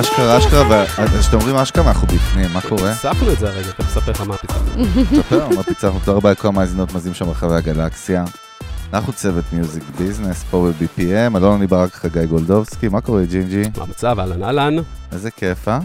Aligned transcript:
אשכרה, 0.00 0.38
אשכרה, 0.38 0.84
וכשאתם 1.04 1.36
אומרים 1.36 1.56
אשכרה, 1.56 1.88
אנחנו 1.88 2.06
בפנים, 2.06 2.52
מה 2.52 2.60
קורה? 2.60 2.94
פיצחנו 2.94 3.32
את 3.32 3.38
זה 3.38 3.48
הרגע, 3.48 3.68
אתה 3.70 3.82
מספר 3.82 4.10
לך 4.10 4.20
מה 4.20 4.36
פיצחנו. 4.36 4.84
ספר 5.16 5.48
מה 5.56 5.62
פיצחנו, 5.62 5.98
תודה 6.04 6.16
רבה 6.16 6.30
לכל 6.30 6.48
המאזינות 6.48 6.92
מאזינים 6.92 7.14
שם 7.14 7.24
ברחבי 7.24 7.54
הגלקסיה. 7.54 8.24
אנחנו 8.92 9.12
צוות 9.12 9.44
music 9.52 9.82
business, 9.98 10.44
פה 10.50 10.68
ב-BPM, 10.80 11.36
אלון 11.36 11.56
אני 11.56 11.66
ברק 11.66 11.92
חגי 11.92 12.26
גולדובסקי, 12.26 12.88
מה 12.88 13.00
קורה 13.00 13.24
ג'ינג'י? 13.24 13.62
מה 13.76 13.84
המצב? 13.84 14.20
אהלן 14.20 14.42
אהלן. 14.42 14.74
איזה 15.12 15.30
כיף, 15.30 15.68
אה? 15.68 15.78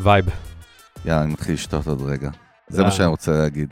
vibe. 0.00 0.24
יאללה, 1.04 1.22
אני 1.22 1.32
מתחיל 1.32 1.54
לשתות 1.54 1.86
עוד 1.86 2.02
רגע. 2.02 2.30
זה 2.68 2.82
מה 2.82 2.90
שאני 2.90 3.08
רוצה 3.08 3.32
להגיד. 3.32 3.68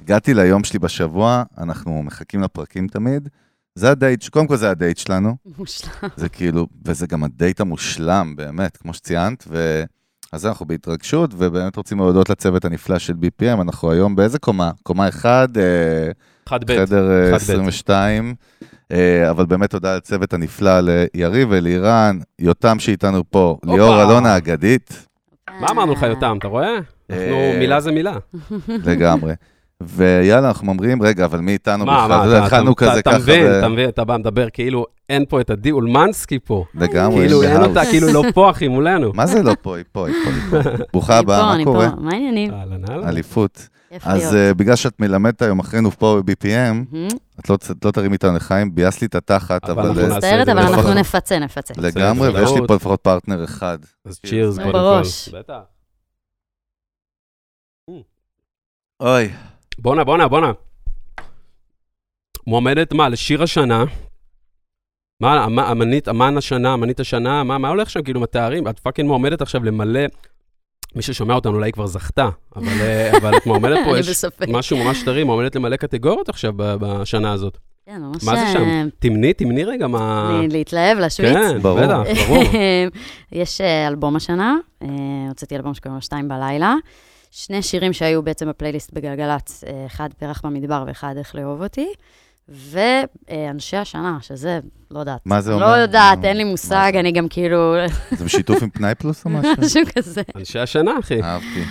הגעתי 0.00 0.34
ליום 0.34 0.64
שלי 0.64 0.78
בשבוע, 0.78 1.42
אנחנו 1.58 2.02
מחכים 2.02 2.42
לפרקים 2.42 2.88
תמיד. 2.88 3.28
זה 3.74 3.90
הדייט, 3.90 4.28
קודם 4.28 4.46
כל 4.46 4.56
זה 4.56 4.70
הדייט 4.70 4.98
שלנו. 4.98 5.36
מושלם. 5.58 5.90
זה 6.16 6.28
כאילו, 6.28 6.66
וזה 6.84 7.06
גם 7.06 7.24
הדייט 7.24 7.60
המושלם, 7.60 8.36
באמת, 8.36 8.76
כמו 8.76 8.94
שציינת, 8.94 9.44
ו... 9.48 9.84
אז 10.32 10.46
אנחנו 10.46 10.66
בהתרגשות, 10.66 11.30
ובאמת 11.36 11.76
רוצים 11.76 11.98
להודות 11.98 12.30
לצוות 12.30 12.64
הנפלא 12.64 12.98
של 12.98 13.12
BPM, 13.12 13.60
אנחנו 13.60 13.90
היום 13.90 14.16
באיזה 14.16 14.38
קומה? 14.38 14.70
קומה 14.82 15.08
1, 15.08 15.48
אחד 16.48 16.64
ב'. 16.64 16.86
חדר 16.86 17.10
אה, 17.10 17.28
אחד 17.28 17.36
ב'. 17.36 17.42
22, 17.42 18.34
אה, 18.92 19.30
אבל 19.30 19.46
באמת 19.46 19.70
תודה 19.70 19.96
לצוות 19.96 20.32
הנפלא, 20.32 20.80
ליריב 20.80 21.48
ולירן, 21.50 22.18
יותם 22.38 22.78
שאיתנו 22.78 23.30
פה, 23.30 23.58
ליאור 23.64 24.02
אלונה 24.02 24.34
האגדית, 24.34 25.06
מה 25.60 25.66
אמרנו 25.70 25.92
לך, 25.92 26.02
יותם, 26.02 26.36
אתה 26.38 26.48
רואה? 26.48 26.76
אנחנו, 27.10 27.22
אה, 27.34 27.56
מילה 27.58 27.80
זה 27.80 27.92
מילה. 27.92 28.16
לגמרי. 28.68 29.34
ויאללה, 29.86 30.48
אנחנו 30.48 30.68
אומרים, 30.68 31.02
רגע, 31.02 31.24
אבל 31.24 31.38
מי 31.40 31.52
איתנו 31.52 31.84
מה, 31.86 32.04
בכלל? 32.04 32.08
מה, 32.08 32.22
אתה 32.22 32.28
יודע, 32.28 32.36
אתה- 32.38 32.46
התחלנו 32.46 32.72
אתה- 32.72 32.84
כזה 32.90 32.98
אתה 32.98 33.10
ככה, 33.10 33.18
מבין, 33.18 33.46
ב- 33.46 33.54
אתה 33.54 33.68
מבין, 33.68 33.88
אתה 33.88 34.04
בא 34.04 34.16
מדבר 34.16 34.46
כאילו 34.52 34.86
אין 35.08 35.24
פה 35.28 35.40
את 35.40 35.50
עדי 35.50 35.70
אולמנסקי 35.70 36.38
פה. 36.44 36.64
לגמרי, 36.74 37.16
כאילו 37.20 37.42
אין. 37.42 37.62
אותה, 37.62 37.80
כאילו 37.90 38.12
לא 38.12 38.22
פה, 38.34 38.50
אחי, 38.50 38.68
מולנו. 38.68 39.10
מה 39.14 39.26
זה 39.26 39.42
לא 39.42 39.56
פה, 39.62 39.76
היא 39.76 39.84
פה, 39.92 40.06
היא 40.08 40.14
פה, 40.24 40.30
היא 40.56 40.62
פה. 40.62 40.70
ברוכה 40.92 41.18
הבאה, 41.18 41.42
מה 41.42 41.54
אני 41.54 41.64
קורה? 41.64 41.90
פה, 41.90 41.96
מה 42.00 42.10
העניינים? 42.12 42.54
אהלן 42.54 42.80
אהלן. 42.90 43.08
אליפות. 43.08 43.68
אז. 44.02 44.34
אה, 44.34 44.54
בגלל 44.54 44.76
שאת 44.76 45.00
מלמדת 45.00 45.42
היום 45.42 45.58
אחרינו 45.58 45.90
פה 45.90 46.20
ב-BPM. 46.24 46.96
את 47.40 47.50
לא 47.50 47.54
את 47.70 47.84
לא 47.84 47.90
תרימי 47.90 48.12
איתנו 48.12 48.36
לחיים, 48.36 48.74
ביאס 48.74 49.00
לי 49.00 49.06
את 49.06 49.14
התחת, 49.14 49.64
אבל 49.70 49.72
אבל 49.72 49.88
אנחנו 49.88 50.00
אה, 50.02 50.06
נעשה 50.06 50.16
מצטערת, 50.16 50.48
את 50.48 50.52
אבל. 50.52 50.62
אנחנו 50.74 50.94
נפצה, 50.94 51.38
נפצה. 51.38 51.74
לגמרי, 51.78 52.28
ויש 52.28 52.50
לי. 52.60 52.66
פה 52.66 52.74
לפחות 52.74 53.00
פרטנר 53.00 53.44
אחד. 53.44 53.78
אז 54.04 54.20
צ'ירס, 54.26 54.54
קודם 54.58 54.72
כל. 54.72 54.78
בראש. 54.78 55.28
אוי, 59.00 59.30
בואנה, 59.78 60.04
בואנה, 60.04 60.28
בואנה. 60.28 60.52
מועמדת 62.46 62.92
מה, 62.92 63.08
לשיר 63.08 63.42
השנה? 63.42 63.84
מה, 65.20 65.44
אמ- 65.46 65.58
אמנית, 65.58 66.08
אמן 66.08 66.36
השנה, 66.36 66.74
אמנית 66.74 67.00
השנה, 67.00 67.44
מה, 67.44 67.58
מה 67.58 67.68
הולך 67.68 67.90
שם 67.90 68.02
כאילו 68.02 68.20
עם 68.20 68.24
התארים? 68.24 68.68
את 68.68 68.78
fucking 68.78 69.08
מועמדת 69.08 69.42
עכשיו 69.42 69.64
למלא, 69.64 70.00
מי 70.96 71.02
ששומע 71.02 71.34
אותנו 71.34 71.54
אולי 71.54 71.72
כבר 71.72 71.86
זכתה, 71.86 72.28
אבל, 72.56 72.80
אה, 72.80 73.10
אבל 73.18 73.36
את 73.36 73.46
מועמדת 73.46 73.78
פה, 73.84 73.98
יש 73.98 74.08
בספק. 74.08 74.46
משהו 74.48 74.84
ממש 74.84 75.02
טרי, 75.02 75.24
מועמדת 75.24 75.56
למלא 75.56 75.76
קטגוריות 75.76 76.28
עכשיו 76.28 76.52
ב- 76.56 76.74
בשנה 76.80 77.32
הזאת. 77.32 77.58
כן, 77.86 78.02
ממש... 78.02 78.24
מה 78.24 78.36
זה 78.36 78.52
שם? 78.52 78.62
אה, 78.62 78.82
תמני, 78.98 79.32
תמני 79.32 79.64
רגע 79.64 79.86
מה... 79.86 80.40
להתלהב, 80.50 80.98
להשוויץ. 80.98 81.32
כן, 81.32 81.58
ברור. 81.58 81.80
בטח, 81.80 82.00
ברור. 82.28 82.42
יש 83.32 83.60
אה, 83.60 83.88
אלבום 83.88 84.16
השנה, 84.16 84.56
הוצאתי 85.28 85.56
אלבום 85.56 85.74
שקוראים 85.74 85.94
לו 85.94 86.02
שתיים 86.02 86.28
בלילה. 86.28 86.74
שני 87.36 87.62
שירים 87.62 87.92
שהיו 87.92 88.22
בעצם 88.22 88.48
בפלייליסט 88.48 88.92
בגלגלצ, 88.92 89.64
אה, 89.64 89.86
אחד 89.86 90.08
פרח 90.18 90.40
במדבר 90.44 90.84
ואחד 90.86 91.14
איך 91.18 91.34
לאהוב 91.34 91.62
אותי. 91.62 91.88
ואנשי 92.48 93.76
השנה, 93.76 94.18
שזה, 94.20 94.60
לא 94.90 94.98
יודעת. 94.98 95.20
מה 95.24 95.40
זה 95.40 95.52
אומר? 95.52 95.66
לא 95.66 95.82
יודעת, 95.82 96.24
אין 96.24 96.36
לי 96.36 96.44
מושג? 96.44 96.92
אני 97.00 97.12
גם 97.12 97.28
כאילו, 97.28 97.74
זה 98.10 98.24
בשיתוף 98.24 98.62
עם 98.62 98.70
פנאי 98.70 98.94
פלוס 98.94 99.24
או 99.24 99.30
משהו? 99.30 99.52
משהו 99.64 99.80
כזה. 99.94 100.22
אנשי 100.36 100.58
השנה, 100.58 100.98
אחי. 101.00 101.22
אהבתי. 101.22 101.62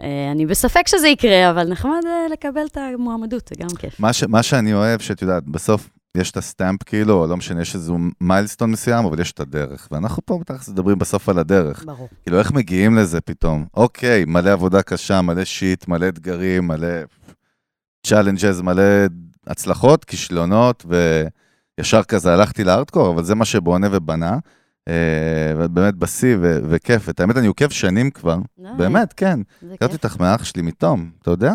אה, 0.00 0.30
אני 0.32 0.46
בספק 0.46 0.88
שזה 0.88 1.08
יקרה, 1.08 1.50
אבל 1.50 1.68
נחמד 1.68 2.00
אה, 2.06 2.26
לקבל 2.32 2.66
את 2.66 2.76
המועמדות, 2.76 3.48
זה 3.48 3.54
גם 3.58 3.76
כיף. 3.78 4.00
מה 4.28 4.42
שאני 4.42 4.74
אוהב, 4.74 5.00
שאת 5.00 5.22
יודעת, 5.22 5.44
בסוף 5.44 5.88
יש 6.16 6.30
את 6.30 6.36
הסטמפ 6.36 6.82
כאילו, 6.82 7.20
או 7.22 7.26
לא 7.26 7.36
משנה, 7.36 7.62
יש 7.62 7.74
איזה 7.74 7.92
milestone 8.20 8.70
מסוים, 8.70 9.04
אבל 9.04 9.20
יש 9.20 9.32
את 9.32 9.40
הדרך. 9.40 9.88
ואנחנו 9.90 10.26
פה 10.26 10.38
בתכלס 10.38 10.68
מדברים 10.68 10.98
בסוף 10.98 11.28
על 11.28 11.38
הדרך. 11.38 11.84
ברור. 11.84 12.08
כאילו, 12.22 12.38
איך 12.38 12.52
מגיעים 12.52 12.96
לזה 12.96 13.20
פתאום? 13.20 13.66
אוקיי, 13.74 14.24
מלא 14.24 14.50
עבודה 14.50 14.82
קשה, 14.82 15.22
מלא 15.22 15.44
shit, 15.44 15.88
מלא 15.88 16.08
אתגרים, 16.08 16.66
מלא 16.66 16.88
challenges, 18.06 18.60
מלא 18.60 18.82
הצלחות, 19.46 20.04
כישלונות, 20.04 20.86
וישר 21.78 22.02
כזה 22.02 22.32
הלכתי 22.32 22.64
להארדקור, 22.64 23.10
אבל 23.14 23.24
זה 23.24 23.34
מה 23.34 23.44
שבונה 23.44 23.88
ובנה. 23.92 24.38
אה, 24.88 25.52
ובאמת 25.56 25.94
בשיא 25.94 26.36
ו- 26.40 26.58
וכיף. 26.68 27.08
את 27.08 27.20
האמת, 27.20 27.36
אני 27.36 27.46
עוקב 27.46 27.68
שנים 27.68 28.10
כבר, 28.10 28.38
באמת, 28.76 29.12
כן. 29.12 29.40
הכרתי. 29.74 29.92
אותך 29.92 30.20
מאח 30.20 30.44
שלי, 30.44 30.62
מתום, 30.62 31.10
אתה 31.22 31.30
יודע? 31.30 31.52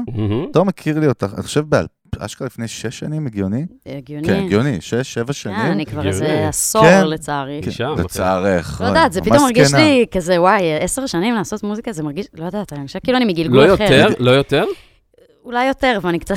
תום 0.54 0.68
מכיר 0.68 1.00
לי 1.00 1.08
אותך, 1.08 1.32
אני 1.34 1.44
חושב 1.44 1.70
באשכרה 2.16 2.46
לפני 2.46 2.68
שש 2.68 3.00
שנים, 3.00 3.28
הגיוני? 3.28 3.66
הגיוני. 3.86 4.28
כן, 4.28 4.44
הגיוני, 4.46 4.78
שש, 4.82 5.14
שבע 5.14 5.26
כן, 5.26 5.34
שנים. 5.34 5.56
אני 5.56 5.86
כבר. 5.86 6.08
איזה 6.08 6.48
עשור, 6.48 6.82
כן. 6.82 7.08
לצערי. 7.08 7.62
שם, 7.70 7.96
לצערך. 7.98 8.82
לא 8.82 8.88
יודעת, 8.88 9.14
זה 9.14 9.22
פתאום 9.22 9.44
מרגיש. 9.44 9.74
לי 9.74 10.06
כזה, 10.12 10.42
וואי, 10.42 10.74
עשר 10.80 11.06
שנים 11.06 11.36
לעשות 11.36 11.64
מוזיקה, 11.64 11.92
זה 11.92 12.04
מרגיש, 12.04 12.26
לא 12.34 12.46
יודעת, 12.46 12.74
אני 12.74 12.88
חושבת 12.88 13.04
כאילו 13.04 13.18
אני 13.18 13.26
לא 13.26 13.32
מגלגול 13.32 13.74
אחר. 13.74 13.84
יותר? 13.84 14.08
לא 14.20 14.32
יותר? 14.32 14.64
אולי 15.46 15.66
יותר, 15.68 16.00
ואני 16.02 16.20
קצת... 16.20 16.36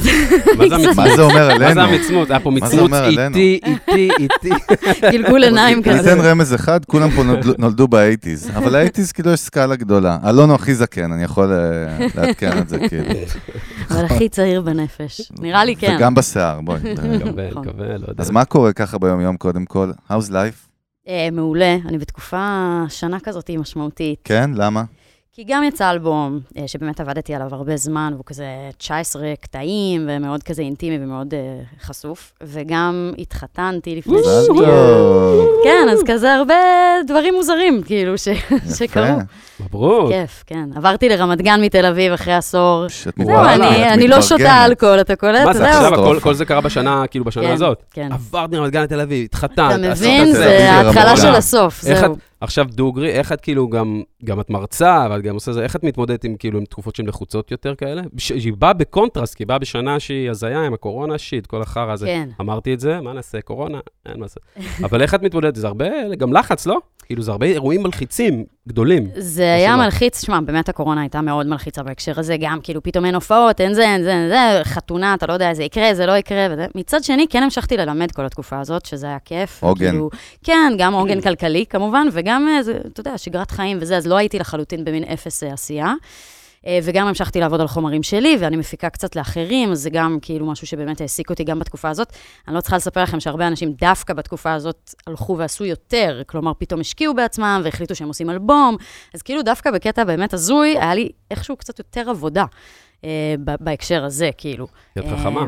מה 0.96 1.16
זה 1.16 1.22
אומר 1.22 1.48
מה 1.48 1.58
זה 1.58 1.64
עלינו? 1.66 1.80
המצמוץ? 1.80 2.30
היה 2.30 2.40
פה 2.40 2.50
מצמוץ 2.50 2.74
אומר 2.74 3.04
עלינו? 3.04 3.36
איטי, 3.36 3.60
איטי, 3.90 4.08
איטי. 4.18 4.50
גלגול 5.12 5.44
עיניים 5.44 5.82
כזה. 5.82 6.12
אתן 6.12 6.20
רמז 6.20 6.54
אחד, 6.54 6.84
כולם 6.84 7.10
פה 7.10 7.22
נולדו- 7.58 7.88
באייטיז, 7.88 8.50
אבל 8.56 8.74
האייטיז 8.74 9.12
כאילו 9.12 9.30
יש 9.30 9.40
סקאלה 9.40 9.76
גדולה. 9.76 10.18
אלון 10.28 10.48
הוא 10.50 10.54
הכי 10.54 10.74
זקן, 10.74 11.12
אני 11.12 11.22
יכול 11.22 11.52
אה, 11.52 12.06
לעדכן 12.14 12.58
את 12.58 12.68
זה 12.68 12.78
כאילו. 12.88 13.04
אבל 13.90 14.04
הכי 14.04 14.28
צעיר 14.28 14.60
בנפש. 14.60 15.32
נראה 15.40 15.64
לי 15.64 15.76
כן. 15.76 15.94
וגם 15.96 16.14
בשיער, 16.14 16.60
בואי. 16.60 16.80
מקווה, 16.94 17.50
נכון. 17.50 17.68
מקווה, 17.68 17.86
לא 17.98 18.04
יודע. 18.08 18.22
אז 18.22 18.30
מה 18.30 18.44
קורה 18.44 18.72
ככה 18.72 18.98
ביום-יום 18.98 19.36
קודם 19.36 19.64
כל? 19.64 19.90
How's 20.10 20.30
life? 20.30 20.68
אה, 21.08 21.28
מעולה, 21.32 21.76
אני 21.88 21.98
בתקופה, 21.98 22.58
שנה 22.88 23.20
כזאת 23.20 23.50
משמעותית. 23.58 24.18
כן? 24.24 24.50
למה? 24.54 24.82
כי 25.36 25.44
גם 25.44 25.62
יצא 25.64 25.90
אלבום, 25.90 26.40
אה, 26.58 26.68
שבאמת 26.68 27.00
עבדתי 27.00 27.34
עליו 27.34 27.48
הרבה 27.54 27.76
זמן, 27.76 28.10
והוא 28.14 28.24
כזה 28.26 28.44
19 28.78 29.22
קטעים, 29.40 30.08
ומאוד 30.08 30.42
כזה 30.42 30.62
אינטימי 30.62 31.04
ומאוד 31.04 31.34
אה, 31.34 31.40
חשוף. 31.82 32.32
וגם 32.42 33.12
התחתנתי 33.18 33.96
לפני 33.96 34.18
שנייה. 34.46 34.68
כן, 35.64 35.88
אז 35.92 36.02
כזה 36.06 36.34
הרבה 36.34 36.54
דברים 37.06 37.34
מוזרים, 37.34 37.82
כאילו, 37.82 38.18
ש... 38.18 38.28
שקרו. 38.78 39.04
יפה. 39.04 39.20
מברוק. 39.60 40.10
כיף, 40.10 40.44
כן. 40.46 40.68
עברתי 40.76 41.08
לרמת 41.08 41.42
גן 41.42 41.60
מתל 41.64 41.86
אביב 41.86 42.12
אחרי 42.12 42.34
עשור. 42.34 42.86
זהו, 43.24 43.38
אני, 43.92 44.08
לא 44.08 44.22
שותה. 44.22 44.64
אלכוהול, 44.64 45.00
אתה 45.00 45.16
קולט? 45.16 45.46
מה 45.46 45.54
זה. 45.54 45.70
עכשיו. 45.70 46.20
כל 46.20 46.34
זה 46.34 46.44
קרה 46.44 46.60
בשנה, 46.60 47.06
כאילו 47.06 47.24
בשנה 47.24 47.44
כן, 47.44 47.52
הזאת? 47.52 47.82
כן. 47.92 48.12
עברת 48.12 48.50
מרמת 48.50 48.72
גן 48.72 48.82
לתל 48.82 49.00
אביב, 49.00 49.24
התחתנת. 49.24 49.80
אתה 49.80 49.90
מבין? 49.90 50.32
זה 50.32 50.72
ההתחלה 50.72 51.16
של. 51.16 51.34
הסוף, 51.34 51.80
זהו. 51.80 52.16
עכשיו 52.44 52.66
דוגרי, 52.70 53.10
איך 53.10 53.32
את 53.32 53.40
כאילו 53.40 53.68
גם, 53.68 54.02
גם 54.24 54.40
את 54.40 54.50
מרצה, 54.50 55.06
אבל 55.06 55.22
גם 55.22 55.34
עושה 55.34 55.52
זה, 55.52 55.62
איך 55.62 55.76
את 55.76 55.84
מתמודדת 55.84 56.24
עם 56.24 56.36
כאילו 56.36 56.58
עם 56.58 56.64
תקופות 56.64 56.96
שהן 56.96 57.06
לחוצות 57.06 57.50
יותר 57.50 57.74
כאלה? 57.74 58.02
היא 58.30 58.52
באה 58.58 58.72
בקונטרסט, 58.72 59.34
כי 59.34 59.42
היא 59.42 59.48
באה 59.48 59.58
בשנה 59.58 60.00
שהיא 60.00 60.30
הזיה 60.30 60.66
עם 60.66 60.74
הקורונה, 60.74 61.18
shit, 61.18 61.46
כל 61.46 61.62
החרא 61.62 61.92
הזה. 61.92 62.06
כן. 62.06 62.28
אמרתי 62.40 62.74
את 62.74 62.80
זה, 62.80 63.00
מה 63.00 63.12
נעשה, 63.12 63.40
קורונה? 63.40 63.80
אין 64.06 64.16
מה 64.16 64.22
לעשות. 64.22 64.42
אבל 64.84 65.02
איך 65.02 65.14
את 65.14 65.22
מתמודדת? 65.22 65.56
זה 65.56 65.66
הרבה, 65.66 66.14
גם 66.18 66.32
לחץ, 66.32 66.66
לא? 66.66 66.78
כאילו, 67.06 67.22
זה 67.22 67.30
הרבה 67.30 67.46
אירועים 67.46 67.82
מלחיצים 67.82 68.44
גדולים. 68.68 69.08
זה 69.16 69.54
היה. 69.54 69.76
מלחיץ, 69.76 70.24
שמע, 70.24 70.40
באמת 70.40 70.68
הקורונה 70.68 71.00
הייתה 71.00 71.20
מאוד 71.20 71.46
מלחיצה 71.46 71.82
בהקשר 71.82 72.20
הזה, 72.20 72.36
גם 72.40 72.58
כאילו 72.62 72.82
פתאום 72.82 73.04
אין 73.04 73.14
הופעות, 73.14 73.60
אין 73.60 73.74
זה, 73.74 73.82
אין 73.82 74.02
זה, 74.02 74.12
אין 74.12 74.28
זה, 74.28 74.64
חתונה, 74.64 75.14
אתה 75.14 75.26
לא 75.26 75.32
יודע, 75.32 75.54
זה 75.54 75.64
יקרה, 75.64 75.94
זה 75.94 76.06
לא 76.06 76.12
יקרה, 76.12 76.46
וזה. 76.50 76.66
מצד 76.74 77.04
שני, 77.04 77.26
כן 77.30 77.42
המשכתי 77.42 77.76
ללמד 77.76 78.12
כל 78.12 78.26
התקופה 78.26 78.60
הזאת, 78.60 78.86
שזה 78.86 79.06
היה 79.06 79.18
כיף. 79.24 79.62
עוגן. 79.62 79.90
כאילו, 79.90 80.10
כן, 80.44 80.72
גם 80.78 80.94
עוגן 80.94 81.20
כלכלי 81.20 81.64
כמובן, 81.70 82.06
וגם, 82.12 82.48
אה, 82.48 82.62
זה, 82.62 82.78
אתה 82.92 83.00
יודע, 83.00 83.18
שגרת 83.18 83.50
חיים 83.50 83.78
וזה, 83.80 83.96
אז 83.96 84.06
לא 84.06 84.16
הייתי 84.16 84.38
לחלוטין 84.38 84.84
במין 84.84 85.04
אפס 85.04 85.42
אה, 85.42 85.52
עשייה. 85.52 85.92
אה, 86.66 86.78
וגם 86.82 87.06
המשכתי 87.06 87.40
לעבוד 87.40 87.60
על 87.60 87.66
חומרים 87.66 88.02
שלי, 88.02 88.36
ואני 88.40 88.56
מפיקה 88.56 88.90
קצת 88.90 89.16
לאחרים, 89.16 89.72
אז 89.72 89.80
זה 89.80 89.90
גם 89.90 90.18
כאילו 90.22 90.46
משהו 90.46 90.66
שבאמת 90.66 91.00
העסיק 91.00 91.30
אותי 91.30 91.44
גם 91.44 91.58
בתקופה 91.58 91.88
הזאת. 91.88 92.12
אני 92.48 92.54
לא 92.54 92.60
צריכה 92.60 92.76
לספר 92.76 93.02
לכם 93.02 93.20
שהרבה 93.20 93.46
אנשים 93.46 93.72
דווקא 93.72 94.14
בתקופה 94.14 94.52
הזאת 94.52 94.94
הלכו 95.06 95.38
ועשו 95.38 95.64
יותר, 95.64 96.22
כלומר, 96.26 96.52
פתאום 96.58 96.80
השקיעו 96.80 97.14
בעצמם 97.14 97.60
והחליטו 97.64 97.94
שהם 97.94 98.08
עושים 98.08 98.30
אלבום, 98.30 98.76
אז 99.14 99.22
כאילו 99.22 99.42
דווקא 99.42 99.70
בקטע 99.70 100.04
באמת 100.04 100.34
הזוי, 100.34 100.78
היה 100.78 100.94
לי 100.94 101.08
איכשהו 101.30 101.56
קצת 101.56 101.78
יותר 101.78 102.10
עבודה 102.10 102.44
אה, 103.04 103.34
בהקשר 103.60 104.04
הזה, 104.04 104.30
כאילו. 104.38 104.66
יד 104.96 105.04
חכמה. 105.04 105.46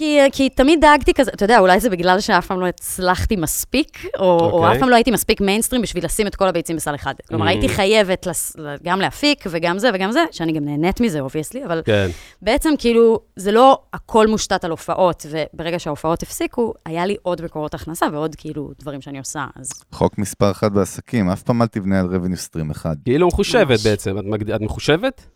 כי, 0.00 0.18
כי 0.32 0.48
תמיד 0.48 0.80
דאגתי 0.80 1.14
כזה, 1.14 1.30
אתה 1.34 1.44
יודע, 1.44 1.58
אולי 1.58 1.80
זה 1.80 1.90
בגלל 1.90 2.20
שאף 2.20 2.46
פעם 2.46 2.60
לא 2.60 2.66
הצלחתי 2.66 3.36
מספיק, 3.36 4.04
או, 4.18 4.24
או 4.24 4.50
אוקיי. 4.50 4.72
אף 4.72 4.80
פעם 4.80 4.88
לא 4.88 4.94
הייתי 4.94 5.10
מספיק 5.10 5.40
מיינסטרים 5.40 5.82
בשביל 5.82 6.04
לשים 6.04 6.26
את 6.26 6.34
כל 6.36 6.48
הביצים 6.48 6.76
בסל 6.76 6.94
אחד. 6.94 7.14
כלומר, 7.28 7.46
Mm. 7.46 7.48
הייתי 7.48 7.68
חייבת 7.68 8.26
לס, 8.26 8.56
גם 8.82 9.00
להפיק 9.00 9.44
וגם 9.50 9.78
זה 9.78 9.90
וגם 9.94 10.12
זה, 10.12 10.24
שאני 10.30 10.52
גם 10.52 10.64
נהנית 10.64 11.00
מזה, 11.00 11.20
obviously, 11.20 11.64
אבל 11.64 11.82
כן. 11.84 12.08
בעצם 12.42 12.70
כאילו, 12.78 13.20
זה 13.36 13.52
לא 13.52 13.80
הכל 13.92 14.26
מושתת 14.26 14.64
על 14.64 14.70
הופעות, 14.70 15.26
וברגע 15.30 15.78
שההופעות 15.78 16.22
הפסיקו, 16.22 16.74
היה 16.86 17.06
לי 17.06 17.16
עוד 17.22 17.42
מקורות 17.44 17.74
הכנסה 17.74 18.06
ועוד 18.12 18.34
כאילו 18.34 18.70
דברים 18.80 19.00
שאני 19.00 19.18
עושה, 19.18 19.46
אז 19.56 19.70
חוק 19.92 20.18
מספר 20.18 20.50
אחת 20.50 20.72
בעסקים, 20.72 21.30
אף 21.30 21.42
פעם 21.42 21.62
אל 21.62 21.66
תבנה 21.66 22.00
על 22.00 22.06
revenue 22.06 22.38
stream 22.58 22.70
אחד. 22.72 22.96
כאילו 23.04 23.26
מחושבת 23.28 23.66
ממש. 23.70 23.86
בעצם. 23.86 24.18
את 24.18 24.24
מגד- 24.24 24.50
את 24.50 24.60
מחושבת? 24.60 25.26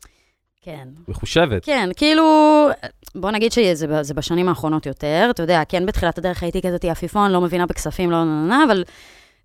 כן. 0.64 0.88
מחושבת. 1.08 1.64
כן, 1.64 1.88
כאילו, 1.96 2.24
בוא 3.14 3.30
נגיד 3.30 3.52
שזה 3.52 4.14
בשנים 4.14 4.48
האחרונות 4.48 4.86
יותר, 4.86 5.28
אתה 5.30 5.42
יודע, 5.42 5.62
כן, 5.68 5.86
בתחילת 5.86 6.18
הדרך 6.18 6.42
הייתי 6.42 6.62
כזאת 6.62 6.84
עפיפון, 6.84 7.30
לא 7.30 7.40
מבינה 7.40 7.66
בכספים, 7.66 8.10
לא 8.10 8.24
נה 8.24 8.24
נה 8.24 8.48
נה, 8.48 8.64
אבל 8.64 8.84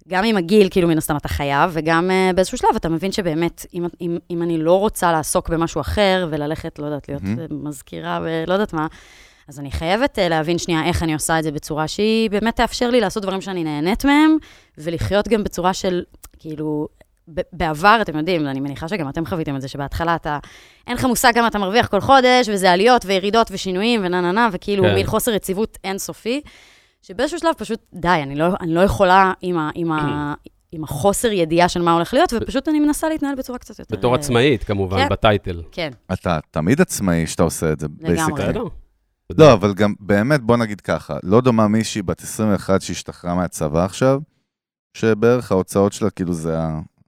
גם 0.07 0.24
עם 0.24 0.38
הגיל, 0.38 0.68
כאילו, 0.71 0.88
מן 0.88 0.98
הסתם 0.98 1.18
אתה 1.18 1.27
חייב, 1.27 1.71
וגם 1.74 2.10
uh, 2.10 2.36
באיזשהו 2.36 2.57
שלב 2.57 2.69
אתה 2.75 2.89
מבין 2.89 3.12
שבאמת, 3.12 3.66
אם, 3.74 3.86
אם, 4.01 4.18
אם 4.31 4.42
אני 4.42 4.57
לא 4.57 4.80
רוצה 4.80 5.12
לעסוק 5.12 5.50
במשהו 5.50 5.81
אחר 5.81 6.27
וללכת, 6.31 6.80
לא 6.80 6.86
יודעת, 6.86 7.10
להיות 7.10 7.21
mm-hmm. 7.21 7.54
מזכירה 7.54 8.19
ולא 8.24 8.54
יודעת 8.54 8.74
מה, 8.74 8.88
אז 9.48 9.60
אני 9.60 9.71
חייבת 9.71 10.19
uh, 10.19 10.21
להבין 10.30 10.57
שנייה 10.57 10.86
איך 10.86 11.04
אני 11.04 11.13
עושה 11.13 11.39
את 11.39 11.44
זה 11.44 11.51
בצורה 11.51 11.88
שהיא 11.88 12.30
באמת 12.30 12.56
תאפשר 12.56 12.89
לי 12.89 13.00
לעשות 13.00 13.24
דברים 13.24 13.42
שאני 13.42 13.63
נהנית 13.63 14.06
מהם, 14.06 14.38
ולחיות 14.77 15.27
גם 15.27 15.44
בצורה 15.44 15.74
של, 15.74 16.04
כאילו, 16.39 16.88
בעבר, 17.54 18.00
אתם 18.02 18.18
יודעים, 18.18 18.48
אני 18.48 18.60
מניחה 18.60 18.88
שגם 18.88 19.10
אתם 19.10 19.26
חוויתם 19.26 19.56
את 19.56 19.62
זה, 19.62 19.68
שבהתחלה 19.68 20.16
אתה, 20.16 20.40
אין 20.88 20.96
לך 20.96 21.06
מושג 21.06 21.34
כמה 21.34 21.48
אתה 21.48 21.60
מרוויח 21.60 21.88
כל 21.88 22.00
חודש, 22.00 22.50
וזה 22.50 22.72
עליות 22.72 23.06
וירידות 23.06 23.48
ושינויים 23.52 24.02
ונה 24.04 24.22
נה 24.22 24.31
נה, 24.31 24.50
וכאילו 24.52 24.84
כן. 24.84 24.96
מין 24.96 25.06
חוסר 25.06 25.31
יציבות 25.31 25.78
אינסופי, 25.84 26.42
שבאיזשהו 27.02 27.40
שלב 27.40 27.54
פשוט, 27.58 27.80
די, 27.94 28.08
אני 28.08 28.36
לא, 28.36 28.48
אני 28.62 28.74
לא 28.74 28.81
יכולה 28.81 29.34
עם, 29.42 29.58
ה, 29.58 29.70
עם, 29.76 29.92
ה, 29.92 30.34
עם 30.72 30.84
החוסר 30.84 31.31
ידיעה 31.31 31.70
של 31.70 31.81
מה 31.81 31.94
הולך 31.94 32.14
להיות, 32.14 32.34
ופשוט 32.34 32.68
אני 32.68 32.80
מנסה 32.80 33.10
להתנהל 33.10 33.36
בצורה 33.36 33.60
קצת 33.60 33.80
יותר... 33.80 33.98
בתור 33.98 34.14
אה, 34.14 34.20
עצמאית, 34.20 34.64
כמובן, 34.64 34.98
כן. 34.98 35.10
בטייטל. 35.10 35.62
כן, 35.72 35.90
אתה 36.14 36.40
תמיד 36.52 36.81
עצמאי 36.81 37.28
שאתה 37.28 37.44
עושה 37.44 37.72
את 37.72 37.80
זה, 37.80 37.88
לגמרי. 38.00 38.44
לא, 39.38 39.54
אבל 39.54 39.74
גם 39.74 39.94
באמת, 40.00 40.42
בוא 40.42 40.58
נגיד 40.58 40.81
ככה, 40.81 41.18
לא 41.24 41.42
דומה 41.42 41.68
מישהי 41.68 42.02
בת 42.02 42.22
21 42.22 42.81
שהשתחררה 42.81 43.36
מהצבא 43.36 43.86
עכשיו, 43.86 44.20
שבערך 44.94 45.52
ההוצאות 45.52 45.94
שלה, 45.94 46.10
כאילו 46.10 46.34
זה 46.34 46.58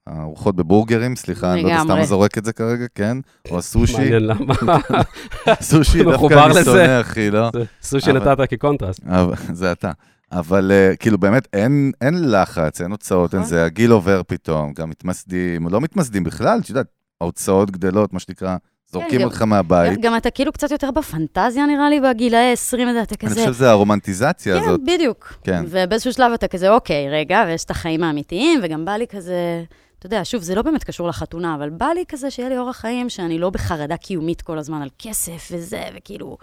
הארוחות 0.06 0.56
בבורגרים, 0.56 1.16
סליחה, 1.16 1.52
אני 1.52 1.62
לא 1.62 1.68
יודע. 1.68 1.80
סתם 1.84 2.04
זורק 2.04 2.38
את 2.38 2.44
זה 2.44 2.52
כרגע, 2.52 2.86
כן? 2.94 3.16
או 3.50 3.58
הסושי, 3.58 3.92
מעניין 3.92 4.26
למה. 4.26 4.54
סושי 5.60 6.02
דווקא 6.04 6.44
אני. 6.46 6.64
שונא, 6.64 7.00
אחי, 7.00 7.30
לא? 7.30 7.50
סושי 7.82 8.12
נתת 8.12 8.50
כקונטרסט. 8.50 9.00
זה 9.52 9.72
אתה. 9.72 9.90
אבל 10.32 10.72
אה, 10.72 10.96
כאילו 10.96 11.18
באמת 11.18 11.48
אין, 11.52 11.92
אין 12.00 12.30
לחץ, 12.30 12.80
אין 12.80 12.90
הוצאות, 12.90 13.34
אין 13.34 13.40
נכון. 13.40 13.50
זה, 13.50 13.64
הגיל 13.64 13.90
עובר 13.90 14.22
פתאום, 14.26 14.72
גם 14.72 14.90
מתמסדים, 14.90 15.68
לא 15.68 15.80
מתמסדים 15.80 16.24
בכלל, 16.24 16.58
את 16.62 16.68
יודעת, 16.68 16.86
ההוצאות 17.20 17.70
גדלות, 17.70 18.12
מה 18.12 18.20
שנקרא, 18.20 18.56
זורקים 18.92 19.20
גם- 19.20 19.24
אותך 19.26 19.42
מהבית. 19.42 20.00
גם 20.00 20.16
אתה 20.16 20.30
כאילו 20.30 20.52
קצת 20.52 20.70
יותר 20.70 20.90
בפנטזיה, 20.90 21.66
נראה 21.66 21.90
לי, 21.90 22.00
בגילאי 22.00 22.52
20, 22.52 22.88
אתה 22.88 22.98
אני 22.98 23.30
כזה... 23.30 23.40
חושב 23.40 23.52
שזה 23.52 23.70
הרומנטיזציה 23.70 24.60
הזאת. 24.60 24.80
כן, 24.86 24.94
בדיוק. 24.94 25.34
כן. 25.44 25.64
ובאיזשהו 25.68 26.12
שלב 26.12 26.32
אתה 26.32 26.48
כזה, 26.48 26.70
אוקיי, 26.70 27.10
רגע, 27.10 27.44
ויש 27.46 27.64
את 27.64 27.70
החיים 27.70 28.04
האמיתיים, 28.04 28.60
וגם 28.62 28.84
בא 28.84 28.92
לי 28.92 29.06
כזה, 29.06 29.62
אתה 30.02 30.06
יודע, 30.06 30.24
שוב, 30.24 30.42
זה 30.42 30.54
לא 30.54 30.62
באמת 30.62 30.84
קשור 30.84 31.08
לחתונה, 31.08 31.54
אבל 31.54 31.70
בא 31.70 31.86
לי 31.86 32.04
כזה 32.08 32.30
שיהיה 32.30 32.48
לי 32.48 32.58
אורח 32.58 32.76
חיים 32.76 33.10
שאני 33.10 33.38
לא 33.38 33.50
בחרדה 33.50 33.96
קיומית 33.96 34.42
כל 34.42 34.58
הזמן 34.58 34.82
על 34.82 34.88
כסף 34.98 35.48
וזה, 35.52 35.84
וכאילו, 35.94 36.38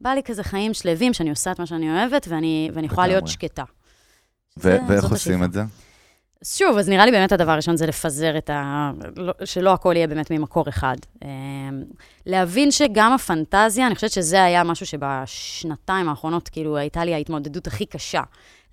בא 0.00 0.10
לי 0.10 0.22
כזה 0.22 0.42
חיים 0.42 0.74
שלווים, 0.74 1.12
שאני 1.12 1.30
עושה 1.30 1.52
את 1.52 1.58
מה 1.58 1.66
שאני 1.66 1.90
אוהבת, 1.90 2.26
ואני, 2.28 2.70
ואני 2.74 2.86
יכולה 2.86 3.06
להיות. 3.06 3.28
שקטה. 3.28 3.64
ו- 4.58 4.76
ואיך 4.88 5.04
עושים. 5.04 5.44
את 5.44 5.52
זה? 5.52 5.62
שוב, 6.44 6.78
אז 6.78 6.88
נראה 6.88 7.06
לי 7.06 7.10
באמת 7.10 7.32
הדבר 7.32 7.52
הראשון 7.52 7.76
זה 7.76 7.86
לפזר 7.86 8.38
את 8.38 8.50
ה... 8.50 8.90
לא- 9.16 9.32
שלא 9.44 9.72
הכל 9.72 9.92
יהיה 9.96 10.06
באמת 10.06 10.30
ממקור 10.30 10.68
אחד. 10.68 10.96
אמ, 11.24 11.28
להבין 12.26 12.70
שגם 12.70 13.12
הפנטזיה, 13.12 13.86
אני 13.86 13.94
חושבת 13.94 14.10
שזה 14.10 14.44
היה 14.44 14.64
משהו 14.64 14.86
שבשנתיים 14.86 16.08
האחרונות, 16.08 16.48
כאילו, 16.48 16.76
הייתה 16.76 17.04
לי 17.04 17.14
ההתמודדות 17.14 17.66
הכי 17.66 17.86
קשה. 17.86 18.22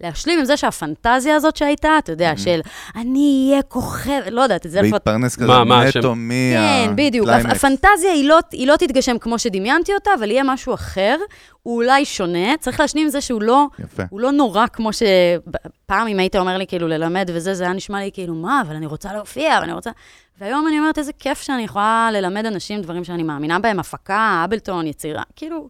להשלים 0.02 0.40
עם 0.40 0.46
זה 0.46 0.58
שהפנטזיה 0.58 1.36
הזאת 1.36 1.56
שהייתה, 1.58 1.90
אתה 1.98 2.12
יודע, 2.12 2.34
Mhm. 2.36 2.40
של 2.40 2.60
אני 2.96 3.48
אהיה 3.52 3.62
כוכב, 3.62 4.22
לא 4.32 4.42
יודעת, 4.42 4.66
את 4.66 4.72
זה 4.72 4.82
לפחות... 4.82 4.94
להתפרנס 4.94 5.36
כזה 5.36 5.48
מה, 5.48 5.64
מה 5.64 5.82
השם? 5.82 6.00
נטו 6.00 6.16
מה... 6.16 6.34
כן, 6.54 6.94
בדיוק. 6.96 7.28
הפ- 7.30 7.46
הפנטזיה 7.52 8.12
היא 8.14 8.28
לא, 8.30 8.40
היא 8.52 8.68
לא 8.68 8.76
תתגשם 8.76 9.18
כמו 9.18 9.40
שדמיינתי 9.40 9.94
אותה, 9.94 10.12
אבל 10.20 10.32
יהיה 10.32 10.44
משהו 10.44 10.74
אחר, 10.74 11.18
הוא 11.64 11.76
אולי 11.84 12.06
שונה. 12.06 12.58
צריך 12.60 12.80
להשלים 12.80 13.04
עם 13.06 13.10
זה 13.10 13.22
שהוא 13.22 13.42
לא, 13.42 13.66
יפה. 13.80 14.04
הוא 14.10 14.20
לא 14.22 14.32
נורא 14.32 14.66
כמו 14.74 14.90
שפעם, 14.94 16.08
אם 16.08 16.20
היית 16.20 16.36
אומר 16.36 16.58
לי 16.58 16.68
כאילו 16.68 16.88
ללמד 16.88 17.30
וזה, 17.34 17.54
זה 17.54 17.64
היה 17.64 17.74
נשמע 17.74 18.00
לי 18.00 18.10
כאילו, 18.14 18.34
מה, 18.36 18.62
אבל 18.68 18.76
אני 18.76 18.86
רוצה 18.86 19.14
להופיע, 19.14 19.58
ואני 19.62 19.74
רוצה... 19.74 19.90
והיום 20.42 20.68
אני 20.68 20.80
אומרת, 20.80 20.98
איזה 20.98 21.12
כיף 21.20 21.42
שאני 21.42 21.64
יכולה 21.64 22.10
ללמד 22.14 22.46
אנשים 22.46 22.82
דברים 22.82 23.04
שאני 23.04 23.24
מאמינה 23.24 23.60
בהם, 23.60 23.80
הפקה, 23.80 24.42
אבלטון, 24.46 24.88
יצירה, 24.88 25.24
כאילו... 25.36 25.70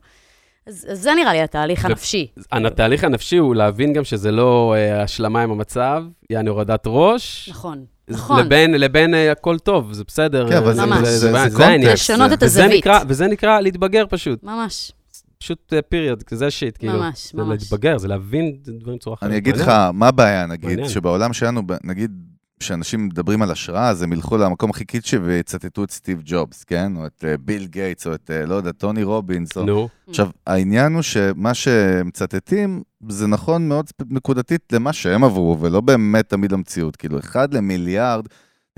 אז, 0.68 0.88
אז 0.92 1.02
זה 1.02 1.14
נראה 1.16 1.34
לי 1.34 1.42
התהליך 1.42 1.84
ו- 1.84 1.88
הנפשי. 1.88 2.28
התהליך 2.66 3.04
הנפשי 3.04 3.38
הוא 3.38 3.56
להבין 3.56 3.94
גם 3.94 4.04
שזה 4.04 4.32
לא 4.32 4.76
אה, 4.78 5.02
השלמה 5.04 5.42
עם 5.42 5.52
המצב, 5.52 6.04
יעני 6.30 6.50
הורדת 6.50 6.84
ראש. 6.86 7.50
נכון, 7.50 7.86
זה- 8.08 8.14
נכון. 8.14 8.40
לבין, 8.46 8.72
לבין 8.74 9.14
אה, 9.14 9.32
הכל 9.32 9.60
טוב, 9.60 9.94
זה 9.94 10.04
בסדר. 10.08 10.50
כן, 10.50 10.58
אבל 10.58 10.68
אה, 10.68 10.74
זה- 10.74 10.86
ממש. 10.86 11.08
זה- 11.08 11.32
בעיה, 11.32 11.50
זה 11.50 11.66
העניין. 11.66 11.82
קונטקסט. 11.82 12.10
לשנות 12.10 12.34
את 12.34 12.44
וזה 12.44 12.64
הזווית. 12.64 12.80
נקרא, 12.88 13.00
וזה 13.08 13.28
נקרא 13.28 13.60
להתבגר 13.60 14.04
פשוט. 14.10 14.44
ממש, 14.44 14.92
פשוט 15.40 15.74
פיריוד, 15.90 16.24
זה 16.32 16.52
שיט, 16.52 16.78
כאילו. 16.78 16.94
ממש, 16.94 17.32
זה 17.34 17.44
ממש. 17.44 17.62
להתבגר, 17.62 17.98
זה 17.98 18.08
להבין 18.08 18.56
דברים 18.62 18.98
בצורה 18.98 19.14
אחרת. 19.14 19.30
אני 19.30 19.38
אגיד 19.38 19.58
לך. 19.58 19.72
מה 19.94 20.08
הבעיה, 20.08 20.46
נגיד, 20.46 20.70
מעניין. 20.70 20.90
שבעולם 20.90 21.34
שלנו, 21.34 21.62
נגיד, 21.84 22.12
כשאנשים 22.60 23.06
מדברים 23.06 23.42
על 23.42 23.52
השראה, 23.52 23.90
אז 23.90 24.02
הם 24.02 24.14
ילכו 24.14 24.38
למקום 24.38 24.70
הכי 24.70 24.86
קיצ'י 24.86 25.18
ויצטטו 25.18 25.84
את 25.84 25.92
סטיב 25.92 26.22
ג'ובס, 26.26 26.64
כן? 26.64 26.96
או 26.96 27.06
את 27.06 27.24
אה, 27.28 27.38
ביל 27.38 27.66
גייטס, 27.66 28.08
או 28.08 28.14
את, 28.14 28.32
אה, 28.34 28.46
לא 28.46 28.56
יודע, 28.56 28.72
טוני 28.72 29.04
רובינס. 29.04 29.58
או... 29.58 29.66
נו, 29.66 29.90
עכשיו, 30.10 30.30
העניין 30.48 30.94
הוא 30.94 31.02
שמה 31.02 31.54
שמצטטים, 31.54 32.82
זה 33.10 33.28
נכון 33.28 33.68
מאוד 33.68 33.86
נקודתית 34.10 34.74
למה 34.74 34.94
שהם 34.94 35.24
עברו, 35.24 35.58
ולא 35.60 35.82
באמת 35.82 36.30
תמיד 36.30 36.54
המציאות. 36.54 36.96
כאילו, 36.96 37.20
אחד 37.20 37.54
למיליארד, 37.54 38.26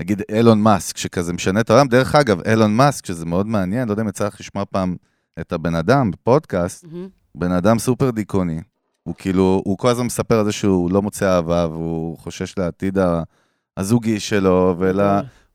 נגיד 0.00 0.22
אילון 0.32 0.60
מאסק, 0.60 0.96
שכזה 0.96 1.32
משנה 1.32 1.60
את 1.60 1.70
העולם. 1.70 1.88
דרך 1.88 2.14
אגב, 2.14 2.40
אילון 2.40 2.76
מאסק, 2.76 3.06
שזה 3.06 3.26
מאוד 3.26 3.46
מעניין, 3.46 3.88
לא 3.88 3.92
יודע 3.92 4.02
אם 4.02 4.08
יצא 4.08 4.26
לך 4.26 4.40
לשמוע 4.40 4.64
פעם 4.70 4.96
את 5.40 5.52
הבן 5.52 5.74
אדם 5.74 6.10
בפודקאסט, 6.10 6.84
מהמם. 6.84 7.08
בן 7.34 7.52
אדם 7.52 7.78
סופר 7.78 8.10
דיכאוני. 8.10 8.60
הוא 9.02 9.14
כאילו, 9.18 9.62
הוא 9.64 9.78
כל 9.78 9.88
הזמן 9.88 10.06
מספר 10.06 10.38
על 10.38 10.44
זה 10.44 10.52
שהוא 10.52 10.90
לא 10.92 11.02
מוצא 11.02 11.36
אהבה, 11.36 11.66
והוא 11.70 12.18
חושש 12.18 12.58
לעתיד 12.58 12.98
ה- 12.98 13.22
הזוגי 13.76 14.20
שלו, 14.20 14.74
ול... 14.78 15.00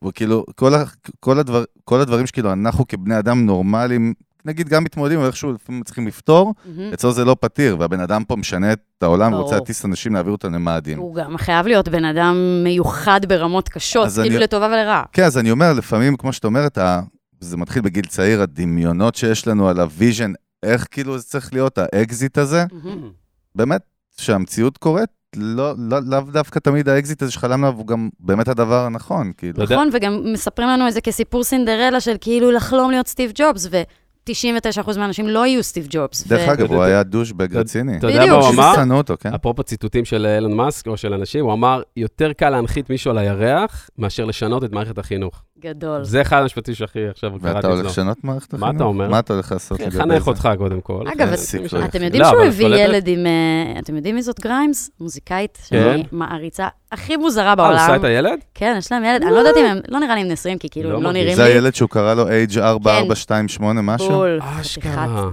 והוא 0.02 0.12
כאילו, 0.14 0.44
כל, 0.54 0.74
ה... 0.74 0.84
כל, 1.20 1.38
הדבר... 1.38 1.64
כל 1.84 2.00
הדברים 2.00 2.26
שכאילו 2.26 2.52
אנחנו 2.52 2.86
כבני 2.88 3.18
אדם 3.18 3.46
נורמליים, 3.46 4.14
נגיד 4.44 4.68
גם 4.68 4.84
מתמודדים, 4.84 5.18
אבל 5.18 5.26
איכשהו 5.26 5.52
לפעמים 5.52 5.82
צריכים 5.82 6.06
לפתור, 6.06 6.54
מהמם. 6.64 6.92
אצלו 6.92 7.12
זה 7.12 7.24
לא 7.24 7.36
פתיר, 7.40 7.76
והבן 7.80 8.00
אדם 8.00 8.24
פה 8.24 8.36
משנה 8.36 8.72
את 8.72 8.80
העולם, 9.02 9.30
ברור. 9.30 9.42
ורוצה 9.42 9.56
להטיס 9.56 9.84
אנשים 9.84 10.14
להעביר 10.14 10.32
אותם 10.32 10.54
למאדים. 10.54 10.98
הוא 10.98 11.14
גם 11.14 11.36
חייב 11.36 11.66
להיות 11.66 11.88
בן 11.88 12.04
אדם 12.04 12.36
מיוחד 12.64 13.20
ברמות 13.28 13.68
קשות, 13.68 14.08
כאילו 14.08 14.26
אני- 14.26 14.38
לטובה 14.38 14.66
ולרעה. 14.66 15.04
כן, 15.12 15.24
אז 15.24 15.38
אני 15.38 15.50
אומר, 15.50 15.72
לפעמים, 15.72 16.16
כמו 16.16 16.32
שאתה 16.32 16.46
אומר, 16.46 16.66
אתה... 16.66 17.00
זה 17.40 17.56
מתחיל 17.56 17.82
בגיל 17.82 18.04
צעיר, 18.06 18.42
הדמיונות 18.42 19.14
שיש 19.14 19.46
לנו 19.46 19.68
על 19.68 19.80
ה 19.80 19.86
vision, 19.86 20.32
איך 20.62 20.86
כאילו 20.90 21.18
זה 21.18 21.24
צריך 21.24 21.52
להיות, 21.52 21.78
האקזיט 21.78 22.38
הזה, 22.38 22.64
מהמם. 22.84 23.10
באמת, 23.54 23.80
שהמציאות 24.16 24.78
קורית, 24.78 25.08
לא, 25.36 25.74
לא, 25.78 25.98
לאו 26.06 26.20
דווקא 26.20 26.58
תמיד 26.58 26.88
האקזיט 26.88 27.22
הזה 27.22 27.32
שחלמנו 27.32 27.66
עליו 27.66 27.78
הוא 27.78 27.86
גם 27.86 28.08
באמת 28.20 28.48
הדבר 28.48 28.84
הנכון, 28.84 29.32
כאילו. 29.36 29.62
נכון, 29.62 29.88
וגם 29.92 30.20
מספרים 30.32 30.68
לנו 30.68 30.88
את 30.88 30.92
זה 30.92 31.00
כסיפור 31.00 31.44
סינדרלה 31.44 32.00
של 32.00 32.16
כאילו 32.20 32.50
לחלום 32.50 32.90
להיות 32.90 33.06
סטיב 33.06 33.32
ג'ובס, 33.34 33.68
ו-99% 33.70 34.98
מהאנשים 34.98 35.28
לא 35.28 35.46
יהיו 35.46 35.62
סטיב 35.62 35.86
ג'ובס. 35.90 36.26
דרך 36.26 36.48
ו- 36.48 36.52
אגב, 36.52 36.72
הוא 36.72 36.82
היה 36.82 37.02
דושבג 37.02 37.56
רציני. 37.56 37.98
אתה 37.98 38.06
יודע 38.10 38.26
מה 38.26 38.32
הוא 38.32 38.48
אמר? 38.48 38.74
שנאו 38.74 38.96
אותו, 38.96 39.14
כן? 39.20 39.34
אפרופו 39.34 39.62
ציטוטים 39.62 40.04
של 40.04 40.26
אילון 40.26 40.52
מאסק 40.54 40.86
או 40.86 40.96
של 40.96 41.14
אנשים, 41.14 41.44
הוא 41.44 41.52
אמר, 41.52 41.82
יותר 41.96 42.32
קל 42.32 42.50
להנחית 42.50 42.90
מישהו 42.90 43.10
על 43.10 43.18
הירח 43.18 43.90
מאשר 43.98 44.24
לשנות 44.24 44.64
את 44.64 44.72
מערכת 44.72 44.98
החינוך. 44.98 45.42
גדול. 45.60 46.04
זה 46.04 46.22
אחד 46.22 46.42
המשפטים 46.42 46.74
שהכי 46.74 47.08
עכשיו 47.08 47.32
ואתה 47.32 47.52
קראתי 47.52 47.66
הולך 47.66 47.78
אצלו. 47.78 47.90
לשנות 47.90 48.24
מערכת 48.24 48.54
מה 48.54 48.66
החינוך? 48.66 48.76
אתה 48.76 48.84
אומר? 48.84 49.08
מה 49.08 49.18
אתה 49.18 49.32
הולך 49.32 49.52
לעשות 49.52 49.80
לגבי 49.80 49.90
זה? 49.90 50.02
חנך 50.02 50.26
אותך 50.26 50.48
קודם 50.58 50.80
כל. 50.80 51.04
אגב, 51.12 51.28
כן. 51.70 51.84
אתם 51.84 52.02
יודעים 52.02 52.22
לא, 52.22 52.28
שהוא 52.28 52.38
אבל 52.38 52.48
את 52.48 52.52
הביא 52.52 52.66
ילד 52.66 53.08
עם... 53.08 53.26
אה, 53.26 53.78
אתם 53.78 53.96
יודעים 53.96 54.14
מי 54.14 54.22
זאת 54.22 54.40
גריימס? 54.40 54.90
מוזיקאית 55.00 55.58
שאני 55.68 56.02
כן. 56.02 56.16
מעריצה 56.16 56.68
הכי 56.92 57.16
מוזרה 57.16 57.44
אה, 57.44 57.50
הוא 57.50 57.56
בעולם. 57.56 57.78
עושה 57.78 57.96
את 57.96 58.04
הילד? 58.04 58.38
כן, 58.54 58.74
יש 58.78 58.92
להם 58.92 59.04
ילד, 59.04 59.22
אני 59.22 59.30
לא 59.30 59.38
יודעת 59.38 59.56
אם 59.56 59.64
הם, 59.64 59.78
לא 59.88 59.98
נראה 60.00 60.14
לי 60.14 60.20
הם 60.20 60.28
נשואים, 60.28 60.58
כי 60.58 60.68
כאילו 60.70 60.90
לא 60.90 60.96
הם 60.96 61.02
לא 61.02 61.08
מרגיש. 61.08 61.22
נראים 61.22 61.36
זה 61.36 61.44
לי. 61.44 61.52
הילד 61.52 61.74
שהוא 61.74 61.88
קרא 61.88 62.14
לו 62.14 62.26
age 62.28 62.58
4428 62.58 63.82
משהו? 63.82 64.08
בול, 64.08 64.40
אשכרה. 64.42 65.28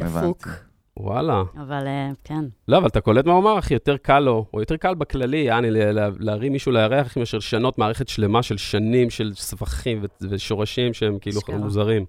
דפוק. 0.00 0.48
וואלה. 0.96 1.42
אבל 1.56 1.86
אה, 1.86 2.10
כן. 2.24 2.44
לא, 2.68 2.78
אבל 2.78 2.86
אתה 2.86 3.00
קולט 3.00 3.26
מה 3.26 3.32
הוא 3.32 3.40
אמר, 3.42 3.58
אחי, 3.58 3.74
יותר 3.74 3.96
קל 3.96 4.20
לו, 4.20 4.46
או 4.54 4.60
יותר 4.60 4.76
קל 4.76 4.94
בכללי, 4.94 5.36
יעני, 5.36 5.70
ל- 5.70 5.98
ל- 5.98 6.10
להרים 6.18 6.52
מישהו 6.52 6.72
לירח, 6.72 7.06
אחי, 7.06 7.20
מאשר 7.20 7.38
לשנות 7.38 7.78
מערכת 7.78 8.08
שלמה 8.08 8.42
של 8.42 8.56
שנים 8.56 9.10
של 9.10 9.32
סבכים 9.34 10.02
ושורשים 10.30 10.94
שהם 10.94 11.18
כאילו. 11.18 11.40
מוזרים. 11.58 12.04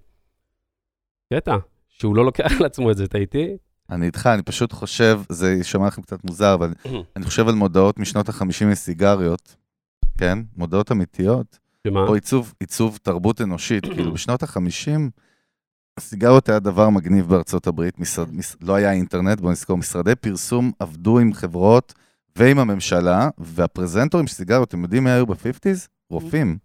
קטע, 1.33 1.57
שהוא 1.89 2.15
לא 2.15 2.25
לוקח 2.25 2.51
על 2.59 2.65
עצמו 2.65 2.91
את 2.91 2.97
זה, 2.97 3.03
אתה 3.03 3.17
איתי? 3.17 3.57
אני 3.89 4.05
איתך, 4.05 4.29
אני 4.33 4.41
פשוט 4.41 4.73
חושב, 4.73 5.21
זה 5.29 5.51
יישמע 5.53 5.87
לכם 5.87 6.01
קצת 6.01 6.23
מוזר, 6.23 6.53
אבל 6.53 6.73
אני 7.15 7.25
חושב 7.25 7.47
על 7.47 7.55
מודעות 7.55 7.99
משנות 7.99 8.29
ה-50 8.29 8.65
מסיגריות, 8.65 9.55
כן? 10.17 10.39
מודעות 10.57 10.91
אמיתיות, 10.91 11.59
שמה? 11.87 11.99
או 11.99 12.13
עיצוב, 12.13 12.53
עיצוב 12.59 12.99
תרבות 13.01 13.41
אנושית. 13.41 13.85
כאילו, 13.85 14.13
בשנות 14.13 14.43
ה-50, 14.43 14.99
סיגריות 15.99 16.49
היה 16.49 16.59
דבר 16.59 16.89
מגניב 16.89 17.27
בארצות 17.29 17.67
הברית, 17.67 17.99
משרד, 17.99 18.27
מש, 18.35 18.55
לא 18.61 18.75
היה 18.75 18.91
אינטרנט, 18.91 19.39
בואו 19.39 19.51
נזכור, 19.51 19.77
משרדי 19.77 20.15
פרסום 20.15 20.71
עבדו 20.79 21.19
עם 21.19 21.33
חברות 21.33 21.93
ועם 22.35 22.59
הממשלה, 22.59 23.29
והפרזנטורים 23.37 24.27
של 24.27 24.33
סיגריות, 24.35 24.67
אתם 24.67 24.83
יודעים 24.83 25.03
מי 25.03 25.09
היו 25.11 25.25
ב-50's? 25.25 25.87
רופאים. 26.09 26.57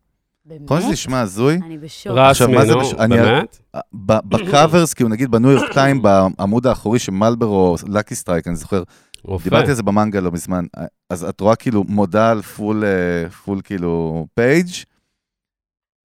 יכול 0.64 0.80
שזה 0.80 0.88
נשמע 0.90 1.20
הזוי? 1.20 1.58
אני 1.64 1.78
בשוק. 1.78 2.16
עכשיו, 2.18 2.48
מה 2.48 2.56
רסמי, 2.56 2.66
זה 2.68 2.74
נו, 2.74 2.80
בש- 2.80 2.94
אני- 2.94 3.16
באמת? 3.16 3.58
ב- 4.04 4.24
covers, 4.24 4.94
כאילו 4.94 5.08
נגיד 5.10 5.30
בניו 5.30 5.50
יורק 5.50 5.72
טיים, 5.72 6.02
בעמוד 6.02 6.66
האחורי 6.66 6.98
של 6.98 7.12
מלברו, 7.12 7.76
לקי 7.88 8.14
סטרייק, 8.14 8.46
אני 8.48 8.56
זוכר, 8.56 8.82
רופא. 9.24 9.44
דיברתי 9.44 9.68
על 9.70 9.74
זה 9.76 9.82
במנגה 9.82 10.20
לא 10.20 10.30
מזמן, 10.32 10.64
אז 11.10 11.24
את 11.24 11.40
רואה 11.40 11.56
כאילו 11.56 11.84
מודעה 11.88 12.30
על 12.30 12.42
פול, 12.42 12.84
אה, 12.84 13.30
פול 13.30 13.60
כאילו 13.64 14.26
פייג', 14.34 14.66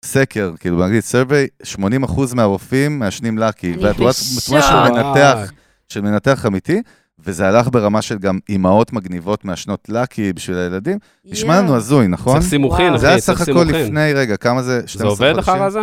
סקר, 0.06 0.52
כאילו 0.60 0.78
באנגלית 0.78 1.04
survey, 1.04 1.76
80% 2.06 2.36
מהרופאים 2.36 3.00
מעשנים 3.00 3.38
לקי, 3.38 3.76
ואת 3.82 4.00
רואה. 4.00 4.12
תמונה 4.48 4.62
של 4.62 4.92
מנתח. 4.92 5.52
של 5.90 6.02
מנתח 6.02 6.46
אמיתי, 6.46 6.82
וזה 7.20 7.48
הלך 7.48 7.68
ברמה 7.72 8.02
של 8.02 8.18
גם 8.18 8.40
אימהות 8.50 8.94
מגניבות 8.94 9.46
מעשנות 9.46 9.90
לקי 9.90 10.34
בשביל 10.34 10.58
הילדים, 10.58 10.98
נשמע 11.26 11.62
לנו 11.62 11.76
הזוי, 11.76 12.08
נכון? 12.08 12.40
צריך 12.40 12.50
סימוכין. 12.50 12.94
אחי, 12.94 13.00
זה 13.00 13.10
היה 13.10 13.20
צריך 13.20 13.38
סך 13.38 13.50
הכל 13.50 13.60
סימוכין. 13.66 13.86
לפני, 13.86 14.14
רגע, 14.14 14.38
כמה 14.38 14.64
זה? 14.64 14.82
זה 14.82 14.88
12 14.88 15.10
עובד 15.10 15.34
חודשים? 15.34 15.54
אחר 15.54 15.64
הזה? 15.64 15.80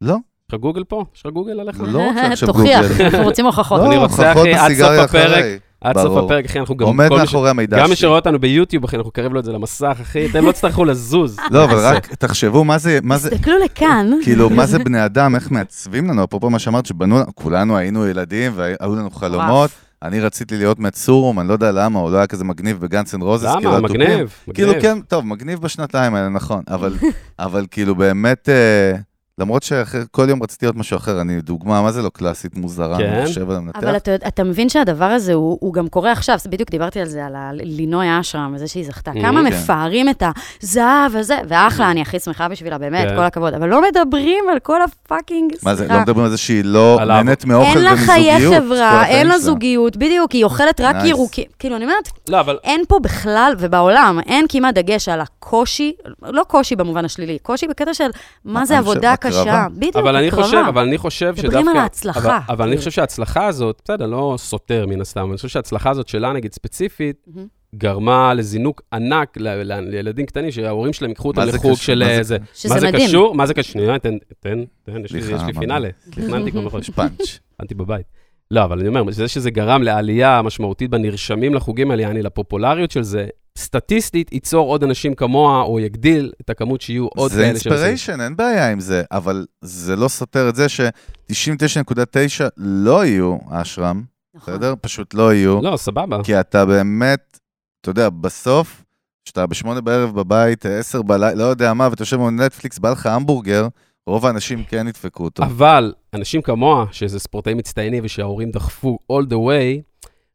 לא. 0.00 0.14
יש 0.14 0.54
לך 0.54 0.60
גוגל 0.60 0.84
פה? 0.84 1.04
יש 1.14 1.26
לך 1.26 1.32
גוגל 1.32 1.60
עליך? 1.60 1.80
לא 1.80 2.08
רוצה 2.08 2.32
עכשיו 2.32 2.48
תוכיח, 2.48 2.86
גוגל. 2.88 3.04
אנחנו 3.04 3.22
רוצים 3.22 3.46
הוכחות. 3.46 3.80
אני 3.80 3.96
רוצה, 3.96 4.32
אחי, 4.32 4.54
עד 4.54 4.72
סוף 4.72 4.90
הפרק. 4.90 5.44
עד 5.80 5.98
סוף. 5.98 6.24
הפרק, 6.24 6.44
אחי, 6.44 6.58
אנחנו 6.58 6.76
גם... 6.76 6.86
עומד 6.86 7.08
מאחורי 7.10 7.50
המידע 7.50 7.76
גם 7.76 7.82
שלי. 7.82 7.90
מי 7.90 7.96
שרואה 7.96 8.16
אותנו 8.16 8.38
ביוטיוב, 8.38 8.84
אחי, 8.84 8.96
אנחנו 8.96 9.08
נקרב 9.08 9.32
לו 9.32 9.40
את 9.40 9.44
זה 9.44 9.52
למסך, 9.52 9.98
אחי, 10.02 10.26
אתם 10.26 10.44
לא 10.44 10.52
תצטרכו 10.52 10.84
לזוז. 10.84 11.36
לא, 11.50 11.64
אבל 11.64 11.78
רק 11.78 12.14
תחשבו 12.14 12.64
מה 12.64 12.78
זה, 12.78 12.98
מה 13.02 13.18
זה, 13.18 13.30
תסתכלו 13.30 13.54
לכאן. 13.64 14.10
כאילו, 14.22 14.50
מה 14.50 14.66
זה 14.66 14.78
בני 14.78 15.04
אדם, 15.04 15.34
איך 15.34 15.50
מעצבים 15.50 16.10
לנו, 16.10 16.24
אפרופו 16.24 16.50
מה 16.50 16.58
שאמרת, 16.58 16.86
שבנו, 16.86 17.18
כולנו 17.34 17.76
היינו 17.76 18.06
ילדים 18.06 18.52
והיו 18.54 18.96
לנו 18.96 19.10
חלומות. 19.10 19.70
אני 20.02 20.20
רציתי 20.20 20.56
להיות 20.56 20.78
מצורע, 20.78 21.40
אני 21.40 21.48
לא 21.48 21.52
יודע 21.52 21.72
למה, 21.72 21.98
הוא 21.98 22.10
לא 22.10 22.16
היה 22.16 22.26
כזה 22.26 22.44
מגניב 22.44 22.80
בגאנס 22.80 23.14
אנד 23.14 23.22
רוזס, 23.22 23.54
כאילו, 23.56 23.70
למה? 23.70 23.78
התופים. 23.78 24.00
מגניב. 24.00 24.34
כאילו, 24.54 24.68
מגניב. 24.68 24.82
כן, 24.82 25.00
טוב, 25.00 25.26
מגניב 25.26 25.60
בשנתיים 25.60 26.14
האלה, 26.14 26.28
נכון, 26.28 26.62
אבל, 26.68 26.94
אבל 27.38 27.66
כאילו 27.70 27.94
באמת, 27.94 28.48
אה, 28.48 28.98
למרות 29.38 29.62
שכל 29.62 30.26
יום 30.28 30.42
רציתי 30.42 30.66
להיות 30.66 30.76
משהו 30.76 30.96
אחר, 30.96 31.20
אני 31.20 31.40
דוגמה, 31.40 31.82
מה 31.82 31.92
זה 31.92 32.02
לא 32.02 32.08
קלאסית 32.08 32.56
מוזרה, 32.56 32.98
כן. 32.98 33.04
אני 33.12 33.26
חושב 33.26 33.50
על 33.50 33.56
המנתח. 33.56 33.78
אבל 33.78 33.96
אתה, 33.96 34.14
אתה 34.14 34.44
מבין 34.44 34.68
שהדבר 34.68 35.04
הזה, 35.04 35.34
הוא, 35.34 35.58
הוא 35.60 35.74
גם 35.74 35.88
קורה 35.88 36.12
עכשיו, 36.12 36.38
בדיוק 36.48 36.70
דיברתי 36.70 37.00
על 37.00 37.06
זה, 37.08 37.26
על 37.26 37.34
ה- 37.34 37.50
לינוי 37.52 38.20
אשרם, 38.20 38.52
וזה 38.54 38.68
שהיא 38.68 38.86
זכתה. 38.86 39.10
Mhm, 39.10 39.20
כמה 39.20 39.40
כן. 39.40 39.46
מפארים 39.46 40.08
את 40.08 40.22
הזהב 40.62 41.12
וזה, 41.14 41.36
ואחלה, 41.48 41.90
אני 41.90 42.02
הכי 42.02 42.20
שמחה 42.20 42.48
בשבילה, 42.48 42.78
באמת, 42.78 43.08
כן. 43.08 43.16
כל 43.16 43.22
הכבוד. 43.24 43.54
אבל 43.54 43.68
לא 43.68 43.82
מדברים 43.82 44.44
על 44.52 44.58
כל 44.58 44.80
ה 44.82 44.90
fucking, 44.90 45.52
מה 45.62 45.74
זה, 45.74 45.78
סליחה. 45.82 45.94
לא 45.94 46.00
מדברים 46.00 46.24
על 46.24 46.30
זה 46.30 46.36
שהיא 46.36 46.64
לא 46.64 46.98
נהנית 47.06 47.44
מאוכל 47.44 47.68
אין 47.68 47.84
לה 47.84 47.96
חיי 47.96 48.30
ומזוגיות. 48.36 48.64
חברה, 48.64 49.06
אין 49.06 49.26
לה. 49.26 49.38
זוגיות, 49.38 49.96
בדיוק, 49.96 50.32
היא 50.32 50.44
אוכלת 50.44 50.80
רק 50.80 50.96
Nice. 50.96 51.06
ירוקים. 51.06 51.44
כאילו, 51.58 51.76
אני 51.76 51.84
אומרת, 51.84 52.08
לא, 52.28 52.40
אבל... 52.40 52.58
אין 52.64 52.82
פה 52.88 52.98
בכלל, 53.02 53.54
ובעולם, 53.58 54.18
אין 54.26 54.46
כמעט 54.48 54.74
דגש 54.74 55.08
על 55.08 55.20
הקושי, 55.20 55.92
לא 56.22 56.42
קושי 56.48 56.76
במובן 56.76 57.04
השלילי, 57.04 57.38
קושי 57.42 57.66
בקטע 57.66 57.94
של 57.94 58.08
מה 58.44 58.64
זה 58.64 58.78
עבודה. 58.78 59.14
קשה. 59.28 59.66
בדיוק, 59.76 59.96
אבל 59.96 60.16
אני 60.16 60.28
הקרבה. 60.28 60.42
חושב, 60.42 60.62
אבל 60.68 60.82
אני 60.82 60.98
חושב 60.98 61.36
שדווקא... 61.36 61.46
מדברים 61.48 61.68
על 61.68 61.76
ההצלחה, 61.76 62.20
אבל, 62.20 62.54
אבל 62.54 62.68
אני. 62.68 62.76
חושב 62.76 62.90
שההצלחה 62.90 63.46
הזאת, 63.46 63.80
בסדר, 63.84 64.06
לא 64.06 64.34
סותר 64.38 64.86
מן 64.86 65.00
הסתם, 65.00 65.20
אבל 65.20 65.28
אני 65.28 65.36
חושב 65.36 65.48
שההצלחה 65.48 65.90
הזאת 65.90 66.08
שלה, 66.08 66.32
נגיד, 66.32 66.52
ספציפית. 66.52 67.26
גרמה 67.74 68.34
לזינוק 68.34 68.82
ענק 68.92 69.36
ל- 69.36 69.48
ל- 69.48 69.88
לילדים 69.90 70.26
קטנים, 70.26 70.50
שההורים 70.50 70.92
שלהם 70.92 71.10
ייקחו 71.10 71.28
אותם 71.28 71.40
לחוג? 71.42 71.74
של 71.76 71.98
מה 71.98 72.04
זה- 72.04 72.10
איזה... 72.18 72.36
שזה 72.54 72.74
מה 72.74 72.80
זה 72.80 72.88
מדהים. 72.88 73.08
קשור? 73.08 73.34
מה 73.34 73.46
זה 73.46 73.54
קשור? 73.54 73.72
שנייה, 73.72 73.98
תן, 73.98 74.14
תן, 74.40 74.58
תן, 74.82 75.04
יש 75.04 75.12
לי 75.12 75.22
פינאלה. 75.58 75.88
תכננתי 76.10 76.50
מיני 76.50 76.68
יש 76.80 76.90
פאנץ'. 76.90 77.38
הכנתי 77.54 77.74
בבית. 77.74 78.06
לא, 78.50 78.64
אבל 78.64 78.78
אני 78.78 78.88
אומר, 78.88 79.10
זה 79.10 79.28
שזה 79.28 79.50
גרם 79.50 79.82
לעלייה 79.82 80.42
משמעותית 80.42 80.90
בנרשמים 80.90 81.54
לחוגים 81.54 81.90
האלה, 81.90 82.02
יעני 82.02 82.22
לפופולריות 82.22 82.90
של 82.90 83.02
זה, 83.02 83.26
סטטיסטית 83.58 84.32
ייצור 84.32 84.68
עוד 84.68 84.84
אנשים 84.84 85.14
כמוה, 85.14 85.62
או 85.62 85.80
יגדיל 85.80 86.32
את 86.40 86.50
הכמות 86.50 86.80
שיהיו 86.80 87.06
עוד 87.06 87.30
זה 87.30 87.42
כאלה 87.42 87.52
שעושים. 87.54 87.72
אינספיריישן, 87.72 88.20
אין 88.20 88.36
בעיה 88.36 88.72
עם 88.72 88.80
זה, 88.80 89.02
אבל 89.12 89.46
זה 89.60 89.96
לא 89.96 90.08
סותר 90.08 90.48
את 90.48 90.54
זה 90.54 90.68
ש-99.9 90.68 92.44
לא 92.56 93.04
יהיו 93.04 93.36
אשרם, 93.50 94.02
נכון. 94.34 94.54
בסדר? 94.54 94.74
פשוט 94.80 95.14
לא 95.14 95.34
יהיו, 95.34 95.62
לא, 95.62 95.76
סבבה. 95.76 96.18
כי 96.24 96.40
אתה 96.40 96.66
באמת, 96.66 97.38
אתה 97.80 97.90
יודע, 97.90 98.08
בסוף, 98.10 98.84
כשאתה 99.24 99.46
בשמונה 99.46 99.80
בערב 99.80 100.14
בבית, 100.14 100.66
עשר 100.66 101.02
בלילה, 101.02 101.34
לא 101.34 101.44
יודע 101.44 101.74
מה, 101.74 101.88
ואתה 101.90 102.02
יושב 102.02 102.16
בנטפליקס, 102.16 102.78
בא 102.78 102.90
לך 102.90 103.06
המבורגר, 103.06 103.68
רוב 104.06 104.26
האנשים 104.26 104.64
כן 104.64 104.88
ידפקו 104.88 105.24
אותו. 105.24 105.42
אבל 105.42 105.92
אנשים 106.14 106.42
כמוה, 106.42 106.84
שזה 106.90 107.18
ספורטאים 107.18 107.56
מצטיינים 107.56 108.04
ושההורים 108.04 108.50
דחפו 108.50 108.98
all 109.12 109.24
the 109.24 109.34
way, 109.34 109.87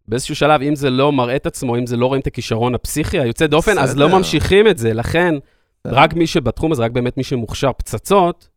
באיזשהו 0.07 0.36
שלב, 0.36 0.62
אם 0.62 0.75
זה 0.75 0.89
לא 0.89 1.12
מראה 1.12 1.36
את 1.36 1.45
עצמו, 1.45 1.77
אם 1.77 1.86
זה 1.88 1.98
לא 1.98 2.05
רואים 2.05 2.22
את 2.22 2.27
הכישרון 2.27 2.75
הפסיכי 2.75 3.19
היוצא 3.19 3.48
דופן, 3.48 3.77
אז 3.77 3.98
לא 3.98 4.05
בסדר. 4.05 4.17
ממשיכים 4.17 4.67
את 4.67 4.77
זה. 4.77 4.93
לכן, 4.93 5.36
בסדר. 5.88 6.00
רק 6.00 6.13
מי 6.13 6.27
שבתחום 6.27 6.72
הזה, 6.72 6.83
רק 6.83 6.91
באמת 6.91 7.17
מי 7.17 7.24
שמוכשר 7.24 7.72
פצצות, 7.77 8.48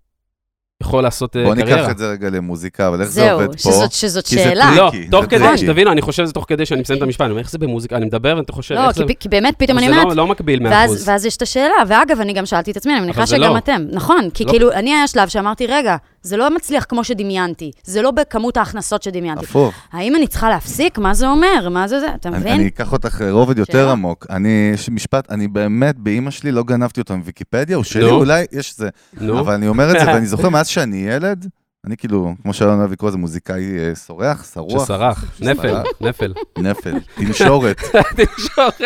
יכול 0.82 1.02
לעשות 1.02 1.36
בוא 1.36 1.54
קריירה. 1.54 1.80
ניקח 1.80 1.90
את 1.90 1.98
זה 1.98 2.10
רגע 2.10 2.30
למוזיקה, 2.30 2.88
אבל 2.88 3.00
איך 3.00 3.08
זה 3.08 3.20
זהו, 3.20 3.40
עובד 3.40 3.52
פה? 3.52 3.58
שזאת, 3.58 3.92
שזאת 3.92 4.26
כי 4.26 4.36
זה 4.36 4.42
שאלה. 4.42 4.70
לא, 4.76 4.90
תוך 5.10 5.20
זה 5.24 5.30
כדי. 5.30 5.58
שתבינו, 5.58 5.92
אני 5.92 6.02
חושב 6.02 6.24
שזה 6.24 6.32
תוך 6.32 6.44
כדי 6.48 6.66
שאני 6.66 6.80
מסיים 6.80 6.98
את 6.98 7.02
המשפט, 7.02 7.20
אני 7.20 7.30
אומר, 7.30 7.40
איך 7.40 7.50
זה 7.50 7.58
במוזיקה, 7.58 7.96
אני 7.96 8.04
מדבר 8.06 8.34
ואתה 8.36 8.52
חושב, 8.52 8.74
לא, 8.74 8.88
איך 8.88 8.96
זה... 8.96 9.04
כי, 9.06 9.14
כי 9.20 9.28
באמת, 9.28 9.54
פתאום 9.58 9.78
אני 9.78 9.86
זה 9.86 9.92
אומרת, 9.92 10.06
לא- 10.06 10.14
לא 10.16 10.26
מקביל 10.26 10.66
100%. 10.66 10.70
ואז, 10.70 11.08
ואז 11.08 11.24
יש 11.26 11.36
את 11.36 11.42
השאלה, 11.42 11.74
ואגב, 11.88 12.20
אני 12.20 12.32
גם 12.32 12.46
שאלתי 12.46 12.70
את 12.70 12.76
עצמי, 12.76 12.92
אני 12.92 13.00
מניחה 13.00 13.20
זה 13.26 13.36
שגם 13.36 13.52
לא. 13.52 13.58
אתם. 13.58 13.82
נכון, 13.92 14.28
כי 14.34 14.44
לא. 14.44 14.50
כאילו, 14.50 14.72
אני 14.72 14.94
היה 14.94 15.06
שלב 15.06 15.28
שאמרתי, 15.28 15.66
רגע, 15.66 15.96
זה 16.26 16.36
לא 16.36 16.50
מצליח 16.56 16.84
כמו 16.88 17.04
שדמיינתי, 17.04 17.70
זה 17.84 18.02
לא 18.02 18.10
בכמות 18.10 18.56
ההכנסות 18.56 19.02
שדמיינתי. 19.02 19.44
הפוך. 19.44 19.74
האם 19.92 20.16
אני 20.16 20.26
צריכה 20.26 20.48
להפסיק? 20.48 20.98
מה 20.98 21.14
זה 21.14 21.28
אומר? 21.28 21.68
מה 21.70 21.88
זה 21.88 22.00
זה? 22.00 22.14
אתה 22.14 22.30
מבין? 22.30 22.52
אני 22.52 22.68
אקח 22.68 22.92
אותך 22.92 23.22
רובד 23.30 23.58
יותר 23.58 23.72
שאלה? 23.72 23.92
עמוק. 23.92 24.26
אני, 24.30 24.70
יש 24.74 24.88
משפט, 24.88 25.30
אני 25.30 25.48
באמת, 25.48 25.98
באימא 25.98 26.30
שלי 26.30 26.52
לא 26.52 26.62
גנבתי 26.62 27.00
אותו 27.00 27.16
מוויקיפדיה, 27.16 27.76
הוא 27.76 27.84
שלי. 27.84 28.10
אולי 28.10 28.44
יש 28.52 28.76
זה. 28.76 28.88
נו, 29.20 29.40
אבל 29.40 29.54
אני 29.54 29.68
אומר 29.68 29.90
את 29.90 30.00
זה, 30.00 30.06
ואני 30.12 30.26
זוכר 30.26 30.48
מאז 30.48 30.66
שאני 30.66 30.96
ילד, 30.96 31.48
אני 31.86 31.96
כאילו, 31.96 32.34
כמו 32.42 32.52
שאלון 32.52 32.78
אוהב 32.78 32.92
לקרוא 32.92 33.10
לזה, 33.10 33.18
מוזיקאי 33.18 33.78
אה, 33.78 33.94
סורח, 33.94 34.50
שרוח, 34.54 34.84
שסרח, 34.84 35.24
נפל. 35.40 35.82
נפל. 36.00 36.32
נפל, 36.58 36.94
תנשורת, 37.14 37.76
תקשורת. 38.16 38.80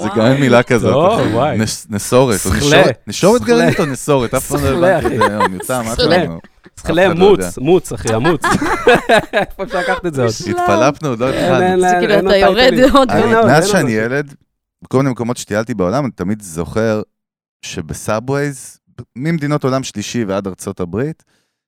זה 0.00 0.08
גם 0.16 0.26
אין 0.26 0.40
מילה 0.40 0.62
כזאת. 0.62 0.92
טוב. 0.92 1.34
וואי. 1.34 1.58
נסורת. 1.90 2.40
נשורת. 3.06 3.42
גרעינית 3.42 3.80
או 3.80 3.86
נסורת, 3.86 4.34
אף 4.34 4.46
פעם 4.46 4.64
לא 4.64 4.86
הבנתי 4.86 5.14
את 5.14 5.20
זה 5.20 5.26
היום, 5.26 5.54
יוצא, 5.54 5.82
מה 5.82 5.94
לא 6.88 7.14
מוץ, 7.14 7.58
מוץ, 7.58 7.92
אחי, 7.92 8.14
המוץ. 8.14 8.42
איפה 9.32 9.62
אפשר 9.62 9.78
לקחת 9.78 10.06
את 10.06 10.14
זה 10.14 10.22
עוד? 10.22 10.32
התפלפנו, 10.50 11.08
עוד 11.08 11.18
לא 11.18 11.28
התחלנו. 11.28 11.80
זה 11.80 11.96
כאילו, 12.00 12.18
אתה 12.18 12.36
יורד. 12.36 12.72
עוד... 12.92 13.08
מאז 13.46 13.68
שאני. 13.68 13.92
ילד, 13.92 14.34
בכל 14.82 14.98
מיני 14.98 15.10
מקומות 15.10 15.36
שטיילתי 15.36 15.74
בעולם, 15.74 16.04
אני 16.04 16.12
תמיד 16.12 16.42
זוכר 16.42 17.02
שבסאבווייז, 17.64 18.79
ממדינות 19.16 19.64
עולם 19.64 19.82
שלישי 19.82 20.24
ועד 20.24 20.46
ארצות 20.46 20.80
הברית, 20.80 21.24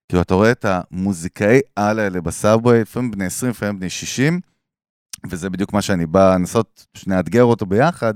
כאילו, 0.09 0.23
אתה 0.23 0.35
רואה 0.35 0.53
את 0.53 0.65
המוזיקאי 0.69 1.61
על 1.77 1.99
האלה 1.99 2.21
בסאבווי, 2.21 2.81
לפעמים 2.81 3.11
בני 3.11 3.27
20, 3.27 3.51
לפעמים 3.51 3.79
בני 3.79 3.91
60, 3.91 4.41
וזה 5.31 5.51
בדיוק 5.51 5.73
מה 5.73 5.83
שאני 5.83 6.07
בא 6.07 6.35
לנסות 6.35 6.87
שנאתגר 6.97 7.45
אותו 7.45 7.67
ביחד, 7.67 8.15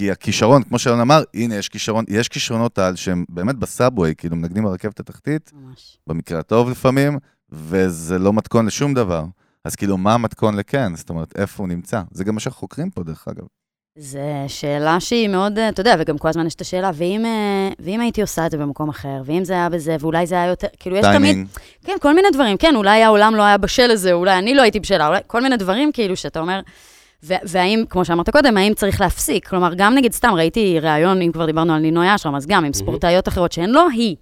כי 0.00 0.10
הכישרון, 0.10 0.62
כמו 0.62 0.78
שאלון 0.78 1.00
אמר, 1.00 1.22
הנה, 1.34 1.54
יש 1.54 1.68
כישרון, 1.68 2.04
יש 2.08 2.28
כישרונות 2.28 2.78
על 2.78 2.96
שהם 2.96 3.24
באמת 3.28 3.56
בסאבווי, 3.56 4.14
כאילו, 4.16 4.36
מנגנים 4.36 4.64
ברכבת 4.64 5.00
התחתית, 5.00 5.52
ממש. 5.54 5.98
במקרה 6.06 6.38
הטוב 6.38 6.70
לפעמים, 6.70 7.18
וזה 7.50 8.18
לא 8.18 8.32
מתכון 8.32 8.66
לשום 8.66 8.94
דבר. 8.94 9.24
אז 9.64 9.76
כאילו, 9.76 9.98
מה 9.98 10.14
המתכון 10.14 10.56
לכן? 10.56 10.96
זאת 10.96 11.10
אומרת, 11.10 11.36
איפה 11.36 11.62
הוא 11.62 11.68
נמצא? 11.68 12.02
זה 12.10 12.24
גם 12.24 12.34
מה 12.34 12.40
שאנחנו 12.40 12.60
חוקרים 12.60 12.90
פה, 12.90 13.02
דרך 13.04 13.28
אגב. 13.28 13.44
זו 13.98 14.18
שאלה 14.48 15.00
שהיא 15.00 15.28
מאוד, 15.28 15.58
אה, 15.58 15.68
אתה 15.68 15.80
יודע, 15.80 15.94
וגם 15.98 16.18
כל 16.18 16.28
הזמן 16.28 16.46
יש 16.46 16.54
את 16.54 16.60
השאלה, 16.60 16.90
ואם, 16.94 17.24
אה, 17.26 17.68
ואם 17.78 18.00
הייתי 18.00 18.20
עושה 18.20 18.46
את 18.46 18.50
זה 18.50 18.56
במקום 18.58 18.88
אחר, 18.88 19.22
ואם 19.24 19.44
זה 19.44 19.52
היה 19.52 19.68
בזה, 19.68 19.96
ואולי 20.00 20.26
זה 20.26 20.34
היה 20.34 20.46
יותר, 20.46 20.66
כאילו, 20.80 20.96
יש 20.96 21.02
תמיד, 21.04 21.20
טיימינג. 21.20 21.46
כן, 21.84 21.92
כל 22.00 22.14
מיני 22.14 22.28
דברים, 22.32 22.56
כן, 22.56 22.76
אולי 22.76 23.02
העולם 23.02 23.34
לא 23.34 23.42
היה 23.42 23.56
בשל 23.58 23.86
לזה, 23.86 24.12
אולי 24.12 24.38
אני 24.38 24.54
לא 24.54 24.62
הייתי 24.62 24.80
בשלה, 24.80 25.08
אולי, 25.08 25.18
כל 25.26 25.42
מיני 25.42 25.56
דברים, 25.56 25.92
כאילו, 25.92 26.16
שאתה 26.16 26.40
אומר, 26.40 26.60
ו- 27.24 27.34
והאם, 27.44 27.84
כמו 27.90 28.04
שאמרת 28.04 28.30
קודם, 28.30 28.56
האם 28.56 28.74
צריך 28.74 29.00
להפסיק? 29.00 29.48
כלומר, 29.48 29.74
גם 29.74 29.94
נגיד, 29.94 30.12
סתם, 30.12 30.34
ראיתי 30.34 30.80
ראיון, 30.80 31.22
אם 31.22 31.32
כבר 31.32 31.46
דיברנו 31.46 31.74
על 31.74 31.80
נינוי 31.80 32.14
אשרם, 32.14 32.34
אז 32.34 32.46
גם 32.46 32.64
עם 32.64 32.72
ספורטאיות 32.72 33.28
אחרות 33.28 33.52
שהן 33.52 33.70
לא 33.70 33.88
היא. 33.92 34.16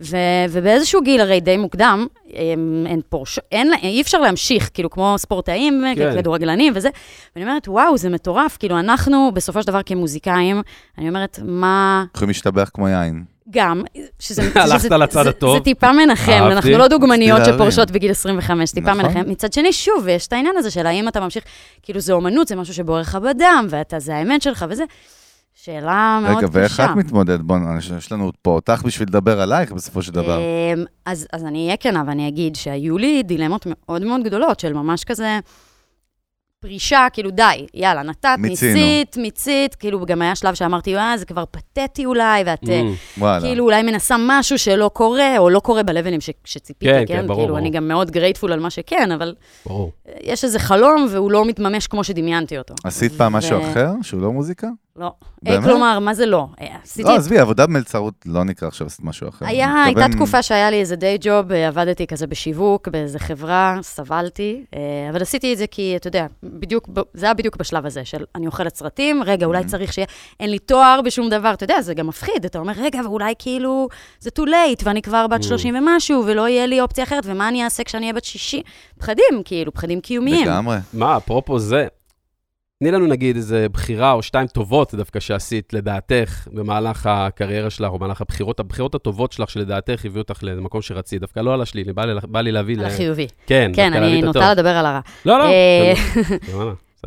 ו- 0.00 0.16
ובאיזשהו 0.50 1.02
גיל, 1.02 1.20
הרי 1.20 1.40
די 1.40 1.56
מוקדם, 1.56 2.06
הם, 2.34 2.86
הן 2.90 3.00
פורש... 3.08 3.38
אין, 3.52 3.72
אי 3.82 4.00
אפשר 4.02 4.20
להמשיך, 4.20 4.70
כאילו, 4.74 4.90
כמו 4.90 5.14
ספורטאים, 5.18 5.84
כן. 5.96 6.16
כדורגלנים 6.16 6.72
וזה. 6.76 6.88
ואני 7.36 7.46
אומרת, 7.46 7.68
וואו, 7.68 7.98
זה 7.98 8.08
מטורף. 8.08 8.56
כאילו, 8.56 8.78
אנחנו, 8.78 9.30
בסופו 9.34 9.62
של 9.62 9.66
דבר, 9.66 9.80
כמוזיקאים, 9.86 10.62
אני 10.98 11.08
אומרת, 11.08 11.38
מה... 11.44 12.04
יכולים 12.16 12.28
להשתבח 12.28 12.70
כמו 12.74 12.88
יין. 12.88 13.24
גם, 13.50 13.82
שזה... 14.18 14.42
הלכת 14.54 14.80
שזה- 14.84 14.96
לצד 14.96 15.26
הטוב. 15.26 15.56
זה 15.58 15.64
טיפה 15.64 15.92
מנחם, 15.92 16.32
אהבתי. 16.32 16.52
אנחנו 16.54 16.70
לא 16.70 16.88
דוגמניות. 16.88 17.40
שפורשות 17.44 17.90
בגיל 17.90 18.10
25, 18.10 18.70
טיפה 18.72 18.90
נכון. 18.94 19.04
מנחם. 19.04 19.30
מצד 19.30 19.52
שני, 19.52 19.72
שוב, 19.72 20.08
יש 20.08 20.26
את 20.26 20.32
העניין 20.32 20.54
הזה 20.58 20.70
של 20.70 20.86
האם 20.86 21.08
אתה 21.08 21.20
ממשיך, 21.20 21.44
כאילו 21.82 22.00
זה 22.00 22.12
אומנות, 22.12 22.48
זה 22.48 22.56
משהו 22.56 22.74
שבוער 22.74 23.00
לך 23.00 23.14
בדם, 23.14 23.66
ואתה, 23.70 23.98
זה 23.98 24.16
האמת 24.16 24.42
שלך 24.42 24.64
וזה. 24.68 24.84
שאלה 25.64 26.18
מאוד 26.22 26.36
רגע, 26.38 26.48
קשה. 26.48 26.58
ואיך 26.58 26.80
את 26.80 26.96
מתמודדת? 26.96 27.40
בוא, 27.40 27.56
יש 27.98 28.12
לנו 28.12 28.32
פה 28.42 28.50
אותך 28.50 28.82
בשביל 28.86 29.08
לדבר 29.08 29.40
עלייך 29.40 29.72
בסופו 29.72 30.02
של 30.02 30.12
דבר. 30.12 30.38
אמ, 30.38 30.84
אז, 31.06 31.26
אז 31.32 31.44
אני 31.44 31.64
אהיה 31.64 31.76
כנה 31.76 32.02
ואני 32.06 32.28
אגיד 32.28 32.56
שהיו 32.56 32.98
לי 32.98 33.22
דילמות 33.22 33.66
מאוד 33.66 34.04
מאוד 34.04 34.22
גדולות, 34.24 34.60
של 34.60 34.72
ממש 34.72 35.04
כזה 35.04 35.38
פרישה, 36.60 37.06
כאילו 37.12 37.30
די, 37.30 37.66
יאללה, 37.74 38.02
נתת, 38.02 38.28
מיצינו. 38.38 38.72
ניסית, 38.74 39.16
מיצית, 39.16 39.74
כאילו 39.74 40.06
גם 40.06 40.22
היה 40.22 40.34
שלב 40.34 40.54
שאמרתי, 40.54 40.96
אה, 40.96 41.16
זה 41.18 41.24
כבר 41.24 41.44
פתטי 41.50 42.06
אולי, 42.06 42.42
ואת 42.46 42.68
אה, 42.68 42.82
Mm. 43.18 43.22
כאילו 43.40 43.64
אולי 43.64 43.82
מנסה 43.82 44.16
משהו 44.18 44.58
שלא 44.58 44.90
קורה, 44.92 45.38
או 45.38 45.50
לא 45.50 45.60
קורה 45.60 45.82
בלבלים 45.82 46.20
ש, 46.20 46.30
שציפית, 46.44 46.88
כן, 46.88 47.04
כן? 47.08 47.14
כן, 47.16 47.26
ברור, 47.26 47.36
כאילו, 47.40 47.46
ברור. 47.48 47.58
אני 47.58 47.70
גם 47.70 47.88
מאוד 47.88 48.10
גרייטפול 48.10 48.52
על 48.52 48.60
מה 48.60 48.70
שכן, 48.70 49.12
אבל 49.12 49.34
ברור. 49.66 49.92
יש 50.22 50.44
איזה 50.44 50.58
חלום 50.58 51.06
והוא 51.10 51.30
לא 51.32 51.44
מתממש 51.44 51.86
כמו 51.86 52.04
שדמיינתי 52.04 52.58
אותו. 52.58 52.74
עשית 52.84 53.12
פעם 53.12 53.34
ו- 53.34 53.36
משהו 53.36 53.60
אחר, 53.70 53.90
שהוא 54.02 54.20
לא 54.20 54.32
מוזיקה? 54.32 54.68
לא. 54.96 55.04
אה, 55.06 55.10
באמת? 55.42 55.64
כלומר, 55.64 55.98
מה 55.98 56.14
זה 56.14 56.26
לא? 56.26 56.46
אה, 56.60 56.66
עשיתי 56.82 57.08
לא, 57.08 57.16
עזבי, 57.16 57.38
עבודה 57.38 57.66
במלצרות 57.66 58.14
לא 58.26 58.44
נקרא 58.44 58.68
עכשיו 58.68 58.86
עשית 58.86 59.04
משהו 59.04 59.28
אחר. 59.28 59.46
היה, 59.46 59.84
הייתה 59.84 60.06
תקופה 60.12 60.42
שהיה 60.42 60.70
לי 60.70 60.80
איזה 60.80 60.96
דיי 60.96 61.18
ג'וב, 61.20 61.52
אה, 61.52 61.68
עבדתי 61.68 62.06
כזה 62.06 62.26
בשיווק, 62.26 62.88
באיזה 62.88 63.18
חברה, 63.18 63.78
סבלתי, 63.82 64.64
אבל 65.10 65.22
עשיתי 65.22 65.52
את 65.52 65.58
זה 65.58 65.66
כי, 65.66 65.96
אתה 65.96 66.08
יודע, 66.08 66.26
בדיוק, 66.42 66.88
זה 67.14 67.26
היה 67.26 67.34
בדיוק 67.34 67.56
בשלב 67.56 67.86
הזה, 67.86 68.04
של 68.04 68.24
אני 68.34 68.46
אוכלת 68.46 68.76
סרטים, 68.76 69.22
רגע, 69.22 69.46
אולי 69.46 69.60
Mhm. 69.60 69.66
צריך 69.66 69.92
שיהיה, 69.92 70.06
אין 70.40 70.50
לי 70.50 70.58
תואר 70.58 71.00
בשום 71.04 71.28
דבר, 71.30 71.52
אתה 71.54 71.64
יודע, 71.64 71.80
זה 71.82 71.94
גם 71.94 72.06
מפחיד, 72.06 72.44
אתה 72.44 72.58
אומר, 72.58 72.72
רגע, 72.76 73.00
ואולי 73.04 73.34
כאילו, 73.38 73.88
זה 74.20 74.30
too 74.40 74.46
late, 74.46 74.82
ואני 74.84 75.02
כבר 75.02 75.26
בת 75.26 75.40
Mhm. 75.40 75.46
30 75.46 75.74
ומשהו, 75.76 76.22
ולא 76.26 76.48
יהיה 76.48 76.66
לי 76.66 76.80
אופציה 76.80 77.04
אחרת, 77.04 77.22
ומה 77.26 77.48
אני 77.48 77.64
אעשה 77.64 77.84
כשאני 77.84 78.02
אהיה 78.04 78.12
בת 78.12 78.24
60? 78.24 78.62
פחדים, 78.98 79.42
כאילו, 79.44 79.72
פחדים 79.74 80.00
קיומיים. 80.00 80.46
לגמרי. 80.46 80.76
מה, 80.92 81.16
אפרופו 81.16 81.58
זה, 81.58 81.86
תני 82.82 82.90
לנו 82.90 83.06
נגיד 83.06 83.36
איזה 83.36 83.66
בחירה 83.68 84.12
או 84.12 84.22
שתיים 84.22 84.46
טובות 84.46 84.94
דווקא 84.94 85.20
שעשית 85.20 85.72
לדעתך 85.72 86.48
במהלך 86.52 87.06
הקריירה 87.06 87.70
שלך, 87.70 87.90
או 87.90 87.98
במהלך 87.98 88.20
הבחירות, 88.20 88.60
הבחירות 88.60 88.94
הטובות 88.94 89.32
שלך 89.32 89.50
שלדעתך 89.50 90.04
הביאו 90.04 90.22
אותך 90.22 90.38
למקום 90.42 90.82
שרצית, 90.82 91.20
דווקא 91.20 91.40
לא 91.40 91.54
על 91.54 91.62
השלילי, 91.62 91.92
בא 91.92 92.04
לי, 92.04 92.12
בא 92.22 92.40
לי 92.40 92.52
להביא... 92.52 92.76
על 92.78 92.82
ל- 92.82 92.86
החיובי. 92.86 93.26
כן, 93.46 93.72
כן, 93.74 93.92
להביא 93.92 94.08
אני. 94.08 94.22
נוטה 94.22 94.52
לדבר 94.52 94.68
על 94.68 94.86
הרע. 94.86 95.00
לא, 95.24 95.38
לא, 95.38 95.44
אה. 95.44 95.94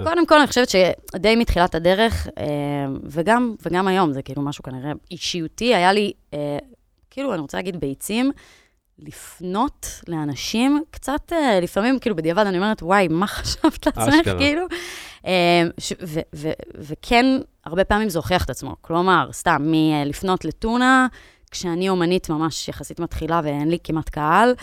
קודם 0.04 0.26
כל, 0.26 0.38
אני 0.38 0.48
חושבת 0.48 0.70
שדי 0.70 1.36
מתחילת 1.36 1.76
הדרך, 1.76 2.28
אה, 2.38 2.46
וגם, 3.04 3.56
וגם 3.66 3.88
היום, 3.88 4.14
זה 4.14 4.22
כאילו 4.22 4.42
משהו 4.42 4.64
כנראה 4.64 4.92
אישיותי, 5.12 5.76
היה 5.76 5.94
לי, 5.94 6.12
אה, 6.34 6.58
כאילו, 7.10 7.34
אני 7.34 7.42
רוצה 7.42 7.58
להגיד 7.58 7.80
ביצים, 7.80 8.32
לפנות 9.00 9.88
לאנשים, 10.08 10.84
קצת, 10.92 11.32
לפעמים, 11.62 12.00
כאילו, 12.00 12.16
בדיעבד 12.16 12.48
אני 12.48 12.58
אומרת, 12.58 12.84
וואי, 12.84 13.08
מה 13.08 13.28
חשבת 13.28 13.86
לעצמך. 13.86 14.38
כאילו? 14.38 14.62
אה, 15.26 15.64
וכן, 16.76 17.26
הרבה 17.66 17.84
פעמים 17.84 18.10
זה 18.10 18.20
הוכיח 18.20 18.46
את 18.46 18.50
עצמו. 18.50 18.76
כלומר, 18.82 19.30
סתם, 19.32 19.62
מלפנות 19.66 20.46
לטונה, 20.46 21.08
כשאני 21.52 21.90
אומנית 21.90 22.30
ממש 22.30 22.68
יחסית 22.68 23.00
מתחילה 23.00 23.42
ואין 23.44 23.70
לי 23.70 23.78
כמעט 23.84 24.10
קהל, 24.10 24.54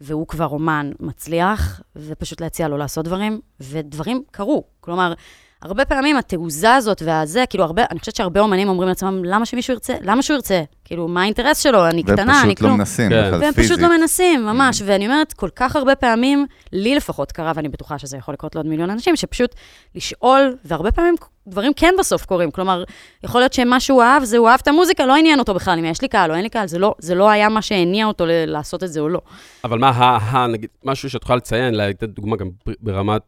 והוא 0.00 0.26
כבר 0.26 0.46
אומן 0.46 0.90
מצליח, 1.00 1.80
ופשוט 1.96 2.40
להציע 2.40 2.68
לו 2.68 2.76
לעשות 2.76 3.04
דברים, 3.04 3.40
ודברים 3.60 4.22
קרו. 4.30 4.64
כלומר, 4.80 5.12
הרבה 5.62 5.84
פעמים 5.84 6.16
התעוזה 6.16 6.74
הזאת 6.74 7.02
והזה, 7.04 7.44
כאילו 7.50 7.64
הרבה, 7.64 7.82
אני 7.90 7.98
חושבת 7.98 8.16
שהרבה 8.16 8.40
אומנים 8.40 8.68
אומרים 8.68 8.88
לעצמם, 8.88 9.24
למה 9.24 9.46
שמישהו 9.46 9.72
ירצה? 9.72 9.94
למה 10.00 10.22
שהוא 10.22 10.34
ירצה? 10.34 10.62
כאילו, 10.84 11.08
מה 11.08 11.22
האינטרס 11.22 11.58
שלו? 11.58 11.86
אני 11.86 12.02
והם 12.06 12.16
קטנה, 12.16 12.42
אני 12.42 12.54
פשוט 12.54 12.62
לא 12.62 12.68
כלום. 12.68 12.78
מנסים, 12.78 13.10
כן. 13.10 13.26
בכלל 13.26 13.40
והם 13.40 13.52
פיזית. 13.52 13.70
פשוט 13.72 13.82
לא 13.82 13.98
מנסים, 13.98 14.46
ממש. 14.46 14.82
ואני 14.84 15.06
אומרת, 15.06 15.32
כל 15.32 15.48
כך 15.56 15.76
הרבה 15.76 15.94
פעמים, 15.94 16.46
לי 16.72 16.94
לפחות 16.94 17.32
קרה, 17.32 17.52
ואני 17.54 17.68
בטוחה 17.68 17.98
שזה 17.98 18.16
יכול 18.16 18.34
לקרות 18.34 18.54
לעוד 18.54 18.66
מיליון 18.66 18.90
אנשים, 18.90 19.16
שפשוט 19.16 19.54
לשאול, 19.94 20.56
והרבה 20.64 20.92
פעמים 20.92 21.14
דברים 21.48 21.72
כן 21.76 21.94
בסוף 21.98 22.24
קורים. 22.26 22.50
כלומר, 22.50 22.84
יכול 23.24 23.40
להיות 23.40 23.52
שמה 23.52 23.80
שהוא 23.80 24.02
אהב, 24.02 24.24
זה 24.24 24.38
הוא 24.38 24.48
אהב 24.48 24.60
את 24.62 24.68
המוזיקה, 24.68 25.06
לא 25.06 25.16
עניין 25.16 25.38
אותו 25.38 25.54
בכלל, 25.54 25.78
אם 25.78 25.84
יש 25.84 26.02
לי 26.02 26.08
קהל 26.08 26.30
או 26.30 26.36
אין 26.36 26.42
לי 26.42 26.48
קהל, 26.50 26.68
זה 26.68 26.78
לא, 26.78 26.94
זה 26.98 27.14
לא 27.14 27.30
היה 27.30 27.48
מה 27.48 27.62
שהניע 27.62 28.06
אותו 28.06 28.26
ל- 28.26 28.44
לעשות 28.46 28.82
את 28.84 28.92
זה 28.92 29.00
או 29.00 29.08
לא. 29.08 29.20
אבל 29.64 29.78
מה, 29.78 29.88
ה, 29.88 30.16
ה, 30.16 30.46
נגיד, 30.46 30.70
משהו 30.84 31.10
שאת 31.10 31.22
יכולה 31.22 31.36
לציין, 31.36 31.74
לתת 31.74 32.08
דוגמה 32.08 32.36
גם 32.36 32.48
ברמת, 32.80 33.22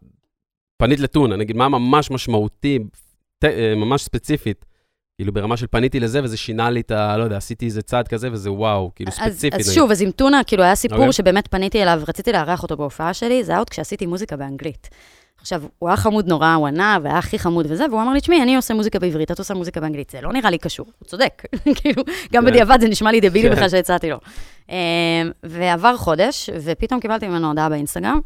פנית 0.81 1.01
לטונה, 1.01 1.37
נגיד, 1.37 1.57
מה 1.57 1.69
ממש 1.69 2.11
משמעותי, 2.11 2.79
ת, 3.39 3.45
אה, 3.45 3.75
ממש 3.77 4.03
ספציפית, 4.03 4.65
כאילו 5.19 5.33
ברמה 5.33 5.57
של 5.57 5.67
פניתי 5.71 6.01
לזה, 6.01 6.25
וזה 6.25 6.37
שינה 6.37 6.71
לי 6.71 6.81
את 6.81 6.91
ה... 6.91 7.17
לא 7.17 7.23
יודע, 7.23 7.37
עשיתי 7.37 7.67
איזה 7.67 7.83
צעד 7.83 8.09
כזה, 8.09 8.33
וזה 8.33 8.53
וואו, 8.53 8.91
כאילו 8.95 9.11
אז, 9.11 9.15
ספציפית. 9.15 9.55
אז 9.55 9.61
נגיד. 9.61 9.75
שוב, 9.75 9.91
אז 9.91 10.03
עם 10.03 10.11
טונה, 10.11 10.45
כאילו 10.45 10.63
היה 10.63 10.75
סיפור 10.75 10.99
אוקיי. 10.99 11.13
שבאמת 11.13 11.49
פניתי 11.49 11.83
אליו, 11.83 12.03
רציתי 12.09 12.33
לארח 12.33 12.63
אותו 12.63 12.77
בהופעה 12.77 13.15
שלי, 13.15 13.45
זה 13.45 13.53
היה 13.53 13.59
עוד 13.59 13.71
כשעשיתי 13.71 14.07
מוזיקה 14.07 14.37
באנגלית. 14.37 14.89
עכשיו, 15.41 15.63
הוא 15.79 15.89
היה 15.89 15.97
חמוד 15.97 16.29
נורא, 16.29 16.55
הוא 16.55 16.67
ענה, 16.67 16.99
והיה 17.03 17.19
הכי 17.19 17.39
חמוד 17.39 17.67
וזה, 17.69 17.87
והוא 17.91 18.03
אמר 18.03 18.13
לי, 18.13 18.21
תשמעי, 18.21 18.43
אני 18.43 18.57
עושה 18.57 18.75
מוזיקה 18.75 18.99
בעברית, 18.99 19.31
את 19.31 19.39
עושה 19.39 19.55
מוזיקה 19.55 19.81
באנגלית. 19.81 20.11
זה 20.11 20.21
לא 20.21 20.33
נראה 20.33 20.51
לי 20.51 20.59
קשור, 20.59 20.87
הוא 20.99 21.07
צודק. 21.07 21.43
כאילו, 21.81 22.03
גם 22.33 22.45
כן. 22.45 22.51
בדיעבד 22.51 22.79
זה 22.81 22.89
נשמע 22.89 23.13
לי 23.13 23.21
דבילי 23.21 23.49
כן. 23.49 23.55
בכלל 23.55 23.69
שהצעתי 23.69 24.11
לו. 24.11 24.19
אמ, 24.69 24.77
ועבר 25.43 25.97
חודש, 25.97 26.51
ופתאום 26.63 27.01
קיבלתי 27.01 27.29
ממנו 27.29 27.49
הודעה 27.49 27.69
באינסטגרם, 27.69 28.21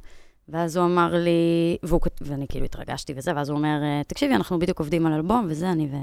ואז 0.49 0.77
הוא 0.77 0.87
אמר 0.87 1.15
לי, 1.15 1.77
והוא, 1.83 2.01
ואני 2.21 2.47
כאילו 2.49 2.65
התרגשתי 2.65 3.13
וזה, 3.17 3.33
ואז 3.37 3.49
הוא 3.49 3.59
אומר, 3.59 4.03
תקשיבי, 4.07 4.35
אנחנו 4.35 4.59
בדיוק 4.59 4.79
עובדים 4.79 5.07
על 5.07 5.13
אלבום, 5.13 5.47
וזה, 5.49 5.71
אני 5.71 5.89
ו... 5.93 5.97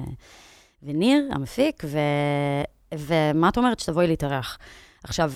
וניר, 0.83 1.29
המפיק, 1.31 1.83
ו... 1.85 1.97
ומה 2.95 3.49
את 3.49 3.57
אומרת 3.57 3.79
שתבואי 3.79 4.07
להתארח? 4.07 4.57
עכשיו, 5.03 5.31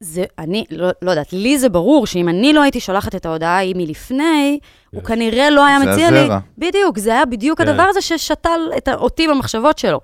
זה, 0.00 0.24
אני, 0.38 0.64
לא, 0.70 0.88
לא 1.02 1.10
יודעת, 1.10 1.32
לי 1.32 1.58
זה 1.58 1.68
ברור 1.68 2.06
שאם 2.06 2.28
אני 2.28 2.52
לא 2.52 2.62
הייתי 2.62 2.80
שולחת 2.80 3.14
את 3.14 3.26
ההודעה 3.26 3.56
ההיא 3.56 3.74
מלפני, 3.76 4.58
הוא. 4.90 5.02
כנראה 5.02 5.50
לא 5.50 5.66
היה 5.66 5.80
זה 5.80 5.90
מציע 5.90 6.10
לי... 6.10 6.18
הזרע. 6.18 6.38
בדיוק, 6.58 6.98
זה 6.98 7.12
היה 7.12 7.26
בדיוק 7.26 7.60
כן. 7.60 7.68
הדבר 7.68 7.82
הזה 7.82 8.00
ששתל 8.00 8.60
את, 8.76 8.88
אותי 8.88 9.28
במחשבות 9.28 9.78
שלו. 9.78 10.00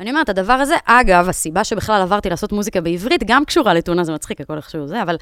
ואני 0.00 0.10
אומרת, 0.10 0.28
הדבר 0.28 0.52
הזה, 0.52 0.76
אגב, 0.84 1.28
הסיבה 1.28 1.64
שבכלל 1.64 2.02
עברתי 2.02 2.30
לעשות 2.30 2.52
מוזיקה 2.52 2.80
בעברית, 2.80 3.22
גם 3.26 3.44
קשורה 3.44 3.74
לטונה, 3.74 4.04
זה 4.04 4.12
מצחיק, 4.12 4.40
הכל 4.40 4.56
איכשהו 4.56 4.86
זה, 4.86 5.02
אבל 5.02 5.16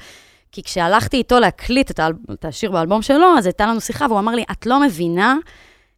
כי 0.51 0.63
כשהלכתי 0.63 1.17
איתו 1.17 1.39
להקליט 1.39 1.91
את, 1.91 1.99
האל... 1.99 2.13
את 2.33 2.45
השיר 2.45 2.71
באלבום 2.71 3.01
שלו, 3.01 3.37
אז 3.37 3.45
הייתה 3.45 3.65
לנו 3.65 3.81
שיחה, 3.81 4.05
והוא 4.09 4.19
אמר 4.19 4.35
לי, 4.35 4.43
את 4.51 4.65
לא 4.65 4.81
מבינה 4.81 5.35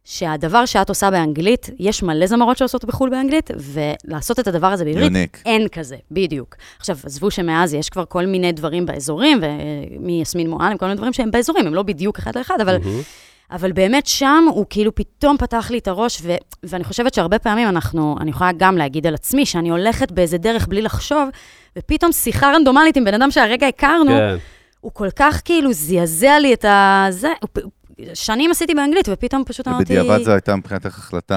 שהדבר 0.04 0.66
שאת 0.66 0.88
עושה 0.88 1.10
באנגלית, 1.10 1.70
יש 1.78 2.02
מלא 2.02 2.26
זמרות 2.26 2.58
שעושות 2.58 2.84
בחו"ל 2.84 3.10
באנגלית, 3.10 3.50
ולעשות 3.56 4.40
את 4.40 4.48
הדבר 4.48 4.66
הזה 4.66 4.84
בעברית, 4.84 5.04
יוניק. 5.04 5.42
אין 5.46 5.68
כזה, 5.68 5.96
בדיוק. 6.10 6.56
עכשיו, 6.78 6.96
עזבו 7.04 7.30
שמאז 7.30 7.74
יש 7.74 7.88
כבר 7.88 8.04
כל 8.08 8.26
מיני 8.26 8.52
דברים 8.52 8.86
באזורים, 8.86 9.40
ומיסמין 9.42 10.50
מועלם, 10.50 10.78
כל 10.78 10.86
מיני 10.86 10.96
דברים 10.96 11.12
שהם 11.12 11.30
באזורים, 11.30 11.66
הם 11.66 11.74
לא 11.74 11.82
בדיוק 11.82 12.18
אחד 12.18 12.38
לאחד, 12.38 12.60
אבל, 12.60 12.78
מהמם. 12.78 13.00
אבל 13.50 13.72
באמת 13.72 14.06
שם 14.06 14.44
הוא 14.50 14.66
כאילו 14.70 14.94
פתאום 14.94 15.36
פתח 15.36 15.70
לי 15.70 15.78
את 15.78 15.88
הראש, 15.88 16.20
ו, 16.22 16.34
ואני 16.62 16.84
חושבת 16.84 17.14
שהרבה 17.14 17.38
פעמים 17.38 17.68
אנחנו, 17.68 18.16
אני 18.20 18.30
יכולה 18.30 18.50
גם 18.56 18.76
להגיד 18.76 19.06
על 19.06 19.14
עצמי, 19.14 19.46
שאני 19.46 19.70
הולכת 19.70 20.12
באיזה 20.12 20.38
דרך 20.38 20.66
בלי 20.66 20.82
לחשוב, 20.82 21.28
ופתאום 21.80 22.12
שיחה 22.12 22.52
רנדומלית 22.52 22.96
עם 22.96 23.04
בן 23.04 23.14
אדם 23.14 23.30
שהרגע 23.30 23.66
הכרנו, 23.66 24.10
כן. 24.10 24.36
הוא 24.80 24.92
כל 24.94 25.10
כך 25.16 25.42
כאילו 25.44 25.72
זעזע 25.72 26.38
לי 26.38 26.54
את 26.54 26.64
ה... 26.64 27.06
זה, 27.10 27.28
הוא 27.40 27.70
שנים 28.14 28.50
עשיתי 28.50 28.74
באנגלית, 28.74 29.08
ופתאום 29.12 29.42
פשוט 29.46 29.68
אמרתי... 29.68 29.82
ובדיעבד 29.82 30.22
זו 30.24 30.32
הייתה 30.32 30.56
מבחינתך 30.56 30.98
החלטה, 30.98 31.36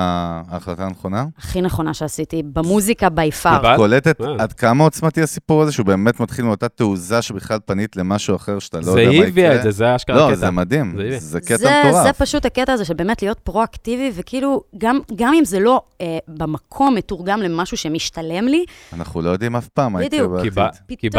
ההחלטה 0.50 0.86
הנכונה? 0.86 1.26
הכי 1.38 1.62
נכונה 1.62 1.94
שעשיתי, 1.94 2.44
במוזיקה 2.54 3.10
בי 3.10 3.32
פאר. 3.32 3.58
אבל- 3.58 3.78
קולטת 3.78 4.22
אה. 4.22 4.28
עד 4.40 4.54
כמה 4.54 4.84
עוצמתי 4.84 5.22
הסיפור 5.22 5.62
הזה, 5.62 5.72
שהוא 5.72 5.86
באמת 5.86 6.20
מתחיל 6.20 6.46
מאותה 6.46 6.70
תעוזה 6.70 7.22
שבכלל 7.22 7.60
פנית 7.66 7.96
למשהו 7.96 8.36
אחר 8.36 8.60
שאתה 8.60 8.78
לא 8.78 8.84
זה 8.84 9.02
יודע 9.02 9.08
מה 9.08 9.14
יקרה? 9.16 9.28
הביאה 9.28 9.56
את 9.56 9.64
זה, 9.64 9.72
זה 9.72 9.96
אשכרה 9.96 10.16
לא, 10.16 10.28
קטע. 10.28 10.36
זה 10.36 10.52
מדהים, 10.52 10.96
זה. 10.98 11.18
זה 11.20 11.42
קטע 11.42 11.58
זה, 11.58 11.82
מטורף. 11.88 12.04
זה 12.04 12.14
פשוט 12.14 12.46
הקטע 12.46 12.74
הזה 12.74 12.86
של 12.86 12.94
באמת 12.94 13.22
להיות 13.22 13.40
פרואקטיבי, 13.40 14.12
וכאילו, 14.16 14.64
גם, 14.78 15.00
אם 15.34 15.46
זה 15.46 15.60
לא 15.60 15.82
אה, 16.02 16.18
במקום 16.28 16.96
מתורגם 16.96 17.42
למשהו 17.42 17.78
שמשתלם 17.78 18.48
לי, 18.48 18.66
אנחנו 18.94 19.22
לא 19.22 19.30
יודעים 19.30 19.56
אף 19.56 19.68
פעם 19.68 19.94
מה 19.94 20.04
יקרה 20.04 20.28
בדיוק. 20.28 20.56
בעתיד. 20.56 21.14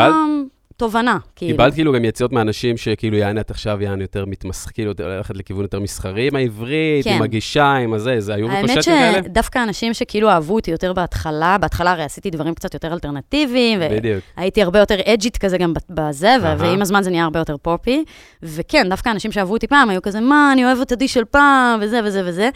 תובנה, 0.76 1.18
כאילו. 1.36 1.52
קיבלת 1.52 1.74
כאילו 1.74 1.92
גם 1.92 2.04
יציאות 2.04 2.32
מאנשים 2.32 2.76
שכאילו 2.76 3.16
יעני 3.16 3.40
את 3.40 3.50
עכשיו 3.50 3.82
יעני 3.82 4.02
יותר 4.02 4.24
מתמסך, 4.26 4.70
כאילו 4.74 4.88
יותר- 4.90 5.08
ללכת 5.08 5.36
לכיוון 5.36 5.62
יותר 5.62 5.80
מסחרי 5.80 6.26
עם 6.28 6.36
העברית, 6.36 7.04
כן. 7.04 7.14
עם 7.14 7.22
הגישה, 7.22 7.72
עם 7.72 7.94
הזה, 7.94 8.20
זה 8.20 8.34
היו 8.34 8.50
האמת 8.50 8.70
ריקושטים 8.70 8.94
כאלה? 8.94 9.22
שדווקא 9.22 9.62
אנשים 9.62 9.94
שכאילו 9.94 10.30
אהבו 10.30 10.54
אותי 10.54 10.70
יותר 10.70 10.92
בהתחלה, 10.92 11.58
בהתחלה 11.58 11.90
הרי 11.92 12.02
עשיתי 12.02 12.30
דברים 12.30 12.54
קצת 12.54 12.74
יותר 12.74 12.92
אלטרנטיביים, 12.92 13.80
בדיוק. 13.90 14.24
והייתי 14.36 14.62
הרבה 14.62 14.78
יותר 14.78 14.96
אג'ית 15.04 15.36
כזה 15.36 15.58
גם 15.58 15.72
בזה, 15.90 16.36
אהה. 16.44 16.56
ועם 16.58 16.82
הזמן 16.82 17.02
זה 17.02 17.10
נהיה 17.10 17.24
הרבה 17.24 17.38
יותר 17.38 17.56
פופי. 17.62 18.04
וכן, 18.42 18.86
דווקא 18.88 19.08
אנשים 19.08 19.32
שאהבו 19.32 19.52
אותי 19.52 19.66
פעם 19.66 19.90
היו 19.90 20.02
כזה, 20.02 20.20
מה, 20.20 20.50
אני 20.52 20.64
אוהב 20.64 20.78
את 20.80 20.92
של 21.08 21.24
פעם, 21.24 21.80
וזה 21.82 22.00
וזה 22.04 22.22
וזה. 22.24 22.48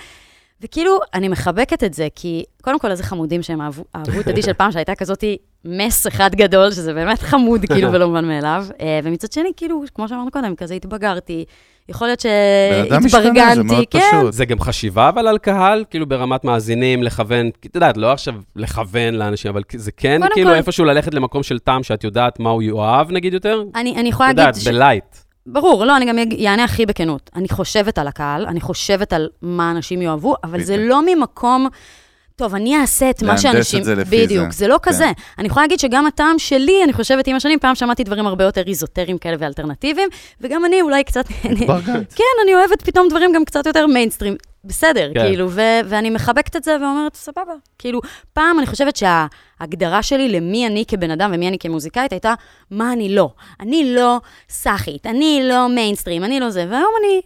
וכאילו, 0.62 0.98
אני 1.14 1.28
מחבקת 1.28 1.84
את 1.84 1.94
זה, 1.94 2.08
כי 2.14 2.44
קודם 2.62 2.78
כל, 2.78 2.90
איזה 2.90 3.02
חמודים 3.02 3.42
שהם 3.42 3.60
אהבו, 3.60 3.84
אהבו 3.96 4.20
את 4.20 4.28
עדי 4.28 4.42
של 4.42 4.52
פעם, 4.52 4.72
שהייתה 4.72 4.94
כזאת 4.94 5.24
מס 5.64 6.06
אחד 6.06 6.34
גדול, 6.34 6.70
שזה 6.70 6.94
באמת 6.94 7.18
חמוד, 7.18 7.60
כאילו, 7.72 7.92
ולא 7.92 8.06
מובן 8.08 8.24
מאליו. 8.24 8.64
אה, 8.80 9.00
ומצד 9.04 9.32
שני, 9.32 9.48
כאילו, 9.56 9.82
כמו 9.94 10.08
שאמרנו 10.08 10.30
קודם, 10.30 10.56
כזה 10.56 10.74
התבגרתי, 10.74 11.44
יכול 11.88 12.06
להיות 12.08 12.20
שהתברגנתי, 12.20 13.62
מאוד 13.62 13.84
כן. 13.90 13.98
פשוט. 14.20 14.32
זה 14.32 14.44
גם 14.44 14.60
חשיבה 14.60 15.08
אבל 15.08 15.26
על 15.28 15.38
קהל, 15.38 15.84
כאילו 15.90 16.06
ברמת 16.06 16.44
מאזינים, 16.44 17.02
לכוון, 17.02 17.48
את 17.66 17.74
יודעת, 17.74 17.96
לא 17.96 18.12
עכשיו 18.12 18.34
לכוון 18.56 19.14
לאנשים, 19.14 19.50
אבל 19.50 19.62
זה 19.76 19.92
כן 19.92 20.20
כאילו 20.34 20.50
כל- 20.50 20.56
איפשהו 20.56 20.84
ללכת 20.84 21.14
למקום 21.14 21.42
של 21.42 21.58
טעם 21.58 21.82
שאת 21.82 22.04
יודעת 22.04 22.40
מה 22.40 22.50
הוא 22.50 22.62
יאהב, 22.62 23.10
נגיד 23.12 23.32
יותר? 23.34 23.62
אני, 23.74 23.92
אני 23.96 24.08
את 24.08 24.12
יכולה 24.14 24.28
יודעת, 24.28 24.46
להגיד... 24.46 24.62
ש- 24.62 24.68
בלייט. 24.68 25.16
ברור, 25.52 25.84
לא, 25.84 25.96
אני 25.96 26.04
גם 26.04 26.18
אענה 26.46 26.64
הכי 26.64 26.86
בכנות. 26.86 27.30
אני 27.34 27.48
חושבת 27.48 27.98
על 27.98 28.08
הקהל, 28.08 28.46
אני 28.46 28.60
חושבת 28.60 29.12
על 29.12 29.28
מה 29.42 29.70
אנשים 29.70 30.02
יאהבו, 30.02 30.34
אבל 30.44 30.62
זה. 30.62 30.76
לא 30.76 31.02
ממקום, 31.06 31.68
טוב, 32.36 32.54
אני 32.54 32.76
אעשה 32.76 33.10
את 33.10 33.22
מה 33.22 33.28
להנדס 33.28 33.42
שאנשים... 33.42 33.80
את 33.80 33.84
זה 33.84 33.94
לפי 33.94 34.24
בדיוק, 34.24 34.50
זה. 34.50 34.58
זה 34.58 34.68
לא 34.68 34.78
כן. 34.82 34.90
כזה. 34.90 35.12
אני 35.38 35.46
יכולה 35.46 35.64
להגיד 35.64 35.78
שגם 35.78 36.06
הטעם 36.06 36.38
שלי, 36.38 36.84
אני 36.84 36.92
חושבת 36.92 37.26
עם 37.26 37.36
השנים, 37.36 37.58
פעם 37.58 37.74
שמעתי 37.74 38.04
דברים 38.04 38.26
הרבה 38.26 38.44
יותר 38.44 38.62
איזוטריים 38.66 39.18
כאלה 39.18 39.36
ואלטרנטיביים, 39.38 40.08
וגם 40.40 40.64
אני 40.64 40.82
אולי 40.82 41.04
קצת... 41.04 41.24
התברגנת. 41.44 42.12
כן, 42.18 42.24
אני 42.44 42.54
אוהבת 42.54 42.82
פתאום 42.82 43.08
דברים 43.08 43.32
גם 43.32 43.44
קצת 43.44 43.66
יותר 43.66 43.86
מיינסטרים. 43.86 44.36
בסדר, 44.64 45.10
כן. 45.14 45.20
כאילו, 45.20 45.50
ו- 45.50 45.60
ואני 45.88 46.10
מחבקת 46.10 46.56
את 46.56 46.64
זה 46.64 46.76
ואומרת, 46.80 47.14
סבבה. 47.16 47.52
כאילו, 47.78 48.00
פעם 48.32 48.58
אני 48.58 48.66
חושבת 48.66 48.96
שההגדרה 48.96 50.02
שלי 50.02 50.28
למי 50.28 50.66
אני 50.66 50.84
כבן 50.88 51.10
אדם 51.10 51.30
ומי 51.34 51.48
אני 51.48 51.58
כמוזיקאית 51.58 52.12
הייתה, 52.12 52.34
מה 52.70 52.92
אני 52.92 53.14
לא. 53.14 53.30
אני 53.60 53.94
לא 53.94 54.20
סאחית, 54.48 55.06
אני 55.06 55.40
לא 55.48 55.68
מיינסטרים, 55.68 56.24
אני 56.24 56.40
לא 56.40 56.50
זה. 56.50 56.66
והיום 56.70 56.92
אני 57.02 57.20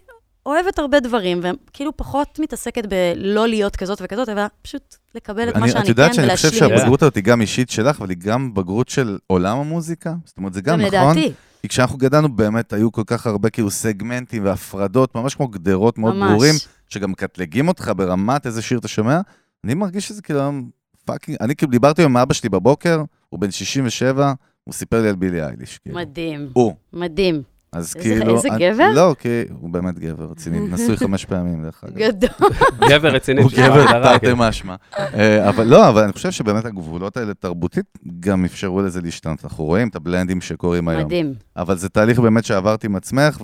אוהבת 0.46 0.78
הרבה 0.78 1.00
דברים, 1.00 1.40
וכאילו 1.42 1.96
פחות 1.96 2.38
מתעסקת 2.38 2.86
בלא 2.86 3.48
להיות 3.48 3.76
כזאת 3.76 3.98
וכזאת, 4.04 4.28
אלא 4.28 4.42
פשוט 4.62 4.94
לקבל 5.14 5.48
את 5.48 5.54
מה 5.56 5.62
אני- 5.64 5.70
שאני 5.72 5.84
את 5.84 5.88
יודעת 5.88 6.08
כן 6.10 6.14
שאני 6.16 6.36
חושב 6.36 6.48
ולהשלים. 6.48 6.76
שהבגרות 6.78 7.02
הזאת 7.02 7.14
היא 7.16 7.24
גם 7.24 7.40
אישית 7.40 7.70
שלך, 7.70 7.98
אבל 8.00 8.10
היא 8.10 8.18
גם 8.20 8.54
בגרות 8.54 8.88
של 8.88 9.18
עולם 9.26 9.58
המוזיקה? 9.58 10.14
זאת 10.24 10.36
אומרת, 10.36 10.52
זה 10.54 10.60
גם 10.60 10.80
גם 10.80 10.86
נכון. 10.86 11.16
לדעתי, 11.18 11.32
כי 11.62 11.68
כשאנחנו 11.68 11.98
גדלנו 11.98 12.36
באמת 12.36 12.72
היו 12.72 12.92
כל 12.92 13.02
כך 13.06 13.26
הרבה 13.26 13.50
כאילו 13.50 13.70
סגמנטים 13.70 14.44
והפרדות, 14.44 15.14
ממש 15.14 15.34
כמו 15.34 15.48
גדרות 15.48 15.98
מאוד 15.98 16.14
ממש. 16.14 16.30
ברורים, 16.30 16.54
שגם 16.92 17.10
מקטלגים 17.10 17.68
אותך 17.68 17.92
ברמת 17.96 18.46
איזה 18.46 18.62
שיר 18.62 18.78
אתה 18.78 18.88
שומע. 18.88 19.20
אני 19.64 19.74
מרגיש 19.74 20.08
שזה 20.08 20.22
כאילו 20.22 20.40
היום 20.40 20.70
fucking, 21.04 21.36
אני 21.40 21.56
כאילו 21.56 21.72
דיברתי 21.72 22.02
עם 22.04 22.16
אבא 22.16 22.34
שלי 22.34 22.48
בבוקר, 22.48 23.02
הוא 23.28 23.40
בן 23.40 23.50
67, 23.50 24.32
הוא 24.64 24.74
סיפר 24.74 25.02
לי 25.02 25.08
על 25.08 25.14
בילי 25.16 25.42
אייליש. 25.44 25.78
כאילו. 25.78 25.96
מדהים, 25.96 26.48
הוא. 26.52 26.74
מדהים. 26.92 27.42
אז 27.72 27.84
איזה- 27.96 27.98
כאילו... 28.08 28.36
איזה 28.36 28.48
אני- 28.48 28.70
גבר? 28.70 28.88
לא, 28.94 29.14
כי 29.18 29.28
הוא 29.60 29.70
באמת 29.70 29.98
גבר 29.98 30.24
רציני, 30.30 30.60
נשוי 30.72 30.96
חמש 30.96 31.24
פעמים, 31.24 31.62
דרך 31.62 31.84
אגב. 31.84 31.96
גדול. 31.98 32.50
גבר 32.90 33.08
רציני. 33.14 33.42
הוא 33.42 33.50
גבר 33.52 33.86
תרתי. 33.86 34.26
משמע. 34.36 34.74
אה, 34.98 35.48
אבל 35.48 35.64
לא, 35.66 35.88
אבל 35.88 36.02
אני 36.02 36.12
חושב 36.12 36.30
שבאמת 36.30 36.64
הגבולות 36.64 37.16
האלה 37.16 37.34
תרבותית 37.34 37.86
גם 38.20 38.44
אפשרו 38.44 38.82
לזה 38.82 39.00
להשתנות. 39.00 39.44
אנחנו 39.44 39.64
רואים 39.64 39.88
את 39.88 39.96
הבלנדים 39.96 40.40
שקורים 40.40 40.88
היום. 40.88 41.04
מדהים. 41.04 41.34
אבל 41.56 41.76
זה 41.78 41.88
תהליך 41.88 42.18
באמת 42.18 42.44
שעברתי 42.44 42.86
עם 42.86 42.96
עצמך, 42.96 43.38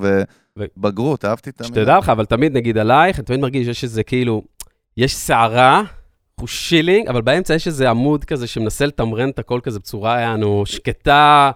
ובגרות, 0.59 1.25
אהבתי 1.25 1.51
את 1.51 1.61
המילה. 1.61 1.75
שתדע 1.75 1.99
לך, 1.99 2.09
אבל 2.09 2.25
תמיד 2.25 2.57
נגיד 2.57 2.79
עלייך, 2.79 3.19
אני 3.19 3.27
תמיד 3.27 3.41
מרגיש 3.41 3.67
שיש 3.67 3.85
איזה 3.85 4.03
כאילו, 4.03 4.43
יש 4.97 5.17
סערה, 5.17 5.83
הוא 6.41 6.49
שילינג, 6.49 7.09
אבל 7.09 7.23
באמצע 7.23 7.55
יש 7.55 7.67
איזה 7.67 7.91
עמוד 7.91 8.25
כזה 8.25 8.47
שמנסה 8.47 8.87
לתמרן 8.87 9.31
את 9.31 9.39
הכל 9.39 9.61
כזה 9.63 9.79
בצורה, 9.79 10.21
יענו, 10.21 10.67
שקטה. 10.67 11.51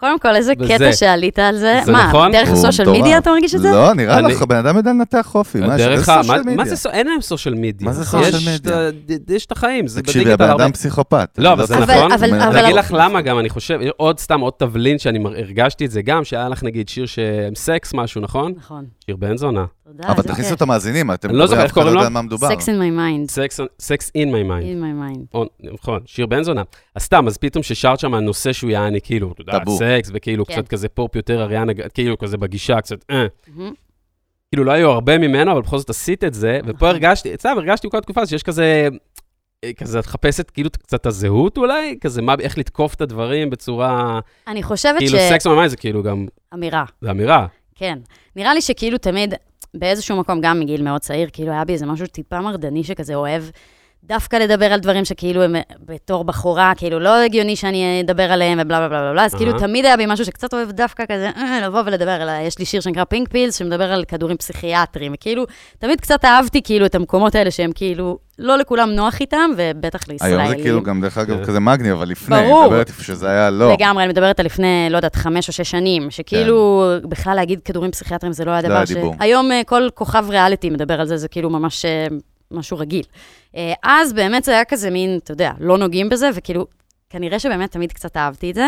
קודם 0.00 0.18
כל, 0.18 0.36
איזה 0.36 0.52
וזה- 0.58 0.74
קטע 0.74 0.92
שעלית 0.92 1.38
על 1.38 1.56
זה. 1.56 1.80
זה 1.84 1.92
מה, 1.92 2.06
נכון? 2.08 2.32
דרך 2.32 2.48
הסושיאל. 2.48 2.90
מידיה 2.90 3.18
אתה 3.18 3.30
מרגיש 3.30 3.54
את 3.54 3.60
זה? 3.60 3.70
לא, 3.70 3.94
נראה 3.94 4.18
אני- 4.18 4.32
לך, 4.34 4.42
בן 4.42 4.56
אדם 4.56 4.76
יודע 4.76 4.90
לנתח 4.90 5.26
חופי. 5.30 5.60
מה 5.60 5.74
יש? 5.74 5.80
דרך 5.80 6.08
ה... 6.08 6.22
סושיאל 6.22 6.42
מה- 6.42 6.50
מה 6.56 6.62
מדיה? 6.62 6.74
זה, 6.74 6.88
אין 6.90 7.06
להם 7.06 7.20
סושיאל 7.20 7.54
מדיה. 7.54 7.86
מה 7.86 7.92
זה 7.92 8.02
יש 8.02 8.08
סושיאל 8.08 8.56
את 8.56 8.66
ה- 8.66 8.90
ד- 9.06 9.30
יש 9.30 9.46
את 9.46 9.52
החיים, 9.52 9.86
זה 9.88 10.02
תקשיבי, 10.02 10.24
בדיגיטל 10.24 10.42
הבן 10.44 10.50
הרבה. 10.50 10.64
אדם 10.64 10.72
פסיכופת. 10.72 11.28
לא, 11.38 11.52
אבל 11.52 11.58
אני 11.60 11.66
זה 11.66 11.74
נכון. 11.94 12.12
אבל- 12.12 12.34
אני 12.34 12.44
אבל- 12.48 12.56
אני 12.58 12.64
אגיד 12.66 12.76
לך 12.76 12.94
למה 12.98 13.20
גם, 13.20 13.38
אני 13.38 13.48
חושב, 13.48 13.78
עוד 13.96 14.18
סתם, 14.18 14.40
עוד 14.40 14.52
תבלין 14.58 14.98
שאני 14.98 15.18
הרגשתי 15.38 15.86
את 15.86 15.90
זה 15.90 16.02
גם, 16.02 16.24
שהיה 16.24 16.48
לך 16.48 16.62
נגיד 16.62 16.88
שיר 16.88 17.06
עם 17.48 17.54
סקס 17.54 17.94
משהו, 17.94 18.20
נכון? 18.20 18.52
נכון. 18.56 18.84
שיר 19.06 19.16
בן 19.16 19.36
זונה. 19.36 19.64
תודה, 19.86 20.08
אבל 20.08 20.22
תכניסו. 20.22 20.54
את 20.54 20.62
המאזינים, 20.62 21.12
אתם 21.12 21.30
לא 21.30 21.46
זוכר, 21.46 21.60
אף 21.60 21.64
איך 21.64 21.72
אחד 21.72 21.80
לא 21.80 21.84
קוראים 21.84 21.98
יודע 21.98 22.00
לו? 22.00 22.06
על 22.06 22.12
מה 22.12 22.22
מדובר. 22.22 22.48
Sex 22.48 22.60
in 22.60 22.78
my 22.80 22.98
mind. 22.98 23.32
Sex 23.82 24.10
in 24.18 24.28
my 24.28 24.48
mind. 24.48 24.64
in 24.64 24.82
my 24.82 25.36
mind. 25.36 25.38
נכון, 25.72 26.00
שיר 26.06 26.26
בן 26.26 26.42
זונה. 26.42 26.62
אז 26.94 27.02
סתם, 27.02 27.26
אז 27.26 27.38
פתאום 27.38 27.62
ששרת 27.62 28.00
שם 28.00 28.14
הנושא 28.14 28.52
שהוא 28.52 28.70
יעני, 28.70 29.00
כאילו, 29.00 29.32
אתה 29.32 29.40
יודע. 29.42 29.58
סקס, 29.68 30.10
וכאילו 30.14 30.46
כן. 30.46 30.54
קצת 30.54 30.68
כזה 30.68 30.88
פופ 30.88 31.16
יותר 31.16 31.42
אריאנה, 31.42 31.72
כאילו 31.94 32.18
כזה 32.18 32.36
בגישה, 32.36 32.80
קצת, 32.80 32.96
אה. 33.10 33.26
כאילו 34.52 34.64
לא 34.64 34.72
היו 34.72 34.90
הרבה 34.90 35.18
ממנו, 35.18 35.52
אבל 35.52 35.62
בכל 35.62 35.78
זאת 35.78 35.90
עשית 35.90 36.24
את 36.24 36.34
זה, 36.34 36.58
ופה 36.62 36.72
נכון. 36.72 36.88
הרגשתי, 36.88 37.34
אצלם 37.34 37.58
הרגשתי 37.58 37.88
בכל 37.88 37.98
התקופה 37.98 38.26
שיש 38.26 38.42
כזה, 38.42 38.88
אה, 39.64 39.72
כזה, 39.72 39.98
את 39.98 40.06
מחפשת 40.06 40.50
כאילו 40.50 40.70
קצת 40.70 41.00
את 41.00 41.06
הזהות 41.06 41.58
אולי, 41.58 41.98
כזה 42.00 42.22
מה, 42.22 42.34
איך 42.40 42.58
לתקוף 42.58 42.94
את 42.94 43.00
הדברים 43.00 43.50
בצורה, 43.50 44.20
אני 44.48 44.62
חושבת 44.62 44.98
כאילו 44.98 45.18
סקס 45.30 45.46
ממש 45.46 45.70
זה 45.70 45.76
כאילו 45.76 46.02
גם, 46.02 46.26
אמירה, 46.54 46.84
זה 47.00 47.10
אמירה. 47.10 47.46
כן. 47.74 47.98
נראה 48.36 48.54
לי 48.54 48.60
שכאילו 48.60 48.98
תמיד, 48.98 49.34
באיזשהו 49.78 50.16
מקום, 50.16 50.40
גם 50.40 50.60
מגיל 50.60 50.82
מאוד 50.82 51.00
צעיר, 51.00 51.28
כאילו 51.32 51.52
היה 51.52 51.64
בי 51.64 51.72
איזה 51.72 51.86
משהו 51.86 52.06
טיפה 52.06 52.40
מרדני 52.40 52.84
שכזה 52.84 53.14
אוהב 53.14 53.42
דווקא 54.08 54.36
לדבר 54.36 54.72
על 54.72 54.80
דברים 54.80 55.04
שכאילו 55.04 55.42
הם 55.42 55.56
בתור 55.86 56.24
בחורה, 56.24 56.72
כאילו 56.76 56.98
לא 56.98 57.22
הגיוני 57.22 57.56
שאני 57.56 58.02
אדבר 58.04 58.32
עליהם 58.32 58.58
ובלה 58.62 58.78
בלה 58.78 58.88
בלה 58.88 59.12
בלה, 59.12 59.24
אז 59.24 59.34
כאילו 59.34 59.50
אהה. 59.50 59.60
תמיד 59.60 59.84
היה 59.84 59.96
בי 59.96 60.04
משהו 60.08 60.24
שקצת 60.24 60.54
אוהב 60.54 60.70
דווקא 60.70 61.04
כזה, 61.08 61.30
אה, 61.36 61.60
לבוא 61.66 61.82
ולדבר 61.86 62.10
על, 62.10 62.28
יש 62.42 62.58
לי 62.58 62.64
שיר 62.64 62.80
שנקרא 62.80 63.04
פינק 63.04 63.28
פילס, 63.28 63.58
שמדבר 63.58 63.92
על 63.92 64.04
כדורים 64.04 64.36
פסיכיאטריים, 64.36 65.12
וכאילו, 65.14 65.44
תמיד 65.78 66.00
קצת 66.00 66.24
אהבתי 66.24 66.62
כאילו 66.62 66.86
את 66.86 66.94
המקומות 66.94 67.34
האלה 67.34 67.50
שהם 67.50 67.70
כאילו, 67.74 68.18
לא 68.38 68.58
לכולם 68.58 68.90
נוח 68.90 69.20
איתם, 69.20 69.50
ובטח 69.56 70.08
לישראלים. 70.08 70.40
היום 70.40 70.56
זה 70.56 70.62
כאילו 70.62 70.82
גם, 70.82 71.00
דרך 71.00 71.18
אגב, 71.18 71.38
כן. 71.38 71.44
כזה 71.44 71.60
מגניב, 71.60 71.92
אבל 71.92 72.08
לפני, 72.08 72.36
ברור. 72.36 72.60
אני 72.60 72.68
מדברת 72.68 72.88
איפה 72.88 73.02
שזה 73.02 73.28
היה 73.28 73.50
לא. 73.50 73.72
לגמרי, 73.72 74.04
אני 74.04 74.12
מדברת 74.12 74.40
על 74.40 74.46
לפני, 74.46 74.86
לא 74.90 74.96
יודעת, 74.96 75.16
חמש 75.16 75.48
או 75.48 75.52
שש 75.52 75.70
שנים, 75.70 76.10
שכאילו, 76.10 76.84
בכלל 77.02 77.34
להגיד 77.36 77.60
כדורים 77.64 77.90
פסיכיאטריים 77.90 78.32
זה 78.32 78.44
לא 78.44 78.50
היה 78.50 78.62
לא 78.62 78.68
דבר 78.68 78.76
היה 78.76 78.86
ש... 78.86 78.92
דיבור. 78.92 79.14
היום 79.20 79.52
אה, 79.52 79.62
כל 79.66 79.88
כוכב 79.94 80.26
ריאליטי 80.28 80.70
מדבר 80.70 81.00
על 81.00 81.06
זה, 81.06 81.16
זה 81.16 81.28
כאילו 81.28 81.50
ממש 81.50 81.84
אה, 81.84 82.06
משהו 82.50 82.78
רגיל. 82.78 83.02
אה, 83.56 83.72
אז 83.82 84.12
באמת 84.12 84.44
זה 84.44 84.52
היה 84.52 84.64
כזה 84.64 84.90
מין, 84.90 85.18
אתה 85.24 85.32
יודע, 85.32 85.50
לא 85.60 85.78
נוגעים 85.78 86.08
בזה, 86.08 86.30
וכאילו, 86.34 86.66
כנראה 87.10 87.38
שבאמת 87.38 87.70
תמיד 87.72 87.92
קצת 87.92 88.16
אהבתי 88.16 88.50
את 88.50 88.54
זה, 88.54 88.66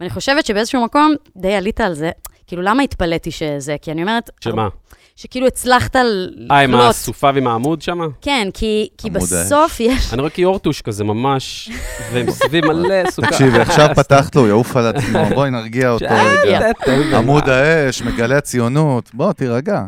ואני 0.00 0.10
חושבת 0.10 0.46
שבאיזשהו 0.46 0.84
מקום 0.84 1.14
די 1.36 1.54
עלית 1.54 1.80
על 1.80 1.94
זה. 1.94 2.10
כאילו, 2.46 2.62
למה 2.62 2.82
התפלאתי 2.82 3.30
שזה? 3.30 3.76
כי 3.82 3.92
אני 3.92 4.02
אומרת... 4.02 4.30
שמה? 4.40 4.68
שכאילו 5.16 5.46
הצלחת 5.46 5.96
ל- 5.96 6.46
אה, 6.50 6.58
עם 6.60 6.70
לקלוט. 6.70 6.88
הסופה 6.90 7.30
ועם 7.34 7.46
העמוד 7.46 7.82
שם? 7.82 7.98
כן, 8.20 8.48
כי, 8.54 8.88
כי 8.98 9.10
בסוף 9.10 9.80
יש... 9.80 10.12
אני 10.12 10.20
רואה 10.20 10.30
כאורטוש 10.30 10.82
כזה 10.82 11.04
ממש, 11.04 11.70
ומסביב 12.12 12.64
מלא 12.72 13.10
סוכה. 13.10 13.28
תקשיבי, 13.28 13.60
עכשיו 13.60 13.88
פתחת 13.96 14.36
לו, 14.36 14.46
יעוף 14.46 14.76
על 14.76 14.86
עצמו, 14.86 15.24
בואי 15.34 15.50
נרגיע 15.50 15.90
אותו 15.90 16.04
רגע. 16.44 16.70
עמוד 17.18 17.48
האש, 17.48 18.02
מגלה 18.02 18.38
הציונות, 18.38 19.10
בוא, 19.14 19.32
תירגע. 19.32 19.82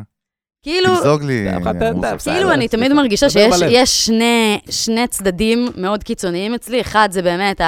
כאילו, 0.63 0.97
תמזוג 0.97 1.23
לי. 1.23 1.47
בסדר, 2.15 2.35
כאילו, 2.35 2.53
אני 2.53 2.69
תמיד. 2.69 2.93
מרגישה 2.93 3.31
שיש 3.31 4.07
שני, 4.07 4.61
שני 4.71 5.07
צדדים 5.07 5.69
מאוד 5.77 6.05
קיצוניים 6.05 6.55
אצלי. 6.55 6.81
אחד 6.81 7.09
זה 7.13 7.23
באמת 7.23 7.61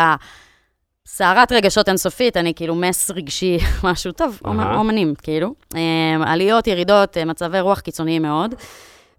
הסערת 1.07 1.53
רגשות 1.53 1.89
אינסופית, 1.89 2.37
אני 2.37 2.55
כאילו 2.55 2.75
מס 2.75 3.11
רגשי, 3.11 3.59
משהו 3.85 4.13
טוב. 4.13 4.41
אומנים, 4.45 5.15
כאילו. 5.23 5.55
אמ, 5.75 6.23
עליות, 6.23 6.67
ירידות, 6.67 7.17
אה, 7.17 7.25
מצבי 7.25 7.61
רוח 7.61 7.81
קיצוניים 7.81 8.23
מאוד. 8.23 8.55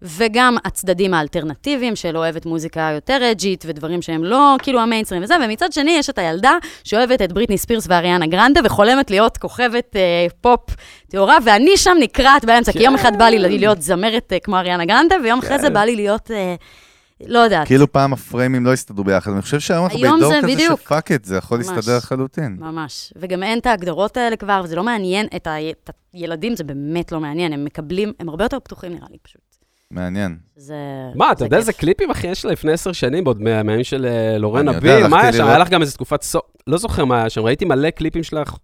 וגם 0.04 0.56
הצדדים 0.64 1.14
האלטרנטיביים 1.14 1.96
של 1.96 2.16
אוהבת 2.16 2.46
מוזיקה 2.46 2.90
יותר 2.94 3.30
edgy 3.30 3.57
ת 3.57 3.64
ודברים 3.68 4.02
שהם 4.02 4.24
לא 4.24 4.56
כאילו 4.62 4.80
המיינסטרים 4.80 5.22
וזה, 5.22 5.34
ומצד 5.44 5.72
שני 5.72 5.90
יש 5.90 6.10
את 6.10 6.18
הילדה 6.18 6.52
שאוהבת 6.84 7.22
את 7.22 7.32
בריטני 7.32 7.58
ספירס 7.58 7.86
ואריאנה 7.88 8.26
גרנדה 8.26 8.60
וחולמת 8.64 9.10
להיות 9.10 9.38
כוכבת 9.38 9.96
אה, 9.96 10.26
פופ 10.40 10.60
טהורה, 11.08 11.36
ואני 11.44 11.76
שם 11.76 11.96
נקרעת 12.00 12.44
באמצע, 12.44 12.72
כי 12.72 12.82
יום 12.82 12.94
אחד 12.94 13.18
בא 13.18 13.24
לי 13.24 13.58
להיות 13.58 13.82
זמרת 13.82 14.32
אה, 14.32 14.38
כמו 14.38 14.56
אריאנה 14.56 14.84
גרנדה, 14.84 15.16
ויום 15.24 15.38
אחרי 15.38 15.58
זה 15.58 15.70
בא 15.70 15.80
לי 15.80 15.96
להיות, 15.96 16.30
אה, 16.30 16.54
לא 17.26 17.38
יודעת, 17.38 17.66
כאילו 17.66 17.92
פעם 17.92 18.12
הפריימים 18.12 18.66
לא 18.66 18.72
הסתדרו 18.72 19.04
ביחד, 19.04 19.30
אני 19.32 19.42
חושב 19.42 19.60
שהיום 19.60 19.84
אנחנו 19.84 19.98
זה 20.00 20.38
כזה 20.42 20.46
בדיוק. 20.54 20.80
ש 20.80 20.91
fuck 20.91 21.12
את 21.12 21.24
זה, 21.24 21.36
יכול 21.36 21.58
ממש. 21.58 21.68
להסתדר 21.68 21.96
לחלוטין. 21.96 22.56
ממש. 22.60 23.12
וגם 23.16 23.42
אין 23.42 23.58
את 23.58 23.66
ההגדרות 23.66 24.16
האלה 24.16 24.36
כבר, 24.36 24.60
וזה 24.64 24.76
לא 24.76 24.82
מעניין, 24.82 25.26
את, 25.36 25.46
ה... 25.46 25.70
את 25.70 25.90
הילדים 26.12 26.56
זה 26.56 26.64
באמת 26.64 27.12
לא 27.12 27.20
מעניין, 27.20 27.52
הם 27.52 27.64
מקבלים, 27.64 28.12
הם 28.20 28.28
הרבה 28.28 28.44
יותר 28.44 28.60
פתוחים 28.60 28.92
נראה 28.92 29.06
לי 29.10 29.18
פשוט. 29.22 29.53
מעניין. 29.94 30.36
זה... 30.56 30.74
מה, 31.14 31.32
אתה 31.32 31.44
יודע. 31.44 31.56
איזה 31.56 31.72
קליפים, 31.72 32.10
אחי, 32.10 32.26
יש 32.26 32.44
לה 32.44 32.52
לפני 32.52 32.72
עשר 32.72 32.92
שנים, 32.92 33.26
עוד 33.26 33.42
מה- 33.42 33.62
מהימים 33.62 33.84
של 33.84 34.06
אה, 34.06 34.38
לורן 34.38 34.68
נביא, 34.68 35.06
מה 35.06 35.20
היה 35.20 35.32
שם? 35.32 35.46
היה 35.46 35.58
לך 35.58 35.68
גם 35.68 35.80
איזה 35.82 35.92
תקופת 35.92 36.22
סוף, 36.22 36.42
לא 36.66 36.78
זוכר 36.78 37.04
מה 37.04 37.18
היה 37.18 37.30
שם, 37.30 37.40
ראיתי 37.40 37.64
מלא 37.64 37.90
קליפים 37.90 38.22
שלך, 38.22 38.56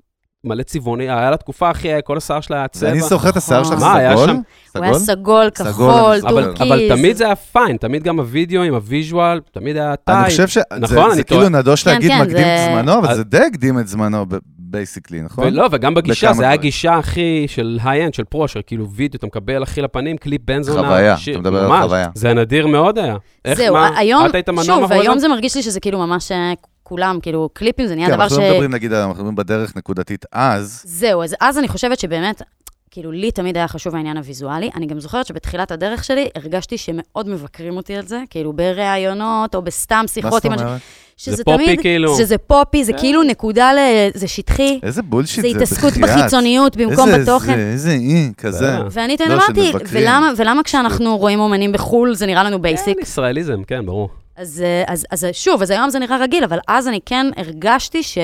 מלא 0.45 0.63
צבעוני, 0.63 1.05
היה 1.05 1.31
לה 1.31 1.37
תקופה, 1.37 1.71
אחי, 1.71 1.89
כל 2.05 2.17
השיער 2.17 2.41
שלה 2.41 2.57
היה 2.57 2.69
צבע. 2.69 2.91
אני 2.91 3.01
זוכר 3.01 3.29
את 3.29 3.37
השיער 3.37 3.65
שלך 3.65 3.81
מה, 3.81 3.97
היה 3.97 4.13
סגול? 4.17 4.27
שם? 4.27 4.37
הוא 4.77 4.85
היה 4.85 4.95
סגול? 4.95 5.51
כחול, 5.51 6.19
זוכר. 6.21 6.53
אבל, 6.63 6.89
תמיד 6.89 7.17
זה 7.17 7.25
היה 7.25 7.37
fine, 7.37 7.77
תמיד 7.77 8.03
גם 8.03 8.19
הווידאו 8.21 8.63
עם 8.63 8.75
ה 8.75 8.83
visual, 8.83 9.41
תמיד 9.53 9.77
היה 9.77 9.97
tight. 9.97 10.19
אני 10.19 10.27
חושב 10.31 10.49
שזה 10.49 10.63
נכון, 10.81 11.23
כאילו. 11.23 11.49
נדוש 11.49 11.83
כן, 11.85 11.91
להגיד 11.91 12.11
כן, 12.11 12.21
מקדים 12.21 12.47
את 12.47 12.71
זמנו, 12.71 12.99
אבל 12.99 13.15
זה 13.15 13.25
די 13.25 13.39
הקדים 13.39 13.79
את 13.79 13.89
זמנו 13.89 14.27
basically, 14.71 15.23
נכון? 15.23 15.45
ולא, 15.47 15.69
וגם 15.71 15.95
בגישה, 15.95 16.33
זה 16.33 16.49
היה. 16.49 16.57
גישה 16.57 16.95
הכי 16.95 17.45
של 17.49 17.79
high-end, 17.85 18.15
של 18.15 18.25
pro, 18.25 18.49
של 18.49 18.61
כאילו 18.67 18.91
וידאו, 18.91 19.19
אתה 19.19 19.27
מקבל 19.27 19.63
הכי 19.63 19.83
לפנים, 19.83 20.17
קליפ 20.17 20.43
בן 20.45 20.63
זונה. 20.63 20.89
חוויה, 20.89 21.17
אתה 21.31 21.39
מדבר 21.39 21.73
על. 21.73 21.83
חוויה. 21.83 22.09
זה 22.15 22.35
נדיר 22.35 22.67
מאוד 22.67 22.99
היה. 22.99 23.17
איך, 23.45 23.59
זהו, 23.59 23.75
מה, 23.75 23.99
היום, 23.99 24.27
את 24.27 24.35
היית 24.35 24.49
מנוע 24.49 24.65
שוב, 24.65 24.93
היום 24.93 25.19
זה? 25.19 25.29
מרגיש 25.29 25.57
לי 25.57 25.63
שזה 25.63 25.81
כאילו 25.81 25.99
ממש 25.99 26.33
אה, 26.33 26.53
כולם, 26.83 27.19
כאילו, 27.23 27.49
קליפים 27.53 27.87
זה 27.87 27.95
נהיה 27.95 28.09
כן, 28.09 28.15
דבר 28.15 28.23
אנחנו 28.23 28.37
ש... 28.37 28.39
לא 28.39 28.51
מדברים, 28.51 28.71
נגיד, 28.71 28.93
אנחנו 28.93 29.15
מדברים 29.15 29.35
בדרך 29.35 29.77
נקודתית 29.77 30.25
אז, 30.33 30.83
זהו, 30.87 31.23
אז, 31.23 31.37
אז 31.41 31.59
אני 31.59 31.69
חושבת 31.69 31.99
שבאמת, 31.99 32.43
כאילו, 32.91 33.13
לי 33.13 33.31
תמיד 33.31 33.57
היה 33.57 33.69
חשוב 33.69 33.95
העניין 33.95 34.17
הוויזואלי. 34.17 34.71
אני 34.75 34.87
גם 34.87 35.01
זוכרת 35.01 35.27
שבתחילת 35.27 35.71
הדרך 35.71 36.05
שלי 36.05 36.29
הרגשתי 36.35 36.79
שמאוד 36.79 37.29
מבקרים 37.29 37.77
אותי 37.77 37.97
על 37.97 38.07
זה, 38.07 38.23
כאילו, 38.31 38.53
בראיונות 38.53 39.55
או 39.55 39.63
בסתם 39.63 40.01
מה 40.03 40.09
שיחות 40.09 40.33
זאת 40.33 40.45
עם... 40.45 40.53
אנשים, 40.53 40.67
אומרת? 40.67 40.81
שזה 41.17 41.37
זה 41.37 41.45
פופי, 41.45 41.65
תמיד, 41.65 41.81
כאילו. 41.81 42.17
שזה 42.17 42.39
פופי, 42.39 42.85
זה 42.85 42.93
כן. 42.93 42.99
כאילו 42.99 43.23
נקודה 43.23 43.73
ל... 43.73 43.79
זה 44.15 44.29
שטחי, 44.29 44.81
איזה 44.83 45.03
בולשיט 45.03 45.45
זה 45.45 45.51
זה, 45.51 45.57
התעסקות 45.57 45.93
בחייאת. 45.93 46.19
בחיצוניות 46.19 46.77
במקום 46.77 47.09
איזה 47.09 47.23
בתוכן. 47.23 47.57
זה, 47.57 47.71
איזה 47.73 47.91
אי, 47.91 48.33
כזה. 48.39 48.69
אה. 48.69 48.83
ואני 48.91 49.17
תמיד 49.17 49.31
לא, 49.31 49.37
אמרתי. 49.37 49.73
ולמה, 49.89 50.33
ולמה 50.37 50.63
כשאנחנו 50.63 51.17
רואים 51.17 51.41
אומנים 51.41 51.73
בחו"ל 51.73 52.15
זה 52.15 52.27
נראה 52.27 52.45
לנו 52.45 52.63
basic? 52.63 52.97
כן, 52.97 53.03
ישראליזם, 53.03 53.63
כן, 53.67 53.87
ברור. 53.87 54.09
אז, 54.37 54.63
אה, 54.67 54.93
אז, 54.93 55.07
אז 55.11 55.27
שוב, 55.33 55.63
אז 55.63 55.71
היום 55.71 55.91
זה 55.91 55.99
נראה 55.99 56.17
רגיל, 56.17 56.45
אבל 56.45 56.59
אז 56.69 56.89
אני 56.89 57.01
כן 57.07 57.27
הרגשתי 57.37 58.03
ש... 58.03 58.19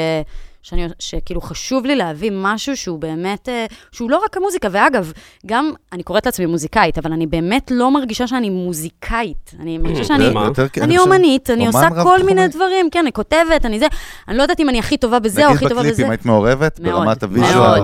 שאני, 0.66 0.86
שכאילו 0.98 1.40
חשוב 1.40 1.86
לי 1.86 1.96
להביא 1.96 2.30
משהו 2.34 2.76
שהוא 2.76 2.98
באמת, 2.98 3.48
אה, 3.48 3.66
שהוא 3.92 4.10
לא 4.10 4.20
רק 4.24 4.36
המוזיקה, 4.36 4.68
ואגב, 4.70 5.12
גם, 5.46 5.70
אני 5.92 6.02
קוראת 6.02 6.26
לעצמי 6.26 6.46
מוזיקאית, 6.46 6.98
אבל 6.98 7.12
אני 7.12 7.26
באמת 7.26 7.70
לא 7.70 7.90
מרגישה 7.90 8.26
שאני 8.26 8.50
מוזיקאית. 8.50 9.54
אני 9.60 9.78
מרגישה 9.78 10.04
שאני... 10.04 10.30
מה? 10.30 10.44
יותר- 10.44 10.66
אני 10.80 10.98
אומנית, 10.98 11.50
אני 11.50 11.66
עושה 11.66 11.88
כל. 12.02 12.18
מיני 12.26 12.48
דברים, 12.48 12.90
כן, 12.90 12.98
אני 12.98 13.12
כותבת, 13.12 13.64
אני 13.64 13.78
זה, 13.78 13.86
אני 14.28 14.36
לא 14.36 14.42
יודעת 14.42 14.60
אם 14.60 14.68
אני 14.68 14.78
הכי 14.78 14.96
טובה 14.96 15.18
בזה 15.18 15.46
או 15.46 15.52
הכי 15.52 15.56
נגיד 15.64 15.68
טובה 15.68 15.80
בזה. 15.80 15.90
בקליפים 15.92 16.10
היית 16.10 16.24
מעורבת? 16.26 16.80
מאוד, 16.80 16.94
ברמת 16.94 17.06
מאוד, 17.06 17.24
ה 17.24 17.31
visual? 17.31 17.80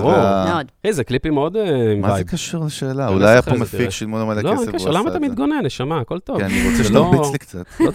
מאוד. 0.49 0.67
היי, 0.85 0.93
זה 0.93 1.05
קליפים 1.05 1.35
מאוד 1.35 1.57
אה, 1.57 1.95
מה 2.01 2.17
זה. 2.17 2.25
קשור 2.25 2.65
לשאלה? 2.65 3.07
אני 3.07 3.15
אולי 3.15 3.29
היה 3.31 3.43
פה 3.43 3.55
מפיק. 3.55 3.91
שילמו 3.91 4.19
לו 4.19 4.27
מלא 4.27 4.43
לא, 4.43 4.51
כסף 4.53 4.61
אין 4.61 4.69
והוא 4.69 4.79
קשר, 4.79 4.91
למה 4.91 5.11
אתה. 5.11 5.19
מתגונן, 5.19 5.61
נשמה, 5.65 6.01
הכל 6.01 6.19
טוב. 6.19 6.39
כן, 6.39 6.45
אני 6.45 6.71
רוצה 6.71 6.85
שתרביץ 6.85 7.21
לא- 7.21 7.31
לי 7.33 7.39
קצת. 7.39 7.65
לא 7.81 7.91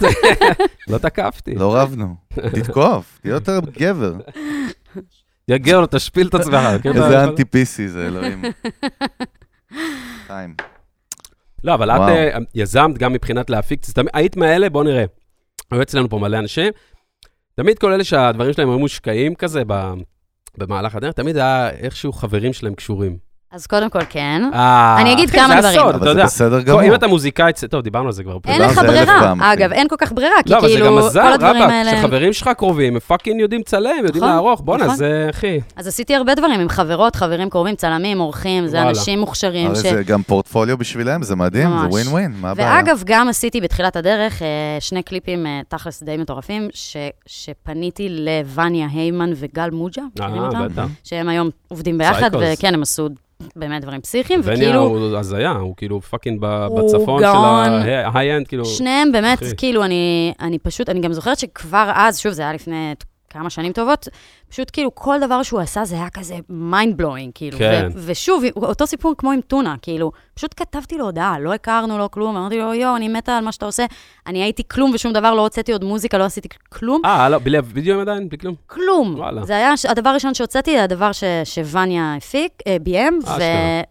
לא 0.88 0.98
תקפתי. 0.98 1.54
לא 1.54 1.76
רבנו. 1.76 2.14
תתקוף, 2.52 3.18
תהיה 3.22 3.32
יותר 3.32 3.60
גבר. 3.78 4.14
יא 5.48 5.56
גאו, 5.56 5.86
תשפיל 5.90 6.28
את 6.28 6.34
עצמך. 6.34 6.62
כן, 6.82 7.02
איזה 7.02 7.24
אנטי 7.24 7.44
פיסי 7.44 7.88
זה, 7.88 8.06
אלוהים. 8.06 8.42
חיים. 10.26 10.54
לא, 11.64 11.74
אבל 11.74 11.90
את. 11.90 12.00
אה, 12.00 12.38
יזמת 12.54 12.98
גם 12.98 13.12
מבחינת 13.12 13.50
להפיק, 13.50 13.80
היית 14.12 14.36
מאלה, 14.36 14.70
בוא 14.70 14.84
נראה. 14.84 15.04
היו 15.70 15.82
אצלנו 15.82 16.08
פה 16.08 16.18
מלא 16.18 16.38
אנשים, 16.38 16.72
תמיד 17.54 17.78
כל 17.78 17.92
אלה 17.92 18.04
שהדברים 18.04 18.52
שלהם 18.52 18.70
היו 18.70 18.78
מושקעים 18.78 19.34
כזה 19.34 19.62
במהלך 20.58 20.94
הדרך, 20.94 21.12
תמיד 21.12 21.36
היה 21.36 21.70
איכשהו 21.70 22.12
חברים 22.12 22.52
שלהם 22.52 22.74
קשורים. 22.74 23.27
אז 23.52 23.66
קודם 23.66 23.90
כל, 23.90 23.98
כן. 24.08 24.42
אה, 24.54 24.96
אני 25.00 25.12
אגיד 25.12 25.30
כמה 25.30 25.60
דברים. 25.60 25.80
אבל 25.80 26.14
זה. 26.14 26.24
בסדר 26.24 26.60
כל- 26.60 26.66
גמור. 26.66 26.82
אם 26.82 26.94
אתה 26.94 27.06
מוזיקאי, 27.06 27.52
טוב, 27.70 27.82
דיברנו 27.82 28.06
על 28.06 28.12
זה 28.12 28.22
כבר. 28.22 28.36
אין 28.46 28.62
לך 28.62 28.78
ברירה. 28.78 29.34
אגב, 29.40 29.72
אין 29.72 29.88
כל 29.88 29.96
כך 29.98 30.12
ברירה, 30.12 30.42
כי 30.44 30.50
לא, 30.50 30.58
אבל 30.58 30.68
זה 30.68 30.74
גם 30.74 30.80
כאילו, 30.84 30.96
מזל, 30.96 31.22
כל 31.22 31.32
הדברים 31.32 31.62
רבאק, 31.62 31.70
האלה... 31.72 31.98
שחברים 32.02 32.32
שלך 32.32 32.48
קרובים, 32.56 32.94
הם 32.94 33.00
fucking 33.00 33.40
יודעים 33.40 33.60
לצלם, 33.60 33.90
יודעים 34.04 34.24
נכון, 34.24 34.34
לערוך, 34.34 34.60
בואנה, 34.60 34.84
נכון. 34.84 34.96
זה, 34.96 35.26
אחי. 35.30 35.60
אז 35.76 35.86
עשיתי 35.86 36.14
הרבה 36.14 36.34
דברים 36.34 36.60
עם 36.60 36.68
חברות, 36.68 37.16
חברים 37.16 37.50
קרובים, 37.50 37.74
צלמים, 37.74 38.18
עורכים, 38.18 38.66
זה. 38.66 38.82
אנשים 38.82 39.18
מוכשרים. 39.20 39.66
הרי. 39.66 39.76
זה 39.76 40.02
גם 40.06 40.22
פורטפוליו 40.22 40.78
בשבילם, 40.78 41.22
זה 41.22 41.36
מדהים, 41.36 41.68
זה. 41.80 41.86
ווין 41.86 42.08
ווין, 42.08 42.32
מה 42.40 42.50
הבעיה? 42.50 42.72
ואגב, 42.76 43.02
גם 43.06 43.28
עשיתי 43.28 43.60
בתחילת 43.60 43.96
הדרך 43.96 44.42
אה, 44.42 44.46
שני 44.80 45.02
קליפים 45.02 45.46
אה, 45.46 45.60
תכלס 45.68 46.02
די 46.02 46.16
מטורפים, 46.16 46.68
ש... 46.74 46.96
שפניתי 47.26 48.08
לוניה 48.10 48.86
היימן 48.92 49.30
וגל 49.36 49.70
מוג'ה. 49.70 50.02
שהם 51.04 51.28
היום 51.28 51.50
עובדים 51.68 51.98
ביחד. 51.98 52.30
וכן, 52.34 52.74
הם 52.74 52.82
עשו 52.82 53.08
באמת 53.56 53.82
דברים 53.82 54.00
פסיכיים, 54.00 54.40
וניה 54.44 54.56
וכאילו, 54.58 54.82
הוא 54.82 55.16
הזיה, 55.16 55.50
הוא 55.50 55.74
כאילו 55.76 56.00
fucking 56.00 56.40
בצפון 56.40 57.20
של 57.22 57.26
גאון. 57.26 57.68
ה 58.04 58.08
high-end, 58.08 58.48
כאילו... 58.48 58.64
שניהם 58.64 59.12
באמת, 59.12 59.42
אחי. 59.42 59.56
כאילו, 59.56 59.84
אני, 59.84 60.32
אני 60.40 60.58
פשוט, 60.58 60.88
אני 60.88 61.00
גם 61.00 61.12
זוכרת 61.12 61.38
שכבר 61.38 61.90
אז, 61.94 62.18
שוב, 62.18 62.32
זה 62.32 62.42
היה 62.42 62.52
לפני 62.52 62.94
כמה 63.30 63.50
שנים 63.50 63.72
טובות, 63.72 64.08
פשוט 64.50 64.70
כאילו 64.72 64.94
כל 64.94 65.18
דבר 65.20 65.42
שהוא 65.42 65.60
עשה 65.60 65.84
זה 65.84 65.94
היה 65.94 66.10
כזה 66.10 66.34
mind 66.70 67.00
blowing, 67.02 67.30
כאילו. 67.34 67.58
כן. 67.58 67.88
ו- 67.94 68.02
ושוב, 68.06 68.42
אותו 68.56 68.86
סיפור 68.86 69.14
כמו 69.18 69.32
עם 69.32 69.40
טונה, 69.40 69.74
כאילו, 69.82 70.12
פשוט 70.34 70.54
כתבתי 70.56 70.98
לו 70.98 71.04
הודעה, 71.04 71.38
לא 71.38 71.54
הכרנו, 71.54 71.98
לא 71.98 72.08
כלום, 72.12 72.36
אמרתי 72.36 72.58
לו, 72.58 72.74
יואו, 72.74 72.96
אני 72.96 73.08
מתה 73.08 73.36
על 73.36 73.44
מה 73.44 73.52
שאתה 73.52 73.66
עושה. 73.66 73.84
אני 74.26 74.42
הייתי 74.42 74.62
כלום 74.68 74.90
ושום 74.94 75.12
דבר, 75.12 75.34
לא 75.34 75.40
הוצאתי 75.42 75.72
עוד 75.72 75.84
מוזיקה, 75.84 76.18
לא 76.18 76.24
עשיתי 76.24 76.48
כלום. 76.68 77.02
אה, 77.04 77.28
לא, 77.28 77.38
בלי 77.38 77.56
הווידאו 77.56 78.00
עדיין? 78.00 78.28
בלי 78.28 78.38
כלום? 78.38 78.54
כלום. 78.66 79.14
וואלה. 79.18 79.44
זה 79.44 79.56
היה 79.56 79.72
הדבר 79.88 80.10
הראשון 80.10 80.34
שהוצאתי, 80.34 80.76
זה 80.76 80.84
הדבר 80.84 81.12
ש- 81.12 81.24
שווניה 81.44 82.14
הפיק, 82.16 82.52
אה, 82.66 82.76
ביים, 82.82 83.18
ו- 83.24 83.28
אשכרה. 83.30 83.42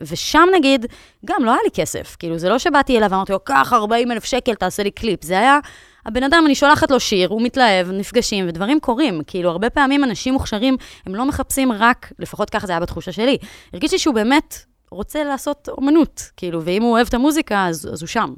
ושם 0.02 0.48
נגיד, 0.58 0.86
גם 1.26 1.46
לא 1.46 1.52
היה 1.52 1.60
לי 1.64 1.72
כסף. 1.74 2.16
כאילו, 2.20 2.38
זה 2.38 2.50
לא 2.50 2.60
שבאתי 2.60 2.98
אליו 2.98 3.12
ואמרתי 3.12 3.32
לו, 3.32 3.40
קח 3.44 3.74
40 3.74 4.12
אלף 4.12 4.24
שקל, 4.24 4.56
תעשה 4.56 4.84
לי 4.84 4.92
קליפ. 4.92 5.24
זה 5.24 5.40
היה, 5.40 5.60
הבן 6.08 6.24
אדם, 6.24 6.44
אני 6.46 6.56
שולחת 6.56 6.92
לו 6.92 7.00
שיר, 7.00 7.30
הוא 7.30 7.42
מתלהב, 7.42 7.92
נפגשים, 7.92 8.46
ודברים 8.48 8.80
קורים. 8.80 9.22
כאילו, 9.28 9.50
הרבה 9.50 9.70
פעמים 9.70 10.04
אנשים 10.04 10.34
מוכשרים, 10.34 10.78
הם 11.06 11.16
לא 11.16 11.26
מחפשים 11.26 11.72
רק, 11.72 12.12
לפחות 12.20 12.50
ככה 12.50 12.68
זה 12.68 12.74
היה 12.74 12.80
בתחושה 12.80 13.12
שלי. 13.12 13.38
הרגישתי 13.74 14.00
שהוא 14.00 14.16
באמת 14.16 14.56
רוצה 14.92 15.24
לעשות 15.24 15.70
אומנות, 15.70 16.32
כאילו, 16.38 16.64
ואם 16.64 16.82
הוא 16.82 16.92
אוהב 16.92 17.08
את 17.08 17.14
המוזיקה, 17.14 17.68
אז, 17.68 17.90
אז 17.94 18.02
הוא 18.02 18.08
שם. 18.08 18.34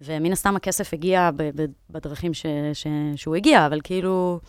ומן 0.00 0.32
הסתם 0.32 0.56
הכסף 0.56 0.94
הגיע 0.94 1.30
בדרכים 1.90 2.34
ש, 2.34 2.46
ש, 2.72 2.86
שהוא 3.16 3.36
הגיע, 3.36 3.66
אבל 3.66 3.80
כאילו, 3.84 4.40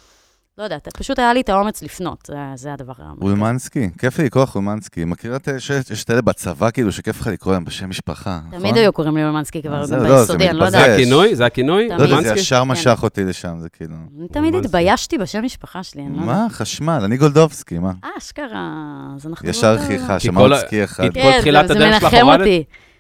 לא 0.58 0.64
יודעת, 0.64 0.88
פשוט 0.98 1.20
היה 1.20 1.34
לי 1.34 1.42
את 1.42 1.50
האומץ 1.50 1.84
לפנות, 1.84 2.24
זה, 2.28 2.36
זה 2.56 2.74
הדבר 2.74 2.94
המרכזי. 3.00 3.26
אולמנסקי, 3.26 3.90
כיף 4.00 4.20
לי 4.20 4.26
לקרוא 4.26 4.44
לך 4.44 4.56
אולמנסקי. 4.56 5.06
מכירה 5.06 5.36
את 5.36 5.50
שיש 5.60 5.92
יש 5.92 6.04
את 6.04 6.12
אלה 6.12 6.22
בצבא, 6.22 6.72
כאילו, 6.72 6.92
שכיף 6.92 7.22
לך 7.22 7.28
לקרוא 7.28 7.54
להם 7.54 7.66
בשם 7.66 7.90
משפחה, 7.90 8.40
נכון? 8.48 8.60
תמיד 8.60 8.78
היו 8.78 8.94
קוראים 8.94 9.18
לי 9.18 9.24
אולמנסקי 9.24 9.62
כבר, 9.62 9.72
גם 9.72 9.80
לא, 9.80 9.86
זה 9.86 9.98
ביסודי, 10.00 10.50
אני 10.50 10.58
לא. 10.58 10.70
זה 10.70 10.78
יודעת. 10.78 10.90
יש. 10.90 11.02
הכינוי? 11.02 11.36
זה 11.36 11.46
הכינוי? 11.46 11.88
לא 11.90 12.04
יודע, 12.04 12.22
זה? 12.22 12.34
ישר 12.36 12.62
כן. 12.62 12.68
משך 12.68 13.00
אותי 13.04 13.24
לשם, 13.24 13.58
זה 13.60 13.70
כאילו... 13.70 13.96
אני 14.20 14.28
תמיד. 14.28 14.56
התביישתי 14.56 15.18
בשם 15.18 15.44
משפחה 15.44 15.84
שלי, 15.84 16.02
אני 16.02 16.16
לא 16.18 16.22
יודעת. 16.22 16.36
מה? 16.38 16.48
חשמל, 16.50 17.02
אני 17.06 17.18
גולדובסקי, 17.18 17.80
מה? 17.80 17.92
אה, 18.04 18.10
אשכרה, 18.18 18.72
אז 19.16 19.28
אנחנו... 19.28 19.50
ישר 19.50 19.76
באותו- 19.76 19.88
חיכה, 19.88 20.18
אוצקי 20.38 20.84
אחד. 20.84 21.04
כי- 21.04 21.12
כן, 21.14 21.32
כל 21.34 21.40
תחילת 21.40 21.68
זה- 21.68 21.74
הדרך 21.74 21.94
זה 21.94 22.00
שלך 22.00 22.14
מנחם 22.14 22.26
הורדת? 22.26 22.42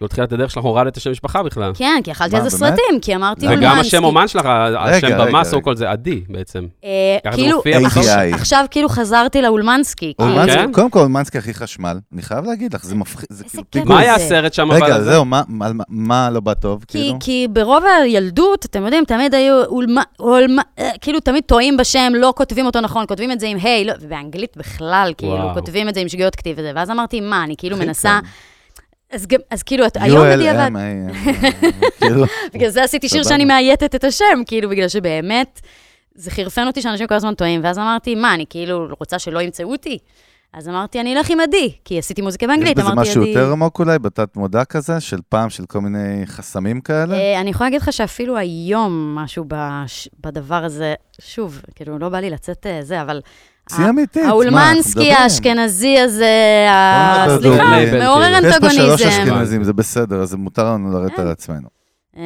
בתחילת 0.01 0.31
הדרך 0.33 0.51
שלך 0.51 0.63
הורדת 0.63 0.91
את 0.91 0.97
השם 0.97 1.11
משפחה 1.11 1.43
בכלל. 1.43 1.71
כן, 1.75 1.99
כי 2.03 2.11
אכלתי 2.11 2.35
מה, 2.35 2.43
על 2.43 2.49
זה 2.49 2.57
באמת? 2.57 2.71
סרטים, 2.79 2.99
כי 3.01 3.15
אמרתי 3.15 3.45
אולמנסקי. 3.47 3.65
וגם 3.67 3.79
השם 3.79 4.03
אומן 4.03 4.27
שלך, 4.27 4.45
השם 4.79 5.07
במה. 5.17 5.43
סו 5.43 5.61
כל 5.61 5.75
זה 5.75 5.89
עדי 5.91 6.21
בעצם. 6.29 6.65
אה, 6.83 7.31
כאילו, 7.33 7.61
עכשיו- 8.33 8.65
כאילו 8.71 8.89
חזרתי 8.89 9.41
לאולמנסקי. 9.41 10.13
אולמנסקי, 10.19 10.51
כן? 10.57 10.71
קודם 10.71 10.89
כל 10.89 10.99
אולמנסקי 10.99 11.37
הכי 11.37 11.53
חשמל, 11.53 11.97
אני 12.13 12.21
חייב 12.21 12.45
להגיד 12.45 12.73
לך, 12.73 12.83
זה 12.85 12.95
מפחיד, 12.95 13.25
זה 13.29 13.43
איזה 13.45 13.61
כאילו. 13.71 13.85
מה 13.85 13.99
היה 13.99 14.15
הסרט 14.15 14.53
שם? 14.53 14.71
רגע? 14.71 15.01
זהו, 15.03 15.25
מה- 15.25 15.41
מה- 15.47 15.71
מה 15.89 16.29
לא 16.29 16.39
בא 16.39 16.53
טוב, 16.53 16.85
כי, 16.87 16.97
כאילו? 16.97 17.17
כי 17.19 17.47
ברוב 17.53 17.83
הילדות, 18.03 18.65
אתם 18.65 18.83
יודעים, 18.83 19.05
תמיד 19.05 19.33
היו 19.33 19.63
אולמה, 19.65 20.01
אולמה, 20.19 20.61
אה, 20.79 20.89
כאילו 21.01 21.19
תמיד 21.19 21.43
טועים 21.45 21.77
בשם, 21.77 22.11
לא 22.15 22.33
כותבים 22.37 22.65
אותו 22.65 22.81
נכון, 22.81 23.05
כותבים 23.07 23.31
את 23.31 23.39
זה 23.39 23.47
עם 23.47 23.57
היי, 23.61 23.85
לא, 23.85 23.93
ובאנגלית 24.01 24.57
בכלל, 24.57 25.13
כאילו. 25.17 25.49
כותבים 25.53 25.89
את 25.89 25.93
זה 25.93 25.99
עם 25.99 26.09
שגיאות 26.09 26.35
כתיב 26.35 26.55
וזה, 26.59 26.71
ואז 26.75 26.91
אמרתי, 26.91 27.21
מה, 27.21 27.43
אני 27.43 27.55
כאילו 27.57 27.77
מנסה. 27.77 28.19
אז, 29.11 29.27
גם- 29.27 29.39
אז 29.51 29.63
כאילו, 29.63 29.85
את- 29.87 29.97
היום 30.01 30.25
בדיעבד, 30.35 30.69
ULM, 30.75 31.13
כאילו, 31.99 32.23
בגלל 32.53 32.69
זה 32.69 32.83
עשיתי 32.83 33.09
שיר. 33.09 33.23
שאני 33.23 33.45
מאייתת 33.45 33.95
את 33.95 34.03
השם, 34.03 34.41
כאילו, 34.47 34.69
בגלל 34.69 34.87
שבאמת, 34.87 35.61
זה 36.15 36.31
חירפן 36.31 36.67
אותי 36.67 36.81
שאנשים 36.81 37.07
כל 37.07 37.15
הזמן 37.15 37.33
טועים, 37.33 37.61
ואז 37.63 37.77
אמרתי, 37.77 38.15
מה, 38.15 38.33
אני 38.33 38.45
כאילו 38.49 38.87
רוצה 38.99 39.19
שלא 39.19 39.41
ימצאו 39.41 39.71
אותי? 39.71 39.97
אז 40.53 40.69
אמרתי, 40.69 41.01
אני 41.01 41.15
אלך 41.17 41.29
עם 41.29 41.39
עדי, 41.39 41.73
כי 41.85 41.99
עשיתי 41.99 42.21
מוזיקה 42.21 42.45
יש 42.45 42.49
באנגלית, 42.49 42.77
בזה 42.77 42.87
אמרתי, 42.87 43.09
משהו 43.09 43.21
עדי... 43.21 43.29
יותר 43.31 43.51
עמוק 43.51 43.79
אולי, 43.79 43.99
בתת 43.99 44.35
מודע 44.35 44.65
כזה, 44.65 44.99
של 44.99 45.17
פעם, 45.29 45.49
של 45.49 45.65
כל 45.65 45.79
מיני 45.79 46.25
חסמים 46.25 46.81
כאלה? 46.81 47.15
אה, 47.15 47.41
אני 47.41 47.49
יכולה 47.49 47.69
להגיד 47.69 47.81
לך 47.81 47.93
שאפילו 47.93 48.37
היום 48.37 49.15
משהו. 49.15 49.45
בדבר 50.25 50.63
הזה, 50.63 50.93
שוב, 51.21 51.61
כאילו, 51.75 51.99
לא 51.99 52.09
בא 52.09 52.19
לי 52.19 52.29
לצאת 52.29 52.65
אה, 52.67 52.79
זה, 52.81 53.01
אבל... 53.01 53.21
צי 53.67 53.89
אמיתית, 53.89 54.23
האולמנסקי. 54.25 55.11
האשכנזי 55.13 55.99
הזה, 55.99 56.65
סליחה. 57.39 57.63
מעורר 57.99 58.31
יש 58.31 58.43
יש 58.43 58.55
פה 58.61 58.69
שלוש 58.69 59.01
אנטגוניזם. 59.01 59.21
אשכנזים, 59.33 59.63
זה 59.63 59.73
בסדר, 59.73 60.21
אז 60.21 60.33
מותר 60.33 60.63
לנו 60.73 60.91
לרדת 60.91 61.15
כן. 61.15 61.21
על 61.21 61.27
עצמנו. 61.31 61.67
אה, 62.17 62.21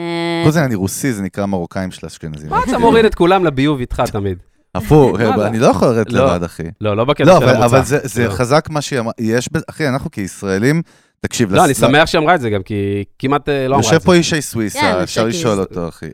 חוץ 0.46 0.50
מזה, 0.56 0.66
אני 0.66 0.76
רוסי, 0.76 1.14
זה 1.14 1.22
נקרא 1.24 1.46
מרוקאים 1.46 1.92
של 1.92 2.08
אשכנזים. 2.08 2.50
מה 2.50 2.60
אתה 2.64 2.78
מוריד 2.78 3.06
את 3.06 3.16
כולם 3.16 3.46
לביוב 3.46 3.80
איתך 3.80 4.00
תמיד? 4.12 4.38
הפוך, 4.76 5.12
וואלה. 5.20 5.48
אני 5.48 5.60
לא 5.60 5.68
יכול 5.68 5.88
לרדת 5.88 6.14
לא. 6.14 6.26
לבד, 6.26 6.44
אחי. 6.44 6.64
לא, 6.82 6.98
לא 6.98 7.06
בקטע 7.06 7.24
לא, 7.24 7.40
של 7.40 7.44
אבל- 7.44 7.50
המוצא. 7.56 7.66
אבל 7.66 7.86
זה- 7.86 8.00
זה 8.04 8.28
לא. 8.28 8.32
חזק 8.32 8.68
מה 8.70 8.82
שהיא 8.82 9.00
אמרה, 9.00 9.14
יש, 9.20 9.50
ב- 9.54 9.58
אחי, 9.70 9.88
אנחנו 9.88 10.12
כישראלים, 10.12 10.82
תקשיב, 11.22 11.54
לא, 11.54 11.66
אני 11.66 11.74
שמח 11.74 12.06
שהיא 12.06 12.20
אמרה 12.22 12.36
את 12.36 12.42
זה 12.42 12.50
גם, 12.50 12.64
כי 12.64 12.76
כמעט 13.20 13.50
אה, 13.50 13.68
לא 13.68 13.76
אמרה 13.76 13.80
יושב 13.86 13.96
את 13.96 14.02
זה. 14.02 14.06
פה 14.06 14.14
אישי 14.14 14.36
כן, 14.36 14.42
סוויסה, 14.42 15.04
אפשר 15.04 15.28
אישי 15.28 15.38
לשאול 15.40 15.54
סוויסה. 15.56 15.70
אותו, 15.82 15.90
אחי. 15.90 16.06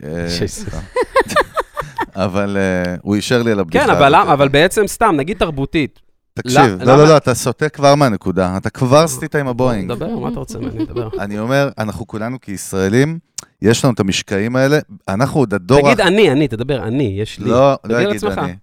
אבל 2.17 2.57
אה, 2.57 2.95
הוא 3.01 3.15
אישר 3.15 3.43
לי 3.43 3.51
על 3.51 3.59
הבדיחה. 3.59 3.85
כן, 3.85 3.91
אבל 4.13 4.47
בעצם 4.47 4.87
סתם, 4.87 5.15
נגיד 5.17 5.37
תרבותית. 5.37 5.99
תקשיב, 6.33 6.83
לא, 6.83 6.97
לא, 6.97 7.07
לא, 7.07 7.17
אתה 7.17 7.33
סוטה 7.33 7.69
כבר 7.69 7.95
מהנקודה, 7.95 8.57
אתה 8.57 8.69
כבר 8.69 9.07
סטית 9.07 9.35
עם 9.35 9.47
הבואינג. 9.47 9.89
דבר, 9.89 10.19
מה 10.19 10.29
אתה 10.29 10.39
רוצה 10.39 10.59
ממני? 10.59 10.85
דבר. 10.85 11.09
אני 11.19 11.39
אומר, 11.39 11.69
אנחנו 11.77 12.07
כולנו 12.07 12.41
כישראלים, 12.41 13.19
יש 13.61 13.85
לנו 13.85 13.93
את 13.93 13.99
המשקעים 13.99 14.55
האלה, 14.55 14.79
אנחנו 15.07 15.39
עוד 15.39 15.53
הדור... 15.53 15.81
תגיד 15.81 16.01
אני, 16.01 16.31
אני, 16.31 16.47
תדבר, 16.47 16.83
אני, 16.83 17.03
יש 17.03 17.39
לי. 17.39 17.49
לא, 17.49 17.75
לא 17.83 18.13
תדבר 18.13 18.33
אגיד. 18.33 18.39
אני. 18.39 18.55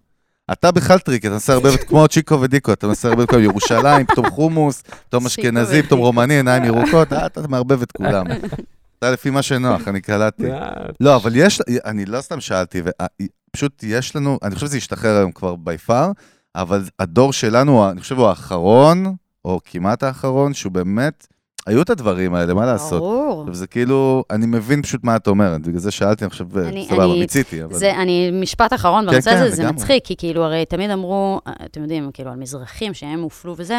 אתה 0.52 0.70
בכלל 0.70 0.98
טריק, 0.98 1.24
אתה 1.24 1.32
מנסה 1.32 1.52
הרבה, 1.52 1.76
כמו 1.76 2.08
צ'יקו 2.08 2.40
ודיקו, 2.40 2.72
אתה 2.72 2.86
הרבה 3.04 3.26
כמו 3.26 3.38
ירושלים, 3.38 4.06
פתאום 4.06 4.30
חומוס, 4.30 4.82
פתאום 5.08 5.26
אשכנזי, 5.26 5.82
פתאום. 5.82 6.00
רומני, 6.00 6.34
עיניים 6.34 6.64
ירוקות, 6.64 7.12
אה, 7.12 7.26
אתה 7.26 7.48
מערבב 7.48 7.82
את 7.82 7.92
כולם. 7.92 8.26
אתה 8.98 9.10
לפי 9.10 9.30
מה 9.30 9.42
שנוח, 9.42 9.88
אני 9.88 10.00
קלטתי. 10.00 10.50
אה, 10.52 10.68
לא, 11.00 11.16
אבל 11.16 11.36
יש, 11.36 11.60
אני 11.84 12.04
לא 12.06 12.20
סתם 12.20 12.40
שאלתי, 12.40 12.82
פשוט 13.50 13.82
יש 13.82 14.16
לנו, 14.16 14.38
אני 14.42 14.54
חושב 14.54 14.66
שזה 14.66 14.78
ישתחרר 14.78 15.16
היום 15.16 15.32
כבר 15.32 15.56
בי 15.56 15.78
פאר, 15.78 16.10
אבל 16.54 16.82
הדור 16.98 17.32
שלנו, 17.32 17.90
אני 17.90 18.00
חושב 18.00 18.18
הוא 18.18 18.26
האחרון, 18.26 19.14
או 19.44 19.60
כמעט 19.64 20.02
האחרון, 20.02 20.54
שהוא 20.54 20.72
באמת, 20.72 21.26
היו 21.66 21.82
את 21.82 21.90
הדברים 21.90 22.34
האלה, 22.34 22.54
מה 22.54 22.66
לעשות? 22.66 22.98
ברור. 23.00 23.40
עכשיו, 23.40 23.54
זה 23.54 23.66
כאילו, 23.66 24.24
אני 24.30 24.46
מבין 24.46 24.82
פשוט 24.82 25.04
מה 25.04 25.16
את 25.16 25.28
אומרת, 25.28 25.60
בגלל 25.62 25.78
זה 25.78 25.90
שאלתי, 25.90 26.24
אני 26.24 26.30
חושב, 26.30 26.58
אני- 26.58 26.86
סבבה, 26.90 27.06
מיציתי, 27.06 27.64
אבל... 27.64 27.74
זה, 27.74 27.96
אני, 27.96 28.30
משפט 28.30 28.72
אחרון 28.72 29.04
כן, 29.06 29.10
בנושא 29.12 29.30
כן, 29.30 29.36
הזה, 29.36 29.50
זה 29.56 29.62
לגמרי. 29.62 29.76
מצחיק, 29.76 30.04
כי 30.04 30.16
כאילו, 30.16 30.44
הרי 30.44 30.64
תמיד 30.64 30.90
אמרו, 30.90 31.40
אתם 31.64 31.82
יודעים, 31.82 32.10
כאילו, 32.12 32.30
על 32.30 32.36
מזרחים 32.36 32.94
שהם 32.94 33.20
הופלו 33.22 33.54
וזה, 33.58 33.78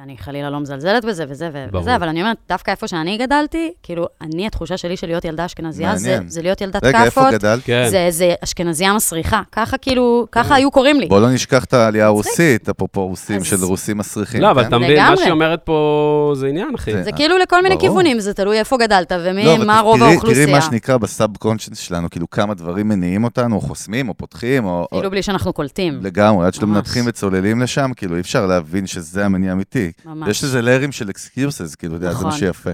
ואני 0.00 0.16
חלילה 0.18 0.50
לא 0.50 0.60
מזלזלת 0.60 1.04
בזה 1.04 1.24
וזה 1.28 1.50
ו- 1.52 1.66
ברור. 1.70 1.82
וזה, 1.82 1.96
אבל 1.96 2.08
אני 2.08 2.22
אומרת, 2.22 2.36
דווקא 2.48 2.70
איפה 2.70 2.88
שאני 2.88 3.18
גדלתי, 3.18 3.72
כאילו, 3.82 4.06
אני, 4.20 4.46
התחושה 4.46 4.76
שלי 4.76 4.96
של 4.96 5.06
להיות 5.06 5.24
ילדה 5.24 5.46
אשכנזייה, 5.46 5.96
זה. 5.96 6.18
זה 6.26 6.42
להיות 6.42 6.60
ילדת 6.60 6.84
רגע, 6.84 7.04
איפה 7.04 7.20
כאפות, 7.20 7.34
גדלת? 7.40 7.62
כן. 7.64 7.86
זה, 7.90 8.06
זה 8.10 8.34
אשכנזייה 8.44 8.94
מסריחה, 8.94 9.42
ככה 9.52 9.78
כאילו, 9.78 10.26
ככה 10.32 10.54
היו 10.54 10.70
קוראים 10.70 11.00
לי. 11.00 11.06
בוא 11.06 11.20
לא 11.20 11.30
נשכח 11.30 11.64
את 11.64 11.74
העלייה 11.74 12.06
הרוסית, 12.06 12.68
אפרופו 12.68 13.06
רוסים 13.06 13.36
אז- 13.36 13.46
של 13.46 13.64
רוסים 13.64 13.98
מסריחים. 13.98 14.40
לא, 14.40 14.50
אבל 14.50 14.62
כן? 14.62 14.68
אתה 14.68 14.78
מבין, 14.78 14.98
מה. 15.10 15.16
שהיא 15.16 15.30
אומרת 15.30 15.60
פה 15.64 16.32
זה 16.36 16.46
עניין, 16.46 16.74
אחי. 16.74 16.92
זה- 16.92 17.02
זה 17.02 17.12
כאילו 17.12 17.38
לכל 17.38 17.62
מיני 17.62 17.74
ברור. 17.74 17.88
כיוונים, 17.88 18.20
זה 18.20 18.34
תלוי 18.34 18.58
איפה 18.58 18.76
גדלת 18.76 19.12
לא, 19.12 19.18
ומי, 19.30 19.54
אבל 19.56 19.66
מה 19.66 19.80
רוב 19.80 19.98
תראי- 19.98 20.12
האוכלוסייה. 20.12 20.46
תראי 20.46 20.56
מה 20.56 20.62
שנקרא 20.62 20.96
ב 20.96 21.36
subconscious 21.36 21.78
שלנו, 21.78 22.10
כאילו 22.10 22.30
כמה 22.30 22.54
דברים 22.54 22.88
מניעים 22.88 23.24
אותנו, 23.24 23.56
או 23.56 23.60
חוסמים, 23.60 24.08
או 24.08 24.14
פותחים, 24.14 24.64
או... 24.64 24.86
אפילו 24.94 25.10
בלי 25.10 25.22
שאנחנו 25.22 25.52
קולטים, 25.52 25.98
לגמרי, 26.02 26.46
עד 26.46 26.54
שאתם. 26.54 26.68
מנתחים 26.68 27.04
וצוללים 27.06 27.60
לשם, 27.62 27.90
כאילו 27.96 28.14
אי 28.16 28.20
אפשר 28.20 28.46
להבין 28.46 28.86
שזה 28.86 29.24
המניע 29.24 29.50
האמיתי. 29.50 29.87
ממש. 30.04 30.28
יש 30.28 30.44
לזה 30.44 30.62
ליירים 30.62 30.92
של 30.92 31.10
excuses, 31.10 31.74
כאילו, 31.74 31.94
יודע, 31.94 32.12
זה 32.12 32.14
מה 32.14 32.28
נכון. 32.28 32.38
שיפה. 32.38 32.70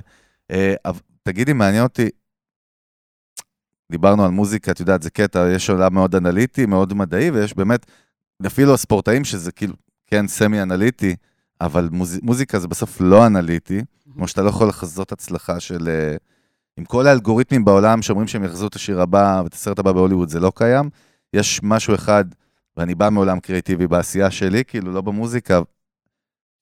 אה, 0.50 0.74
תגידי, 1.22 1.52
מעניין 1.52 1.82
אותי, 1.82 2.08
דיברנו 3.92 4.24
על 4.24 4.30
מוזיקה, 4.30 4.70
את 4.70 4.80
יודעת, 4.80 5.02
זה 5.02 5.10
קטע, 5.10 5.48
יש 5.54 5.70
עולם 5.70 5.94
מאוד 5.94 6.14
אנליטי, 6.14 6.66
מאוד 6.66 6.94
מדעי, 6.94 7.30
ויש 7.30 7.54
באמת, 7.54 7.86
אפילו 8.46 8.74
הספורטאים 8.74 9.24
שזה 9.24 9.52
כאילו, 9.52 9.74
כן, 10.06 10.28
סמי-אנליטי, 10.28 11.16
אבל 11.60 11.88
מוז, 11.92 12.18
מוזיקה 12.22 12.58
זה 12.58 12.68
בסוף 12.68 13.00
לא 13.00 13.26
אנליטי, 13.26 13.82
כמו 14.14 14.28
שאתה 14.28 14.42
לא 14.42 14.48
יכול 14.48 14.68
לחזות 14.68 15.12
הצלחה 15.12 15.60
של... 15.60 15.88
אה, 15.88 16.16
עם 16.76 16.84
כל 16.84 17.06
האלגוריתמים 17.06 17.64
בעולם 17.64 18.02
שאומרים 18.02 18.28
שהם 18.28 18.44
יחזו 18.44 18.66
את 18.66 18.74
השיר 18.74 19.00
הבא 19.00 19.40
ואת 19.44 19.54
הסרט 19.54 19.78
הבא 19.78 19.92
בהוליווד, 19.92 20.28
זה 20.28 20.40
לא 20.40 20.52
קיים. 20.54 20.90
יש 21.34 21.60
משהו 21.62 21.94
אחד, 21.94 22.24
ואני 22.76 22.94
בא 22.94 23.08
מעולם 23.08 23.40
קריאיטיבי 23.40 23.86
בעשייה 23.86 24.30
שלי, 24.30 24.64
כאילו, 24.64 24.92
לא 24.92 25.00
במוזיקה. 25.00 25.60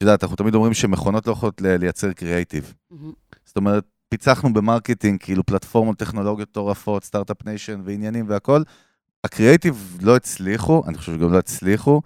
את 0.03 0.07
יודעת, 0.07 0.23
אנחנו 0.23 0.37
תמיד 0.37 0.55
אומרים 0.55 0.75
שמכונות 0.75 1.27
לא 1.27 1.33
יכולות 1.33 1.61
לייצר 1.61 2.13
קריאיטיב. 2.13 2.75
מהמם. 2.91 3.13
זאת 3.45 3.57
אומרת, 3.57 3.85
פיצחנו 4.09 4.53
במרקטינג, 4.53 5.21
כאילו 5.21 5.47
פלטפורמות, 5.47 5.99
טכנולוגיות 5.99 6.49
מטורפות, 6.49 7.05
start-up 7.05 7.47
nation 7.47 7.81
ועניינים 7.85 8.25
והכל. 8.29 8.63
הקריאיטיב 9.25 9.99
לא 10.03 10.17
הצליחו, 10.17 10.83
אני 10.87 10.99
חושב 10.99 11.15
שגם 11.15 11.33
לא 11.33 11.39
הצליחו, 11.39 12.01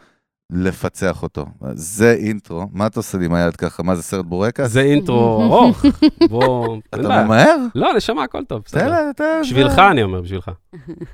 לפצח 0.50 1.22
אותו. 1.22 1.46
זה 1.72 2.12
אינטרו. 2.12 2.68
מה 2.72 2.86
אתה 2.86 3.00
עושה 3.00 3.18
לי 3.18 3.24
עם 3.24 3.34
היד 3.34 3.56
ככה? 3.56 3.82
מה 3.82 3.96
זה 3.96 4.02
סרט 4.02 4.24
בורקס? 4.24 4.66
זה 4.70 4.80
אינטרו 4.80 5.42
ארוך. 5.42 5.84
בוא... 6.28 6.76
אתה. 6.94 7.24
ממהר? 7.24 7.56
לא, 7.74 7.92
נשמה, 7.96 8.24
הכל 8.24 8.44
טוב, 8.44 8.62
בסדר. 8.64 9.10
בשבילך 9.40 9.78
אני 9.78 10.02
אומר, 10.02 10.20
בשבילך. 10.20 10.50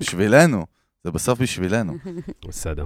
בשבילנו. 0.00 0.66
זה 1.04 1.10
בסוף 1.10 1.38
בשבילנו. 1.38 1.96
בסדר. 2.48 2.84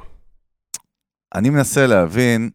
אני 1.34 1.50
מנסה 1.50 1.86
להבין, 1.86 2.50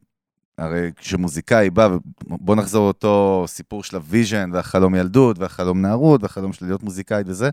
הרי 0.58 0.92
כשמוזיקאי 0.96 1.70
בא, 1.70 1.90
בוא 2.24 2.56
נחזור 2.56 2.88
אותו 2.88 3.44
סיפור 3.48 3.84
של 3.84 3.96
ה-vision 3.96 4.50
והחלום 4.54 4.96
ילדות 4.96 5.40
והחלום 5.40 5.82
נערות 5.82 6.24
והחלום 6.24 6.54
של 6.54 6.66
להיות 6.66 6.84
מוזיקאית 6.84 7.28
וזה, 7.30 7.50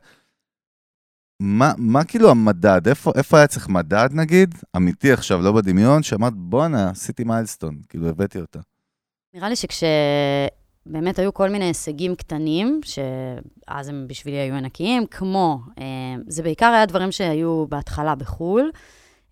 מה, 1.41 1.73
מה 1.77 2.05
כאילו 2.05 2.31
המדד? 2.31 2.89
איפה, 2.89 3.13
איפה 3.17 3.39
היה 3.39 3.47
צריך 3.47 3.69
מדד 3.69 4.09
נגיד, 4.13 4.55
אמיתי 4.77 5.13
עכשיו, 5.13 5.43
לא 5.43 5.53
בדמיון, 5.53 6.03
שאמרת 6.03 6.33
בואנה, 6.37 6.91
עשיתי 6.91 7.25
milestone, 7.25 7.81
כאילו 7.89 8.09
הבאתי 8.09 8.41
אותה. 8.41 8.59
נראה 9.35 9.49
לי 9.49 9.57
שכשבאמת 9.57 11.19
היו 11.19 11.35
כל 11.35 11.49
מיני 11.49 11.65
הישגים 11.65 12.15
קטנים, 12.15 12.81
שאז 12.85 13.89
הם 13.89 14.05
בשבילי 14.09 14.37
היו 14.37 14.55
ענקיים, 14.55 15.07
כמו, 15.07 15.61
אה, 15.79 15.85
זה 16.29 16.43
בעיקר 16.43 16.67
היה 16.67 16.87
דברים 16.87 17.13
שהיו 17.13 17.67
בהתחלה 17.69 18.15
בחו"ל, 18.15 18.71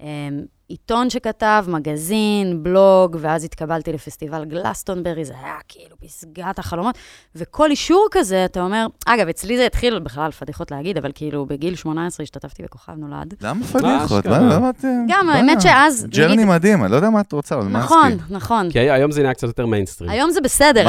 אה, 0.00 0.28
עיתון 0.68 1.10
שכתב, 1.10 1.64
מגזין, 1.68 2.62
בלוג, 2.62 3.16
ואז 3.20 3.44
התקבלתי 3.44 3.92
לפסטיבל 3.92 4.44
גלסטונברי, 4.44 5.24
זה 5.24 5.32
היה 5.44 5.54
כאילו 5.68 5.96
פסגת 6.04 6.58
החלומות, 6.58 6.94
וכל 7.36 7.70
אישור 7.70 8.06
כזה, 8.10 8.44
אתה 8.44 8.60
אומר, 8.62 8.86
אגב, 9.06 9.28
אצלי 9.28 9.56
זה 9.56 9.66
התחיל 9.66 9.98
בכלל, 9.98 10.30
פדיחות 10.30 10.70
להגיד, 10.70 10.98
אבל 10.98 11.10
כאילו 11.14 11.46
בגיל 11.46 11.74
18 11.74 12.24
השתתפתי 12.24 12.62
בכוכב 12.62 12.92
נולד. 12.96 13.34
למה 13.40 13.64
פדיחות? 13.66 14.26
למה 14.26 14.70
את... 14.70 14.84
גם, 15.08 15.26
בואנה, 15.26 15.34
האמת 15.38 15.60
שאז, 15.60 16.06
ג'רני 16.10 16.44
מדהים, 16.44 16.82
אני 16.84 16.90
לא 16.92 16.96
יודע 16.96 17.10
מה 17.10 17.20
את 17.20 17.32
רוצה, 17.32 17.54
אבל 17.54 17.64
מה 17.68 17.78
נכון? 17.78 18.16
נכון. 18.30 18.70
כי 18.70 18.78
היום 18.78 19.10
זה 19.12 19.22
נהיה 19.22 19.34
קצת 19.34 19.46
יותר 19.46 19.66
מיינסטרים. 19.66 20.10
היום 20.10 20.30
זה 20.30 20.40
בסדר, 20.40 20.88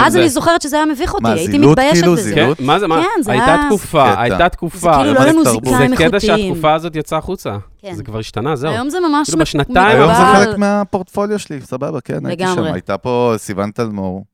אז, 0.00 0.16
אני 0.16 0.28
זוכרת 0.28 0.62
שזה 0.62 0.76
היה 0.76 0.86
מביך 0.86 1.14
אותי, 1.14 1.28
הייתי 1.28 1.52
זילות 1.52 1.70
מתביישת 1.70 2.00
כאילו? 2.00 2.12
בזה. 2.12 2.22
זילות? 2.22 2.58
כן, 2.58 2.64
מה 2.64 2.78
זה, 2.78 2.86
מה? 2.86 3.02
כן, 3.02 3.22
זה 3.22 3.32
הייתה 3.32 3.54
היה- 3.54 3.66
תקופה. 3.68 4.20
הייתה 4.22 4.48
תקופה. 4.48 4.92
כאילו 4.96 5.14
לא 5.14 5.20
היה 5.20 5.32
לנו 5.32 5.44
זה 5.44 5.50
זה 5.64 5.78
עם 5.84 5.94
קטע 5.96 6.04
איכותיים. 6.04 6.20
שהתקופה 6.48 6.74
הזאת 6.74 6.96
יצאה 6.96 7.18
החוצה. 7.18 7.56
כן. 7.80 7.94
זה 7.94 8.02
כבר 8.04 8.18
השתנה, 8.18 8.56
זהו. 8.56 8.70
היום 8.72 8.90
זה 8.90 9.00
ממש 9.08 9.26
כאילו 9.26 9.38
מק- 9.38 9.42
בשנתיים 9.42 9.98
מקובל. 9.98 10.14
היום 10.14 10.14
זה 10.14 10.46
חלק 10.46 10.58
מהפורטפוליו 10.58 11.38
שלי, 11.38 11.60
סבבה, 11.60 12.00
כן, 12.00 12.26
הייתי 12.26 12.44
שם. 12.54 12.62
הייתה 12.64 12.98
פה 12.98 13.34
סיוון 13.36 13.70
תלמור. 13.70 14.24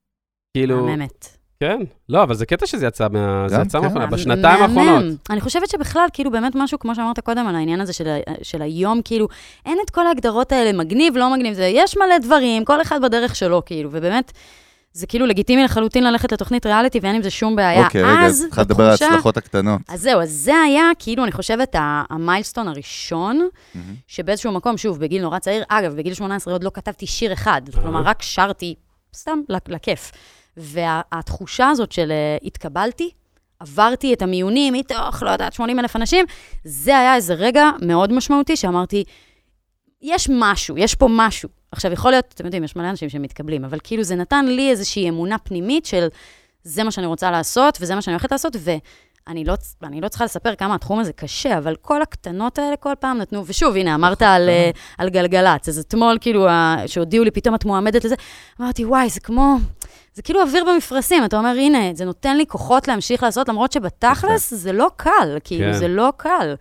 כאילו, 0.57 0.87
מהממת. 0.87 1.29
כן. 1.61 1.79
לא, 2.09 2.23
אבל 2.23 2.35
זה 2.35 2.47
קטע 2.47 2.67
שזה 2.67 2.87
יצא 2.87 3.07
מה... 3.13 3.45
זה 3.49 3.57
יצא 3.63 3.79
כן. 3.79 3.85
מהאחרונה, 3.85 4.07
בשנתיים. 4.07 4.63
האחרונות. 4.63 5.05
אני 5.31 5.41
חושבת 5.41 5.71
שבכלל, 5.71 6.07
כאילו, 6.13 6.31
באמת 6.31 6.53
משהו, 6.55 6.79
כמו 6.79 6.95
שאמרת 6.95 7.21
קודם, 7.21 7.47
על 7.47 7.55
העניין 7.57 7.81
הזה 7.81 7.93
של, 7.93 8.17
של 8.43 8.63
היום, 8.63 9.01
כאילו, 9.05 9.29
אין 9.67 9.79
את 9.85 9.91
כל 9.91 10.07
ההגדרות 10.07 10.53
האלה, 10.53 10.73
מגניב, 10.79 11.17
לא 11.17 11.33
מגניב, 11.33 11.55
זה, 11.55 11.65
יש 11.65 11.97
מלא 11.97 12.19
דברים, 12.19 12.65
כל 12.65 12.83
אחד 12.83 13.03
בדרך 13.03 13.37
שלו, 13.37 13.63
כאילו, 13.67 13.89
ובאמת, 13.93 14.33
זה 14.93 15.07
כאילו 15.07 15.27
לגיטימי 15.27 15.65
לחלוטין 15.65 16.05
ללכת 16.05 16.33
לתוכנית 16.33 16.67
ריאליטי, 16.67 16.99
ואין 17.03 17.15
עם 17.15 17.23
זה 17.23 17.31
שום 17.31 17.57
בעיה. 17.57 17.85
אוקיי, 17.85 18.03
רגע, 18.03 18.27
אז, 18.27 18.45
התחלת 18.49 18.71
לדבר 18.71 18.85
על 18.85 18.91
ההצלחות 18.91 19.37
הקטנות. 19.37 19.81
אז 19.89 20.01
זהו, 20.01 20.21
אז 20.23 20.31
זה 20.31 20.55
היה, 20.61 20.85
כאילו, 20.99 21.25
אני 21.25 21.33
חושבת, 21.33 21.75
המיילסטון 21.79 22.69
הראשון, 22.69 23.49
מהמם. 23.75 23.95
שבאיזשהו 24.07 24.53
מקום, 24.53 24.77
שוב, 24.77 24.99
בגיל 24.99 25.23
נורא 25.23 25.39
צעיר, 25.39 25.63
אגב, 25.69 25.95
בגיל 25.97 26.15
18 26.15 26.55
עוד 26.55 26.65
לא 26.65 26.71
כתבתי 26.75 27.07
שיר 27.07 27.33
אחד, 27.33 27.63
כלומר, 27.83 28.03
רק 28.05 28.23
שרתי 28.23 28.75
סתם 29.17 29.41
לכ- 29.49 29.69
לכיף. 29.69 30.13
והתחושה 30.57 31.69
הזאת 31.69 31.93
של 31.93 32.11
אה, 32.11 32.37
התקבלתי, 32.43 33.11
עברתי 33.61 34.13
את 34.15 34.23
המיונים 34.23 34.73
מתוך, 34.75 35.23
לא 35.23 35.31
יודעת, 35.31 35.53
80 35.53 35.79
אלף 35.79 35.97
אנשים, 35.97 36.25
זה 36.65 36.99
היה 36.99 37.15
איזה 37.15 37.35
רגע 37.35 37.71
מאוד 37.83 38.13
משמעותי 38.13 38.57
שאמרתי, 38.57 39.05
יש 40.03 40.29
משהו, 40.33 40.79
יש 40.79 40.95
פה 40.95 41.09
משהו. 41.11 41.49
עכשיו, 41.73 41.93
יכול 41.93 42.11
להיות, 42.11 42.25
אתם 42.35 42.45
יודעים, 42.45 42.65
יש 42.65 42.77
מלא 42.77 42.91
אנשים 42.91 43.09
שמתקבלים, 43.09 43.65
אבל 43.65 43.79
כאילו 43.85 44.03
זה 44.03 44.15
נתן 44.17 44.47
לי 44.47 44.71
איזושהי 44.71 45.09
אמונה 45.09 45.39
פנימית 45.39 45.87
של 45.87 46.09
זה 46.65 46.85
מה 46.85 46.91
שאני 46.91 47.07
רוצה 47.07 47.31
לעשות, 47.31 47.79
וזה 47.81 47.95
מה 47.95 48.03
שאני 48.03 48.15
הולכת 48.15 48.33
לעשות, 48.33 48.57
ואני 48.61 49.45
לא, 49.45 49.55
אני 49.83 50.01
לא 50.01 50.09
צריכה 50.09 50.25
לספר 50.25 50.55
כמה 50.55 50.75
התחום 50.75 51.01
הזה 51.01 51.13
קשה, 51.13 51.59
אבל 51.59 51.77
כל 51.81 52.03
הקטנות 52.03 52.59
האלה 52.59 52.77
כל 52.77 52.93
פעם 53.01 53.19
נתנו, 53.19 53.43
ושוב, 53.47 53.77
הנה, 53.77 53.95
אמרת 53.95 54.23
על, 54.23 54.49
אה, 54.49 54.71
על 54.99 55.09
גלגלצ, 55.11 55.69
אז 55.69 55.79
אתמול, 55.79 56.19
כאילו, 56.21 56.49
ה- 56.49 56.77
שהודיעו 56.87 57.25
לי, 57.25 57.31
פתאום 57.31 57.55
את 57.55 57.65
מועמדת 57.65 58.05
לזה, 58.05 58.15
אמרתי, 58.61 58.85
וואי, 58.85 59.09
זה 59.11 59.21
כמו, 59.21 59.57
זה 60.15 60.23
כאילו 60.23 60.43
אוויר 60.43 60.65
במפרשים, 60.65 61.25
אתה 61.25 61.39
אומר, 61.39 61.49
הנה, 61.59 61.79
זה 61.95 62.05
נותן 62.05 62.37
לי 62.37 62.47
כוחות 62.47 62.89
להמשיך 62.89 63.23
לעשות, 63.23 63.49
למרות 63.49 63.73
שבתכלס 63.73 64.55
זה 64.55 64.73
לא 64.73 64.91
קל, 64.97 65.39
כאילו, 65.45 65.73
כן. 65.73 65.79
זה 65.79 65.89
לא 65.89 66.13
קל. 66.17 66.55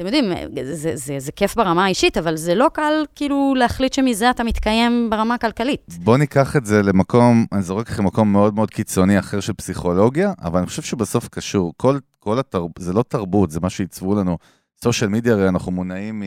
אתם 0.00 0.14
יודעים, 0.14 0.32
זה, 0.64 0.74
זה, 0.74 0.96
זה, 0.96 1.14
זה 1.18 1.32
כיף 1.32 1.56
ברמה 1.56 1.84
האישית, 1.84 2.18
אבל 2.18 2.36
זה 2.36 2.54
לא 2.54 2.68
קל, 2.72 2.92
כאילו, 3.14 3.54
להחליט 3.56 3.92
שמזה 3.92 4.30
אתה 4.30 4.44
מתקיים 4.44 5.10
ברמה 5.10 5.34
הכלכלית. 5.34 5.80
בוא 5.98 6.16
ניקח 6.16 6.56
את 6.56 6.66
זה 6.66 6.82
למקום, 6.82 7.46
אני 7.52 7.62
זורק 7.62 7.90
לכם 7.90 8.04
מקום 8.04 8.32
מאוד 8.32 8.54
מאוד 8.54 8.70
קיצוני 8.70 9.18
אחר 9.18 9.40
של 9.40 9.52
פסיכולוגיה, 9.52 10.32
אבל 10.42 10.58
אני 10.58 10.66
חושב 10.66 10.82
שבסוף 10.82 11.28
קשור. 11.28 11.72
כל, 11.76 11.98
כל 12.18 12.38
התרבות, 12.38 12.72
זה 12.78 12.92
לא 12.92 13.04
תרבות, 13.08 13.50
זה 13.50 13.60
מה 13.60 13.70
שעיצבו 13.70 14.14
לנו. 14.14 14.38
social 14.84 15.10
media, 15.10 15.32
הרי 15.32 15.48
אנחנו 15.48 15.72
מונעים 15.72 16.20
מ... 16.20 16.24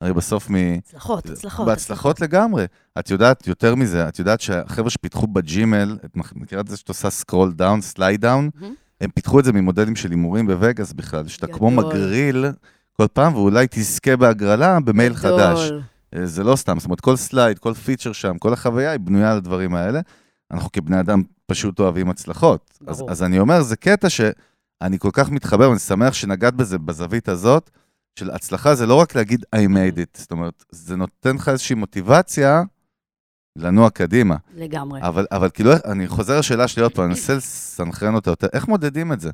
הרי 0.00 0.12
בסוף 0.12 0.50
מ... 0.50 0.54
הצלחות, 0.78 1.30
הצלחות. 1.30 1.66
בהצלחות 1.66 2.20
לגמרי. 2.20 2.64
את 2.98 3.10
יודעת, 3.10 3.46
יותר 3.46 3.74
מזה, 3.74 4.08
את 4.08 4.18
יודעת 4.18 4.40
שהחבר'ה 4.40 4.90
שפיתחו 4.90 5.26
בג'ימל, 5.26 5.98
את 6.04 6.16
מכ- 6.16 6.32
מכירה 6.36 6.60
את 6.60 6.68
זה 6.68 6.76
שאת 6.76 6.88
עושה 6.88 7.10
scroll 7.10 7.52
down, 7.52 7.80
slide 7.80 8.20
down? 8.20 8.50
הם 9.00 9.10
פיתחו 9.14 9.40
את 9.40 9.44
זה 9.44 9.52
ממודלים 9.52 9.96
של 9.96 10.10
הימורים 10.10 10.46
בווגאס 10.46 10.92
בכלל, 10.92 11.28
שאתה 11.28 11.46
כמו. 11.46 11.70
מגריל 11.70 12.46
כל 12.92 13.06
פעם, 13.12 13.34
ואולי 13.34 13.66
תזכה 13.70 14.16
בהגרלה 14.16 14.80
במייל 14.80 15.14
חדש. 15.14 15.66
גדול. 15.66 15.82
אה, 16.14 16.26
זה 16.26 16.44
לא 16.44 16.56
סתם, 16.56 16.78
זאת 16.78 16.84
אומרת, 16.84 17.00
כל 17.00 17.16
slide, 17.16 17.58
כל 17.58 17.74
feature 17.74 18.12
שם, 18.12 18.38
כל 18.38 18.52
החוויה 18.52 18.90
היא 18.90 19.00
בנויה 19.00 19.30
על 19.30 19.36
הדברים 19.36 19.74
האלה. 19.74 20.00
אנחנו 20.50 20.72
כבני 20.72 21.00
אדם 21.00 21.22
פשוט 21.46 21.80
אוהבים 21.80 22.10
הצלחות. 22.10 22.78
אז. 22.86 23.04
אז 23.08 23.22
אני 23.22 23.38
אומר, 23.38 23.62
זה 23.62 23.76
קטע 23.76 24.10
שאני 24.10 24.98
כל 24.98 25.10
כך 25.12 25.30
מתחבר, 25.30 25.68
ואני 25.68 25.78
שמח 25.78 26.14
שנגעת 26.14 26.54
בזה 26.54 26.78
בזווית 26.78 27.28
הזאת, 27.28 27.70
של 28.18 28.30
הצלחה 28.30 28.74
זה 28.74 28.86
לא 28.86 28.94
רק 28.94 29.14
להגיד 29.14 29.44
I 29.56 29.58
made 29.58 29.96
it, 29.96 30.20
זאת 30.20 30.30
אומרת, 30.30 30.64
זה 30.70 30.96
נותן 30.96 31.36
לך 31.36 31.48
איזושהי 31.48 31.76
מוטיבציה 31.76 32.62
לנוע 33.56 33.90
קדימה. 33.90 34.36
לגמרי. 34.54 35.00
אבל, 35.02 35.26
אבל 35.32 35.50
כאילו, 35.50 35.72
אני 35.84 36.08
חוזר 36.08 36.38
לשאלה 36.38 36.68
שלי 36.68 36.82
עוד 36.82 36.92
פעם, 36.92 37.04
אני 37.04 37.14
מנסה 37.14 37.34
לסנכרן 37.34 38.14
אותה 38.14 38.30
יותר, 38.30 38.46
איך 38.52 38.68
מודדים 38.68 39.12
את 39.12 39.20
זה? 39.20 39.30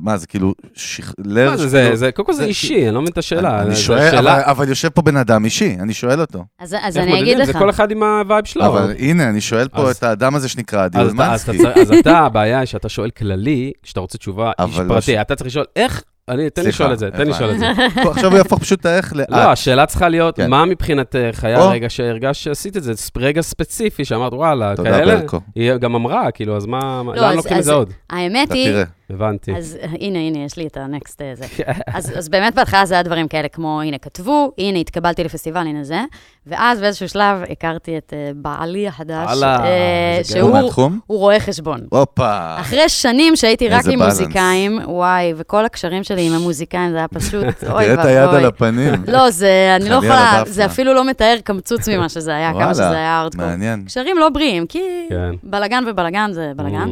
מה, 0.00 0.16
זה 0.16 0.26
כאילו, 0.26 0.54
שכ- 0.74 1.12
לב... 1.24 1.50
מה 1.50 1.56
זה, 1.56 1.68
זה, 1.68 1.90
זה, 1.96 2.12
קודם 2.12 2.26
כל 2.26 2.32
זה 2.32 2.38
זה- 2.42 2.44
אישי, 2.44 2.86
אני 2.86 2.94
לא 2.94 3.00
מבין 3.00 3.12
את 3.12 3.18
השאלה. 3.18 3.62
אני 3.62 3.76
שואל, 3.76 4.28
אבל, 4.28 4.68
יושב 4.68 4.88
פה 4.88 5.02
בן 5.02 5.16
אדם 5.16 5.44
אישי, 5.44 5.76
אני 5.80 5.94
שואל 5.94 6.20
אותו. 6.20 6.44
אז, 6.58 6.96
אני 6.96 7.20
אגיד? 7.22 7.38
לך. 7.38 7.46
זה 7.46 7.52
כל 7.52 7.70
אחד 7.70 7.90
עם 7.90 8.02
ה-vibe 8.02 8.44
שלו. 8.44 8.66
אבל 8.66 8.94
הנה, 8.98 9.28
אני 9.28 9.40
שואל 9.40 9.68
פה 9.68 9.90
את 9.90 10.02
האדם 10.02 10.34
הזה 10.34 10.48
שנקרא 10.48 10.84
עדי 10.84 10.98
אולמנסקי. 10.98 11.58
אז 11.80 11.92
אתה, 12.00 12.18
הבעיה 12.18 12.58
היא 12.58 12.66
שאתה 12.66 12.88
שואל 12.88 13.10
כללי, 13.10 13.72
כשאתה 13.82 14.00
רוצה 14.00 14.18
תשובה 14.18 14.46
איש 14.48 14.74
אבל 14.76 14.84
לא 14.84 14.94
פרטי, 14.94 15.20
אתה 15.20 15.34
צריך 15.34 15.46
לשאול, 15.46 15.64
איך, 15.76 16.02
אני, 16.28 16.50
תן 16.50 16.62
לי 16.62 16.68
לשאול 16.68 16.92
את 16.92 16.98
זה, 16.98 17.10
תן 17.10 17.24
לי 17.24 17.30
לשאול 17.30 17.50
את 17.50 17.58
זה. 17.58 17.66
עכשיו 18.10 18.30
הוא 18.30 18.38
יהפוך 18.38 18.58
פשוט 18.60 18.80
את 18.80 18.86
האיך 18.86 19.16
לאט. 19.16 19.30
לא, 19.30 19.36
השאלה 19.36 19.86
צריכה 19.86 20.08
להיות, 20.08 20.36
כן. 20.36 20.50
מה 20.50 20.64
מבחינתך 20.64 21.44
היה 21.44 21.58
או. 21.58 21.62
הרגע 21.64 21.90
שהרגשת 21.90 22.42
שעשית 22.42 22.76
את 22.76 22.82
זה? 22.82 22.92
רגע 23.16 23.40
ספציפי 23.40 24.04
שאמרת, 24.04 24.32
וואלה, 24.32 24.76
תודה, 24.76 24.90
כאלה? 24.90 25.16
ברקו. 25.16 25.40
היא 25.54 25.74
גם 25.74 25.94
אמרה, 25.94 26.30
כאילו, 26.30 26.56
אז 26.56 26.66
מה, 26.66 27.02
לא, 27.06 27.14
לאן 27.14 27.36
לוקחים 27.36 27.58
את 27.58 27.64
זה 27.64 27.72
עוד? 27.72 27.92
האמת 28.10 28.52
היא. 28.52 28.74
הבנתי. 29.10 29.56
אז 29.56 29.78
הנה, 30.00 30.18
הנה, 30.18 30.38
יש 30.38 30.56
לי 30.56 30.66
את 30.66 30.76
הנקסט 30.76 31.22
הזה. 31.32 31.44
אז, 31.86 32.12
אז 32.18 32.28
באמת 32.28 32.54
בהתחלה 32.54 32.86
זה 32.86 32.94
היה 32.94 33.02
דברים 33.02 33.28
כאלה 33.28 33.48
כמו, 33.48 33.80
הנה, 33.80 33.98
כתבו, 33.98 34.52
הנה, 34.58 34.78
התקבלתי 34.78 35.24
לפסטיבל, 35.24 35.60
הנה 35.60 35.84
זה. 35.84 36.00
ואז 36.46 36.80
באיזשהו 36.80 37.08
שלב 37.08 37.42
הכרתי 37.50 37.98
את 37.98 38.12
אה, 38.16 38.30
בעלי 38.34 38.88
החדש, 38.88 39.42
אה, 39.42 40.16
הוא 40.16 40.22
שהוא 40.24 40.52
מהתחום? 40.52 41.00
הוא 41.06 41.18
רואה 41.18 41.40
חשבון. 41.40 41.80
הופה. 41.90 42.56
אחרי 42.60 42.88
שנים 42.88 43.36
שהייתי 43.36 43.68
רק 43.68 43.86
עם 43.86 43.98
בלנס. 43.98 44.20
מוזיקאים, 44.20 44.78
וואי, 44.86 45.32
וכל 45.36 45.64
הקשרים 45.64 46.04
שלי 46.04 46.26
עם 46.26 46.32
המוזיקאים, 46.32 46.90
זה 46.90 46.96
היה 46.96 47.08
פשוט, 47.08 47.44
אוי 47.70 47.84
תראה 47.84 47.94
את 47.94 48.04
היד 48.04 48.18
על 48.18 48.28
ואבוי. 48.28 48.44
הפנים. 48.44 48.94
לא, 49.08 49.30
זה, 49.30 49.76
אני 49.80 49.88
לא 49.88 49.94
יכולה. 49.94 50.42
זה 50.46 50.66
אפילו 50.66 50.94
לא 50.94 51.04
מתאר 51.04 51.36
קמצוץ 51.44 51.88
ממה 51.88 52.08
שזה 52.08 52.34
היה, 52.36 52.52
כמה 52.52 52.74
שזה 52.74 52.90
היה 52.90 53.20
ארדקור. 53.20 53.46
מעניין. 53.46 53.84
קשרים 53.84 54.18
לא 54.18 54.28
בריאים, 54.28 54.66
כי 54.66 55.06
כן. 55.08 55.30
בלגן 55.42 55.84
ובלגן 55.86 56.30
זה 56.32 56.52
בלגן. 56.56 56.88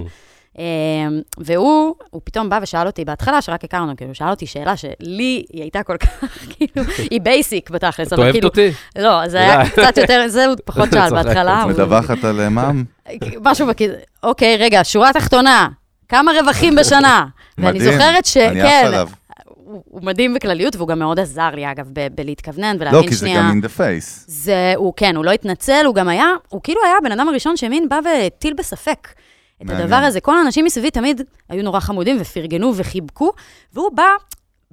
אמ, 0.58 0.64
והוא, 1.38 1.94
הוא 2.10 2.20
פתאום 2.24 2.48
בא 2.50 2.58
ושאל 2.62 2.86
אותי, 2.86 3.04
בהתחלה 3.04 3.42
שרק 3.42 3.64
הכרנו, 3.64 3.96
כאילו, 3.96 4.14
שאל 4.14 4.28
אותי 4.30 4.46
שאלה 4.46 4.76
שלי 4.76 4.92
היא 5.52 5.62
הייתה 5.62 5.82
כל 5.82 5.96
כך, 5.96 6.08
כאילו, 6.56 6.86
היא 7.10 7.20
basic 7.20 7.70
בתכלס, 7.70 8.08
את 8.08 8.12
אבל 8.12 8.22
אוהבת 8.22 8.32
כאילו, 8.34 8.48
אותי? 8.48 8.70
לא, 8.98 9.28
זה 9.28 9.38
היה. 9.40 9.70
קצת 9.70 9.96
יותר, 9.96 10.24
זה 10.28 10.46
הוא 10.46 10.54
פחות 10.64 10.88
שאל 10.94 11.10
בהתחלה. 11.10 11.62
את 11.62 11.66
מדווחת 11.66 12.24
על 12.24 12.40
אה, 12.40 12.48
מע"מ? 12.48 12.84
משהו 13.50 13.66
בכזה, 13.66 13.96
אוקיי, 14.22 14.56
רגע, 14.56 14.80
שורה 14.84 15.12
תחתונה, 15.12 15.68
כמה 16.08 16.32
רווחים 16.40 16.76
בשנה? 16.76 17.26
ואני 17.58 17.80
זוכרת 17.80 18.24
ש... 18.24 18.36
אני 18.36 18.60
עף 18.62 18.68
כן, 18.68 18.82
עליו. 18.86 19.08
הוא 19.64 20.02
מדהים 20.02 20.34
בכלליות, 20.34 20.76
והוא 20.76 20.88
גם 20.88 20.98
מאוד 20.98 21.20
עזר 21.20 21.50
לי, 21.54 21.70
אגב, 21.70 21.86
ב- 21.92 22.06
בלהתכוונן 22.14 22.76
לא, 22.76 22.80
ולהבין 22.80 23.08
כי 23.08 23.14
זה 23.14 23.20
שנייה. 23.20 23.40
גם 23.40 23.60
in 23.60 23.66
the 23.66 23.78
face. 23.78 24.24
זה, 24.26 24.72
הוא 24.76 24.92
כן, 24.96 25.16
הוא 25.16 25.24
לא 25.24 25.30
התנצל, 25.30 25.82
הוא 25.86 25.94
גם 25.94 26.08
היה, 26.08 26.26
הוא 26.48 26.60
כאילו 26.64 26.80
היה 26.86 26.94
הבן 27.00 27.12
אדם 27.12 27.28
הראשון 27.28 27.56
שמין 27.56 27.88
בא 27.88 27.98
והטיל 28.04 28.54
בספק. 28.58 29.08
את 29.64 29.70
מעניין. 29.70 29.92
הדבר 29.92 30.06
הזה, 30.06 30.20
כל 30.20 30.38
האנשים 30.38 30.64
מסביבי 30.64 30.90
תמיד 30.90 31.20
היו 31.48 31.62
נורא 31.62 31.80
חמודים 31.80 32.16
ופרגנו 32.20 32.72
וחיבקו, 32.76 33.32
והוא 33.72 33.90
בא 33.94 34.08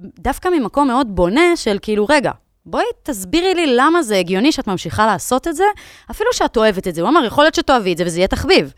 דווקא 0.00 0.48
ממקום 0.48 0.88
מאוד 0.88 1.16
בונה 1.16 1.56
של 1.56 1.78
כאילו, 1.82 2.06
רגע, 2.08 2.30
בואי 2.66 2.84
תסבירי 3.02 3.54
לי 3.54 3.76
למה 3.76 4.02
זה 4.02 4.16
הגיוני 4.16 4.52
שאת 4.52 4.66
ממשיכה 4.66 5.06
לעשות 5.06 5.48
את 5.48 5.56
זה, 5.56 5.64
אפילו 6.10 6.30
שאת 6.32 6.56
אוהבת 6.56 6.88
את 6.88 6.94
זה. 6.94 7.00
הוא 7.00 7.10
אמר, 7.10 7.24
יכול 7.24 7.44
להיות 7.44 7.54
שתאהבי 7.54 7.92
את 7.92 7.98
זה 7.98 8.04
וזה 8.06 8.18
יהיה 8.18 8.28
תחביב. 8.28 8.72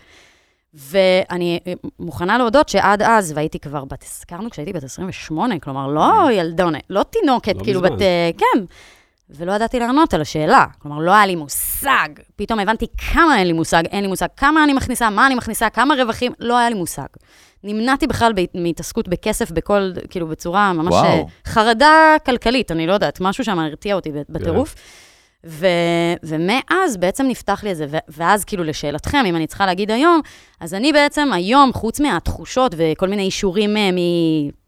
ואני 0.75 1.61
מוכנה 1.99 2.39
להודות 2.39 2.69
שעד 2.69 3.03
אז, 3.03 3.33
והייתי 3.37 3.59
כבר 3.59 3.85
בת, 3.85 4.03
הזכרנו 4.03 4.51
כשהייתי 4.51 4.73
בת 4.73 4.85
28, 4.85 5.59
כלומר, 5.59 5.87
לא 5.87 6.33
ילדונת, 6.33 6.83
לא 6.91 7.03
תינוקת, 7.03 7.57
לא 7.57 7.63
כאילו 7.65 7.81
מזמן. 7.81 7.97
בת... 7.97 8.03
אה, 8.03 8.31
כן. 8.39 8.65
ולא 9.37 9.53
ידעתי 9.53 9.79
לענות 9.79 10.15
על 10.15 10.21
השאלה. 10.21 10.65
כלומר, 10.79 10.99
לא 10.99 11.13
היה 11.15 11.27
לי 11.27 11.35
מושג. 11.35 12.09
פתאום 12.37 12.59
הבנתי 12.59 12.87
כמה 13.13 13.39
אין 13.39 13.47
לי 13.47 13.53
מושג, 13.53 13.83
אין 13.87 14.03
לי 14.03 14.09
מושג, 14.09 14.27
כמה 14.37 14.65
אני 14.65 14.73
מכניסה, 14.73 15.11
מה 15.11 15.27
אני 15.27 15.35
מכניסה, 15.35 15.71
כמה 15.71 15.95
רווחים, 15.95 16.33
לא 16.39 16.59
היה 16.59 16.69
לי 16.69 16.75
מושג. 16.75 17.07
נמנעתי 17.65 18.07
בכלל 18.07 18.33
מהתעסקות 18.55 19.09
בכסף 19.09 19.51
בכל, 19.51 19.93
כאילו, 20.11 20.27
בצורה 20.27 20.73
ממש... 20.73 20.93
וואו. 20.93 21.05
אה, 21.05 21.23
חרדה 21.47 22.17
כלכלית, 22.27 22.71
אני 22.71 22.87
לא 22.87 22.93
יודעת, 22.93 23.21
משהו 23.21 23.45
שם 23.45 23.59
הרתיע 23.59 23.95
אותי 23.95 24.11
בטירוף. 24.29 24.75
ו, 25.47 25.67
ומאז 26.23 26.97
בעצם 26.97 27.27
נפתח 27.27 27.65
לי 27.65 27.73
את 27.73 27.77
זה, 27.77 27.87
ו- 27.91 27.97
ואז 28.09 28.45
כאילו 28.45 28.65
לשאלתכם, 28.65 29.25
אם 29.27 29.37
אני 29.37 29.47
צריכה 29.47 29.67
להגיד 29.67 29.91
היום, 29.91 30.21
אז 30.61 30.75
אני 30.75 30.93
בעצם 30.93 31.33
היום, 31.33 31.73
חוץ 31.73 32.01
מהתחושות 32.01 32.75
וכל 32.77 33.09
מיני 33.09 33.23
אישורים 33.23 33.77
אה, 33.77 33.91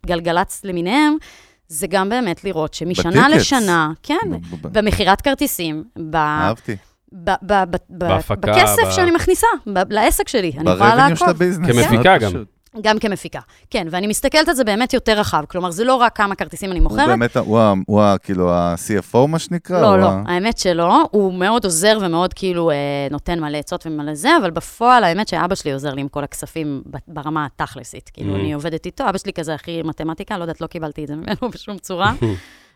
מגלגלצ 0.05 0.61
למיניהם, 0.65 1.17
זה 1.69 1.87
גם 1.87 2.09
באמת 2.09 2.45
לראות 2.45 2.75
שמשנה 2.75 3.11
בטיקטס. 3.11 3.35
לשנה, 3.35 3.91
כן, 4.03 4.31
במכירת 4.63 5.21
כרטיסים, 5.21 5.85
ב, 6.11 6.17
אהבתי. 6.17 6.77
ב, 7.13 7.31
ב, 7.43 7.53
ב, 7.71 7.77
בהפקה, 7.91 8.35
בכסף 8.53 8.83
ב- 8.87 8.91
שאני 8.91 9.11
מכניסה, 9.11 9.47
ב, 9.67 9.93
לעסק 9.93 10.29
שלי, 10.29 10.53
אני 10.59 10.71
יכולה 10.71 10.75
ברבניו 10.75 11.17
של 11.17 11.25
לעקוב. 11.25 11.29
הביזנס. 11.43 11.67
כמפיקה 11.67 12.19
מאוד 12.19 12.35
גם. 12.35 12.45
גם 12.81 12.99
כמפיקה, 12.99 13.41
כן, 13.71 13.87
ואני 13.91 14.07
מסתכלת 14.07 14.49
על 14.49 14.55
זה 14.55 14.65
באמת 14.65 14.93
יותר 14.95 15.19
רחב, 15.19 15.45
כלומר, 15.49 15.71
זה 15.71 15.85
לא 15.85 15.95
רק 15.95 16.17
כמה 16.17 16.35
כרטיסים 16.35 16.71
אני 16.71 16.79
הוא 16.79 16.89
מוכרת, 16.91 17.07
באמת, 17.09 17.37
ה- 17.37 17.41
הוא 17.41 17.61
הוא 17.87 18.03
ה- 18.03 18.17
כאילו 18.23 18.53
ה-CFO 18.53 19.27
מה 19.29 19.39
שנקרא? 19.39 19.81
לא, 19.83 19.87
הוא 19.87 19.97
לא, 19.97 20.07
ה- 20.07 20.23
האמת 20.27 20.59
שלא. 20.59 21.03
הוא 21.11 21.35
מאוד 21.35 21.65
עוזר 21.65 21.99
ומאוד 22.03 22.35
כאילו 22.35 22.71
אה, 22.71 22.77
נותן 23.11 23.41
מלא 23.41 23.57
עצות 23.59 23.87
ומלא 23.87 24.15
זה, 24.15 24.29
אבל 24.41 24.51
בפועל, 24.51 25.05
האמת 25.05 25.29
שאבא 25.29 25.55
שלי 25.55 25.73
עוזר 25.73 25.95
לי 25.95 26.01
עם 26.01 26.09
כל 26.09 26.25
הכספים 26.25 26.83
ברמה 27.09 27.47
התכלסית. 27.47 28.11
כאילו, 28.15 28.33
Mm. 28.37 28.39
אני 28.41 28.53
עובדת 28.53 28.87
איתו, 28.87 29.09
אבא 29.09 29.19
שלי 29.19 29.33
כזה 29.33 29.55
הכי 29.55 29.83
מתמטיקה, 29.83 30.37
לא 30.39 30.43
יודעת, 30.43 30.61
לא 30.61 30.67
קיבלתי 30.67 31.03
את 31.03 31.09
זה 31.09 31.15
ממנו 31.17 31.37
בשום 31.55 31.79
צורה. 31.79 32.13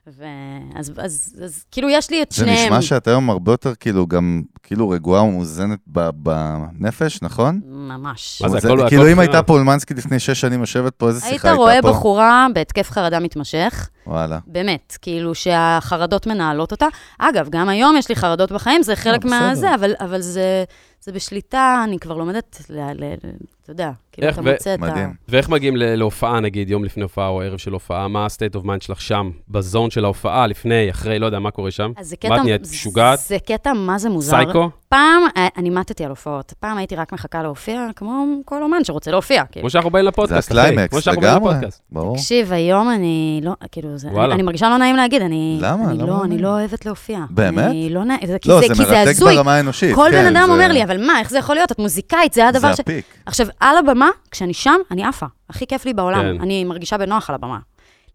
ואז 0.07 0.92
אז, 0.96 1.34
אז, 1.44 1.64
כאילו, 1.70 1.88
יש 1.90 2.11
לי 2.11 2.22
את 2.22 2.32
זה 2.32 2.36
שניהם. 2.36 2.66
נשמע 2.66 2.82
שאת 2.82 3.09
היום 3.09 3.30
הרבה 3.30 3.53
יותר 3.53 3.74
כאילו 3.74 4.07
גם, 4.07 4.42
כאילו 4.62 4.88
רגועה 4.88 5.22
ומאוזנת 5.22 5.78
ב- 5.86 6.11
בנפש, 6.14 7.22
נכון? 7.22 7.61
ממש. 7.66 8.42
זה, 8.42 8.48
זה- 8.48 8.59
הכל- 8.59 8.88
כאילו 8.88 9.03
הכל 9.03 9.12
אם 9.12 9.18
הייתה. 9.18 9.42
פה 9.42 9.53
אולמנסקי 9.53 9.94
לפני 9.94 10.18
שש 10.18 10.40
שנים 10.40 10.61
יושבת 10.61 10.94
פה, 10.94 11.09
איזה 11.09 11.26
היית 11.26 11.40
שיחה 11.40 11.53
רואה 11.53 11.72
הייתה 11.72 11.88
פה? 11.88 11.92
בחורה 11.94 12.46
בהתקף 12.55 12.90
חרדה 12.90 13.20
מתמשך, 13.20 13.88
וואלה. 14.07 14.38
באמת, 14.46 14.98
כאילו 15.03 15.34
שהחרדות 15.34 16.26
מנהלות 16.26 16.72
אותה. 16.72 16.86
אגב, 17.18 17.48
גם 17.51 17.68
היום 17.68 17.96
יש 17.96 18.09
לי 18.09 18.16
חרדות 18.16 18.53
בחיים, 18.53 18.82
זה 18.82 18.96
חלק 18.96 19.24
בסדר. 19.24 19.30
מהזה, 19.40 19.74
אבל, 19.74 19.92
אבל 20.01 20.20
זה, 20.20 20.64
זה 21.01 21.12
בשליטה, 21.12 21.80
אני 21.84 21.98
כבר 21.98 22.16
לומדת, 22.16 22.62
ל, 22.70 22.80
ל, 22.80 23.05
ל, 23.05 23.30
אתה 23.62 23.70
יודע, 23.70 23.90
כאילו 24.12 24.28
אתה 24.28 24.42
מוצא 24.42 24.74
את 24.74 24.82
ה... 24.82 24.86
מדהים. 24.86 25.14
ואיך 25.28 25.48
מגיעים 25.48 25.76
להופעה, 25.76 26.40
נגיד, 26.40 26.70
יום 26.70 26.84
לפני 26.84 27.03
הופעה 27.03 27.28
או 27.28 27.42
ערב 27.42 27.59
של 27.59 27.72
הופעה? 27.72 28.09
מה 28.09 28.24
ה-state 28.24 28.57
of 28.57 28.64
mind 28.64 28.84
שלך 28.84 29.01
שם, 29.01 29.30
בזון 29.48 29.90
של 29.90 30.05
ההופעה, 30.05 30.46
לפני, 30.46 30.90
אחרי, 30.90 31.18
לא 31.18 31.26
יודע, 31.26 31.38
מה 31.38 31.51
קורה 31.51 31.70
שם? 31.70 31.92
אז 31.96 32.09
זה 32.09 32.16
מה, 32.24 32.30
קטע, 32.30 32.40
את 32.40 32.44
נהיית 32.44 32.62
משוגעת? 32.62 33.18
זה 33.18 33.38
קטע 33.38 33.72
מה 33.72 33.98
זה 33.98 34.09
מוזר. 34.09 34.30
סייקו? 34.30 34.70
פעם, 34.91 35.22
אה, 35.36 35.49
אני 35.57 35.70
מתתי 35.70 36.05
על 36.05 36.11
הופעות. 36.11 36.55
פעם 36.61 36.78
הייתי 36.78 36.97
רק 36.97 37.12
מחכה 37.12 37.43
להופיע, 37.43 37.86
כמו 37.97 38.24
כל 38.45 38.62
אומן 38.62 38.84
שרוצה 38.84 39.11
להופיע. 39.11 39.45
כאילו. 39.53 39.62
כמו 39.62 39.70
שאנחנו 39.70 39.91
באים 39.91 40.05
זה 40.05 40.09
לפודקאסט, 40.09 40.53
אחי. 40.53 40.61
ה-climax, 40.61 41.09
לגמרי. 41.09 41.55
ברור. 41.93 42.16
תקשיב, 42.16 42.53
היום 42.53 42.91
אני 42.91 43.41
לא, 43.45 43.53
כאילו, 43.72 43.99
זה, 43.99 44.09
אני, 44.32 44.43
מרגישה 44.43 44.68
לא 44.68 44.76
נעים 44.76 44.97
להגיד, 44.97 45.22
אני... 45.22 45.59
למה? 45.61 45.84
אני 45.84 45.99
למה 45.99 46.07
לא, 46.07 46.18
לא 46.18 46.24
אני? 46.24 46.38
לא 46.38 46.49
אוהבת 46.49 46.86
להופיע. 46.86 47.20
באמת? 47.30 47.64
אני 47.64 47.91
לא 47.91 48.05
נעים, 48.05 48.20
זה, 48.26 48.36
לא, 48.47 48.61
זה, 48.61 48.66
זה 48.68 48.74
זה 48.74 48.82
מרתק 48.82 49.11
הזוי. 49.11 49.36
ברמה 49.36 49.55
האנושית. 49.55 49.95
כל 49.95 50.09
כן, 50.12 50.22
בן 50.30 50.36
אדם 50.36 50.47
זה- 50.47 50.53
אומר 50.53 50.68
לי, 50.68 50.84
אבל 50.84 51.07
מה, 51.07 51.18
איך 51.20 51.30
זה 51.30 51.38
יכול 51.38 51.55
להיות? 51.55 51.72
את 51.72 51.78
מוזיקאית, 51.78 52.32
זה 52.32 52.49
הדבר 52.49 52.70
זה 52.70 52.76
ש... 52.76 52.80
ה-peak. 52.80 53.05
עכשיו, 53.26 53.47
על 53.61 53.76
הבמה, 53.76 54.09
כשאני 54.30 54.55
שם, 54.55 54.76
אני 54.91 55.05
עפה. 55.05 55.26
הכי 55.51 55.66
כיף 55.66 55.84
לי 55.84 55.95
בעולם. 55.95 56.20
כן. 56.20 56.43
אני 56.43 56.64
מרגישה 56.64 56.99
בנוח 56.99 57.30
על 57.30 57.34
הבמה. 57.34 57.59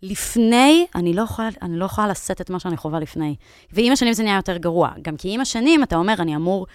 לפני, 0.04 0.86
אני 0.96 1.14
לא, 1.14 1.22
יכולה, 1.22 1.50
אני 1.62 1.78
לא 1.78 1.86
יכולה 1.86 2.08
לשאת 2.08 2.42
את 2.42 2.50
מה 2.50 2.60
שאני 2.60 2.78
חווה 2.78 3.00
לפני. 3.00 3.36
ועם 3.74 3.92
השנים 3.94 4.14
זה 4.14 4.24
נהיה 4.24 4.36
יותר 4.36 4.58
גרוע. 4.58 4.90
גם 5.02 5.18
כי 5.18 5.34
עם 5.34 5.42
השנים, 5.42 5.84
אתה 5.84 5.96
אומר, 5.96 6.14
אני 6.20 6.36
אמור, 6.36 6.68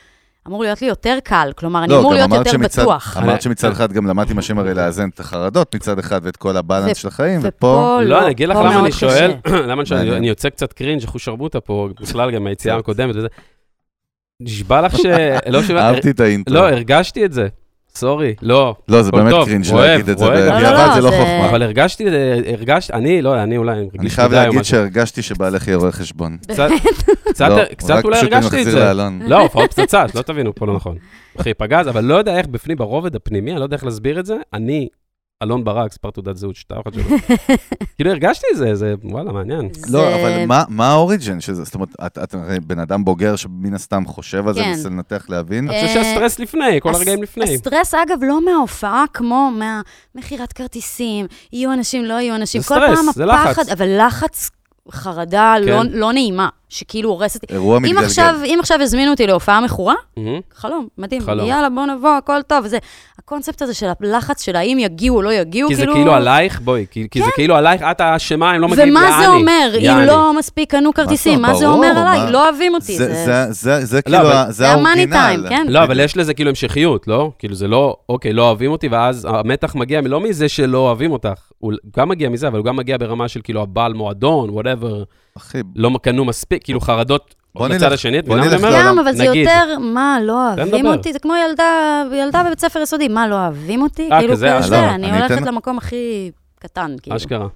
אמור 0.46 0.62
להיות 0.62 0.82
לי 0.82 0.88
יותר 0.88 1.18
קל. 1.24 1.52
כלומר, 1.56 1.84
אני 1.84 1.92
לא, 1.92 1.98
אמור 2.00 2.14
להיות 2.14 2.30
יותר 2.32 2.50
שמצד- 2.50 2.82
בטוח. 2.82 3.16
אמרת 3.16 3.42
שמצד 3.42 3.70
אחד 3.72 3.92
גם 3.92 4.06
למדתי 4.06 4.32
עם 4.32 4.38
השם 4.38 4.58
הרי 4.58 4.74
לאזן 4.74 5.08
את 5.08 5.20
החרדות 5.20 5.74
מצד 5.74 5.98
אחד 5.98 6.20
ואת 6.24 6.36
כל 6.36 6.56
הבאלנס 6.56 6.96
של 6.96 7.08
החיים, 7.08 7.40
ופה... 7.42 7.66
ופה 7.66 8.02
לא, 8.02 8.22
אני 8.22 8.30
אגיד 8.30 8.48
לך 8.48 8.56
למה 8.56 8.80
אני 8.80 8.92
שואל. 8.92 9.30
למה 9.68 9.74
אני 9.80 9.86
שואל, 9.86 9.98
מעניין. 9.98 10.16
אני 10.16 10.28
יוצא 10.28 10.48
קצת 10.48 10.72
קרינג' 10.72 11.04
אחוז 11.04 11.20
שרבוטה 11.22 11.60
פה, 11.60 11.88
בכלל 12.00 12.30
גם 12.30 12.44
מהיציאה 12.44 12.76
הקודמת 12.76 13.16
וזה. 13.16 13.26
נשבע 14.40 14.80
לך 14.80 14.98
ש... 14.98 15.06
לא 15.46 15.62
ש... 15.62 15.70
אהבתי 15.70 16.10
את 16.10 16.20
האינטרו. 16.20 16.54
לא, 16.54 16.68
הרגשתי 16.68 17.24
את 17.24 17.32
זה. 17.32 17.48
סורי, 17.94 18.34
לא. 18.42 18.74
לא, 18.88 19.02
זה 19.02 19.12
באמת 19.12 19.30
טוב, 19.30 19.48
קרינג' 19.48 19.66
אוהב, 19.72 19.90
להגיד 19.90 20.08
את 20.08 20.18
זה, 20.18 20.24
אוהב. 20.24 20.38
לא, 20.38 20.56
בדיעבד 20.56 20.88
לא, 20.88 20.94
זה 20.94 21.00
לא 21.00 21.10
חוכמה. 21.10 21.48
אבל 21.50 21.62
הרגשתי, 21.62 22.04
הרגשתי, 22.52 22.92
אני, 22.92 23.22
לא, 23.22 23.42
אני 23.42 23.56
אולי 23.56 23.88
אני 23.98 24.10
חייב 24.10 24.32
להגיד. 24.32 24.62
שהרגשתי 24.62 25.22
שבעלך 25.22 25.68
יהיה 25.68 25.76
רואה 25.76 25.92
חחשבון. 25.92 26.36
קצת, 26.42 26.68
לא, 27.40 28.00
אולי 28.04 28.18
הרגשתי 28.18 28.62
את 28.62 28.66
זה. 28.66 28.92
לא, 29.20 29.40
הופעות 29.40 29.72
פצצה, 29.72 30.08
שלא 30.08 30.22
תבינו 30.22 30.54
פה 30.54 30.66
לא 30.66 30.74
נכון. 30.74 30.96
אחי, 31.40 31.54
פגז, 31.54 31.88
אבל 31.88 32.04
לא 32.04 32.14
יודע 32.14 32.38
איך 32.38 32.46
בפנים, 32.46 32.76
ברובד 32.76 33.16
הפנימי, 33.16 33.50
אני 33.50 33.58
לא 33.58 33.64
יודע 33.64 33.76
איך 33.76 33.84
להסביר 33.84 34.20
את 34.20 34.26
זה. 34.26 34.36
אני, 34.52 34.88
אלון 35.42 35.64
ברק, 35.64 35.92
ספר 35.92 36.10
תעודת 36.10 36.36
זהות, 36.36 36.56
שתה 36.56 36.74
אחת 36.80 36.94
שלו. 36.94 37.02
כאילו 37.96 38.10
הרגשתי 38.10 38.46
את 38.52 38.56
זה, 38.58 38.74
זה, 38.74 38.94
וואלה, 39.04 39.32
מעניין. 39.32 39.68
לא, 39.88 40.14
אבל 40.14 40.46
מה- 40.46 40.64
מה 40.68 40.88
האוריג'ן 40.90 41.40
של 41.40 41.54
זה? 41.54 41.64
זאת 41.64 41.74
אומרת, 41.74 41.88
את 42.06 42.18
את 42.18 42.34
הרי 42.34 42.60
בן 42.60 42.78
אדם 42.78 43.04
בוגר 43.04 43.36
שמן 43.36 43.74
הסתם 43.74 44.02
חושב 44.06 44.48
על 44.48 44.54
זה, 44.54 44.60
כן. 44.60 44.68
מנסה 44.70 44.88
לנתח 44.88 45.26
להבין. 45.28 45.68
אני 45.70 45.86
חושב 45.88 46.02
שהסטרס 46.02 46.38
לפני, 46.38 46.80
כל 46.80 46.94
הרגעים 46.94 47.22
לפני. 47.22 47.54
הסטרס, 47.54 47.94
אגב, 47.94 48.18
לא 48.22 48.44
מההופעה 48.44 49.04
כמו 49.14 49.50
מהמכירת 50.14 50.52
כרטיסים, 50.52 51.26
יהיו 51.52 51.72
אנשים, 51.72 52.04
לא 52.04 52.14
יהיו 52.14 52.34
אנשים. 52.34 52.60
זה 52.60 52.68
כל 52.68 52.74
סטרס, 52.74 52.98
פעם 52.98 53.12
זה 53.14 53.24
הפחד, 53.24 53.50
לחץ. 53.50 53.68
אבל 53.68 54.06
לחץ 54.06 54.50
חרדה 54.90 55.54
כן. 55.64 55.70
לא, 55.70 55.82
לא 55.90 56.12
נעימה, 56.12 56.48
שכאילו 56.70 57.10
הורסת... 57.10 57.50
אירוע 57.50 57.76
אם 57.76 57.82
מתגלגל. 57.82 58.04
עכשיו, 58.04 58.36
אם 58.44 58.56
עכשיו 58.60 58.78
הזמינו 58.82 59.10
אותי 59.10 59.26
להופעה 59.26 59.60
מכורה, 59.60 59.94
מהמם. 60.16 60.40
חלום, 60.54 60.88
מדהים. 60.98 61.22
חלום. 61.22 61.48
יאללה, 61.48 61.68
בוא 61.70 61.86
נבוא, 61.86 62.10
הכל 62.10 62.42
טוב. 62.46 62.66
זה, 62.66 62.78
הקונספט 63.18 63.62
הזה 63.62 63.74
של 63.74 63.86
הלחץ 64.00 64.42
של 64.44 64.56
האם 64.56 64.78
יגיעו 64.78 65.16
או 65.16 65.22
לא 65.22 65.32
יגיעו, 65.32 65.68
כי 65.68 65.74
זה 65.74 65.80
כאילו... 65.82 65.94
כאילו 65.94 66.12
עלייך, 66.14 66.60
בואי, 66.60 66.86
כי 66.90 67.06
כי 67.10 67.22
זה 67.22 67.30
כאילו 67.34 67.56
עלייך, 67.56 67.82
את 67.82 68.00
האשמה, 68.00 68.50
הם 68.52 68.60
לא 68.60 68.68
מגיעים, 68.68 68.88
ומה 68.90 69.00
זה 69.00 69.22
יעני. 69.24 69.26
אומר, 69.40 69.70
אם 69.78 69.82
יעני. 69.84 70.06
לא 70.06 70.38
מספיק 70.38 70.70
קנו 70.70 70.94
כרטיסים? 70.94 71.42
מה 71.42 71.54
זה 71.54 71.66
אומר 71.66 71.92
מה- 71.94 72.12
עליי? 72.12 72.32
לא 72.32 72.48
אוהבים 72.48 72.74
אותי. 72.74 72.96
זה- 72.96 73.14
זה- 73.14 73.24
זה- 73.50 73.52
זה- 73.52 73.84
זה 73.84 74.00
לא, 74.06 74.18
כאילו, 74.18 74.30
זה 74.48 74.68
האורגינל. 74.68 75.46
כן? 75.48 75.66
לא, 75.68 75.82
אבל 75.82 76.00
יש 76.00 76.16
לזה 76.16 76.34
כאילו 76.34 76.50
המשכיות, 76.50 77.08
לא? 77.08 77.30
כאילו 77.38 77.54
זה 77.54 77.68
לא, 77.68 77.96
אוקיי, 78.08 78.32
לא 78.32 78.42
אוהבים 78.42 78.70
אותי, 78.70 78.88
ואז 78.88 79.28
המתח 79.30 79.74
מגיע 79.74 80.00
לא 80.00 80.20
מזה 80.20 80.48
שלא 80.48 80.78
אוהבים 80.78 81.12
אותך, 81.12 81.28
הוא 81.58 81.72
גם 81.96 82.08
מגיע 82.08 82.28
מזה, 82.28 82.48
אבל 82.48 82.58
הוא 82.58 82.66
גם 82.66 82.76
מגיע 82.76 82.96
ברמה 82.98 83.28
של 83.28 83.40
כאילו 83.44 83.62
הבעל 83.62 83.92
מועדון, 83.92 84.50
whatever, 84.50 85.02
אחי, 85.36 85.58
לא 85.76 85.90
קנו 86.02 86.24
מספיק, 86.24 86.59
כאילו 86.64 86.80
חרדות 86.80 87.34
לצד 87.56 87.92
השני, 87.92 88.18
את 88.18 88.24
בוא 88.24 88.36
מבינה 88.36 88.58
מה. 88.58 88.70
גם, 88.72 88.98
אבל 88.98 89.16
זה. 89.16 89.24
יותר, 89.24 89.78
מה, 89.78 90.18
לא 90.22 90.48
אוהבים. 90.48 90.86
אותי? 90.86 91.12
זה 91.12 91.18
כמו 91.18 91.34
ילדה, 91.36 92.02
ילדה 92.14 92.42
בבית 92.42 92.60
ספר 92.60 92.80
יסודי, 92.80 93.08
מה, 93.08 93.28
לא 93.28 93.34
אוהבים 93.34 93.82
אותי? 93.82 94.08
אה, 94.12 94.18
כאילו, 94.18 94.32
כזה, 94.32 94.46
כזה, 94.46 94.56
אז 94.56 94.72
לא, 94.72 94.90
אני 94.90 95.18
הולכת 95.18 95.40
למקום 95.40 95.78
הכי 95.78 96.30
קטן, 96.58 96.96
כאילו. 97.02 97.16
אשכרה. 97.16 97.46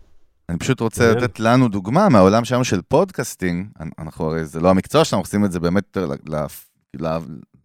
אני 0.49 0.59
פשוט 0.59 0.81
רוצה 0.81 1.05
מעניין. 1.05 1.25
לתת 1.25 1.41
לנו 1.41 1.69
דוגמה 1.69 2.09
מהעולם 2.09 2.45
שלנו 2.45 2.65
של 2.65 2.81
podcasting. 2.89 3.67
אנחנו 3.99 4.25
הרי, 4.25 4.45
זה 4.45 4.61
לא 4.61 4.71
המקצוע 4.71 5.05
שלנו, 5.05 5.21
אנחנו 5.21 5.29
עושים 5.29 5.45
את 5.45 5.53
זה 5.53 5.61
באמת 5.61 5.85
יותר 5.97 6.15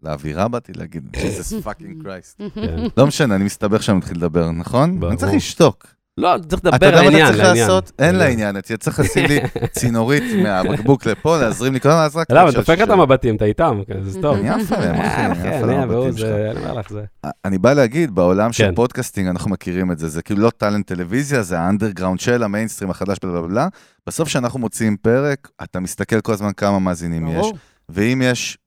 לאווירה, 0.04 0.48
באתי 0.48 0.72
להגיד, 0.74 1.04
Jesus 1.16 1.66
fucking 1.66 2.04
Christ. 2.04 2.44
כן. 2.56 2.88
לא 2.98 3.08
משנה, 3.08 3.36
אני 3.36 3.44
מסתבך 3.44 3.84
שאני 3.84 3.98
מתחיל 3.98 4.18
לדבר, 4.18 4.52
נכון? 4.52 5.00
אני 5.08 5.18
צריך 5.18 5.34
לשתוק. 5.34 5.88
לא, 6.20 6.36
צריך 6.50 6.62
אתה 6.62 6.70
לדבר 6.70 7.04
יודע 7.04 7.12
מה 7.12 7.30
אתה 7.30 7.38
צריך. 7.38 7.60
לעשות? 7.60 7.92
אין 8.00 8.16
לעניין, 8.16 8.58
אתה 8.58 8.78
צריך 8.78 9.00
לשים 9.00 9.26
לי 9.26 9.40
צינורית 9.80 10.24
מהבקבוק 10.44 11.06
לפה, 11.06 11.38
להזרים 11.38 11.74
לי 11.74 11.80
כל 11.80 11.90
הזמן, 11.90 12.04
אז 12.04 12.16
רק... 12.16 12.32
למה, 12.32 12.52
דופק 12.52 12.78
את. 12.84 12.90
המבטים, 12.90 13.36
אתה 13.36 13.46
איתם, 13.46 13.82
זה 14.02 14.22
טוב. 14.22 14.38
אני 14.38 14.50
עף 14.50 14.72
עליהם, 14.72 14.96
אחי, 14.96 15.06
אה, 15.06 15.26
אני 15.26 15.32
עף 15.32 15.64
על 15.64 15.70
אני 15.70 15.86
והוא, 15.86 16.06
המבטים 16.06 16.18
שלך. 16.18 16.68
אני 16.68 16.78
לך, 16.78 16.90
זה... 16.90 17.04
אני 17.46 17.58
בא 17.58 17.74
להגיד, 17.74 18.16
בעולם 18.16 18.52
של 18.52 18.64
כן. 18.64 18.76
פודקאסטינג, 18.76 19.28
אנחנו 19.28 19.52
מכירים 19.52 19.92
את 19.92 20.00
זה, 20.00 20.08
זה 20.08 20.22
כאילו 20.22 20.42
לא 20.42 20.50
טאלנט 20.50 20.88
טלוויזיה, 20.88 21.44
זה 21.44 21.60
האנדרגראונד 21.60 22.20
של 22.20 22.44
המיינסטרים 22.44 22.90
החדש, 22.90 23.18
בלה. 23.20 23.68
בסוף 24.08 24.28
כשאנחנו 24.28 24.60
מוציאים 24.60 24.98
פרק, 24.98 25.50
אתה 25.64 25.80
מסתכל 25.80 26.22
כל 26.22 26.34
הזמן 26.34 26.52
כמה 26.58 26.80
מאזינים 26.80 27.28
יש. 27.28 27.48
ואם 27.90 28.22
יש, 28.26 28.58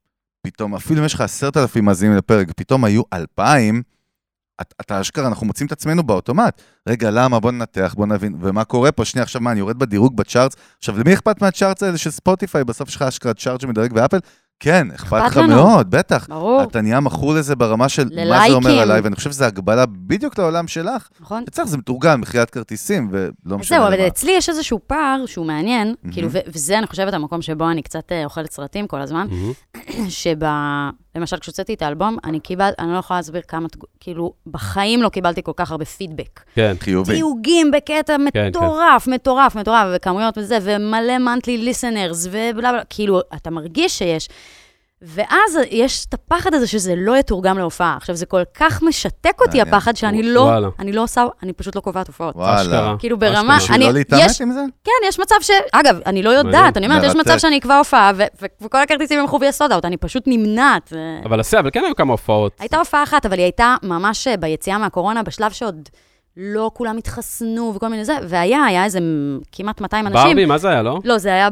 פתאום, 0.41 0.75
אפילו 0.75 0.99
אם 0.99 1.05
יש 1.05 1.13
לך 1.13 1.21
עשרת 1.21 1.57
אלפים 1.57 1.85
מאזינים 1.85 2.17
לפרק, 2.17 2.47
פתאום 2.55 2.83
היו 2.83 3.01
אלפיים, 3.13 3.83
אתה 4.61 5.01
אשכרה, 5.01 5.27
אנחנו 5.27 5.45
מוצאים 5.45 5.67
את 5.67 5.71
עצמנו 5.71 6.03
באוטומט. 6.03 6.61
רגע, 6.89 7.09
למה? 7.11 7.39
בוא 7.39 7.51
ננתח, 7.51 7.93
בוא 7.97 8.05
נבין, 8.05 8.35
ומה 8.41 8.63
קורה 8.63 8.91
פה? 8.91 9.05
שנייה, 9.05 9.23
עכשיו 9.23 9.41
מה, 9.41 9.51
אני 9.51 9.59
יורד 9.59 9.79
בדירוג 9.79 10.17
בצ'ארטס? 10.17 10.55
עכשיו, 10.77 10.99
למי 10.99 11.13
אכפת 11.13 11.41
מהצ'ארטס 11.41 11.83
האלה 11.83 11.97
של 11.97 12.11
ספוטיפיי? 12.11 12.63
בסוף 12.63 12.89
יש 12.89 12.95
לך 12.95 13.01
אשכרה 13.01 13.33
צ'ארט 13.33 13.61
שמדרג 13.61 13.93
באפל? 13.93 14.17
כן, 14.59 14.87
אכפת 14.95 15.21
לך 15.25 15.37
לנו. 15.37 15.47
מאוד, 15.47 15.91
בטח. 15.91 16.27
ברור, 16.29 16.63
אתה 16.63 16.81
נהיה 16.81 16.99
מכור 16.99 17.33
לזה 17.33 17.55
ברמה 17.55 17.89
של 17.89 18.09
מה 18.29 18.47
זה. 18.47 18.53
אומר 18.53 18.79
עליי, 18.79 19.01
ואני 19.01 19.15
חושב 19.15 19.31
שזו 19.31 19.45
הגבלה 19.45 19.85
בדיוק 19.85 20.39
לעולם 20.39 20.67
שלך. 20.67 21.09
נכון? 21.19 21.45
בצריך, 21.45 21.67
זה 21.67 21.77
מתורגל, 21.77 22.15
מכירת 22.15 22.49
כרטיסים, 22.49 23.09
ולא 23.11 23.57
משנה 23.57 23.77
זהו, 23.77 23.87
למה. 23.87 23.95
אבל 23.95 24.07
אצלי 24.07 24.31
יש 24.31 24.49
איזשהו 24.49 24.79
פער 24.87 25.25
שהוא 25.25 25.45
מעניין. 25.45 25.95
כאילו, 26.11 26.29
וזה, 26.31 26.77
אני 26.77 26.87
חושבת, 26.87 27.13
המקום 27.13 27.41
שבו 27.41 27.69
אני 27.71 27.81
קצת 27.81 28.11
אה, 28.11 28.23
אוכלת 28.23 28.51
סרטים 28.51 28.87
כל 28.87 29.01
הזמן, 29.01 29.27
מהמם. 29.29 29.51
למשל, 31.15 31.37
כשהוצאתי 31.37 31.73
את 31.73 31.81
האלבום, 31.81 32.17
אני 32.23 32.39
קיבלתי, 32.39 32.81
אני 32.81 32.93
לא 32.93 32.97
יכולה 32.97 33.19
להסביר 33.19 33.41
כמה, 33.47 33.67
כאילו, 33.99 34.33
בחיים 34.47 35.01
לא 35.01 35.09
קיבלתי 35.09 35.43
כל 35.43 35.51
כך 35.55 35.71
הרבה 35.71 35.85
פידבק. 35.85 36.39
כן. 36.55 36.75
חיובי. 36.79 37.15
תיוגים 37.15 37.71
בקטע 37.71 38.15
כן. 38.33 38.47
מטורף, 38.47 39.07
מטורף, 39.07 39.55
מטורף, 39.55 39.87
וכמויות 39.95 40.37
וזה, 40.37 40.57
ומלא 40.61 41.17
מנטלי 41.17 41.57
ליסנרס, 41.57 42.27
ובלה 42.31 42.71
בלה, 42.71 42.83
כאילו, 42.89 43.21
אתה 43.35 43.49
מרגיש 43.49 43.97
שיש. 43.97 44.29
ואז 45.05 45.57
יש 45.69 46.05
את 46.05 46.13
הפחד 46.13 46.53
הזה 46.53 46.67
שזה 46.67 46.93
לא 46.97 47.17
יתורגם 47.17 47.57
להופעה. 47.57 47.95
עכשיו, 47.97 48.15
זה 48.15 48.25
כל 48.25 48.41
כך 48.53 48.83
משתק 48.83 49.41
אותי. 49.41 49.61
הפחד, 49.61 49.95
שאני 49.95 50.23
לא, 50.23 50.39
וואלה. 50.39 50.69
אני 50.79 50.91
לא 50.91 51.03
עושה, 51.03 51.25
אני 51.43 51.53
פשוט 51.53 51.75
לא 51.75 51.81
קובעת 51.81 52.07
הופעות. 52.07 52.35
וואלה. 52.35 52.95
כאילו 52.99 53.19
ברמה, 53.19 53.57
אשכרה. 53.57 53.75
אני, 53.75 53.85
בשביל 53.85 53.87
לא 53.87 53.99
להתעמת 53.99 54.29
יש, 54.29 54.41
עם 54.41 54.51
זה? 54.51 54.61
כן, 54.83 55.07
יש 55.07 55.19
מצב 55.19 55.35
ש... 55.41 55.51
אגב, 55.71 55.99
אני 56.05 56.23
לא. 56.23 56.29
יודעת, 56.29 56.77
אני 56.77 56.85
אומרת, 56.85 57.03
יש. 57.03 57.15
מצב 57.15 57.37
שאני 57.37 57.57
אקבע 57.57 57.77
הופעה, 57.77 58.11
ו- 58.15 58.23
ו- 58.41 58.45
וכל 58.61 58.77
הכרטיסים 58.81 59.19
ילכו 59.19 59.39
ויהיה 59.39 59.51
סוד 59.51 59.71
אאוט, 59.71 59.85
אני 59.85 59.97
פשוט 59.97 60.23
נמנעת. 60.27 60.93
אבל 61.25 61.39
עשה, 61.39 61.59
אבל 61.59 61.69
כן 61.73 61.83
היו 61.85 61.95
כמה 61.95 62.11
הופעות. 62.11 62.55
הייתה 62.59 62.77
הופעה 62.77 63.03
אחת, 63.03 63.25
אבל 63.25 63.37
היא 63.37 63.43
הייתה 63.43 63.75
ממש 63.83 64.27
אה, 64.27 64.37
ביציאה 64.37 64.77
מהקורונה, 64.77 65.23
בשלב 65.23 65.51
שעוד 65.51 65.89
לא 66.37 66.71
כולם 66.73 66.97
התחסנו 66.97 67.73
וכל 67.75 67.87
מיני 67.87 68.05
זה, 68.05 68.17
והיה, 68.27 68.63
היה 68.65 68.85
איזה 68.85 68.99
כמעט 69.51 69.81
200 69.81 70.07
אנשים. 70.07 70.27
ברבי, 70.27 70.45
מה 70.45 70.57
זה 70.57 70.69
היה, 70.69 70.81
לא? 70.81 70.99
לא, 71.03 71.17
זה 71.17 71.29
היה 71.29 71.49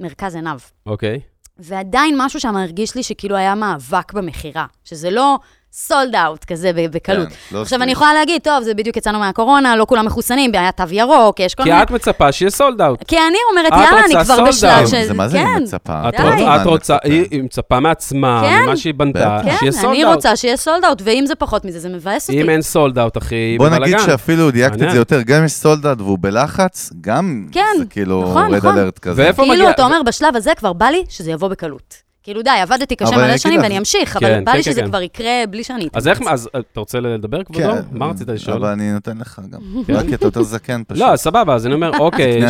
במרכז 0.00 0.34
עיניו. 0.34 0.58
אוקיי. 0.86 1.20
ועדיין 1.58 2.14
משהו 2.18 2.40
שם 2.40 2.56
הרגיש 2.56 2.94
לי 2.94 3.02
שכאילו 3.02 3.36
היה 3.36 3.54
מאבק 3.54 4.12
במכירה, 4.12 4.66
שזה 4.84 5.10
לא 5.10 5.38
סולד 5.72 6.14
אאוט 6.14 6.44
כזה 6.44 6.72
ב- 6.72 6.86
בקלות. 6.92 7.28
כן, 7.28 7.34
לא 7.56 7.62
עכשיו. 7.62 7.82
אני 7.82 7.92
יכולה 7.92 8.14
להגיד, 8.14 8.42
טוב, 8.42 8.62
זה 8.62 8.74
בדיוק 8.74 8.96
יצאנו 8.96 9.18
מהקורונה, 9.18 9.76
לא 9.76 9.84
כולם 9.88 10.06
מחוסנים, 10.06 10.50
היה 10.54 10.72
תו 10.72 10.84
ירוק, 10.90 11.40
יש 11.40 11.54
כל 11.54 11.62
כי 11.62 11.70
מיני... 11.70 11.82
את 11.82 11.90
מצפה 11.90 12.32
שיהיה 12.32 12.50
סולד 12.50 12.80
אאוט. 12.82 13.04
כי 13.08 13.16
אני 13.18 13.36
אומרת, 13.50 13.72
יאללה, 13.72 14.04
אני 14.04 14.24
כבר 14.24 14.36
sold 14.44 14.48
בשלב 14.48 14.84
out. 14.84 14.90
של... 14.90 15.04
זה 15.06 15.14
מה 15.14 15.28
זה 15.28 15.38
כן, 15.38 15.62
מצפה? 15.62 16.08
את 16.08 16.14
די. 16.14 16.22
רוצה- 16.22 16.34
את 16.38 16.40
מה 16.42 16.62
רוצה, 16.64 16.94
מצפה? 16.94 17.08
היא 17.08 17.26
היא 17.30 17.42
מצפה 17.42 17.80
מעצמה, 17.80 18.40
כן. 18.44 18.62
ממה 18.64 18.76
שהיא 18.76 18.94
בנתה, 18.94 19.18
בטח. 19.42 19.58
שיהיה 19.58 19.72
כן, 19.72 19.80
sold 19.80 19.90
אני 19.94 20.04
out. 20.04 20.14
רוצה 20.14 20.36
שיהיה 20.36 20.56
sold 20.56 20.84
out, 20.84 21.02
ואם 21.04 21.24
זה 21.26 21.34
פחות 21.34 21.64
מזה, 21.64 21.80
זה 21.80 21.88
מבאס 21.88 22.28
אותי. 22.30 22.42
אם 22.42 22.50
אין 22.50 22.62
sold 22.62 22.98
out, 22.98 23.18
אחי, 23.18 23.54
בוא 23.58 23.68
נגיד. 23.68 23.98
שאפילו 23.98 24.50
דייקת 24.50 24.74
את. 24.82 24.90
זה 24.90 24.96
יותר, 24.96 25.22
גם 25.22 25.44
יש 25.44 25.52
sold 25.52 25.79
out 25.79 26.00
והוא 26.00 26.18
בלחץ, 26.20 26.90
גם 27.00 27.46
כן, 27.52 27.62
זה 27.78 27.84
כאילו 27.90 28.22
נכון, 28.22 28.44
רד 28.54 28.54
נכון. 28.58 28.78
alert 28.78 28.98
כזה. 28.98 29.22
ואיפה 29.22 29.42
כאילו, 29.42 29.70
אתה 29.70 29.84
אומר, 29.84 30.00
בשלב 30.06 30.36
הזה 30.36 30.52
כבר 30.56 30.72
בא 30.72 30.86
לי 30.86 31.04
שזה 31.08 31.30
יבוא 31.30 31.48
בקלות. 31.48 32.07
כאילו, 32.22 32.42
די, 32.42 32.50
עבדתי 32.50 32.96
קשה 32.96 33.16
מלא 33.16 33.36
שנים 33.36 33.60
ואני 33.60 33.78
אמשיך, 33.78 34.16
אבל 34.16 34.40
בא 34.40 34.52
כן, 34.52 34.56
לי 34.56 34.64
כן, 34.64 34.70
שזה 34.70 34.80
כן. 34.80 34.88
כבר 34.88 35.02
יקרה 35.02 35.44
בלי 35.50 35.64
שאני... 35.64 35.88
אז 35.94 36.08
איך, 36.08 36.20
אז 36.30 36.48
אתה 36.72 36.80
רוצה 36.80 37.00
לדבר, 37.00 37.44
כבודו? 37.44 37.72
מה 37.92 38.06
רצית 38.06 38.28
לשאול? 38.28 38.56
אבל 38.56 38.68
אני 38.68 38.92
נותן 38.92 39.18
לך 39.18 39.40
גם. 39.50 39.60
רק 39.96 40.06
כי 40.06 40.14
אתה 40.14 40.26
יותר 40.26 40.42
זקן 40.42 40.82
פשוט. 40.88 41.02
לא, 41.02 41.16
סבבה, 41.16 41.54
אז 41.54 41.66
אני 41.66 41.74
אומר, 41.74 41.90
אוקיי. 42.00 42.40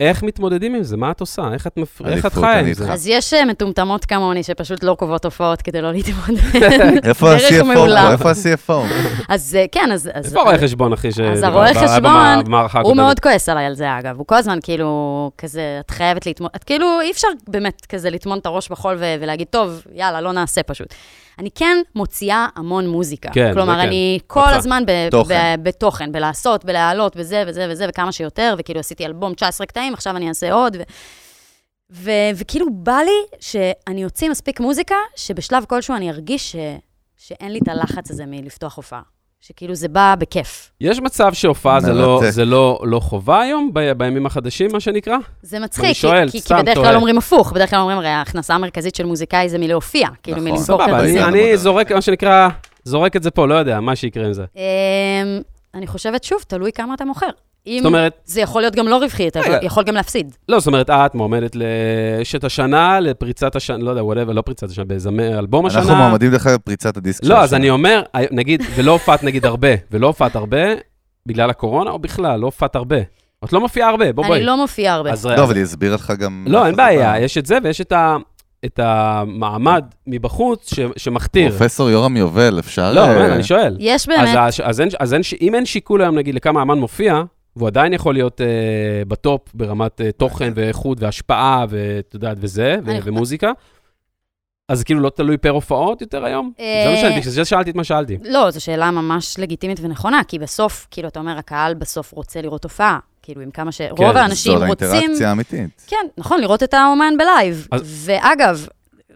איך 0.00 0.22
מתמודדים 0.22 0.74
עם 0.74 0.82
זה? 0.82 0.96
מה 0.96 1.10
את 1.10 1.20
עושה? 1.20 1.42
איך 1.52 1.66
את 2.26 2.32
חיה 2.32 2.60
עם 2.60 2.72
זה? 2.72 2.92
אז 2.92 3.06
יש 3.06 3.34
אה, 3.34 3.44
מטומטמות 3.44 4.04
כמוני 4.04 4.42
שפשוט 4.42 4.84
לא 4.84 4.94
קובעות 4.98 5.24
הופעות 5.24 5.62
כדי 5.62 5.82
לא 5.82 5.92
להתמודד. 5.92 6.40
איפה 7.08 7.32
ה-CFO? 7.32 8.10
איפה 8.10 8.30
ה-CFO? 8.30 8.72
אז 9.28 9.56
אה, 9.60 9.64
כן, 9.72 9.92
אז... 9.92 10.10
איפה 10.14 10.40
הרואה 10.40 10.58
חשבון, 10.58 10.92
אחי, 10.92 11.12
ש... 11.12 11.20
אז 11.20 11.42
הרואה 11.42 11.74
חשבון, 11.74 12.82
הוא? 12.82 12.96
מאוד 12.96 13.20
כועס 13.20 13.48
עליי 13.48 13.66
על 13.66 13.74
זה, 13.74 13.98
אגב. 13.98 14.18
הוא 14.18 14.26
כל 14.26 14.34
הזמן 14.34 14.58
כאילו, 14.62 15.30
כזה, 15.38 15.80
את 15.80 15.90
חייבת 15.90 16.26
את 16.56 16.64
כאילו, 16.64 17.00
אי 17.00 17.10
אפשר 17.10 17.28
באמת 17.48 17.86
כזה 17.88 18.10
לטמון 18.10 18.38
את 18.38 18.46
הראש 18.46 18.68
בחול 18.68 18.96
ו- 18.98 19.13
ולהגיד, 19.20 19.46
טוב, 19.50 19.82
יאללה, 19.92 20.20
לא 20.20 20.32
נעשה 20.32 20.62
פשוט. 20.62 20.94
אני 21.38 21.50
כן 21.54 21.76
מוציאה 21.94 22.46
המון 22.56 22.88
מוזיקה. 22.88 23.30
כן, 23.32 23.52
כלומר, 23.54 23.74
כן. 23.74 23.80
אני 23.80 24.18
כל 24.26 24.40
רוצה. 24.40 24.56
הזמן 24.56 24.82
ב- 24.86 25.08
תוכן. 25.10 25.54
ב- 25.58 25.68
בתוכן, 25.68 26.12
בלעשות, 26.12 26.64
בלהעלות, 26.64 27.12
וזה 27.16 27.44
וזה 27.46 27.66
וזה, 27.70 27.86
וכמה 27.88 28.12
שיותר, 28.12 28.54
וכאילו 28.58 28.80
עשיתי 28.80 29.06
אלבום 29.06 29.34
19 29.34 29.66
קטעים, 29.66 29.94
עכשיו 29.94 30.16
אני 30.16 30.28
אעשה 30.28 30.52
עוד. 30.52 30.76
ו- 30.76 30.82
ו- 31.90 32.10
וכאילו 32.36 32.66
בא 32.72 32.98
לי 33.04 33.38
שאני 33.40 34.04
אוציא 34.04 34.30
מספיק 34.30 34.60
מוזיקה, 34.60 34.94
שבשלב 35.16 35.64
כלשהו 35.68 35.94
אני 35.96 36.10
ארגיש 36.10 36.52
ש- 36.52 36.56
שאין 37.16 37.52
לי 37.52 37.58
את 37.62 37.68
הלחץ 37.68 38.10
הזה 38.10 38.24
מלפתוח 38.26 38.76
הופעה. 38.76 39.00
שכאילו 39.46 39.74
זה 39.74 39.88
בא 39.88 40.14
בכיף. 40.18 40.70
יש 40.80 41.00
מצב 41.00 41.32
שהופעה 41.32 41.80
זה 41.80 41.92
לא-. 41.92 42.20
זה 42.30 42.44
לא 42.44 42.80
לא 42.84 43.00
חובה 43.00 43.40
היום, 43.40 43.70
ב- 43.72 43.92
בימים 43.92 44.26
החדשים, 44.26 44.70
מה 44.72 44.80
שנקרא? 44.80 45.16
זה 45.42 45.58
מצחיק, 45.60 45.84
אני 45.84 45.94
כי- 45.94 46.00
שואל, 46.00 46.28
כי, 46.30 46.40
כי 46.42 46.54
בדרך. 46.54 46.74
כלל 46.78 46.96
אומרים 46.96 47.18
הפוך, 47.18 47.52
בדרך 47.52 47.70
כלל 47.70 47.78
אומרים, 47.78 47.98
הרי 47.98 48.08
ההכנסה 48.08 48.54
המרכזית 48.54 48.94
של 48.94 49.06
מוזיקאי 49.06 49.48
זה 49.48 49.58
מלהופיע, 49.58 50.08
כאילו 50.22 50.36
נכון. 50.38 50.50
מלמכור 50.50 50.86
כרטיסים. 50.86 51.18
אני-. 51.24 51.44
אני 51.48 51.56
זורק, 51.56 51.92
מה 51.92 52.00
שנקרא, 52.02 52.48
זורק 52.84 53.16
את 53.16 53.22
זה 53.22 53.30
פה, 53.30 53.46
לא 53.46 53.54
יודע, 53.54 53.80
מה 53.80 53.96
שיקרה 53.96 54.26
עם 54.26 54.32
זה. 54.32 54.44
אני 55.74 55.86
חושבת, 55.86 56.24
שוב, 56.24 56.44
תלוי 56.48 56.72
כמה 56.72 56.94
אתה 56.94 57.04
מוכר. 57.04 57.28
אם 57.66 57.78
זאת 57.82 57.86
אומרת, 57.86 58.12
זה 58.24 58.40
יכול 58.40 58.62
להיות 58.62 58.74
גם 58.74 58.88
לא 58.88 58.96
רווחי, 58.96 59.28
אתה 59.28 59.40
רגע. 59.40 59.58
יכול 59.62 59.84
גם 59.84 59.94
להפסיד. 59.94 60.34
לא, 60.48 60.58
זאת 60.58 60.66
אומרת, 60.66 60.90
את 60.90 61.14
מועמדת 61.14 61.56
לשת 61.56 62.44
השנה, 62.44 63.00
לפריצת 63.00 63.56
השנה, 63.56 63.78
לא 63.78 63.90
יודע, 63.90 64.04
whatever, 64.04 64.32
לא 64.32 64.42
פריצת 64.42 64.70
השנה, 64.70 64.84
באיזה 64.84 65.10
אלבום 65.38 65.66
השנה. 65.66 65.80
אנחנו 65.80 65.94
מועמדים 65.96 66.30
דרך 66.30 66.46
אגב 66.46 66.58
פריצת 66.58 66.96
הדיסק 66.96 67.24
של 67.24 67.30
לא, 67.30 67.38
אז 67.38 67.44
השנה. 67.44 67.58
אני 67.58 67.70
אומר, 67.70 68.02
נגיד, 68.30 68.62
ולא 68.74 68.92
הופעת 68.92 69.22
נגיד 69.22 69.46
הרבה, 69.46 69.68
ולא 69.90 70.06
הופעת 70.06 70.36
הרבה, 70.36 70.58
בגלל 71.26 71.50
הקורונה, 71.50 71.90
או 71.90 71.98
בכלל, 71.98 72.40
לא 72.40 72.46
הופעת 72.46 72.76
הרבה. 72.76 72.96
את 73.44 73.52
לא 73.52 73.60
מופיעה 73.60 73.88
הרבה, 73.88 74.12
בוא 74.12 74.26
בואי. 74.26 74.38
אני 74.38 74.46
לא 74.46 74.56
מופיעה 74.56 74.94
הרבה. 74.94 75.12
אז 75.12 75.26
לא, 75.26 75.44
אבל 75.44 75.54
היא 75.54 75.62
הסבירה 75.62 75.94
לך 75.94 76.12
גם... 76.18 76.46
לא, 76.48 76.66
אין. 76.66 76.76
בעיה, 76.76 77.20
יש 77.20 77.38
את 77.38 77.46
זה 77.46 77.58
ויש 77.64 77.80
את 77.80 77.92
ה... 77.92 78.16
את 78.64 78.78
המעמד 78.82 79.84
מבחוץ 80.06 80.74
ש- 80.74 80.80
שמכתיר. 80.96 81.50
פרופסור 81.50 81.90
יורם 81.90 82.16
יובל, 82.16 82.58
אפשר... 82.58 82.92
לא, 82.92 83.00
אה, 83.00 83.14
באמת, 83.14 83.32
אני 83.32 83.42
שואל. 83.42 83.76
יש 83.80 84.02
אז, 84.02 84.06
באמת, 84.06 84.36
אז, 84.38 84.60
אז, 84.64 84.80
אין, 84.80 84.88
אז 85.00 85.14
אין, 85.14 85.22
אם 85.40 85.54
אין 85.54 85.66
שיקול 85.66 86.02
היום, 86.02 86.14
נגיד, 86.18 86.34
לכמה 86.34 86.62
אמן 86.62 86.78
מופיע, 86.78 87.22
והוא 87.56 87.66
עדיין 87.68 87.92
יכול 87.92 88.14
להיות 88.14 88.40
אה, 88.40 88.46
בטופ 89.08 89.40
ברמת 89.54 90.00
אה, 90.00 90.12
תוכן 90.12 90.52
ואיכות 90.56 91.00
והשפעה, 91.00 91.64
ואת 91.68 92.14
יודעת, 92.14 92.36
וזה, 92.40 92.76
ו- 92.86 92.90
ומוזיקה, 93.04 93.50
אז 94.68 94.82
כאילו 94.82 95.00
לא 95.00 95.10
תלוי 95.10 95.36
per 95.36 95.50
הופעות 95.50 96.00
יותר 96.00 96.24
היום? 96.24 96.52
אה, 96.60 96.82
זה 96.86 96.90
מה 96.90 96.96
שאלתי, 96.96 97.20
בגלל 97.20 97.30
זה 97.32 97.44
שאלתי 97.44 97.70
את 97.70 97.74
מה 97.76 97.84
שאלתי. 97.84 98.16
לא, 98.24 98.50
זו 98.50 98.60
שאלה 98.64 98.90
ממש 98.90 99.38
לגיטימית 99.38 99.80
ונכונה, 99.82 100.20
כי 100.28 100.38
בסוף, 100.38 100.86
כאילו, 100.90 101.08
אתה 101.08 101.18
אומר, 101.20 101.38
הקהל 101.38 101.74
בסוף 101.74 102.12
רוצה 102.12 102.42
לראות 102.42 102.64
הופעה. 102.64 102.98
כאילו, 103.24 103.40
עם 103.40 103.50
כמה 103.50 103.72
ש... 103.72 103.78
כן, 103.82 103.88
רוב 103.90 104.16
האנשים 104.16 104.58
זו 104.58 104.66
רוצים... 104.66 104.88
האינטראקציה 104.88 105.28
האמיתית. 105.28 105.84
כן, 105.86 106.06
נכון, 106.18 106.40
לראות 106.40 106.62
את 106.62 106.74
האומן 106.74 107.14
בלייב. 107.18 107.68
אז- 107.70 107.82
ואגב, 108.06 108.66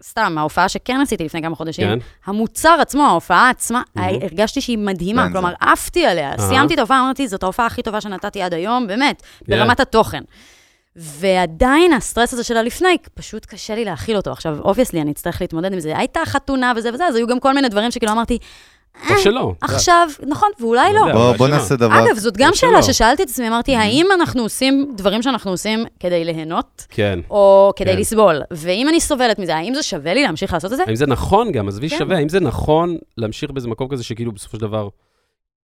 סתם, 0.03 0.35
ההופעה 0.37 0.69
שכן 0.69 0.99
עשיתי 1.01 1.23
לפני 1.23 1.41
כמה 1.41 1.55
חודשים, 1.55 1.87
כן. 1.87 1.99
המוצר 2.25 2.77
עצמו, 2.81 3.03
ההופעה 3.03 3.49
עצמה, 3.49 3.81
מהמם. 3.95 4.19
הרגשתי 4.21 4.61
שהיא 4.61 4.77
מדהימה, 4.77 5.25
כן, 5.27 5.31
כלומר, 5.31 5.53
עפתי 5.59 6.05
עליה. 6.05 6.29
אהה. 6.29 6.37
סיימתי 6.37 6.73
את 6.73 6.79
ההופעה, 6.79 6.99
אמרתי, 7.01 7.27
זאת 7.27 7.43
ההופעה 7.43 7.65
הכי 7.65 7.81
טובה 7.81 8.01
שנתתי 8.01 8.41
עד 8.41 8.53
היום, 8.53 8.87
באמת, 8.87 9.21
כן. 9.45 9.51
ברמת 9.57 9.79
התוכן. 9.79 10.21
ועדיין 10.95 11.93
הסטרס 11.93 12.33
הזה 12.33 12.43
של 12.43 12.57
הלפני, 12.57 12.97
פשוט 13.13 13.45
קשה 13.45 13.75
לי 13.75 13.85
להכיל 13.85 14.17
אותו. 14.17 14.31
עכשיו, 14.31 14.57
obviously, 14.59 15.01
אני 15.01 15.11
אצטרך 15.11 15.41
להתמודד 15.41 15.73
עם 15.73 15.79
זה. 15.79 15.97
הייתה 15.97 16.19
חתונה 16.25 16.73
וזה 16.75 16.93
וזה, 16.93 17.05
אז 17.05 17.15
היו 17.15 17.27
גם 17.27 17.39
כל 17.39 17.53
מיני 17.53 17.69
דברים 17.69 17.91
שכאילו 17.91 18.11
אמרתי, 18.11 18.37
או 19.09 19.17
שלא. 19.17 19.53
עכשיו, 19.61 20.09
נכון, 20.27 20.49
ואולי 20.59 20.93
לא 20.93 21.07
לא. 21.07 21.33
בוא. 21.37 21.47
נעשה 21.47 21.75
דבר... 21.75 22.05
אגב, 22.05 22.17
זאת 22.17 22.37
גם 22.37 22.51
שאלה 22.53 22.81
שלא. 22.83 22.93
ששאלתי 22.93 23.23
את 23.23 23.29
עצמי, 23.29 23.47
אמרתי, 23.47 23.75
האם 23.75 24.05
אנחנו 24.15 24.41
עושים 24.41 24.93
דברים 24.95 25.21
שאנחנו 25.21 25.51
עושים 25.51 25.85
כדי 25.99 26.25
ליהנות, 26.25 26.85
כן. 26.89 27.19
או 27.29 27.73
כדי 27.75 27.91
כן. 27.91 27.97
לסבול? 27.97 28.41
ואם 28.51 28.89
אני 28.89 28.99
סובלת 28.99 29.39
מזה, 29.39 29.55
האם 29.55 29.73
זה 29.73 29.83
שווה 29.83 30.13
לי 30.13 30.23
להמשיך 30.23 30.53
לעשות 30.53 30.71
את 30.71 30.77
זה? 30.77 30.83
האם 30.87 30.95
זה 30.95 31.07
נכון 31.07 31.51
גם, 31.51 31.67
עזבי 31.67 31.89
כן. 31.89 31.97
שווה, 31.97 32.17
האם 32.17 32.29
זה 32.29 32.39
נכון 32.39 32.97
להמשיך 33.17 33.51
באיזה 33.51 33.67
מקום 33.67 33.87
כזה 33.87 34.03
שכאילו 34.03 34.31
בסופו 34.31 34.57
של 34.57 34.61
דבר... 34.61 34.87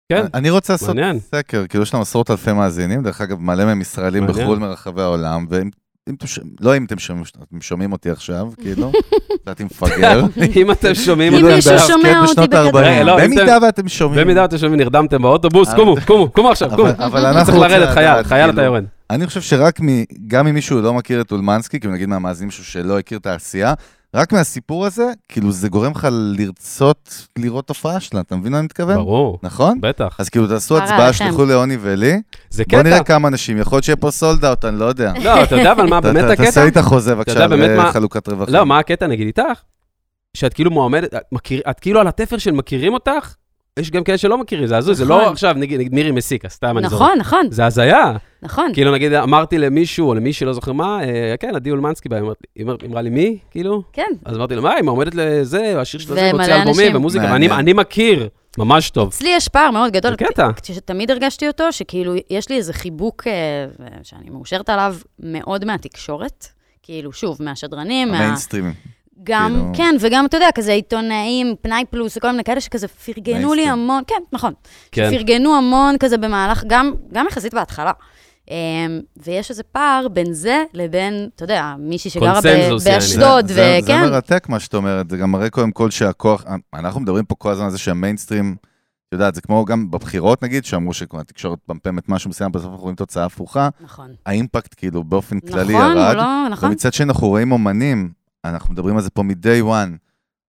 כן, 0.09 0.26
אני 0.34 0.49
רוצה 0.49 0.73
לעשות 0.73 0.88
מעניין. 0.88 1.19
סקר, 1.19 1.67
כאילו 1.69 1.84
יש 1.84 1.93
לנו 1.93 2.01
עשרות 2.01 2.32
אלפי 2.32 2.53
מאזינים, 2.53 3.03
דרך 3.03 3.21
אגב, 3.21 3.39
מלא 3.39 3.65
מהם 3.65 3.82
ישראלים. 3.82 4.28
בחו"ל 4.28 4.59
מרחבי 4.59 5.01
העולם, 5.01 5.45
ואם 5.49 5.69
אם 6.10 6.16
אתם 6.16 6.28
ש- 6.28 6.39
לא 6.60 6.78
אם 6.78 6.86
אתם 6.86 6.99
שומעים, 6.99 7.26
אתם 7.49 7.62
שומעים 7.62 7.91
אותי 7.91 8.10
עכשיו, 8.10 8.47
כאילו, 8.62 8.91
לדעתי 9.43 9.64
מפגר. 9.64 10.22
אם 10.62 10.72
אתם 10.72 10.95
שומעים 10.95 11.34
אם 11.34 11.39
כאילו, 11.39 11.56
מישהו 11.56 11.72
הם 11.72 11.80
שומע 11.80 12.20
אותי 12.20 12.32
בשנות 12.32 12.49
בכדור. 12.49 12.80
ה-40. 12.80 12.86
רגע, 12.86 13.03
לא, 13.03 13.20
אם 13.20 13.26
במידה 13.26 13.58
ואתם 13.62 13.88
שומעים. 13.88 14.22
במידה 14.22 14.45
אתם 14.45 14.58
שומעים, 14.58 14.80
נרדמתם 14.80 15.22
באוטובוס, 15.22 15.70
אה, 15.70 15.76
קומו, 15.76 15.95
קומו, 16.06 16.32
קומו 16.32 16.49
עכשיו, 16.51 16.70
קומו. 16.76 16.89
אבל 16.97 17.26
אנחנו 17.26 17.45
צריך 17.53 17.72
לרדת, 17.72 17.89
חייל, 17.89 18.24
חייל 18.24 18.49
אתה 18.49 18.53
כאילו, 18.56 18.66
יורד. 18.66 18.84
אני 19.10 19.28
חושב 19.28 19.41
שרק 19.41 19.82
מ... 19.82 19.86
גם 20.28 20.47
אם 20.47 20.53
מישהו 20.53 20.82
לא 20.82 20.93
מכיר 20.93 21.22
את 21.22 21.32
אולמנסקי, 21.32 21.80
כאילו 21.80 21.93
נגיד 21.93 22.10
מהמאזינים 22.10 22.51
שלו 22.51 22.64
שלא 22.66 22.99
הכיר 22.99 23.18
את 23.18 23.26
העשייה, 23.26 23.74
רק 24.16 24.34
מהסיפור 24.34 24.86
הזה, 24.86 25.03
כאילו 25.30 25.51
זה 25.51 25.70
גורם 25.70 25.91
לך 25.91 26.07
לרצות 26.11 27.28
לראות 27.39 27.68
תופעה 27.68 27.99
שלה, 27.99 28.20
אתה 28.22 28.36
מבין 28.36 28.51
מה 28.51 28.57
אני 28.59 28.66
מתכוון? 28.66 28.95
ברור, 28.95 29.39
נכון? 29.43 29.82
בטח. 29.82 30.16
אז 30.20 30.30
כאילו 30.30 30.47
תעשו 30.47 30.78
הצבעה. 30.78 31.13
שלחו 31.13 31.45
לעוני 31.45 31.78
ולי, 31.82 32.22
זה 32.49 32.63
בוא 32.72 32.82
נראה 32.84 32.95
קטע. 32.99 33.03
כמה 33.03 33.28
אנשים, 33.28 33.57
יכול 33.57 33.76
להיות 33.76 33.84
שיהיה 33.84 33.95
פה 33.95 34.11
סולד 34.11 34.45
אאוט, 34.45 34.66
אני 34.66 34.80
לא 34.80 34.86
יודע. 34.86 35.13
לא, 35.24 35.43
אתה 35.43 35.55
יודע 35.55 35.72
אבל 35.72 35.86
מה 35.86 36.01
באמת 36.01 36.24
הקטע? 36.24 36.45
תעשה 36.45 36.63
לי 36.63 36.70
את 36.70 36.78
החוזה 36.78 37.16
בבקשה, 37.16 37.34
יודע 37.34 37.47
באמת 37.47 37.78
מה- 37.78 37.91
חלוקת 37.91 38.28
רווחים. 38.28 38.53
לא, 38.53 38.66
מה 38.66 38.80
הקטע 38.80 39.07
נגיד 39.07 39.28
איתך? 39.28 39.61
שאת 40.34 40.53
כאילו 40.53 40.72
מועמדת, 40.72 41.13
את 41.70 41.80
כאילו 41.80 41.99
על 41.99 42.07
התפר 42.07 42.38
של 42.38 42.51
מכירים 42.51 42.93
אותך, 42.93 43.34
יש 43.80 43.91
גם 43.91 44.03
כאלה 44.03 44.17
שלא 44.17 44.38
מכירים, 44.38 44.67
זה 44.67 44.78
הזוי, 44.78 44.95
זה 44.95 45.05
לא 45.05 45.21
נכון. 45.21 45.32
עכשיו, 45.32 45.53
נגיד 45.57 45.80
נגיד 45.80 45.93
מירי 45.93 46.11
מסיקה, 46.11 46.49
סתם 46.49 46.78
אני 46.78 46.89
זוכר. 46.89 47.05
נכון, 47.05 47.17
נכון, 47.19 47.47
זה 47.51 47.65
הזיה. 47.65 48.13
נכון. 48.41 48.71
כאילו, 48.73 48.91
נגיד, 48.91 49.13
אמרתי 49.13 49.57
למישהו, 49.57 50.07
או 50.07 50.13
למי 50.13 50.34
שלא 50.34 50.53
זוכר 50.53 50.71
מה, 50.71 51.03
אה, 51.03 51.36
כן, 51.39 51.55
עדי 51.55 51.71
אולמנסקי 51.71 52.09
בא, 52.09 52.19
היא 52.55 52.65
אמרה 52.86 53.01
לי, 53.01 53.09
מי? 53.09 53.38
כאילו? 53.51 53.84
כן. 53.93 54.11
אז 54.26 54.38
אמרתי 54.38 54.55
לה, 54.55 54.61
מה, 54.61 54.73
היא 54.73 54.84
מועמדת 54.84 55.15
לזה, 55.15 55.82
השיר 55.82 55.99
של 55.99 56.13
זה, 56.13 56.32
מוציא 56.34 56.55
אלבומים. 56.55 56.95
ומוזיקה. 56.95 57.23
ואני 57.23 57.51
אני 57.51 57.73
מכיר, 57.73 58.30
ממש 58.57 58.89
טוב. 58.89 59.07
אצלי 59.07 59.30
יש 59.30 59.47
פער 59.47 59.71
מאוד 59.71 59.91
גדול. 59.91 60.11
זה 60.11 60.17
קטע. 60.17 60.49
שתמיד 60.63 61.11
הרגשתי 61.11 61.47
אותו, 61.47 61.71
שכאילו, 61.71 62.13
יש 62.30 62.49
לי 62.49 62.57
איזה 62.57 62.73
חיבוק 62.73 63.28
אה, 63.28 63.34
שאני 64.03 64.30
מאושרת 64.30 64.69
עליו 64.69 64.95
מאוד 65.19 65.65
מהתקשורת. 65.65 66.47
כאילו, 66.84 67.11
שוב, 67.13 67.38
מהשדרנים, 67.39 68.11
מה... 68.11 68.17
המיינסטרימים. 68.17 68.95
גם, 69.24 69.51
כאילו- 69.51 69.72
כן, 69.74 69.95
וגם, 69.99 70.26
אתה 70.26 70.38
יודע, 70.38 70.49
כזה 70.55 70.72
עיתונאים, 70.72 71.55
פנאי 71.61 71.84
פלוס, 71.89 72.18
וכל 72.18 72.32
מיני 72.32 72.43
כאלה 72.43 72.61
שכזה 72.61 72.88
פרגנו 72.88 73.53
לי. 73.53 73.68
המון, 73.68 74.03
כן, 74.07 74.16
נכון. 74.34 74.53
כן. 74.91 75.09
פרגנו 75.18 75.55
המון 75.55 75.95
כזה 75.99 76.18
במהלך, 76.18 76.63
גם, 76.68 76.93
גם 77.13 77.26
יחסית 77.30 77.53
בהתחלה. 77.53 77.91
אמ, 78.51 78.55
ויש 79.18 79.49
איזה 79.49 79.63
פער 79.63 80.07
בין 80.07 80.34
זה 80.34 80.63
לבין, 80.74 81.30
אתה 81.36 81.43
יודע, 81.43 81.76
מישהי 81.80 82.09
שגרה. 82.11 82.39
באשדוד, 82.86 83.47
זה- 83.47 83.53
זה- 83.53 83.80
וכן, 83.84 84.01
מרתק 84.01 84.49
מה 84.49 84.59
שאת 84.59 84.74
אומרת, 84.76 85.09
זה 85.09 85.18
גם 85.18 85.32
מראה 85.32 85.49
קודם 85.49 85.72
כל 85.72 85.89
שהכוח, 85.91 86.43
אנחנו 86.74 86.99
מדברים 87.01 87.26
פה 87.26 87.36
כל 87.36 87.51
הזמן 87.51 87.66
על 87.66 87.72
זה 87.72 87.78
שהמיינסטרים, 87.78 88.55
את 89.07 89.13
יודעת, 89.13 89.36
זה 89.36 89.41
כמו 89.41 89.66
גם 89.66 89.91
בבחירות 89.91 90.43
נגיד, 90.43 90.66
שאמרו 90.66 90.93
שהתקשורת 90.93 91.59
פמפמת 91.66 92.09
משהו 92.09 92.30
מסוים, 92.30 92.51
בסוף 92.51 92.66
אנחנו 92.66 92.82
רואים 92.84 92.95
תוצאה 92.95 93.26
הפוכה, 93.26 93.70
נכון. 93.82 94.07
האימפקט 94.26 94.74
כאילו 94.78 95.03
באופן 95.03 95.39
כללי 95.39 95.74
נכון, 95.74 95.97
ירד, 95.97 96.11
או 96.16 96.18
לא, 96.18 96.47
נכון. 96.51 96.70
ומצד 96.70 96.93
שני 96.93 97.05
אנחנו 97.05 97.28
רואים 97.28 97.51
אומנים, 97.51 98.11
אנחנו 98.50 98.74
מדברים 98.74 98.96
על 98.96 99.02
זה 99.02 99.10
פה 99.10 99.24
מ-day 99.24 99.64
one, 99.66 99.98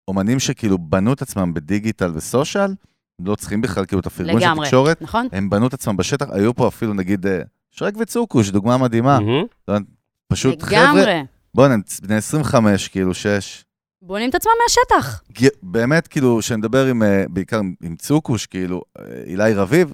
אומנים 0.07 0.39
שכאילו 0.39 0.77
בנו 0.77 1.13
את 1.13 1.21
עצמם 1.21 1.53
בדיגיטל 1.53 2.11
וסושיאל, 2.15 2.73
לא 3.19 3.35
צריכים 3.35 3.61
בכלל 3.61 3.85
כאילו 3.85 3.99
את 3.99 4.05
הפרגון 4.05 4.33
של 4.41 4.45
לגמרי. 4.47 4.65
התקשורת, 4.67 5.01
נכון? 5.01 5.27
הם 5.31 5.49
בנו 5.49 5.67
את 5.67 5.73
עצמם 5.73 5.97
בשטח, 5.97 6.25
היו 6.31 6.53
פה 6.55 6.67
אפילו 6.67 6.93
נגיד 6.93 7.27
אה, 7.27 7.39
שרק 7.71 7.93
וצוקוש, 7.99 8.49
דוגמה 8.49 8.77
מדהימה, 8.77 9.19
מהמם. 9.19 9.83
פשוט 10.27 10.61
חבר'ה, 10.63 10.83
לגמרי. 10.83 11.23
בוא'נה, 11.55 11.73
הם 11.73 11.81
בני 12.01 12.15
25, 12.15 12.87
כאילו, 12.87 13.13
6. 13.13 13.65
בונים 14.01 14.29
את 14.29 14.35
עצמם 14.35 14.51
מהשטח. 14.63 15.21
באמת, 15.63 16.07
כאילו, 16.07 16.37
כשאני 16.39 16.57
מדבר 16.57 16.85
עם, 16.85 17.03
אה, 17.03 17.25
בעיקר 17.29 17.59
עם- 17.59 17.73
עם 17.83 17.95
צוקוש, 17.95 18.45
כאילו, 18.45 18.81
אה, 18.99 19.03
אילי 19.25 19.53
רביב, 19.53 19.93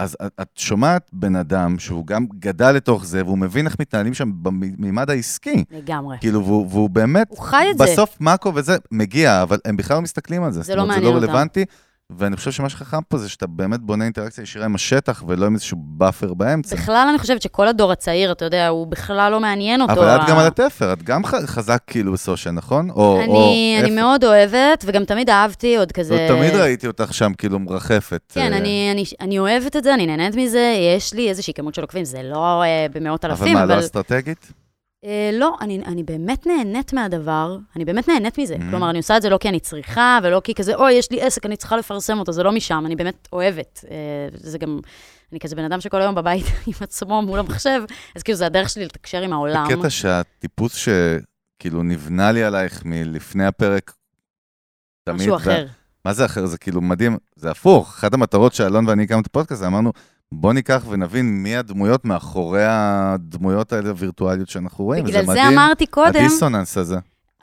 אז 0.00 0.16
את- 0.40 0.48
שומעת 0.56 1.10
בן 1.12 1.36
אדם 1.36 1.78
שהוא 1.78 2.06
גם 2.06 2.26
גדל 2.38 2.72
לתוך 2.72 3.04
זה, 3.04 3.24
והוא 3.24 3.38
מבין 3.38 3.66
איך 3.66 3.76
מתנהלים 3.80 4.14
שם 4.14 4.30
במימד 4.42 5.10
העסקי. 5.10 5.64
לגמרי. 5.70 6.16
כאילו, 6.20 6.44
והוא, 6.44 6.66
והוא 6.70 6.90
באמת, 6.90 7.26
הוא 7.30 7.38
חי 7.38 7.66
את 7.70 7.78
זה. 7.78 7.84
בסוף 7.84 8.16
מאקו 8.20 8.52
וזה 8.54 8.76
מגיע, 8.92 9.42
אבל 9.42 9.58
הם 9.64 9.76
בכלל 9.76 9.96
לא 9.96 10.02
מסתכלים 10.02 10.42
על 10.44 10.52
זה. 10.52 10.62
זה 10.62 10.74
לא 10.74 10.86
מעניין 10.86 11.04
זה 11.04 11.10
לא 11.10 11.14
אותם. 11.16 11.26
ואני 12.18 12.36
חושב 12.36 12.50
שמה 12.50 12.68
שחכם 12.68 12.98
פה 13.08 13.18
זה 13.18 13.28
שאתה 13.28 13.46
באמת 13.46 13.80
בונה 13.80 14.04
אינטראקציה 14.04 14.42
ישירה 14.42 14.64
עם 14.64 14.74
השטח, 14.74 15.22
ולא 15.26 15.46
עם 15.46 15.54
איזשהו 15.54 15.78
buffer 15.80 16.34
באמצע. 16.34 16.76
בכלל, 16.76 17.06
אני 17.10 17.18
חושבת 17.18 17.42
שכל 17.42 17.68
הדור 17.68 17.92
הצעיר, 17.92 18.32
אתה 18.32 18.44
יודע, 18.44 18.68
הוא 18.68 18.86
בכלל 18.86 19.32
לא 19.32 19.40
מעניין 19.40 19.82
אותו. 19.82 19.92
אבל 19.92 20.16
את 20.16 20.20
גם 20.28 20.38
על 20.38 20.46
התפר, 20.46 20.92
את 20.92 21.02
גם 21.02 21.24
חזק 21.24 21.82
כאילו 21.86 22.12
ב 22.12 22.17
social, 22.17 22.54
נכון? 22.54 22.90
או, 22.90 23.20
אני, 23.20 23.26
או 23.28 23.84
אני? 23.84 23.90
מאוד 23.90 24.24
אוהבת, 24.24 24.84
וגם 24.86 25.04
תמיד 25.04 25.30
אהבתי 25.30 25.76
עוד 25.76 25.92
כזה... 25.92 26.26
תמיד 26.28 26.54
ראיתי 26.54 26.86
אותך 26.86 27.14
שם 27.14 27.32
כאילו 27.38 27.58
מרחפת. 27.58 28.20
כן, 28.28 28.52
אה, 28.52 28.58
אני, 28.58 28.88
אני, 28.92 29.04
אני 29.20 29.38
אוהבת 29.38 29.76
את 29.76 29.84
זה, 29.84 29.94
אני 29.94 30.06
נהנית 30.06 30.34
מזה, 30.36 30.74
יש 30.96 31.14
לי 31.14 31.28
איזושהי 31.28 31.54
כמות 31.54 31.74
של 31.74 31.82
עוקבים, 31.82 32.04
זה 32.04 32.22
לא 32.22 32.62
אה, 32.62 32.86
במאות 32.94 33.24
אבל 33.24 33.34
אלפים, 33.34 33.54
מה, 33.54 33.62
אבל... 33.62 33.74
לא 33.74 33.80
אסטרטגית? 33.80 34.52
אה, 35.04 35.30
לא, 35.32 35.56
אני, 35.60 35.82
אני 35.86 36.02
באמת 36.02 36.46
נהנית 36.46 36.92
מהדבר, 36.92 37.56
אני 37.76 37.84
באמת 37.84 38.08
נהנית 38.08 38.38
מזה. 38.38 38.54
Mhm. 38.54 38.70
כלומר, 38.70 38.90
אני 38.90 38.98
עושה 38.98 39.16
את 39.16 39.22
זה 39.22 39.28
לא 39.28 39.38
כי 39.38 39.48
אני 39.48 39.60
צריכה, 39.60 40.18
ולא 40.22 40.40
כי 40.44 40.54
כזה, 40.54 40.74
אוי, 40.74 40.92
יש 40.92 41.10
לי 41.10 41.22
עסק, 41.22 41.46
אני 41.46 41.56
צריכה 41.56 41.76
לפרסם 41.76 42.18
אותו, 42.18 42.32
זה 42.32 42.42
לא 42.42 42.52
משם, 42.52 42.82
אני 42.86 42.96
באמת 42.96 43.28
אוהבת. 43.32 43.84
אה, 43.90 43.96
זה 44.32 44.58
גם, 44.58 44.78
אני 45.32 45.40
כזה 45.40 45.56
בן 45.56 45.64
אדם 45.64 45.80
שכל 45.80 46.00
היום 46.00 46.14
בבית 46.14 46.46
עם 46.66 46.72
עצמו 46.80 47.22
מול 47.22 47.38
המחשב, 47.38 47.82
אז 48.16 48.22
כאילו, 48.22 48.38
זה 48.38 48.46
הדרך 48.46 48.68
שלי 48.68 48.84
לתקשר 48.84 49.22
עם 49.22 49.32
העולם. 49.32 49.66
הקטע 49.66 49.90
שהטיפוס 49.90 50.74
שכאילו 50.74 51.82
נבנה 51.82 52.32
לי 52.32 52.44
עלייך 52.44 52.82
מלפני 52.84 53.46
הפרק, 53.46 53.92
תמיד... 55.04 55.20
משהו 55.20 55.36
אחר. 55.36 55.66
מה 56.04 56.12
זה 56.12 56.24
אחר? 56.24 56.46
זה 56.46 56.58
כאילו 56.58 56.80
מדהים, 56.80 57.16
זה 57.36 57.50
הפוך. 57.50 57.88
אחת 57.98 58.14
המטרות 58.14 58.54
שאלון 58.54 58.88
ואני 58.88 59.02
הקמנו 59.02 59.20
את 59.20 59.26
הפודקאסט, 59.26 59.62
אמרנו, 59.62 59.92
בוא 60.34 60.52
ניקח 60.52 60.84
ונבין 60.90 61.26
מי 61.42 61.56
הדמויות 61.56 62.04
מאחורי 62.04 62.62
הדמויות 62.66 63.72
האלה 63.72 63.88
הווירטואליות 63.88 64.48
שאנחנו 64.48 64.84
רואים. 64.84 65.04
בגלל 65.04 65.22
וזה 65.22 65.26
זה 65.26 65.40
מדהים, 65.40 65.58
אמרתי 65.58 65.86
קודם, 65.86 66.06
הדיסוננס 66.20 66.76
הזה. 66.78 66.96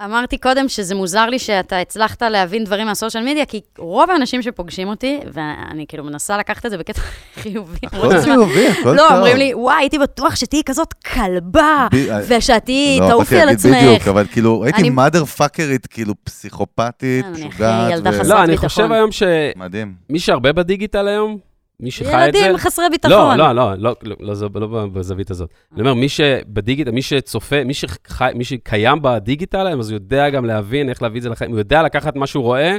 אמרתי 0.06 0.38
קודם 0.38 0.70
שזה 0.70 0.96
מוזר 0.96 1.26
לי 1.26 1.40
שאתה 1.40 1.80
הצלחת 1.80 2.22
להבין 2.22 2.64
דברים 2.64 2.88
מהסושיאל 2.88 3.24
מדיה, 3.24 3.46
כי 3.46 3.62
רוב 3.78 4.12
האנשים 4.12 4.42
שפוגשים 4.42 4.88
אותי, 4.88 5.20
ואני 5.34 5.86
כאילו 5.88 6.04
מנסה 6.04 6.38
לקחת 6.38 6.66
את 6.66 6.72
זה 6.72 6.78
בקטע 6.78 7.02
חיובי. 7.42 7.78
הכל 7.86 8.22
חיובי, 8.22 8.68
הכל 8.68 8.84
טוב. 8.84 8.94
לא, 8.96 9.16
אומרים 9.16 9.38
לי, 9.38 9.52
וואי, 9.56 9.76
הייתי 9.80 9.98
בטוח 10.00 10.36
שתהיי 10.36 10.62
כזאת 10.66 10.94
כלבה, 10.94 11.88
ושאת 12.28 12.66
תהיי, 12.66 13.00
לא, 13.00 13.08
תעופי 13.10 13.40
על 13.40 13.50
עצמך. 13.50 13.76
בדיוק, 13.78 14.08
אבל 14.08 14.26
כאילו, 14.32 14.64
הייתי 14.64 14.82
אני- 14.82 14.90
מאדר 14.90 15.26
פאקרית, 15.26 15.88
כאילו 15.88 16.14
פסיכופתית, 16.24 17.26
אני 17.26 17.34
הכי 17.34 17.48
משוגעת. 17.48 18.26
לא, 18.26 18.44
אני. 18.44 18.58
חושב 18.58 18.92
היום 18.92 19.12
שמי 19.12 19.30
מדהים. 19.56 19.94
שהרבה 20.18 20.54
בדיגיטל 20.54 21.08
היום, 21.08 21.38
מי 21.80 21.92
שחי 21.92 22.28
את 22.30 22.34
זה... 22.34 22.40
ילדים 22.40 22.58
חסרי 22.58 22.86
ביטחון. 22.92 23.38
לא, 23.38 23.54
לא, 23.54 23.56
לא, 23.56 23.74
לא, 23.78 23.96
לא, 24.04 24.16
לא, 24.20 24.34
זה- 24.34 24.46
לא 24.56 24.88
בזווית 24.94 25.32
הזאת. 25.32 25.50
אני 25.74 25.82
אומר, 25.82 25.94
מי 25.94 26.10
שבדיגיטל, 26.10 26.92
מי 26.92 27.02
שצופה, 27.02 27.64
מי 27.64 27.74
שחי, 27.74 28.30
מי 28.36 28.44
שקיים 28.44 29.00
בדיגיטל 29.02 29.68
היום, 29.68 29.80
אז 29.80 29.90
הוא 29.90 29.96
יודע 29.96 30.30
גם 30.30 30.46
להבין 30.46 30.90
איך 30.90 31.02
להביא 31.02 31.18
את 31.18 31.24
זה 31.24 31.30
לחיים, 31.30 31.52
הוא 31.52 31.60
יודע 31.60 31.84
לקחת 31.84 32.16
מה 32.16 32.28
שהוא 32.28 32.44
רואה. 32.44 32.78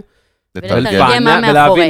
ולהבין 0.55 1.22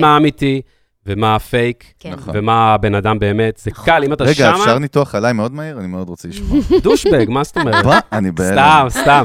מה 0.00 0.14
האמיתי, 0.14 0.62
ומה 1.06 1.34
הפייק, 1.34 1.84
כן. 1.98 2.12
נכון. 2.12 2.34
ומה 2.36 2.74
הבן 2.74 2.94
אדם 2.94 3.18
באמת. 3.18 3.56
זה 3.56 3.70
נכון. 3.70 3.84
קל, 3.84 4.04
אם 4.04 4.12
אתה 4.12 4.24
רגע, 4.24 4.34
שמה, 4.34 4.56
אפשר 4.56 4.78
ניתוח 4.78 5.14
עליי 5.14 5.32
מאוד 5.32 5.52
מהיר? 5.52 5.78
אני 5.78 5.86
מאוד 5.86 6.08
רוצה 6.08 6.28
לשמוע. 6.28 6.60
דושבג, 6.82 7.26
מה 7.28 7.44
זאת 7.44 7.56
אומרת? 7.56 7.84
מה? 7.84 8.00
אני 8.12 8.32
בהלם. 8.32 8.88
סתם, 8.90 9.02
סתם. 9.02 9.24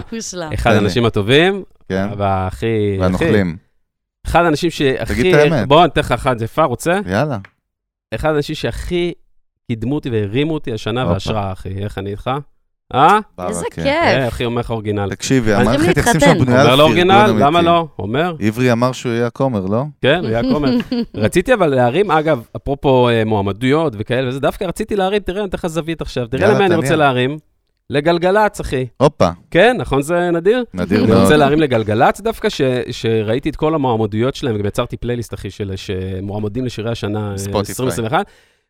אחד. 0.53 0.71
האנשים 0.71 1.05
הטובים, 1.05 1.63
כן, 1.89 2.07
והכי... 2.17 2.97
והנוכלים. 2.99 3.57
אחד 4.25 4.45
האנשים 4.45 4.69
שהכי... 4.69 5.13
תגיד 5.13 5.35
את 5.35 5.39
האמת. 5.39 5.67
בוא, 5.67 5.79
אני 5.81 5.89
אתן 5.89 6.01
לך 6.01 6.11
אחד, 6.11 6.37
זה 6.37 6.45
יפה, 6.45 6.63
רוצה? 6.63 6.99
יאללה. 7.05 7.37
אחד 8.15 8.33
האנשים 8.33 8.55
שהכי 8.55 9.13
קידמו 9.67 9.95
אותי 9.95 10.09
והרימו 10.09 10.53
אותי 10.53 10.73
השנה. 10.73 11.07
והשראה, 11.07 11.51
אחי. 11.51 11.69
איך 11.83 11.97
אני 11.97 12.11
איתך? 12.11 12.31
אה? 12.93 13.19
איזה 13.47 13.61
ברכה. 13.61 13.75
כיף. 13.75 13.85
אה, 13.85 14.27
אחי, 14.27 14.45
אומר 14.45 14.59
לך 14.59 14.71
אורגינל. 14.71 15.09
תקשיבי, 15.09 15.53
המערכת 15.53 15.97
יחסים. 15.97 16.19
שם 16.19 16.37
בנויה 16.39 16.61
אומר 16.61 16.71
על 16.71 16.77
לו 16.77 16.77
פרגון 16.77 16.79
אורגינל? 16.79 17.25
אמיתי. 17.29 17.39
למה 17.43 17.61
לא? 17.61 17.87
אומר. 17.99 18.35
עברי 18.39 18.71
אמר 18.71 18.91
שהוא 18.91 19.11
יהיה 19.11 19.27
הכומר, 19.27 19.65
לא? 19.65 19.83
כן, 20.01 20.19
הוא 20.19 20.27
היה 20.27 20.41
כומר. 20.53 20.69
רציתי 21.15 21.53
אבל 21.53 21.67
להרים, 21.67 22.11
אגב, 22.11 22.45
אפרופו 22.55 23.09
אה, 23.09 23.25
מועמדויות 23.25 23.93
וכאלה 23.97 24.29
וזה, 24.29 24.39
דווקא 24.39 24.63
רציתי 24.63 24.95
להרים, 24.95 25.19
תראה, 25.19 25.39
אני 25.39 25.49
אתן 25.49 25.57
לך 25.57 25.67
זווית 25.67 26.01
עכשיו. 26.01 26.27
תראה 26.27 26.53
למי 26.53 26.65
אני. 26.65 26.75
רוצה 26.75 26.95
להרים. 26.95 27.37
לגלגלצ, 27.93 28.61
אחי. 28.61 28.85
הופה, 28.97 29.29
כן, 29.51 29.75
נכון 29.79 30.01
זה 30.01 30.29
נדיר? 30.31 30.63
נדיר 30.73 31.03
אני 31.03 31.11
מאוד. 31.11 31.21
רוצה 31.21 31.37
להרים 31.37 31.59
לגלגלצ 31.59 32.21
דווקא, 32.21 32.49
ש- 32.49 32.61
שראיתי 32.91 33.49
את 33.49 33.55
כל 33.55 33.75
המועמדויות 33.75 34.35
שלהם, 34.35 34.55
וגם 34.55 34.65
יצרתי 34.65 34.97
פלייליסט, 34.97 35.33
אחי, 35.33 35.49
של 35.51 35.71
שמועמדים 35.75 36.65
לשירי 36.65 36.91
השנה 36.91 37.31
אה, 37.31 37.37
ספוטיפיי. 37.37 37.59
2021. 37.85 38.25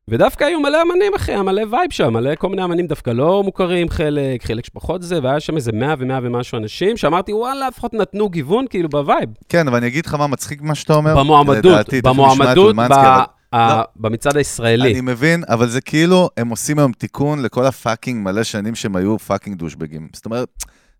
ודווקא 0.07 0.43
היו 0.43 0.59
מלא 0.59 0.77
אמנים, 0.81 1.11
אחי, 1.15 1.31
היה 1.31 1.43
מלא 1.43 1.61
vibe 1.71 1.91
שם, 1.91 2.13
מלא 2.13 2.35
כל 2.35 2.49
מיני 2.49 2.63
אמנים 2.63 2.87
דווקא 2.87 3.09
לא 3.09 3.43
מוכרים, 3.43 3.89
חלק, 3.89 4.45
חלק 4.45 4.65
שפחות 4.65 5.01
זה, 5.01 5.19
והיה 5.23 5.39
שם 5.39 5.55
איזה 5.55 5.71
100 5.71 5.93
ו-100 5.99 6.13
ומשהו 6.23 6.57
אנשים, 6.57 6.97
שאמרתי, 6.97 7.33
וואלה, 7.33 7.67
לפחות 7.67 7.93
נתנו 7.93 8.29
גיוון, 8.29 8.65
כאילו, 8.69 8.89
ב 8.89 8.96
vibe. 8.96 9.29
כן, 9.49 9.67
אבל 9.67 9.77
אני 9.77 9.87
אגיד 9.87 10.05
לך 10.05 10.13
מה 10.13 10.27
מצחיק 10.27 10.61
מה 10.61 10.75
שאתה 10.75 10.93
אומר. 10.93 11.15
במועמדות, 11.19 11.65
לדעתי, 11.65 12.01
במועמדות, 12.01 12.75
ב- 12.75 13.23
לא. 13.53 13.83
במצעד 13.95 14.37
הישראלי. 14.37 14.91
אני 14.91 15.01
מבין, 15.01 15.43
אבל 15.49 15.69
זה 15.69 15.81
כאילו, 15.81 16.29
הם 16.37 16.49
עושים 16.49 16.79
היום 16.79 16.91
תיקון 16.91 17.41
לכל 17.41 17.65
ה 17.65 17.72
fucking 17.72 18.23
מלא 18.25 18.43
שנים 18.43 18.75
שהם 18.75 18.95
היו 18.95 19.19
fucking 19.19 19.57
דושבגים. 19.57 20.07
זאת 20.13 20.25
אומרת, 20.25 20.47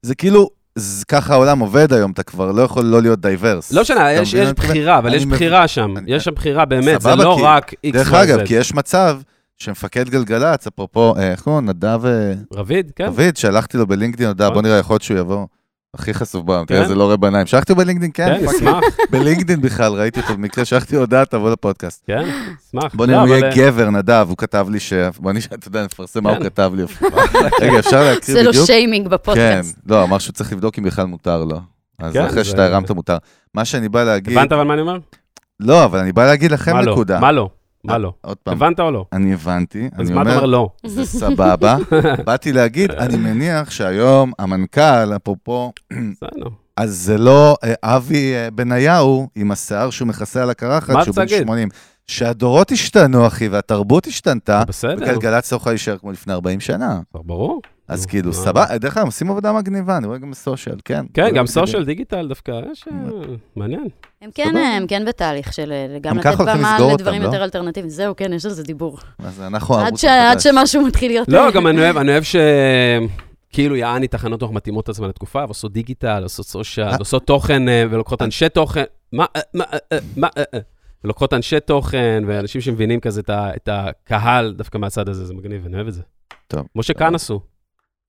זה 0.01 0.15
כאילו, 0.15 0.49
זה- 0.75 1.05
ככה 1.05 1.33
העולם 1.33 1.59
עובד 1.59 1.93
היום, 1.93 2.11
אתה 2.11 2.23
כבר 2.23 2.51
לא 2.51 2.61
יכול 2.61 2.85
לא 2.85 3.01
להיות 3.01 3.19
diverse. 3.19 3.71
לא 3.71 3.81
משנה, 3.81 4.11
יש 4.13 4.33
יש? 4.33 4.49
בחירה, 4.49 4.97
אבל 4.97 5.13
יש 5.13 5.25
מבין. 5.25 5.35
בחירה 5.35 5.67
שם. 5.67 5.97
אני- 5.97 6.11
יש 6.11 6.23
שם 6.23 6.31
בחירה 6.33 6.65
באמת, 6.65 7.01
זה 7.01 7.15
לא 7.15 7.35
כי- 7.37 7.43
רק 7.43 7.71
X, 7.73 7.91
דרך 7.93 8.13
אגב. 8.13 8.45
כי 8.45 8.53
יש 8.53 8.73
מצב 8.73 9.19
שמפקד 9.57 10.09
גלגלצ, 10.09 10.67
אפרופו, 10.67 11.13
אה, 11.17 11.31
איך 11.31 11.41
קוראים? 11.41 11.69
נדב 11.69 12.05
אה, 12.05 12.33
רביד, 12.53 12.91
כן? 12.95 13.05
רביד, 13.05 13.37
שלחתי 13.37 13.77
לו 13.77 13.87
בלינקדאין 13.87 14.27
הודעה, 14.29 14.49
בוא 14.49 14.61
נראה, 14.61 14.77
יכול 14.77 14.93
להיות 14.93 15.01
שהוא 15.01 15.17
יבוא. 15.19 15.45
הכי 15.93 16.13
חשוף 16.13 16.43
בעולם, 16.45 16.65
תראה, 16.65 16.81
כן? 16.81 16.87
זה 16.87 16.95
לא 16.95 17.03
רואה 17.03 17.17
בעיניים. 17.17 17.47
שלחתי 17.47 17.73
בלינקדאין, 17.73 18.11
כן, 18.13 18.39
כן. 18.39 18.55
אשמח, 18.55 18.83
בלינקדאין 19.11 19.61
בכלל, 19.61 19.93
ראיתי 19.93 20.19
אותו 20.19 20.33
במקרה, 20.33 20.65
שלחתי 20.65 20.95
הודעה, 20.95 21.25
תבוא 21.25 21.51
לפודקאסט. 21.51 22.03
כן, 22.07 22.23
אשמח. 22.69 22.95
בוא 22.95 23.05
לא, 23.05 23.11
נראה, 23.11 23.21
הוא 23.23 23.35
יהיה 23.35 23.45
אה, 23.49 23.55
גבר, 23.55 23.89
נדב, 23.89 24.25
הוא 24.29 24.37
כתב 24.37 24.67
לי 24.69 24.79
ש... 24.79 24.93
בוא 25.19 25.31
נשאל, 25.31 25.57
אתה 25.57 25.67
יודע, 25.67 25.83
נפרסם 25.85 26.23
מה 26.23 26.29
הוא 26.29 26.37
כן. 26.37 26.43
כתב 26.43 26.71
לי. 26.75 26.83
רגע, 27.61 27.79
אפשר 27.79 28.03
להקריא 28.03 28.35
זה 28.37 28.43
לו 28.43 28.49
בדיוק? 28.51 28.65
שיימינג 28.65 29.05
כן, 29.05 29.11
בפודקאסט. 29.11 29.77
לא, 29.85 30.03
אמר 30.03 30.17
שהוא 30.17 30.33
צריך 30.33 30.53
לבדוק 30.53 30.79
אם 30.79 30.83
בכלל 30.83 31.05
מותר 31.05 31.43
לו. 31.43 31.59
אז 31.99 32.13
כן, 32.13 32.25
אחרי 32.25 32.43
זה- 32.43 32.49
שאתה 32.49 32.65
הרמת 32.65 32.91
מותר. 32.91 33.17
מה 33.53 33.65
שאני 33.65 33.89
בא 33.89 34.03
להגיד... 34.03 34.37
הבנת 34.37 34.51
אבל 34.51 34.63
מה 34.63 34.73
אני 34.73 34.81
אומר? 34.81 34.97
לא, 35.59 35.85
אבל 35.85 35.99
אני 35.99 36.11
בא 36.11 36.25
להגיד 36.25 36.51
לכם 36.51 36.73
מה 36.73 36.81
לא? 36.81 36.91
נקודה. 36.91 37.19
מה 37.19 37.31
לא? 37.31 37.49
מה 37.83 37.97
לא? 37.97 38.13
עוד 38.21 38.37
פעם, 38.37 38.53
הבנת 38.53 38.79
או 38.79 38.91
לא? 38.91 39.05
אני 39.13 39.33
הבנתי, 39.33 39.89
אז 39.93 40.07
אני 40.07 40.15
מה 40.15 40.21
אתה 40.21 40.35
אומר 40.35 40.45
לא? 40.45 40.69
זה 40.85 41.05
סבבה. 41.05 41.77
באתי 42.25 42.51
להגיד, 42.51 42.91
אני 42.91 43.17
מניח 43.17 43.71
שהיום 43.71 44.31
המנכ"ל, 44.39 45.15
אפרופו, 45.15 45.71
בסדר. 45.91 46.47
אז 46.77 46.95
זה 46.95 47.17
לא 47.17 47.57
אה, 47.63 47.73
אבי 47.83 48.33
אה, 48.33 48.51
בניהו 48.51 49.27
עם 49.35 49.51
השיער 49.51 49.89
שהוא 49.89 50.07
מכסה 50.07 50.43
על 50.43 50.49
הקרחת, 50.49 51.03
שהוא 51.03 51.15
בן 51.15 51.21
להגיד? 51.21 51.43
80. 51.43 51.69
שהדורות 52.07 52.71
השתנו, 52.71 53.27
אחי, 53.27 53.47
והתרבות 53.47 54.07
השתנתה, 54.07 54.63
בסדר, 54.67 55.03
וגלגלצ 55.03 55.51
לא 55.51 55.57
יכולה 55.57 55.73
להישאר 55.73 55.97
כמו 55.97 56.11
לפני 56.11 56.33
40 56.33 56.59
שנה. 56.59 56.99
ברור. 57.13 57.61
אז 57.87 58.05
כאילו, 58.05 58.27
מה? 58.27 58.33
סבבה, 58.33 58.77
דרך 58.77 58.97
אגב, 58.97 59.05
עושים 59.05 59.29
עבודה 59.29 59.53
מגניבה, 59.53 59.97
אני 59.97 60.07
רואה 60.07 60.17
גם 60.17 60.31
בסושיאל, 60.31 60.75
כן. 60.85 61.05
כן, 61.13 61.29
גם. 61.35 61.47
סושיאל 61.47 61.85
דיגיטל 61.85 62.27
דווקא, 62.27 62.61
יש... 62.71 62.85
אה, 62.91 62.95
מעניין. 63.55 63.87
הם 64.21 64.29
כן. 64.35 64.55
הם 64.57 64.87
כן 64.87 65.05
בתהליך 65.05 65.53
של 65.53 65.71
אה, 65.71 65.97
גם 66.01 66.17
לתת 66.17 66.37
במה 66.37 66.77
לדברים 66.93 67.21
לא? 67.21 67.27
יותר 67.27 67.43
אלטרנטיביים. 67.43 67.89
זהו, 67.89 68.15
כן, 68.15 68.33
יש 68.33 68.45
על 68.45 68.51
זה 68.51 68.63
דיבור. 68.63 68.97
אז 69.19 69.41
אנחנו 69.41 69.75
עד 69.75 69.81
הערוץ 69.81 70.01
ש- 70.01 70.05
עד 70.05 70.37
החדש. 70.37 70.43
שמשהו 70.43 70.85
מתחיל 70.85 71.11
להיות... 71.11 71.29
לא, 71.29 71.45
אה, 71.45 71.51
גם 71.51 71.67
אני 71.67 71.81
אוהב, 71.81 71.97
אני 71.97 72.11
אוהב 72.11 72.23
ש... 72.23 72.35
כאילו 73.49 73.75
יעני 73.75 74.07
תחנות 74.07 74.39
תוכן 74.39 74.53
מתאימות 74.53 74.83
את 74.83 74.89
עצמן 74.89 75.07
לתקופה, 75.07 75.43
ועושות 75.45 75.73
דיגיטל, 75.73 76.23
עושות 76.23 76.45
social. 76.45 76.95
עושות 76.99 77.27
תוכן 77.27 77.63
ולוקחות 77.91 78.21
אנשי 78.21 78.49
תוכן. 78.49 78.83
מה, 79.13 79.25
מה, 79.53 79.63
מה. 80.17 80.27
ולוקחות 81.03 81.33
אנשי 81.33 81.59
תוכן 81.59 82.23
ואנשים 82.27 82.61
שמבינים 82.61 82.99
כזה 82.99 83.21
את 83.29 83.69
הקהל 83.71 84.53
דווקא 84.57 84.77
מהצד 84.77 85.09
הזה, 85.09 85.25
זה 85.25 85.33
מגניב, 85.33 85.65
אני 85.65 85.75
אוהב 85.75 85.87
את 85.87 85.93
זה. 85.93 86.01
טוב. 86.47 86.67
כמו 86.73 86.83
שכאן 86.83 87.15
עשו, 87.15 87.39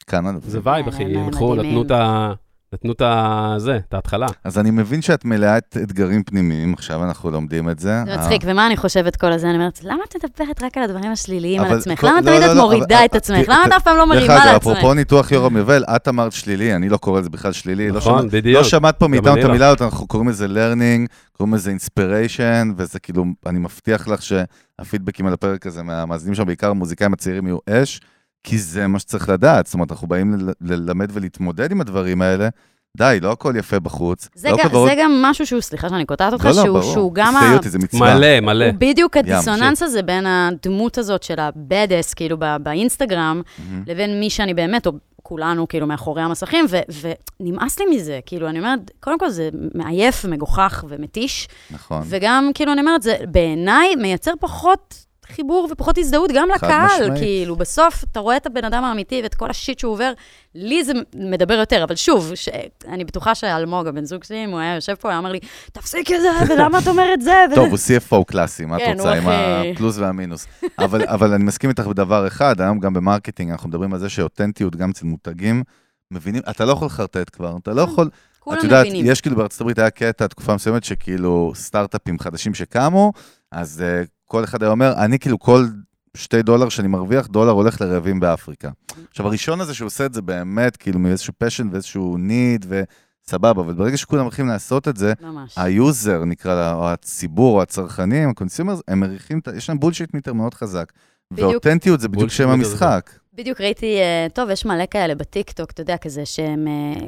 כאן, 0.07 0.24
זה 0.46 0.59
vibe, 0.62 0.84
כן, 0.84 0.90
אחי, 0.90 1.02
הם 1.02 1.26
מדהימים. 1.26 1.59
נתנו 1.59 1.82
את 1.82 1.90
ה... 1.90 2.32
נתנו 2.74 2.92
את 2.92 3.00
ה... 3.00 3.55
זה, 3.59 3.76
את 3.88 3.94
ההתחלה. 3.94 4.26
אז 4.44 4.59
אני 4.59 4.70
מבין 4.70 5.02
שאת 5.02 5.24
מלאת 5.24 5.76
אתגרים 5.82 6.22
פנימיים, 6.22 6.74
עכשיו 6.74 7.05
אנחנו 7.05 7.30
לומדים 7.30 7.70
את 7.70 7.78
זה. 7.78 8.02
זה 8.07 8.16
מצחיק, 8.16 8.42
ומה 8.46 8.66
אני 8.66 8.76
חושבת 8.76 9.16
כל 9.16 9.32
הזה? 9.32 9.46
אני 9.46 9.57
אומרת, 9.57 9.84
למה 9.84 10.02
את 10.09 10.16
מדברת 10.16 10.62
רק 10.62 10.78
על 10.78 10.84
הדברים 10.84 11.12
השליליים 11.12 11.62
על 11.62 11.78
עצמך? 11.78 12.05
למה 12.05 12.20
לא, 12.20 12.26
תמיד 12.26 12.40
לא, 12.40 12.52
את 12.52 12.57
לא, 12.57 12.62
מורידה 12.62 13.05
את 13.05 13.14
עצמך? 13.14 13.48
למה 13.48 13.66
את 13.66 13.72
אף 13.72 13.82
פעם 13.82 13.96
לא 13.96 14.05
דרך 14.05 14.14
מרימה 14.14 14.36
אגב, 14.36 14.44
לעצמך? 14.52 14.57
אפרופו 14.57 14.94
ניתוח 14.94 15.32
יורם 15.32 15.57
יובל, 15.57 15.84
את 15.84 16.09
אמרת 16.09 16.32
שלילי, 16.32 16.74
אני 16.74 16.88
לא 16.88 16.96
קורא 16.96 17.20
לזה 17.20 17.30
בכלל 17.30 17.52
שלילי. 17.52 17.90
לא 17.90 17.96
נכון, 17.96 18.28
בדיוק. 18.28 18.57
לא 18.57 18.64
שמעת 18.64 18.98
פה 18.98 19.09
מאיתנו 19.09 19.38
את 19.38 19.44
לא. 19.44 19.48
המילה 19.48 19.68
הזאת, 19.68 19.82
אנחנו 19.82 20.07
קוראים 20.07 20.28
לזה 20.28 20.46
learning, 20.46 21.07
קוראים 21.32 21.55
לזה 21.55 21.74
inspiration, 21.76 22.72
וזה 22.76 23.00
כאילו, 23.00 23.24
אני 23.46 23.59
מבטיח 23.59 24.09
לך 24.09 24.20
שהפידבקים 24.22 25.26
על 25.26 25.32
הפרק 25.32 25.66
הזה 25.66 25.82
מהמאזינים 25.82 26.34
שם, 26.34 26.46
בעיקר 26.46 26.70
המוזיקאים 26.70 27.12
הצעירים 27.12 27.46
יהיו 27.46 27.59
אש, 27.70 28.00
כי 28.45 28.59
זה 28.59 28.86
מה 28.86 28.99
שצריך 28.99 29.28
לדעת. 29.28 29.66
זאת 29.66 29.74
אומרת, 29.74 29.90
אנחנו 29.92 30.09
באים 30.09 30.34
ללמד 30.61 31.09
ולהתמודד 31.12 31.70
עם 31.72 31.80
הדברים 31.80 32.22
האלה. 32.22 32.49
די, 32.97 33.18
לא 33.22 33.32
הכל 33.32 33.55
יפה 33.59 33.80
בחוץ. 33.80 34.28
זה 34.34 34.51
לא 34.51 34.57
גם- 34.64 34.70
ורוד- 34.74 34.88
זה 34.88 34.95
גם 35.03 35.22
משהו 35.22 35.47
שהוא, 35.47 35.61
סליחה 35.61 35.88
שאני 35.88 36.05
קוטעת 36.07 36.32
אותך, 36.32 36.45
לא, 36.45 36.51
לא, 36.51 36.62
שהוא- 36.62 36.78
ברור. 36.78 36.92
שהוא 36.92 37.11
גם 37.14 37.36
ה... 37.36 37.40
תפתעי 37.40 37.57
אותי, 37.57 37.68
זה 37.70 37.78
מצווה. 37.78 38.14
מלא, 38.14 38.40
מלא. 38.40 38.64
הוא 38.64 38.74
בדיוק 38.78 39.16
ים, 39.16 39.22
הדיסוננס 39.24 39.82
הזה 39.82 40.03
בין 40.03 40.26
הדמות 40.26 40.99
הזאת 40.99 41.22
של 41.22 41.40
הבדס, 41.40 42.14
כאילו, 42.14 42.36
ב- 42.38 42.57
באינסטגרם, 42.62 43.42
מהמם. 43.59 43.82
לבין 43.86 44.20
מי 44.20 44.30
שאני 44.30 44.55
באמת, 44.55 44.86
או 44.86 44.92
כולנו, 45.22 45.68
כאילו, 45.68 45.86
מאחורי 45.86 46.22
המסכים, 46.22 46.64
ו- 46.70 47.09
ונמאס 47.40 47.78
לי 47.78 47.84
מזה. 47.97 48.20
כאילו, 48.26 48.49
אני 48.49 48.59
אומרת, 48.59 48.90
קודם 49.01 49.18
כל 49.18 49.28
זה 49.30 49.49
מעייף, 49.74 50.24
מגוחך 50.24 50.84
ומתיש, 50.88 51.49
נכון. 51.70 52.03
וגם, 52.07 52.51
כאילו, 52.55 52.72
אני 52.72 52.80
אומרת, 52.80 53.03
זה 53.03 53.14
בעיניי 53.28 53.95
מייצר 53.97 54.32
פחות 54.40 54.95
חיבור 55.35 55.68
ופחות 55.72 55.99
הזדהות 55.99 56.30
גם 56.35 56.49
לקהל. 56.55 56.87
משמעית. 57.03 57.22
כאילו, 57.22 57.57
בסוף 57.57 58.05
אתה 58.05 58.20
רואה 58.20 58.37
את 58.37 58.47
הבן 58.47 58.64
אדם 58.64 58.85
האמיתי 58.85 59.20
ואת 59.22 59.35
כל 59.35 59.51
השיט 59.51 59.78
שהוא 59.78 59.93
עובר, 59.93 60.12
לי 60.55 60.85
זה 60.85 60.93
מדבר 61.14 61.55
יותר, 61.55 61.85
אבל 61.85 61.97
שוב, 61.97 62.35
ש... 62.35 62.49
אני 62.89 63.05
בטוחה 63.05 63.35
שאלמוג, 63.35 63.87
הבן 63.87 64.05
זוג 64.05 64.24
שלי, 64.24 64.45
אם 64.45 64.51
הוא 64.51 64.59
היה 64.59 64.74
יושב 64.74 64.95
פה, 64.95 65.09
היה 65.09 65.18
אומר 65.18 65.32
לי, 65.32 65.39
תפסיק 65.72 66.12
את 66.12 66.20
זה, 66.20 66.55
ולמה 66.55 66.78
את 66.78 66.89
אומרת 66.89 67.20
זה? 67.20 67.45
ו- 67.53 67.55
טוב, 67.61 67.68
הוא 67.68 67.78
CFO 67.78 68.24
קלאסי, 68.24 68.64
מה 68.64 68.76
את 68.76 68.82
כן, 68.82 68.95
רוצה, 68.99 69.18
הוא 69.18 69.30
עם 69.32 69.72
הפלוס 69.74 69.99
והמינוס. 69.99 70.47
אבל, 70.78 71.03
אבל 71.09 71.32
אני 71.32 71.45
מסכים 71.45 71.70
איתך 71.70 71.87
בדבר 71.87 72.26
אחד, 72.26 72.61
היום 72.61 72.80
גם 72.80 72.95
ב 72.94 73.00
marketing 73.00 73.50
אנחנו 73.51 73.68
מדברים 73.68 73.93
על 73.93 73.99
זה 73.99 74.09
שאותנטיות 74.09 74.76
גם 74.76 74.91
אצל 74.91 75.07
מותגים, 75.07 75.62
מבינים, 76.11 76.43
אתה 76.51 76.64
לא 76.64 76.72
יכול 76.72 76.87
לחרטט 76.87 77.30
כבר, 77.32 77.57
אתה 77.62 77.72
לא 77.72 77.82
יכול, 77.82 78.11
כולם 78.41 78.59
את 78.59 78.64
יודעת. 78.64 78.87
יש 78.91 79.20
כאילו 79.20 79.37
בארצות 79.37 79.61
הברית 79.61 79.78
היה 79.78 79.91
קטע, 79.91 80.26
תקופה 80.26 80.55
מסוימת, 80.55 80.85
שכאילו 80.85 81.53
סטארט-אפים 81.55 82.18
חדשים 82.18 82.55
שקמו, 82.55 83.12
אז 83.53 83.82
uh, 83.82 84.09
כל 84.24 84.44
אחד 84.44 84.62
היה 84.62 84.72
אומר, 84.72 84.92
אני 84.96 85.18
כאילו 85.18 85.38
כל 85.38 85.66
שתי 86.16 86.42
דולר 86.42 86.68
שאני 86.68 86.88
מרוויח, 86.88 87.26
דולר 87.26 87.50
הולך 87.50 87.80
לרעבים 87.80 88.20
באפריקה. 88.20 88.70
עכשיו, 89.10 89.26
הראשון 89.26 89.60
הזה 89.60 89.74
שהוא 89.74 89.86
עושה 89.86 90.06
את 90.06 90.14
זה 90.14 90.22
באמת, 90.22 90.76
כאילו 90.76 90.98
מאיזשהו 90.98 91.32
passion 91.38 91.68
ואיזשהו 91.72 92.16
need, 92.16 92.66
וסבבה, 92.68 93.62
אבל 93.62 93.74
ברגע 93.74 93.96
שכולם 93.96 94.22
הולכים 94.22 94.46
לעשות 94.46 94.88
את 94.88 94.96
זה, 94.96 95.12
ממש. 95.20 95.54
ה 95.59 95.72
user 95.72 96.24
נקרא 96.24 96.54
לה, 96.54 96.74
או 96.74 96.88
הציבור, 96.90 97.56
או 97.56 97.62
הצרכנים, 97.62 98.28
ה 98.28 98.33
consumers, 98.33 98.80
הם 98.88 99.00
מריחים, 99.00 99.40
יש 99.56 99.68
להם 99.68 99.80
bullshit 99.80 100.14
meter 100.14 100.32
מאוד 100.32 100.54
חזק. 100.54 100.92
בדיוק. 101.30 101.50
ואותנטיות 101.50 102.00
זה 102.00 102.08
בדיוק 102.08 102.30
שם 102.30 102.48
המשחק. 102.48 103.10
בדיוק 103.37 103.61
ראיתי, 103.61 103.97
אה, 103.99 104.26
טוב, 104.35 104.51
יש 104.51 104.64
מלא 104.66 104.85
כאלה 104.91 105.14
בטיקטוק, 105.14 105.70
אתה 105.70 105.80
יודע, 105.82 105.97
כזה 105.97 106.26
שהם, 106.26 106.66
אה, 106.68 107.01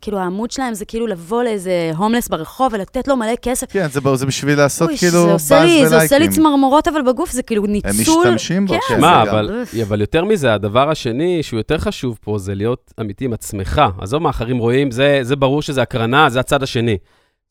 כאילו, 0.00 0.18
העמוד 0.18 0.50
שלהם 0.50 0.74
זה 0.74 0.84
כאילו 0.84 1.06
לבוא 1.06 1.42
לאיזה 1.42 1.92
הומלס 1.96 2.28
ברחוב 2.28 2.72
ולתת 2.72 3.08
לו 3.08 3.16
מלא 3.16 3.32
כסף. 3.42 3.72
כן, 3.72 3.86
זה, 3.88 4.00
זה 4.14 4.26
בשביל 4.26 4.58
לעשות 4.58 4.88
אוי, 4.88 4.98
כאילו 4.98 5.38
זה 5.38 5.54
באז 5.54 5.64
לי- 5.64 5.88
זה 5.88 5.94
עושה 6.02 6.18
לי 6.18 6.24
ולייקים. 6.24 6.42
צמרמורות, 6.42 6.88
אבל 6.88 7.02
בגוף 7.02 7.30
זה 7.32 7.42
כאילו 7.42 7.64
הם 7.64 7.70
ניצול. 7.72 8.24
משתמשים 8.26 8.66
בו, 8.66 8.74
כן. 8.74 8.80
כן, 8.88 8.96
גם. 9.00 9.04
אבל, 9.04 9.62
אבל 9.82 10.00
יותר 10.00 10.24
מזה, 10.24 10.54
הדבר 10.54 10.90
השני 10.90 11.42
שהוא 11.42 11.58
יותר 11.60 11.78
חשוב 11.78 12.18
פה 12.22 12.38
זה 12.38 12.54
להיות 12.54 12.92
אמיתי 13.00 13.24
עם 13.24 13.32
עצמך. 13.32 13.82
עזוב 14.00 14.22
מה 14.22 14.30
אחרים 14.30 14.58
רואים, 14.58 14.90
זה, 14.90 15.18
זה 15.22 15.36
ברור 15.36 15.62
שזה 15.62 15.82
הקרנה, 15.82 16.30
זה 16.30 16.40
הצד 16.40 16.62
השני. 16.62 16.96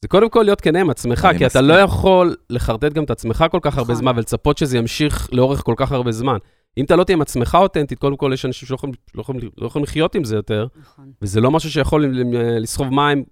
זה 0.02 0.08
קודם 0.08 0.30
כל 0.30 0.42
להיות 0.44 0.62
כן 0.62 0.76
עם 0.76 0.90
עצמך, 0.90 1.28
כי 1.38 1.46
אתה 1.46 1.46
מסכים. 1.46 1.66
לא 1.66 1.74
יכול 1.74 2.36
לחרטט 2.50 2.94
גם 2.94 3.04
את 3.04 3.12
עצמך 3.12 3.46
כל 3.52 3.60
כך 3.62 3.78
הרבה 3.78 3.94
נכון. 3.94 3.96
זמן 4.04 4.14
ולצפות 4.16 4.58
שזה 4.58 4.78
ימשיך 4.78 5.30
לאורך 5.32 5.62
כל 5.66 5.74
כך 5.78 5.92
הרבה 5.92 6.12
זמן. 6.12 6.38
אם 6.78 6.86
אתה 6.86 6.96
לא 6.96 7.04
תהיה 7.04 7.16
עם 7.16 7.22
עצמך 7.22 7.58
אותנטית, 7.62 8.00
קודם 8.00 8.16
כל 8.18 8.32
יש 8.34 8.46
אנשים 8.46 8.68
שלא 8.68 8.76
יכולים, 8.76 8.96
לא 9.16 9.22
יכולים, 9.22 9.42
לא 9.58 9.68
יכולים 9.68 9.84
לחיות 9.84 10.16
עם 10.16 10.24
זה 10.24 10.36
יותר, 10.36 10.68
נכון. 10.82 11.06
וזה 11.22 11.42
לא 11.42 11.52
משהו 11.52 11.72
שיכול 11.72 12.06
ל- 12.06 12.36
ל- 12.36 12.60
לסחוב 12.64 12.90
מים 12.90 13.24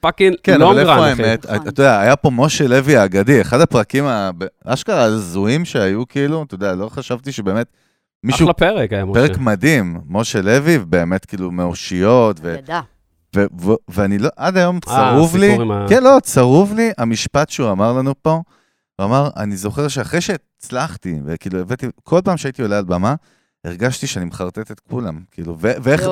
fucking 0.00 0.36
כן, 0.42 0.62
אבל 0.62 0.78
איפה 0.78 0.94
long 0.96 1.04
run, 1.04 1.12
אחי. 1.12 1.22
האמת? 1.22 1.46
אתה 1.46 1.68
יודע, 1.68 2.00
היה 2.00 2.16
פה 2.16 2.30
משה 2.30 2.68
לוי 2.68 2.96
האגדי, 2.96 3.40
אחד 3.40 3.60
הפרקים 3.60 4.04
ה- 4.04 4.30
ב- 4.38 4.44
אשכרה 4.64 5.02
הזויים 5.02 5.64
שהיו, 5.64 6.08
כאילו, 6.08 6.42
אתה 6.42 6.54
יודע, 6.54 6.74
לא 6.74 6.88
חשבתי 6.88 7.32
שבאמת 7.32 7.66
מישהו, 8.24 8.44
אחלה 8.44 8.52
פרק 8.52 8.92
היה, 8.92 9.04
משה. 9.04 9.20
פרק 9.28 9.38
מדהים, 9.38 10.00
משה 10.08 10.40
לוי, 10.42 10.78
באמת 10.78 11.24
כאילו 11.24 11.50
מאושיות, 11.50 12.40
ו- 12.42 12.54
ידע. 12.58 12.80
ו- 13.36 13.46
ו- 13.60 13.74
ואני 13.88 14.18
לא, 14.18 14.28
עד 14.36 14.56
היום 14.56 14.76
אה, 14.76 14.80
צרוב 15.12 15.36
לי, 15.36 15.46
הסיפור 15.46 15.62
עם 15.62 15.70
ה- 15.70 15.86
כן, 15.88 16.02
לא, 16.02 16.16
צרוב 16.22 16.74
לי 16.74 16.90
המשפט 16.98 17.50
שהוא 17.50 17.70
אמר 17.70 17.92
לנו 17.92 18.14
פה. 18.22 18.40
הוא 18.98 19.04
אמר, 19.04 19.28
אני 19.36 19.56
זוכר 19.56 19.88
שאחרי 19.88 20.20
שהצלחתי, 20.20 21.14
וכאילו 21.24 21.60
הבאתי, 21.60 21.86
כל 22.02 22.20
פעם 22.24 22.36
שהייתי 22.36 22.62
עולה 22.62 22.78
על 22.78 22.84
במה, 22.84 23.14
הרגשתי 23.64 24.06
שאני 24.06 24.24
מחרטט 24.24 24.70
את 24.70 24.80
כולם, 24.90 25.20
כאילו, 25.30 25.56
ואיך, 25.58 26.02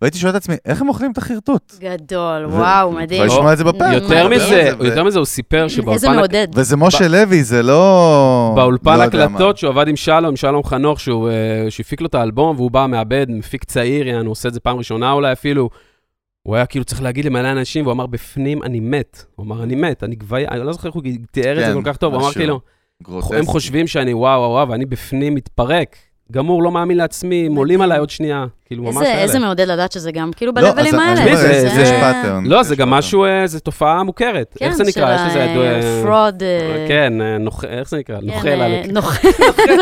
והייתי 0.00 0.18
שואל 0.18 0.30
את 0.30 0.36
עצמי, 0.36 0.54
איך 0.64 0.80
הם 0.80 0.88
אוכלים 0.88 1.12
את 1.12 1.18
החרטוט? 1.18 1.74
גדול, 1.80 2.46
וואו, 2.46 2.92
מדהים. 2.92 3.24
יכולה 3.24 3.38
לשמוע 3.38 3.52
את 3.52 3.58
זה 3.58 3.64
בפרק. 3.64 4.02
יותר. 4.02 4.28
מזה, 4.28 4.70
יותר 4.80 5.04
מזה, 5.04 5.18
הוא 5.18 5.26
סיפר 5.26 5.64
איזה 5.64 5.74
שבאולפן 5.74 6.16
מעודד. 6.16 6.46
וזה 6.54 6.76
משה 6.76 7.08
לוי, 7.08 7.44
זה 7.44 7.62
לא... 7.62 8.52
באולפן 8.56 8.98
לא. 8.98 9.02
הקלטות 9.02 9.58
שהוא 9.58 9.70
עבד 9.70 9.88
עם 9.88 9.96
שלום, 9.96 10.36
שלום 10.36 10.64
חנוך, 10.64 11.00
שהוא 11.00 11.28
אה, 11.28 11.70
שהפיק 11.70 12.00
לו 12.00 12.06
את 12.06 12.14
האלבום, 12.14 12.56
והוא 12.56 12.70
בא, 12.70 12.86
מאבד, 12.86 13.26
מפיק 13.28 13.64
צעיר, 13.64 14.08
יענו, 14.08 14.24
הוא 14.24 14.32
עושה 14.32 14.48
את 14.48 14.54
זה 14.54 14.60
פעם 14.60 14.76
ראשונה 14.76 15.12
אולי 15.12 15.32
אפילו. 15.32 15.70
הוא 16.42 16.56
היה 16.56 16.66
כאילו 16.66 16.84
צריך 16.84 17.02
להגיד 17.02 17.24
למלא 17.24 17.52
אנשים, 17.52 17.84
והוא 17.84 17.92
אמר, 17.92 18.06
בפנים 18.06 18.62
אני 18.62 18.80
מת. 18.80 19.24
הוא 19.36 19.46
אמר, 19.46 19.62
אני 19.62 19.74
מת, 19.74 20.04
אני 20.04 20.14
גבייה, 20.16 20.48
אני 20.50 20.60
לא 20.60 20.72
זוכר 20.72 20.88
איך 20.88 20.94
הוא 20.94 21.02
תיאר 21.30 21.52
את 21.52 21.66
זה 21.66 21.72
כן, 21.72 21.74
כל 21.74 21.82
כך 21.84 21.96
טוב, 21.96 22.14
הוא 22.14 22.22
אמר. 22.22 22.32
כאילו. 22.32 22.60
הם 23.36 23.46
חושבים 23.46 23.86
שאני 23.86 24.14
וואו 24.14 24.40
וואו, 24.50 24.68
ואני 24.68 24.86
בפנים 24.86 25.34
מתפרק. 25.34 25.96
גמור, 26.30 26.62
לא 26.62 26.70
מאמין 26.70 26.96
לעצמי, 26.96 27.46
הם 27.46 27.54
עולים 27.56 27.80
עליי 27.80 27.98
עוד 27.98 28.10
שנייה. 28.10 28.44
כאילו, 28.66 28.82
ממש 28.82 28.96
איזה- 28.96 29.14
איזה 29.22 29.32
כאלה. 29.32 29.44
מעודד 29.46 29.68
לדעת 29.68 29.92
שזה 29.92 30.12
גם 30.12 30.30
כאילו 30.36 30.52
לא, 30.56 30.70
בלייבלים 30.72 30.94
האלה. 31.00 31.36
זה- 31.36 32.00
pattern. 32.02 32.48
לא, 32.48 32.62
זה 32.62 32.76
גם. 32.76 32.90
משהו, 32.90 33.24
אה, 33.24 33.46
זה 33.46 33.60
תופעה 33.60 34.02
מוכרת. 34.02 34.56
איך 34.60 34.74
זה 34.74 34.84
נקרא? 34.84 35.14
יש 35.14 35.20
לזה... 35.30 35.40
אה, 35.40 36.00
fraud. 36.02 36.42
כן, 36.88 37.12
אה, 37.20 37.36
איך 37.78 37.88
זה 37.88 37.98
נקרא? 37.98 38.16
נוכל 38.22 38.48
על... 38.64 38.72
נוכל, 38.92 39.28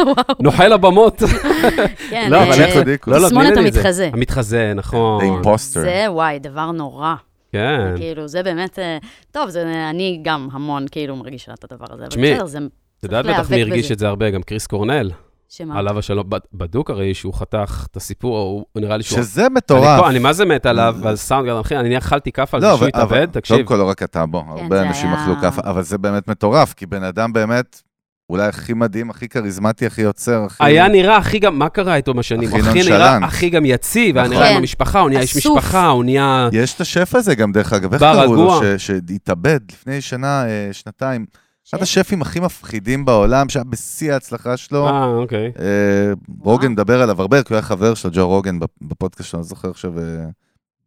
וואו. 0.06 0.14
נוכל 0.40 0.72
הבמות. 0.72 1.22
כן, 2.10 2.28
לא, 2.30 2.42
אבל 2.42 2.52
אה, 2.52 2.66
איך- 2.66 2.74
צודק. 2.74 3.04
לא, 3.08 3.20
לא, 3.20 3.26
תסמונת 3.26 3.52
תני 3.54 3.62
לי 3.62 3.68
את 3.68 3.72
זה. 3.72 3.80
המתחזה. 3.80 4.10
המתחזה, 4.12 4.72
נכון. 4.74 5.20
The 5.24 5.44
imposter. 5.46 5.80
זה, 5.80 6.04
וואי, 6.08 6.38
דבר 6.38 6.70
נורא. 6.70 7.14
כן. 7.52 7.80
כאילו, 7.96 8.28
זה 8.28 8.42
באמת... 8.42 8.78
אה, 8.78 8.98
טוב, 9.32 9.48
זה- 9.48 9.86
אני 9.90 10.20
גם 10.22 10.48
המון 10.52 10.86
כאילו 10.90 11.16
מרגישה 11.16 11.52
את 11.52 11.72
הדבר 11.72 11.86
הזה. 11.90 12.06
תשמעי. 12.06 12.34
את 12.38 13.04
יודעת 13.04 13.26
בטח 13.26 13.50
מי 13.50 13.62
הרגיש. 13.62 13.92
את 13.92 13.98
זה 13.98 14.08
הרבה, 14.08 14.30
גם 14.30 14.42
קריס 14.42 14.66
קורנל, 14.66 15.10
שמה? 15.50 15.78
עליו 15.78 15.98
השלום, 15.98 16.30
בד- 16.30 16.38
בדוק 16.54 16.90
הרי 16.90 17.14
שהוא 17.14 17.34
חתך 17.34 17.86
את 17.90 17.96
הסיפור, 17.96 18.38
הוא 18.72 18.82
נראה 18.82 18.96
לי 18.96 19.02
שהוא... 19.02 19.22
שזה 19.22 19.46
אני 19.46 19.54
מטורף. 19.54 20.00
פה- 20.00 20.08
אני 20.10 20.18
מה 20.18 20.32
זה 20.32 20.44
מת 20.44 20.66
עליו, 20.66 20.96
ועל 21.02 21.16
סאונד 21.16 21.46
גארד, 21.46 21.60
אחי, 21.60 21.76
אני 21.76 21.98
אכלתי 21.98 22.32
כאפה 22.32 22.56
על 22.56 22.62
לא, 22.62 22.70
זה 22.72 22.76
שהוא 22.76 22.88
התאבד, 22.88 23.28
תקשיב. 23.32 23.56
קודם 23.56 23.68
כל, 23.68 23.76
לא 23.76 23.84
רק 23.88 24.02
אתה, 24.02 24.26
בוא, 24.26 24.42
הרבה 24.48 24.76
זה 24.76 24.88
אנשים 24.88 25.06
היה- 25.12 25.22
אכלו 25.24 25.34
כאפה, 25.40 25.62
אבל 25.64 25.82
זה 25.82 25.98
באמת 25.98 26.28
מטורף, 26.28 26.74
כי 26.74 26.86
בן 26.86 27.02
אדם 27.02 27.32
באמת, 27.32 27.82
אולי 28.30 28.46
הכי 28.46 28.74
מדהים, 28.74 29.10
הכי 29.10 29.28
כריזמטי, 29.28 29.86
הכי 29.86 30.02
יוצר, 30.02 30.44
הכי... 30.44 30.64
היה 30.64 30.88
נראה 30.88 31.16
הכי 31.16 31.38
גם, 31.38 31.58
מה 31.58 31.68
קרה 31.68 31.96
איתו 31.96 32.10
עם 32.10 32.18
השנים? 32.18 32.48
הכי 32.48 32.58
הוא 32.60 32.68
הכי 32.68 32.78
נונשלנט. 32.78 32.94
נראה 33.00 33.16
הכי 33.16 33.50
גם 33.50 33.64
יציב, 33.64 34.16
היה 34.16 34.24
נכון. 34.26 34.36
נראה 34.36 34.48
עם 34.48 34.54
כן. 34.54 34.60
המשפחה, 34.60 35.00
הוא 35.00 35.08
נהיה 35.08 35.20
איש 35.20 35.36
אסוף. 35.36 35.58
משפחה, 35.58 35.86
הוא 35.86 36.04
נהיה... 36.04 36.48
יש 36.52 36.74
את 36.74 36.80
השף 36.80 37.14
הזה 37.14 37.34
גם, 37.34 37.52
דרך 37.52 37.72
אגב, 37.72 37.92
איך 37.92 38.02
קראו 38.02 38.34
לו, 38.34 38.60
שהתאבד 38.78 39.60
לפני 39.72 40.00
שנה, 40.00 40.44
אה, 40.46 40.68
שנתיים. 40.72 41.26
אחד 41.70 41.76
שף? 41.76 41.82
השפים 41.82 42.22
הכי 42.22 42.40
מפחידים 42.40 43.04
בעולם, 43.04 43.48
שהיה 43.48 43.64
בשיא 43.64 44.12
ההצלחה 44.12 44.56
שלו. 44.56 44.88
אה, 44.88 45.04
אוקיי. 45.06 45.52
אה, 45.58 46.12
רוגן 46.40 46.72
מדבר 46.72 47.02
עליו 47.02 47.20
הרבה, 47.20 47.42
כי 47.42 47.52
הוא 47.52 47.56
היה 47.56 47.62
חבר 47.62 47.94
של 47.94 48.08
ג'ו 48.12 48.28
רוגן 48.28 48.58
בפ- 48.60 48.86
בפודקאסט 48.88 49.30
שלו, 49.30 49.40
אני 49.40 49.46
זוכר 49.48 49.70
עכשיו, 49.70 49.98
אה, 49.98 50.04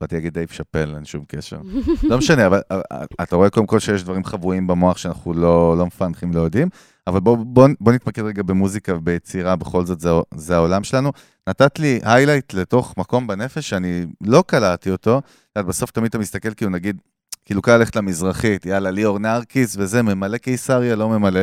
באתי 0.02 0.16
להגיד 0.16 0.34
דייב 0.34 0.50
שאפל, 0.52 0.94
אין 0.96 1.06
שום 1.06 1.24
קשר. 1.28 1.58
לא 2.10 2.18
משנה, 2.18 2.48
אבל 2.48 2.62
אה, 2.72 2.80
אתה 3.24 3.36
רואה 3.36 3.50
קודם 3.50 3.66
כל 3.68 3.80
שיש 3.80 4.04
דברים 4.04 4.24
חבויים 4.24 4.68
במוח 4.68 4.98
שאנחנו 4.98 5.34
לא 5.34 5.76
לא 5.78 5.86
מפענחים, 5.86 6.34
לא 6.34 6.40
יודעים, 6.40 6.70
אבל 7.08 7.20
בוא- 7.20 7.38
בוא 7.38 7.68
בוא 7.80 7.92
נתמקד 7.94 8.22
רגע 8.22 8.44
במוזיקה 8.44 8.96
וביצירה, 8.96 9.56
בכל 9.56 9.86
זאת 9.86 10.00
זה- 10.00 10.10
זה 10.36 10.56
העולם 10.56 10.84
שלנו. 10.84 11.12
נתת 11.50 11.80
לי 11.80 12.00
היילייט 12.04 12.54
לתוך 12.54 12.94
מקום 12.98 13.28
בנפש 13.28 13.70
שאני 13.70 14.06
לא 14.22 14.44
קלטתי 14.48 14.92
אותו, 14.92 15.22
בסוף 15.58 15.92
תמיד 15.92 16.08
אתה 16.10 16.18
מסתכל 16.20 16.54
כאילו 16.54 16.72
נגיד, 16.72 17.02
כאילו 17.46 17.62
קל 17.62 17.78
ללכת 17.78 17.96
למזרחית, 17.96 18.66
יאללה, 18.66 18.92
ליאור 18.92 19.20
נרקיס 19.20 19.76
וזה, 19.80 20.02
ממלא 20.02 20.38
קיסריה, 20.38 20.96
לא 20.96 21.10
ממלא. 21.10 21.42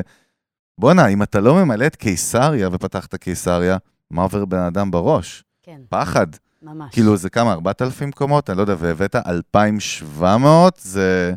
בואנה, 0.78 1.07
אם 1.07 1.22
אתה 1.22 1.40
לא 1.40 1.55
ממלא 1.55 1.86
את 1.86 1.96
קיסריה 1.96 2.68
ופתחת 2.72 3.14
קיסריה, 3.14 3.76
מה 4.11 4.22
עובר 4.22 4.44
בן 4.44 4.59
אדם 4.59 4.90
בראש? 4.90 5.44
כן, 5.62 5.80
פחד. 5.88 6.26
ממש. 6.62 6.92
כאילו, 6.92 7.16
זה 7.16 7.30
כמה, 7.30 7.53
4,000 7.53 8.11
קומות? 8.11 8.51
אני 8.51 8.57
לא 8.57 8.62
יודע, 8.62 8.74
והבאת 8.78 9.16
2,700? 9.16 10.80
זה... 10.82 11.34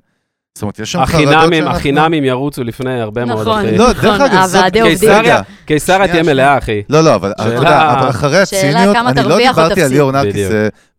זאת 0.55 0.61
אומרת, 0.61 0.79
יש 0.79 0.91
שם 0.91 1.05
חרדות 1.05 1.33
שאנחנו- 1.53 1.69
החינמים 1.69 2.23
ירוצו 2.23 2.63
לפני 2.63 3.01
הרבה 3.01 3.25
מאוד, 3.25 3.41
נכון, 3.41 3.65
אחי. 3.65 3.77
לא, 3.77 3.93
דרך 3.93 4.03
נכון, 4.05 4.21
אגב, 4.21 4.45
זאת 4.45 4.55
הוועדי 4.55 4.79
עובדים. 4.81 4.97
קיסריה, 4.99 5.41
קיסריה 5.65 6.07
תהיה. 6.07 6.23
מלאה, 6.23 6.57
אחי. 6.57 6.81
לא, 6.89 7.01
לא, 7.01 7.15
אבל 7.15 7.31
אתה 7.31 7.53
יודע, 7.53 7.93
אבל 7.99 8.09
אחרי 8.09 8.37
הציניות, 8.41 8.95
אני 8.95 9.23
לא 9.29 9.37
דיברתי 9.37 9.83
על. 9.83 9.91
ליאור 9.91 10.11
נרקיס, 10.11 10.47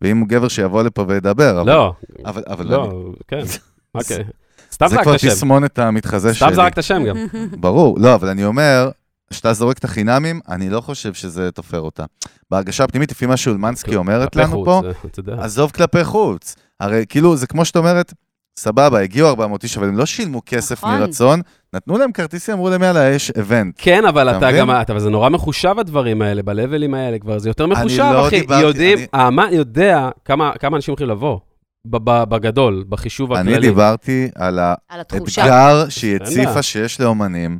ואם 0.01 0.17
הוא 0.17 0.27
גבר 0.27 0.47
שיבוא 0.47 0.83
לפה 0.83 1.05
וידבר. 1.07 1.63
לא, 1.63 1.93
אבל, 2.25 2.65
לא, 2.65 2.91
כן, 3.27 3.39
אוקיי. 3.95 4.23
סתם 4.71 4.87
זה 4.87 4.95
זרק 4.95 5.03
כבר 5.03 5.11
את 5.11 5.19
השם. 5.19 5.29
תסמונת 5.29 5.79
המתחזה 5.79 6.33
שלי. 6.33 6.47
סתם 6.47 6.55
זרק 6.55 6.73
את 6.73 6.77
השם 6.77 7.03
גם. 7.03 7.15
ברור, 7.63 7.99
לא, 7.99 8.15
אבל 8.15 8.27
אני 8.29 8.45
אומר, 8.45 8.89
כשאתה 9.29 9.53
זורק 9.53 9.77
את 9.77 9.83
החינמים, 9.83 10.39
אני 10.49 10.69
לא 10.69 10.81
חושב 10.81 11.13
שזה 11.13 11.51
תופר 11.51 11.79
אותה. 11.79 12.03
בהרגשה 12.51 12.83
הפנימית, 12.83 13.11
לפי 13.11 13.25
מה 13.25 13.37
שאולמנסקי 13.37 13.95
אומרת 13.95 14.35
לנו 14.35 14.65
פה, 14.65 14.81
זה-. 15.25 15.31
עזוב 15.37 15.71
כלפי 15.71 16.03
חוץ. 16.03 16.55
הרי 16.79 17.05
כאילו, 17.09 17.35
זה 17.35 17.47
כמו 17.47 17.65
שאת 17.65 17.75
אומרת, 17.77 18.13
סבבה, 18.59 18.99
הגיעו 18.99 19.27
400 19.29 19.63
איש, 19.63 19.77
אבל 19.77 19.87
הם 19.87 19.97
לא 19.97 20.05
שילמו 20.05 20.41
כסף 20.45 20.77
נכון. 20.83 20.99
מרצון, 20.99 21.41
נתנו 21.73 21.97
להם 21.97 22.11
כרטיסים, 22.11 22.53
אמרו 22.53 22.69
להם, 22.69 22.83
יאללה, 22.83 23.09
יש 23.09 23.31
איבנט. 23.37 23.75
כן, 23.77 24.05
אבל 24.05 24.29
אתה 24.29 24.37
אתה? 24.37 24.51
גם, 24.57 24.71
אתה- 24.71 24.93
אבל 24.93 24.99
זה 24.99 25.09
נורא 25.09 25.29
מחושב 25.29 25.75
הדברים 25.79 26.21
האלה, 26.21 26.41
בלבלים 26.43 26.93
האלה 26.93 27.19
כבר, 27.19 27.39
זה 27.39 27.49
יותר 27.49 27.67
מחושב, 27.67 28.03
לא 28.13 28.27
אחי. 28.27 28.39
דיברתי- 28.41 28.61
יודעים, 28.63 28.97
אני- 28.97 29.07
האמן 29.13 29.47
יודע 29.51 30.09
כמה 30.25 30.51
כמה 30.59 30.77
אנשים 30.77 30.91
הולכים 30.91 31.07
לבוא, 31.09 31.39
ב- 31.87 31.97
ב- 32.09 32.23
בגדול, 32.29 32.85
בחישוב 32.89 33.33
הכללי. 33.33 33.55
אני 33.57 33.67
דיברתי 33.67 34.29
על. 34.35 34.59
האתגר 34.89 35.89
שהיא. 35.89 36.15
הציפה 36.15 36.61
שיש 36.61 37.01
לאומנים, 37.01 37.59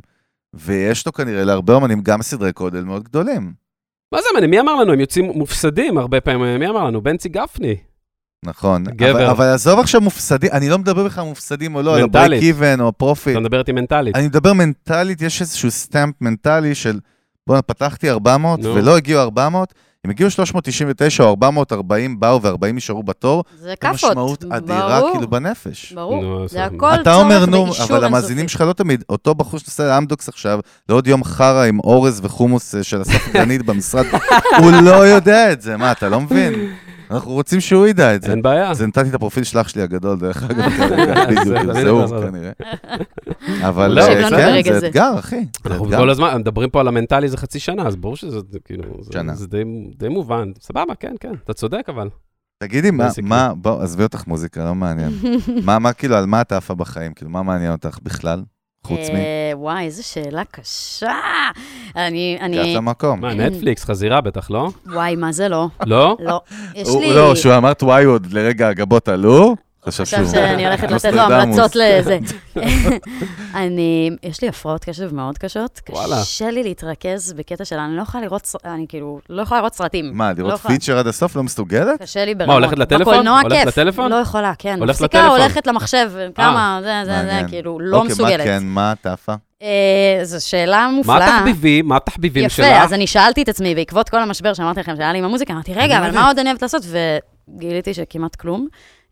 ויש 0.54 1.06
לו 1.06 1.12
כנראה 1.12 1.44
להרבה 1.44 1.74
אומנים 1.74 2.00
גם 2.02 2.22
סדרי 2.22 2.52
גודל 2.52 2.84
מאוד 2.84 3.02
גדולים. 3.02 3.52
מה 4.14 4.18
זה 4.20 4.28
מעניין? 4.34 4.50
מי 4.50 4.60
אמר 4.60 4.74
לנו? 4.74 4.92
הם 4.92 5.00
יוצאים 5.00 5.24
מופסדים 5.24 5.98
הרבה 5.98 6.20
פעמים, 6.20 6.58
מי 6.60 6.68
אמר 6.68 6.84
לנו? 6.84 7.00
בנצי 7.02 7.28
גפני. 7.28 7.76
נכון. 8.44 8.84
גבר. 8.84 9.10
אבל, 9.10 9.24
אבל 9.24 9.44
עזוב 9.44 9.78
עכשיו 9.80 10.00
מופסדים, 10.00 10.50
אני 10.52 10.68
לא 10.68 10.78
מדבר 10.78 11.04
בכלל 11.04 11.24
מופסדים 11.24 11.74
או 11.74 11.82
לא, 11.82 11.96
על 11.96 12.02
מנטלית. 12.02 12.24
ה 12.24 12.27
break 12.27 12.42
even 12.42 12.80
או 12.80 12.92
profit. 12.92 13.32
אתה 13.32 13.40
מדבר 13.40 13.58
איתי 13.58 13.72
מנטלית. 13.72 14.16
אני 14.16 14.26
מדבר 14.26 14.52
מנטלית, 14.52 15.22
יש 15.22 15.40
איזשהו 15.40 15.70
stamp 15.70 16.14
מנטלי 16.20 16.74
של, 16.74 16.98
בוא'נה, 17.46 17.62
פתחתי 17.62 18.10
400 18.10 18.60
נו. 18.60 18.74
ולא 18.74 18.96
הגיעו 18.96 19.20
400, 19.20 19.74
אם 20.06 20.10
הגיעו 20.10 20.30
399 20.30 21.24
או 21.24 21.28
440 21.28 22.20
באו 22.20 22.42
ו-40 22.42 22.72
נשארו 22.72 23.02
בתור, 23.02 23.44
זה 23.56 23.68
זה 23.68 23.76
כאפות. 23.76 24.10
משמעות 24.10 24.44
אדירה 24.50 25.00
ברור, 25.00 25.12
כאילו 25.12 25.30
בנפש. 25.30 25.92
ברור. 25.92 26.22
נו, 26.22 26.48
זה 26.48 26.64
הכל 26.64 26.94
אתה 26.94 27.14
אומר, 27.14 27.46
צורך 27.46 27.48
נו, 27.48 27.84
אבל 27.84 28.04
המאזינים. 28.04 28.48
שלך 28.48 28.60
לא 28.60 28.72
תמיד, 28.72 29.04
אותו 29.08 29.34
בחור 29.34 29.60
שנוסע 29.60 29.88
לאמדוקס 29.88 30.28
עכשיו, 30.28 30.60
לעוד 30.88 31.06
יום 31.06 31.24
חרא 31.24 31.64
עם 31.64 31.80
אורז 31.80 32.20
וחומוס 32.24 32.74
אה, 32.74 32.82
של 32.82 33.02
אסף 33.02 33.28
במשרד, 33.66 34.04
הוא 34.60 34.70
לא 34.70 35.06
יודע 35.06 35.52
את 35.52 35.62
זה, 35.62 35.76
מה, 35.76 35.92
אתה 35.92 36.08
לא 36.08 36.20
מבין? 36.20 36.54
אנחנו 37.10 37.30
רוצים 37.30 37.60
שהוא 37.60 37.86
ידע 37.86 38.14
את 38.14 38.22
זה. 38.22 38.30
אין 38.30 38.42
בעיה. 38.42 38.74
זה 38.74 38.86
נתתי 38.86 39.08
את 39.08 39.14
הפרופיל 39.14 39.44
של 39.44 39.58
אח 39.60 39.68
שלי 39.68 39.82
הגדול, 39.82 40.18
דרך 40.18 40.42
אגב, 40.42 40.70
זה- 41.44 41.90
הוא 41.90 42.06
כנראה. 42.30 42.52
אבל 43.68 43.90
לא, 43.94 44.00
אה, 44.00 44.24
בסדר. 44.26 44.62
כן, 44.62 44.78
זה. 44.80 44.88
אתגר, 44.88 45.18
אחי. 45.18 45.44
אנחנו. 45.66 45.86
כל 45.90 46.10
הזמן 46.10 46.36
מדברים 46.40 46.70
פה 46.70 46.80
על 46.80 46.88
המנטלי 46.88 47.28
זה 47.28 47.36
חצי 47.36 47.58
שנה, 47.58 47.86
אז 47.86 47.96
ברור 47.96 48.16
שזה 48.16 48.38
זה 48.50 48.58
כאילו, 48.64 48.84
זה- 49.00 49.12
שנה. 49.12 49.34
זה 49.34 49.46
די- 49.96 50.08
מובן. 50.08 50.50
סבבה, 50.60 50.94
כן, 51.00 51.14
כן, 51.20 51.32
אתה 51.44 51.52
צודק 51.52 51.82
אבל. 51.88 52.08
תגידי, 52.62 52.90
מה. 52.90 53.08
מה, 53.22 53.52
בוא, 53.54 53.82
עזבי 53.82 54.02
אותך 54.02 54.26
מוזיקה, 54.26 54.64
לא 54.64 54.74
מעניין. 54.74 55.10
מה, 55.64 55.78
מה, 55.78 55.92
כאילו, 55.92 56.16
על 56.16 56.26
מה 56.26 56.40
את 56.40 56.52
עפה 56.52 56.74
בחיים? 56.74 57.12
כאילו, 57.14 57.30
מה 57.30 57.42
מעניין 57.42 57.72
אותך 57.72 57.98
בכלל? 58.02 58.42
חוץ 58.86 59.10
מ... 59.12 59.16
אה, 59.16 59.52
וואי, 59.54 59.84
איזו 59.84 60.08
שאלה 60.08 60.42
קשה. 60.50 61.12
אני, 61.96 62.36
קח 62.38 62.44
אני, 62.44 62.74
למקום. 62.74 63.20
מה, 63.20 63.34
נטפליקס, 63.34 63.84
חזירה 63.84 64.20
בטח, 64.20 64.50
לא? 64.50 64.68
וואי, 64.86 65.16
מה 65.16 65.32
זה 65.32 65.48
לא? 65.48 65.68
לא? 65.86 66.16
לא. 66.20 66.40
יש 66.74 66.88
לי... 67.00 67.14
לא, 67.14 67.32
כשהוא 67.34 67.56
אמרת 67.56 67.82
וואי, 67.82 68.04
עוד 68.04 68.32
לרגע 68.32 68.68
הגבות 68.68 69.08
עלו, 69.08 69.56
חשב 69.86 70.04
חשב 70.04 70.16
שהוא... 70.16 70.26
שאני 70.30 70.66
הולכת 70.66 70.90
לתת 70.90 71.12
לו. 71.12 71.20
המלצות 71.20 71.76
לזה. 71.76 72.18
אני, 73.54 74.10
יש 74.22 74.42
לי 74.42 74.48
הפרעות 74.48 74.84
קשב 74.84 75.14
מאוד 75.14 75.38
קשות. 75.38 75.80
וואלה. 75.90 76.20
קשה 76.20 76.50
לי 76.50 76.62
להתרכז 76.62 77.32
בקטע 77.32 77.64
של, 77.64 77.76
אני 77.78 77.96
לא 77.96 78.02
יכולה 78.02 78.24
לראות, 78.24 78.54
אני 78.64 78.86
כאילו, 78.88 79.20
לא 79.30 79.42
יכולה 79.42 79.60
לראות 79.60 79.74
סרטים. 79.74 80.10
מה, 80.14 80.32
לא 80.32 80.48
לראות. 80.48 80.60
פיצ'ר 80.60 80.98
עד 80.98 81.06
הסוף? 81.06 81.36
לא 81.36 81.42
מסוגלת? 81.42 82.02
קשה 82.02 82.24
לי 82.24 82.34
ברמות. 82.34 82.48
מה, 82.48 82.54
הולכת 82.54 82.78
לטלפון? 82.78 83.14
בקולנוע 83.14 83.40
הולכת 83.40 83.56
כיף. 83.56 83.66
לטלפון? 83.66 84.10
לא 84.10 84.16
יכולה, 84.16 84.52
כן. 84.58 84.78
הולכת 84.78 85.00
מפסיקה, 85.00 85.18
לטלפון? 85.18 85.40
הולכת 85.40 85.66
למחשב, 85.66 86.12
כמה, 86.34 86.80
זה, 86.82 87.02
זה, 87.04 87.22
זה. 87.24 87.40
כאילו, 87.48 87.80
לא 87.80 87.96
אוקיי, 87.96 88.10
מסוגלת. 88.10 88.38
מה 88.38 88.44
כן, 88.44 88.62
מה 88.62 88.94
עפה? 89.04 89.34
אה, 89.62 90.24
זו 90.24 90.48
שאלה 90.48 90.88
מה 90.88 90.96
מופלאה. 90.96 91.36
התחביבים? 91.36 91.88
מה 91.88 91.96
התחביבים 91.96 92.48
שלך? 92.48 92.66
יפה, 92.66 92.82
אז 92.82 92.92
אני 92.92 93.06
שאלתי 93.06 93.42
את 93.42 93.48
עצמי, 93.48 93.74
בעקבות 93.74 94.08
כל 94.08 94.22
המשבר 94.22 94.54
שאמרתי 94.54 94.80
לכם, 94.80 94.96
שהיה 94.96 95.12
לי 95.12 95.18
עם 95.18 95.24
המוזיקה, 95.24 95.52
אמרתי, 95.52 95.74
רגע, 95.74 95.98
אבל 95.98 96.10
מה 96.10 96.26
עוד 96.26 96.38
אני 96.38 96.48
אוהבת 96.48 96.62
לעשות? 96.62 96.82
וגיליתי 97.48 97.94
שכמעט 97.94 98.36
כלום. 98.36 98.68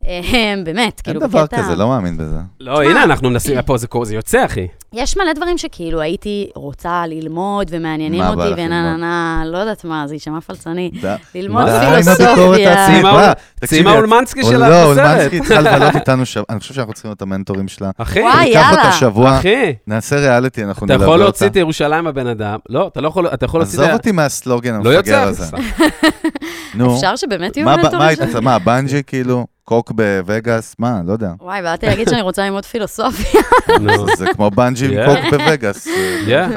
אה, 0.07 0.21
באמת, 0.65 0.77
אין 0.79 0.91
כאילו, 1.05 1.21
דבר 1.21 1.43
בקטע... 1.43 1.59
כזה, 1.63 1.77
לא 1.77 1.89
מאמין 1.89 2.17
בזה. 2.17 2.37
לא, 2.61 2.83
הנה, 2.83 3.05
אנחנו 3.05 3.31
מנסים, 3.31 3.63
פה 3.63 3.77
זה 3.77 3.87
קורה, 3.87 4.05
זה 4.05 4.15
יוצא, 4.15 4.45
אחי. 4.45 4.67
יש 4.93 5.17
מלא 5.17 5.33
דברים 5.33 5.59
שכאילו 5.59 6.01
הייתי 6.01 6.51
רוצה 6.55 7.05
ללמוד 7.07 7.69
ומעניינים 7.71 8.23
אותי, 8.25 8.53
ונה? 8.57 8.69
נה 8.69 8.97
נה, 8.97 9.43
לא 9.47 9.59
יודעת 9.59 9.85
מה, 9.85 10.05
זה 10.07 10.15
יישמע 10.15 10.41
פלצני. 10.41 10.91
ללמוד 11.35 11.65
פילוסופיה. 11.69 12.31
העצמית. 12.81 12.97
סימה 12.97 13.13
מה? 13.13 13.25
אול- 13.27 13.33
תקשיבי, 13.61 13.77
סימה 13.79 13.91
את- 13.93 13.97
אולמנסקי 13.97 14.41
או 14.43 14.47
של 14.51 14.57
לא, 14.59 14.65
הסרט. 14.65 14.87
אולמנסקי 14.99 15.41
צריכה 15.47 15.61
לבלות 15.61 15.95
איתנו. 15.95 16.23
אני 16.51 16.61
חושב 16.61 16.75
שאנחנו 16.75 16.93
צריכים 16.93 17.09
להיות 17.11 17.23
המנטורים 17.23 17.69
שלה. 17.69 17.91
אחי, 17.99 18.21
וואי, 18.21 18.45
ניקח 18.49 18.71
אותה 18.71 18.81
יאללה. 18.81 18.93
שבוע, 18.93 19.41
נעשה 19.87 20.17
ריאליטי, 20.17 20.65
אנחנו 20.65 20.87
אתה 20.87 20.93
נלווה 20.93 21.05
יכול 21.07 21.15
אותה. 21.15 21.25
להוציא 21.25 21.47
את 21.47 21.57
ירושלים 21.57 22.07
הבן 22.07 22.27
אדם. 22.27 22.59
לא, 22.69 22.89
אתה 22.93 23.01
לא 23.01 23.09
יכול, 23.09 23.27
אתה 23.27 23.45
יכול 23.45 23.61
להוציא 23.61 23.79
את 23.79 23.85
עזוב. 23.85 23.95
אותי 23.97 24.13
מהסלוגן 24.13 24.71
לא 24.85 24.93
המפגר 24.93 24.97
יוצא. 24.97 25.23
הזה. 25.45 25.57
נו, 26.75 26.95
אפשר 26.97 27.17
שבאמת 27.17 27.57
יהיו 27.57 27.67
מנטורים? 27.67 28.09
רוצה? 28.27 28.41
מה, 28.41 28.59
בנג'י 28.59 29.03
כאילו? 29.07 29.47
קוק 29.65 29.93
בווגאס? 29.93 30.75
מה, 30.79 31.01
לא 31.07 31.13
יודע. 31.13 31.33
וואי, 31.41 31.63
באתי 31.63 31.87
להגיד 31.87 32.09
שאני 32.09 32.23
רוצה 32.23 32.45
ללמוד 32.45 32.65
פילוסופיה. 32.65 33.41
זה 34.19 34.27
כמו 34.35 34.51
בנג'י 34.51 34.89
Yeah. 34.89 35.01
עם 35.11 35.31
קוק 35.31 35.41
בווגאס. 35.41 35.89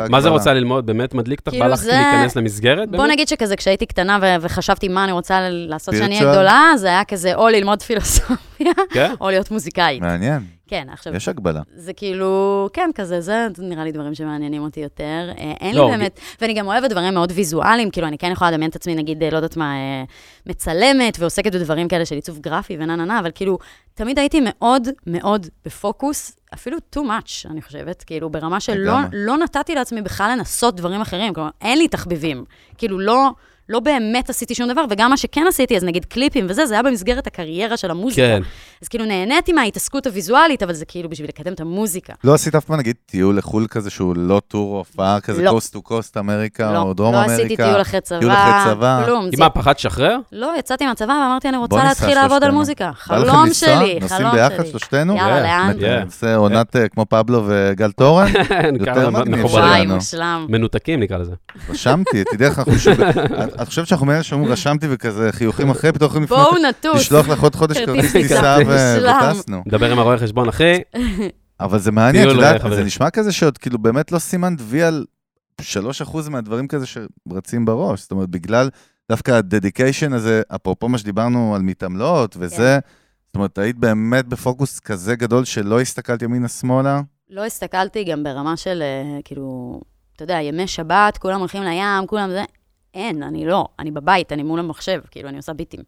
מה 0.09 0.21
זה. 0.21 0.29
רוצה 0.29 0.53
ללמוד? 0.53 0.85
באמת 0.85 1.13
מדליק 1.13 1.39
אותך? 1.39 1.53
בא 1.59 1.67
לך 1.67 1.79
זה- 1.79 1.91
להיכנס 1.91 2.35
למסגרת? 2.35 2.91
בוא? 2.91 3.07
נגיד 3.07 3.27
שכזה, 3.27 3.55
כשהייתי 3.55 3.85
קטנה 3.85 4.19
וחשבתי 4.41 4.87
מה 4.87 5.03
אני 5.03 5.11
רוצה 5.11 5.39
לעשות 5.49 5.93
כשאני 5.95 6.19
אהיה? 6.19 6.31
גדולה, 6.31 6.71
זה 6.77 6.87
היה 6.87 7.03
כזה 7.03 7.35
או 7.35 7.47
ללמוד 7.47 7.81
פילוסופיה, 7.81 8.71
כן? 8.93 9.11
או 9.21 9.29
להיות 9.29 9.51
מוזיקאית. 9.51 10.01
מעניין, 10.01 10.41
כן, 10.67 10.87
עכשיו, 10.91 11.15
יש 11.15 11.27
הגבלה. 11.27 11.61
זה 11.75 11.93
כאילו, 11.93 12.69
כן, 12.73 12.89
כזה, 12.95 13.21
זה 13.21 13.47
נראה 13.57 13.83
לי 13.83 13.91
דברים 13.91 14.15
שמעניינים 14.15 14.61
אותי 14.61 14.79
יותר. 14.79 15.31
אה, 15.37 15.51
אין 15.61 15.75
לא, 15.75 15.85
לי 15.85 15.97
באמת, 15.97 16.19
ואני 16.41 16.53
גם 16.53 16.67
אוהבת 16.67 16.89
דברים 16.89 17.13
מאוד 17.13 17.31
ויזואליים, 17.35 17.91
כאילו, 17.91 18.07
אני 18.07 18.17
כן 18.17 18.31
יכולה 18.31 18.51
לדמיין 18.51 18.69
את 18.69 18.75
עצמי, 18.75 18.95
נגיד, 18.95 19.23
אה, 19.23 19.29
לא 19.29 19.35
יודעת 19.35 19.57
מה, 19.57 19.75
אה, 19.75 20.03
מצלמת 20.45 21.17
ועוסקת 21.19 21.55
בדברים 21.55 21.87
כאלה 21.87 22.05
של 22.05 22.15
עיצוב 22.15 22.39
גרפי 22.39 22.77
ונה 22.79 22.95
נה 22.95 23.05
נה, 23.05 23.19
אבל 23.19 23.31
כאילו, 23.35 23.57
תמיד 23.93 24.19
הייתי 24.19 24.41
מאוד 24.43 24.87
מאוד 25.07 25.47
בפוקוס, 25.65 26.37
אפילו 26.53 26.77
too 26.95 26.99
much, 26.99 27.51
אני 27.51 27.61
חושבת, 27.61 28.03
כאילו, 28.03 28.29
ברמה 28.29 28.59
שלא. 28.59 28.97
לא 29.13 29.37
נתתי 29.37 29.75
לעצמי 29.75 30.01
בכלל 30.01 30.31
לנסות 30.37 30.75
דברים 30.75 31.01
אחרים, 31.01 31.33
כלומר, 31.33 31.49
אין 31.61 31.77
לי 31.77 31.87
תחביבים. 31.87 32.45
כאילו, 32.77 32.99
לא... 32.99 33.29
לא 33.69 33.79
באמת 33.79 34.29
עשיתי 34.29 34.55
שום 34.55 34.69
דבר, 34.69 34.85
וגם 34.89 35.09
מה 35.09 35.17
שכן 35.17 35.45
עשיתי, 35.47 35.77
אז 35.77 35.83
נגיד 35.83 36.05
קליפים 36.05 36.45
וזה, 36.49 36.65
זה 36.65 36.73
היה 36.73 36.83
במסגרת 36.83 37.27
הקריירה 37.27 37.77
של 37.77 37.91
המוזיקה. 37.91 38.21
כן. 38.21 38.41
אז 38.81 38.87
כאילו 38.87 39.05
נהניתי 39.05 39.53
מההתעסקות 39.53 40.07
הוויזואלית, 40.07 40.63
אבל 40.63 40.73
זה 40.73 40.85
כאילו 40.85 41.09
בשביל 41.09 41.27
לקדם 41.29 41.53
את 41.53 41.59
המוזיקה. 41.59 42.13
לא 42.23 42.33
עשית 42.33 42.55
אף 42.55 42.65
פעם, 42.65 42.77
נגיד, 42.79 42.95
טיול 43.05 43.37
לחו"ל 43.37 43.67
כזה 43.69 43.89
שהוא 43.89 44.15
לא 44.17 44.41
tour 44.47 44.77
הופעה 44.77 45.19
כזה, 45.21 45.43
לא. 45.43 45.51
coast 45.51 45.73
to 45.73 45.81
coast 45.81 46.17
אמריקה 46.17 46.73
לא, 46.73 46.79
או 46.81 46.93
דרום 46.93 47.13
לא 47.13 47.19
אמריקה? 47.19 47.33
עשיתי 47.33 47.55
טיול 47.55 47.81
אחרי 47.81 48.01
צבא, 48.01 48.19
טיול 48.19 48.31
אחרי 48.31 48.73
צבא. 48.73 49.01
כלום. 49.05 49.23
עם 49.25 49.31
זה- 49.35 49.43
מה, 49.43 49.49
פחד 49.49 49.73
לשחרר? 49.77 50.17
לא, 50.31 50.53
יצאתי 50.59 50.85
מהצבא 50.85 51.11
ואמרתי, 51.11 51.49
אני 51.49 51.57
רוצה 51.57 51.83
להתחיל 51.83 52.15
לעבוד 52.15 52.43
על. 52.43 52.51
מוזיקה. 52.51 52.85
בא 53.09 53.17
לכם 53.17 53.29
חלום 53.31 53.45
לנסוע? 53.45 53.69
שלי, 53.69 53.99
נוסעים 54.01 54.19
חלום 54.19 54.31
ביחד 54.31 54.55
שלי. 54.55 54.67
שלושתנו? 54.69 55.15
יאללה, 55.15 55.39
Yeah. 55.39 55.43
לאן? 55.67 55.79
כן. 55.79 55.99
נעשה 56.05 56.35
עונת 56.35 56.75
אה, 56.75 56.87
כמו 56.87 57.05
פבלו 57.09 57.43
וגל 57.47 57.91
תורן? 57.97 58.27
נקרא 58.73 58.93
לזה 58.93 59.09
מגניב 59.09 59.35
מחוברים. 59.39 59.65
וואי, 59.65 59.79
שלנו. 59.81 59.95
מושלם. 59.95 60.45
מנותקים 60.49 60.99
נקרא 60.99 61.17
לזה. 61.17 61.31
רשמתי, 61.69 62.23
תדעי 62.31 62.47
איך 62.47 62.59
אנחנו. 62.59 62.73
את 63.61 63.67
חושבת 63.67 63.87
שאנחנו 63.87 64.05
מאלה 64.05 64.23
שאומרים 64.23 64.51
רשמתי 64.51 64.87
וכזה 64.89 65.29
חיוכים 65.31 65.69
אחרי, 65.69 65.91
פתאום 65.91 66.07
יכולים 66.07 66.23
לפנות, 66.23 66.47
בואו 66.51 66.61
נטוס. 66.69 66.95
לשלוח 67.01 67.27
לך 67.27 67.43
עוד 67.43 67.55
חודש 67.55 67.77
כרטיס 67.77 68.11
טיסה. 68.11 68.57
וטסנו. 68.67 69.63
נדבר 69.65 69.91
עם 69.91 69.99
הרואה 69.99 70.17
חשבון, 70.17 70.49
אחי. 70.49 70.79
אבל 71.59 71.79
זה 71.79 71.91
מעניין, 71.91 72.29
את 72.29 72.35
יודעת, 72.35 72.61
חברים. 72.61 72.75
זה 72.75 72.83
נשמע 72.83 73.09
כזה 73.09 73.31
שעוד 73.31 73.57
כאילו 73.57 73.79
באמת 73.79 74.11
לא 74.11 74.19
סימנת 74.19 74.59
וי 74.61 74.83
על 74.83 75.05
3% 75.61 76.29
מהדברים 76.29 76.67
כזה 76.67 76.85
שרצים 76.85 77.65
בראש. 77.65 78.01
זאת 78.01 78.11
אומרת, 78.11 78.29
בגלל 78.29 78.69
דווקא 79.09 79.31
הדדיקיישן 79.31 80.13
הזה, 80.13 80.41
אפרופו 80.55 80.89
מה 80.89 80.97
שדיברנו 80.97 81.55
על 81.55 81.61
מתעמלות 81.61 82.35
וזה, 82.39 82.79
כן. 82.81 82.89
זאת 83.27 83.35
אומרת, 83.35 83.57
היית 83.57 83.77
באמת 83.77 84.25
בפוקוס 84.27 84.79
כזה 84.79 85.15
גדול 85.15 85.45
שלא 85.45 85.81
הסתכלת 85.81 86.21
ימינה-שמאלה? 86.21 87.01
לא 87.29 87.45
הסתכלתי 87.45 88.03
גם 88.03 88.23
ברמה 88.23 88.57
של, 88.57 88.81
אה, 88.81 89.19
כאילו, 89.23 89.79
אתה 90.15 90.23
יודע, 90.23 90.33
ימי 90.41 90.67
שבת, 90.67 91.17
כולם 91.17 91.39
הולכים 91.39 91.63
לים, 91.63 92.07
כולם 92.07 92.29
זה. 92.29 92.43
אין, 92.93 93.23
אני 93.23 93.45
לא. 93.45 93.67
אני 93.79 93.91
בבית, 93.91 94.31
אני 94.31 94.43
מול 94.43 94.59
המחשב, 94.59 95.01
כאילו, 95.11 95.29
אני 95.29 95.37
עושה 95.37 95.53
ביטים. 95.53 95.79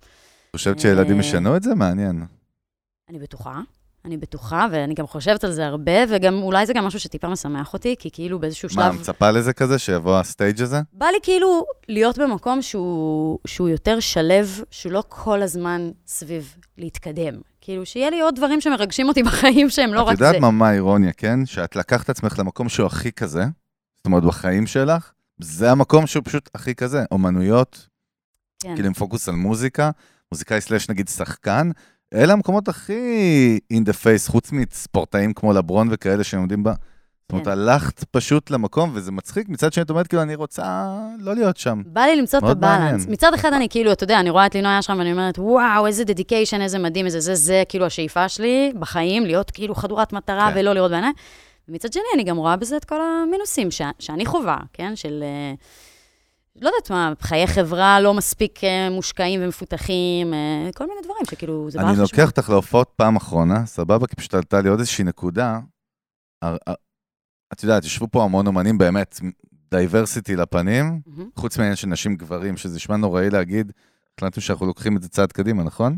חושבת 0.56 0.80
שילדים 0.80 1.16
אה, 1.16 1.20
ישנו 1.20 1.56
את 1.56 1.64
זה? 1.64 1.76
מעניין. 1.76 2.26
אני 3.10 3.20
בטוחה. 3.20 3.62
אני 4.06 4.18
בטוחה, 4.18 4.68
ואני 4.72 4.94
גם 4.94 5.08
חושבת 5.08 5.44
על 5.44 5.52
זה 5.52 5.66
הרבה, 5.66 5.92
וגם 6.10 6.42
אולי 6.42 6.66
זה 6.66 6.74
גם 6.74 6.86
משהו 6.86 7.00
שטיפה 7.00 7.30
משמח 7.30 7.74
אותי, 7.74 7.96
כי 8.00 8.10
כאילו 8.12 8.40
באיזשהו 8.40 8.70
מה, 8.76 8.84
שלב... 8.84 9.02
מצפה 9.02 9.32
לזה 9.32 9.54
כזה, 9.54 9.80
שיבוא 9.80 10.20
הסטייג' 10.20 10.62
הזה? 10.62 10.82
בא 10.94 11.06
לי 11.06 11.18
כאילו 11.24 11.66
להיות 11.90 12.18
במקום 12.18 12.62
שהוא, 12.62 13.40
שהוא 13.48 13.70
יותר 13.70 14.00
שלב, 14.00 14.62
שהוא 14.72 14.92
לא 14.92 15.04
כל 15.10 15.42
הזמן 15.42 15.92
סביב 16.08 16.56
להתקדם. 16.78 17.34
כאילו, 17.62 17.86
שיהיה 17.86 18.10
לי 18.10 18.22
עוד 18.22 18.36
דברים 18.36 18.62
שמרגשים 18.62 19.08
אותי 19.08 19.24
בחיים 19.28 19.70
שהם 19.70 19.94
לא 19.94 20.02
את 20.02 20.08
רק 20.08 20.12
יודעת 20.14 20.34
זה. 20.34 20.40
מה, 20.40 20.52
מה 20.52 20.70
האירוניה, 20.70 21.14
כן? 21.14 21.46
שאת 21.46 21.76
לקחת 21.76 22.04
את 22.06 22.10
עצמך 22.10 22.40
למקום 22.40 22.70
שהוא 22.70 22.88
הכי 22.88 23.12
כזה, 23.12 23.44
זאת 23.98 24.06
אומרת, 24.06 24.24
בחיים 24.24 24.68
שלך, 24.68 25.12
זה 25.40 25.72
המקום 25.72 26.08
שהוא 26.08 26.24
פשוט 26.26 26.50
הכי 26.56 26.76
כזה. 26.76 27.04
אומנויות, 27.12 27.88
כן. 28.60 28.76
כאילו 28.76 28.88
עם 28.88 28.94
פוקוס 28.94 29.30
על 29.30 29.36
מוזיקה, 29.36 29.92
מוזיקאי 30.32 30.62
סלאש 30.62 30.90
נגיד 30.90 31.08
שחקן, 31.08 31.72
אלה 32.14 32.34
המקומות 32.34 32.68
הכי 32.68 33.60
in 33.74 33.90
the 33.90 33.94
face, 33.94 34.32
חוץ 34.32 34.52
מספורטאים 34.52 35.34
כמו 35.34 35.54
לברון 35.54 35.88
וכאלה 35.92 36.24
שעומדים 36.24 36.64
בה. 36.64 36.74
זאת 36.74 37.32
אומרת, 37.32 37.46
כן. 37.46 37.52
הלכת 37.52 38.04
פשוט 38.04 38.52
למקום, 38.52 38.92
וזה 38.94 39.12
מצחיק. 39.12 39.50
מצד 39.50 39.74
שני, 39.74 39.84
את 39.84 39.90
אומרת, 39.90 40.08
כאילו, 40.08 40.22
אני 40.22 40.36
רוצה 40.36 40.96
לא 41.20 41.36
להיות 41.36 41.58
שם. 41.58 41.82
בא 41.86 42.02
לי 42.02 42.16
למצוא 42.16 42.40
את 42.40 42.44
הבאלנס. 42.44 43.08
מצד 43.08 43.34
אחד 43.34 43.54
אני 43.54 43.70
כאילו, 43.70 43.92
אתה 43.92 44.04
יודע, 44.04 44.20
אני 44.20 44.30
רואה 44.30 44.46
את 44.46 44.56
לינוי 44.56 44.80
אשרם 44.80 44.98
ואני 44.98 45.12
אומרת, 45.12 45.40
וואו, 45.40 45.88
איזה 45.88 46.04
דדיקיישן, 46.04 46.62
איזה 46.62 46.80
מדהים, 46.80 47.06
איזה 47.06 47.20
זה, 47.20 47.36
זה 47.36 47.64
כאילו 47.70 47.86
השאיפה 47.86 48.30
שלי 48.30 48.74
בחיים, 48.80 49.26
להיות 49.26 49.52
כאילו 49.52 49.76
חדורת 49.76 50.14
מטרה 50.14 50.52
כן. 50.52 50.60
ולא 50.60 50.74
לראות 50.74 50.92
בעיניי. 50.92 51.12
ומצד 51.70 51.94
שני, 51.94 52.04
אני 52.16 52.24
גם 52.24 52.38
רואה 52.38 52.56
בזה 52.56 52.78
את 52.78 52.86
כל 52.86 53.00
המינוסים 53.02 53.68
שאני 54.00 54.26
חווה, 54.26 54.58
כן? 54.74 54.96
של... 54.96 55.24
אה, 55.24 55.54
לא 56.62 56.68
יודעת 56.68 56.92
מה, 56.92 57.14
חיי 57.22 57.48
חברה 57.48 58.00
לא 58.02 58.14
מספיק 58.14 58.64
אה, 58.64 58.90
מושקעים 58.90 59.40
ומפותחים, 59.44 60.34
אה, 60.34 60.70
כל 60.76 60.88
מיני 60.88 61.02
דברים 61.04 61.26
שכאילו, 61.32 61.72
זה 61.72 61.80
בא 61.80 61.84
אני 61.84 61.96
על 61.96 62.02
לוקח 62.02 62.30
אותך 62.30 62.50
להופעות 62.50 62.94
פעם 62.96 63.16
אחרונה, 63.16 63.66
סבבה? 63.66 64.08
כי 64.08 64.16
פשוט 64.16 64.34
עלתה 64.34 64.62
לי 64.62 64.70
עוד 64.70 64.80
איזושהי 64.80 65.04
נקודה. 65.04 65.60
את 67.54 67.64
יודעת, 67.64 67.86
ישבו 67.86 68.08
פה 68.12 68.24
המון 68.24 68.48
אומנים 68.48 68.78
באמת, 68.78 69.20
diversity 69.72 70.36
לפנים. 70.36 71.02
חוץ 71.36 71.58
מהעניין 71.58 71.76
של 71.76 71.88
נשים 71.88 72.16
גברים, 72.16 72.58
שזה 72.58 72.76
נשמע 72.76 72.96
נוראי 72.98 73.30
להגיד, 73.30 73.72
החלטנו 74.18 74.42
שאנחנו 74.42 74.66
לוקחים 74.66 74.98
את 74.98 75.02
זה 75.02 75.10
צעד 75.10 75.32
קדימה, 75.32 75.64
נכון? 75.64 75.98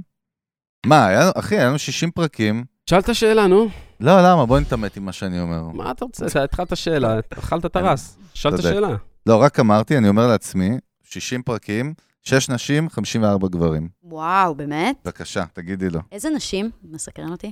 מה, 0.86 1.06
היה, 1.06 1.32
אחי, 1.36 1.58
היה 1.58 1.68
לנו 1.68 1.80
60 1.80 2.12
פרקים. 2.12 2.64
שאל 2.90 3.00
את 3.00 3.10
השאלה, 3.10 3.48
נו. 3.48 3.68
לא, 4.00 4.12
למה? 4.22 4.46
בוא 4.46 4.60
נתעמת 4.60 4.98
עם 4.98 5.06
מה 5.06 5.12
שאני 5.12 5.40
אומר. 5.40 5.62
מה 5.64 5.92
אתה 5.92 6.06
רוצה? 6.06 6.26
אתה 6.26 6.44
התחלת 6.44 6.78
שאלה, 6.78 7.20
אכלת 7.30 7.66
את 7.66 7.76
הראס. 7.76 8.18
שאל 8.34 8.54
את 8.54 8.56
צודק. 8.56 8.70
השאלה. 8.70 8.96
לא, 9.26 9.42
רק 9.42 9.60
אמרתי, 9.60 9.98
אני 9.98 10.10
אומר 10.10 10.28
לעצמי, 10.28 10.78
60 11.04 11.44
פרקים, 11.44 11.94
6 12.24 12.50
נשים, 12.50 12.90
54 12.90 13.48
גברים. 13.48 13.90
וואו, 14.04 14.56
באמת? 14.56 14.96
בבקשה, 15.06 15.44
תגידי 15.54 15.90
לו. 15.90 16.00
איזה 16.12 16.30
נשים? 16.30 16.70
מסקרן 16.84 17.32
אותי. 17.32 17.52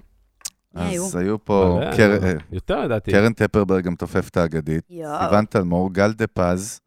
אז 0.75 1.15
היו 1.15 1.45
פה 1.45 1.79
קר- 1.97 2.23
אה, 2.23 2.33
יותר 2.51 2.79
לדעתי. 2.79 3.11
קרן 3.11 3.33
טפרברג, 3.33 3.87
המתופפת 3.87 4.37
האגדית. 4.37 4.83
סיוון 5.27 5.45
תלמור, 5.45 5.93
גל 5.93 6.13
דה 6.13 6.27
פז, 6.27 6.79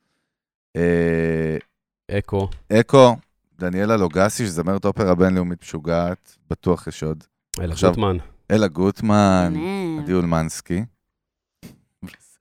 אה, 0.77 1.57
אקו. 2.19 2.49
אקו, 2.73 3.17
דניאלה 3.59 3.97
לוגסי, 3.97 4.47
שזמרת 4.47 4.85
אופרה 4.85 5.15
בינלאומית 5.15 5.63
משוגעת, 5.63 6.37
בטוח 6.51 6.87
יש 6.87 7.03
עוד. 7.03 7.25
אלה 7.61 7.75
גוטמן. 7.83 8.17
אלה 8.51 8.69
גוטמן. 8.69 9.55
עדי 10.03 10.13
אולמנסקי. 10.13 10.85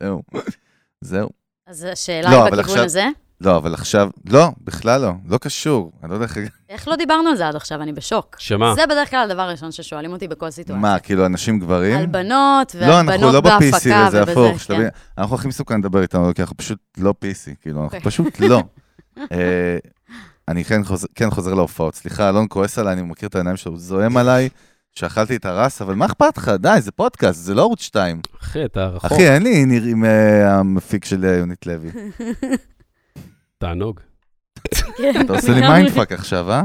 זהו, 0.03 0.23
זהו. 1.01 1.29
אז 1.69 1.87
השאלה 1.91 2.31
לא, 2.31 2.35
היא 2.35 2.41
אבל 2.41 2.49
בכיוון 2.49 2.63
עכשיו- 2.69 2.83
הזה. 2.85 3.05
לא, 3.41 3.57
אבל 3.57 3.73
עכשיו, 3.73 4.09
לא, 4.29 4.47
בכלל 4.63 5.01
לא, 5.01 5.11
לא 5.29 5.37
קשור. 5.37 5.91
אני 6.03 6.09
לא 6.09 6.15
יודע 6.15 6.25
איך... 6.25 6.37
איך 6.69 6.87
לא 6.87 6.95
דיברנו 6.95 7.29
על 7.29 7.35
זה 7.35 7.47
עד 7.47 7.55
עכשיו? 7.55 7.81
אני 7.81 7.93
בשוק. 7.93 8.35
שמה? 8.39 8.75
זה 8.75 8.85
בדרך 8.85 9.09
כלל 9.09 9.29
הדבר 9.31 9.41
הראשון 9.41 9.71
ששואלים 9.71 10.11
אותי 10.13 10.27
בכל 10.27 10.51
סיטואציה. 10.51 10.81
מה, 10.81 10.99
כאילו 10.99 11.25
אנשים 11.25 11.59
גברים? 11.59 11.97
על 11.97 12.05
בנות, 12.05 12.75
לא, 12.75 12.81
ועל 12.81 12.91
אנחנו 12.91 13.11
בנות 13.11 13.33
לא 13.33 13.41
ב-PC, 13.41 13.59
בהפקה 13.71 14.07
זה 14.11 14.21
ובזה, 14.23 14.31
הפוך, 14.31 14.59
שתבין. 14.59 14.81
כן. 14.81 14.87
אנחנו 15.17 15.35
הכי 15.35 15.47
מסוכן 15.47 15.79
לדבר 15.79 16.01
איתנו, 16.01 16.33
כי 16.35 16.41
אנחנו 16.41 16.57
פשוט 16.57 16.77
לא 16.97 17.13
PC, 17.25 17.55
כאילו, 17.61 17.83
אנחנו 17.83 17.97
אוקיי. 17.97 18.01
פשוט 18.11 18.39
לא. 18.39 18.63
אה, 19.31 19.77
אני 20.47 20.63
כן 20.63 20.83
חוזר- 20.83 21.07
כן 21.15 21.29
חוזר 21.29 21.53
להופעות. 21.53 21.95
סליחה, 21.95 22.29
אלון 22.29 22.45
כועס 22.49 22.77
עליי, 22.79 22.93
אני 22.93 23.01
מכיר 23.01 23.29
את 23.29 23.35
העיניים 23.35 23.57
שלו, 23.57 23.71
הוא 23.71 23.79
זועם 23.79 24.17
עליי 24.17 24.49
שאכלתי 24.99 25.35
את 25.35 25.45
הרס, 25.45 25.81
אבל 25.81 25.95
מה 25.95 26.05
אכפת 26.05 26.37
לך? 26.37 26.49
די, 26.49 26.77
זה 26.79 26.91
פודקאסט, 26.91 27.39
זה 27.39 27.53
לא 27.53 27.61
ערוץ 27.61 27.81
2. 27.81 28.21
אחי, 28.41 28.65
אתה 28.65 28.87
רחוק. 28.87 29.11
אחי, 29.11 29.29
אין 29.29 29.43
לי 29.43 29.65
ניר 29.65 29.83
עם 29.83 30.05
אה, 30.05 30.55
המפיק 30.55 31.05
של 31.05 31.25
אה, 31.25 31.29
יונית 31.29 31.65
לוי. 31.65 31.89
תענוג. 33.57 33.99
כן, 34.97 35.21
אתה 35.25 35.33
עושה 35.33 35.51
לי. 35.51 35.61
mindfuck 35.61 36.11
עכשיו, 36.11 36.51
אה? 36.51 36.63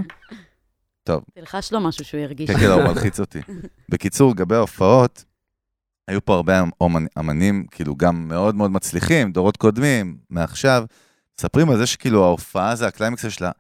תלחש 1.35 1.73
לו 1.73 1.81
משהו 1.81 2.05
שהוא 2.05 2.21
ירגיש. 2.21 2.51
כן, 2.51 2.59
כן, 2.59 2.69
לא, 2.69 2.75
הוא 2.75 2.83
מלחיץ 2.83 3.21
אותי. 3.21 3.41
בקיצור, 3.93 4.31
לגבי 4.31 4.55
ההופעות, 4.55 5.25
היו 6.09 6.25
פה 6.25 6.35
הרבה 6.35 6.63
אמנים, 7.19 7.67
כאילו, 7.71 7.97
גם 7.97 8.29
מאוד 8.29 8.55
מאוד 8.55 8.71
מצליחים, 8.71 9.33
דורות 9.33 9.57
קודמים, 9.57 10.17
מעכשיו, 10.31 10.85
מספרים 11.39 11.71
על 11.71 11.77
זה 11.77 11.87
שכאילו 11.87 12.25
ההופעה 12.25 12.77
זה 12.77 12.87
הקליימקס 12.87 13.27
שלה, 13.29 13.51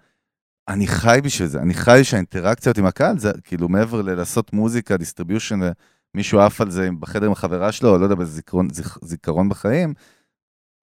אני 0.68 0.86
חי 0.86 1.18
בשביל 1.24 1.48
זה, 1.48 1.58
אני 1.60 1.74
חי 1.74 2.00
שהאינטראקציות 2.04 2.78
עם 2.78 2.86
הקהל, 2.86 3.18
זה 3.18 3.32
כאילו 3.44 3.68
מעבר 3.68 4.02
ללעשות 4.02 4.52
מוזיקה, 4.52 4.96
distribution, 4.96 5.60
מישהו 6.14 6.40
עף 6.40 6.60
על 6.60 6.70
זה 6.70 6.88
בחדר 7.00 7.26
עם 7.26 7.32
החברה 7.32 7.72
שלו, 7.72 7.88
או 7.90 7.98
לא 7.98 8.04
יודע, 8.04 8.14
באיזה 8.14 8.32
זיכרון, 8.32 8.68
זיכ- 8.72 8.98
זיכרון 9.02 9.48
בחיים, 9.48 9.94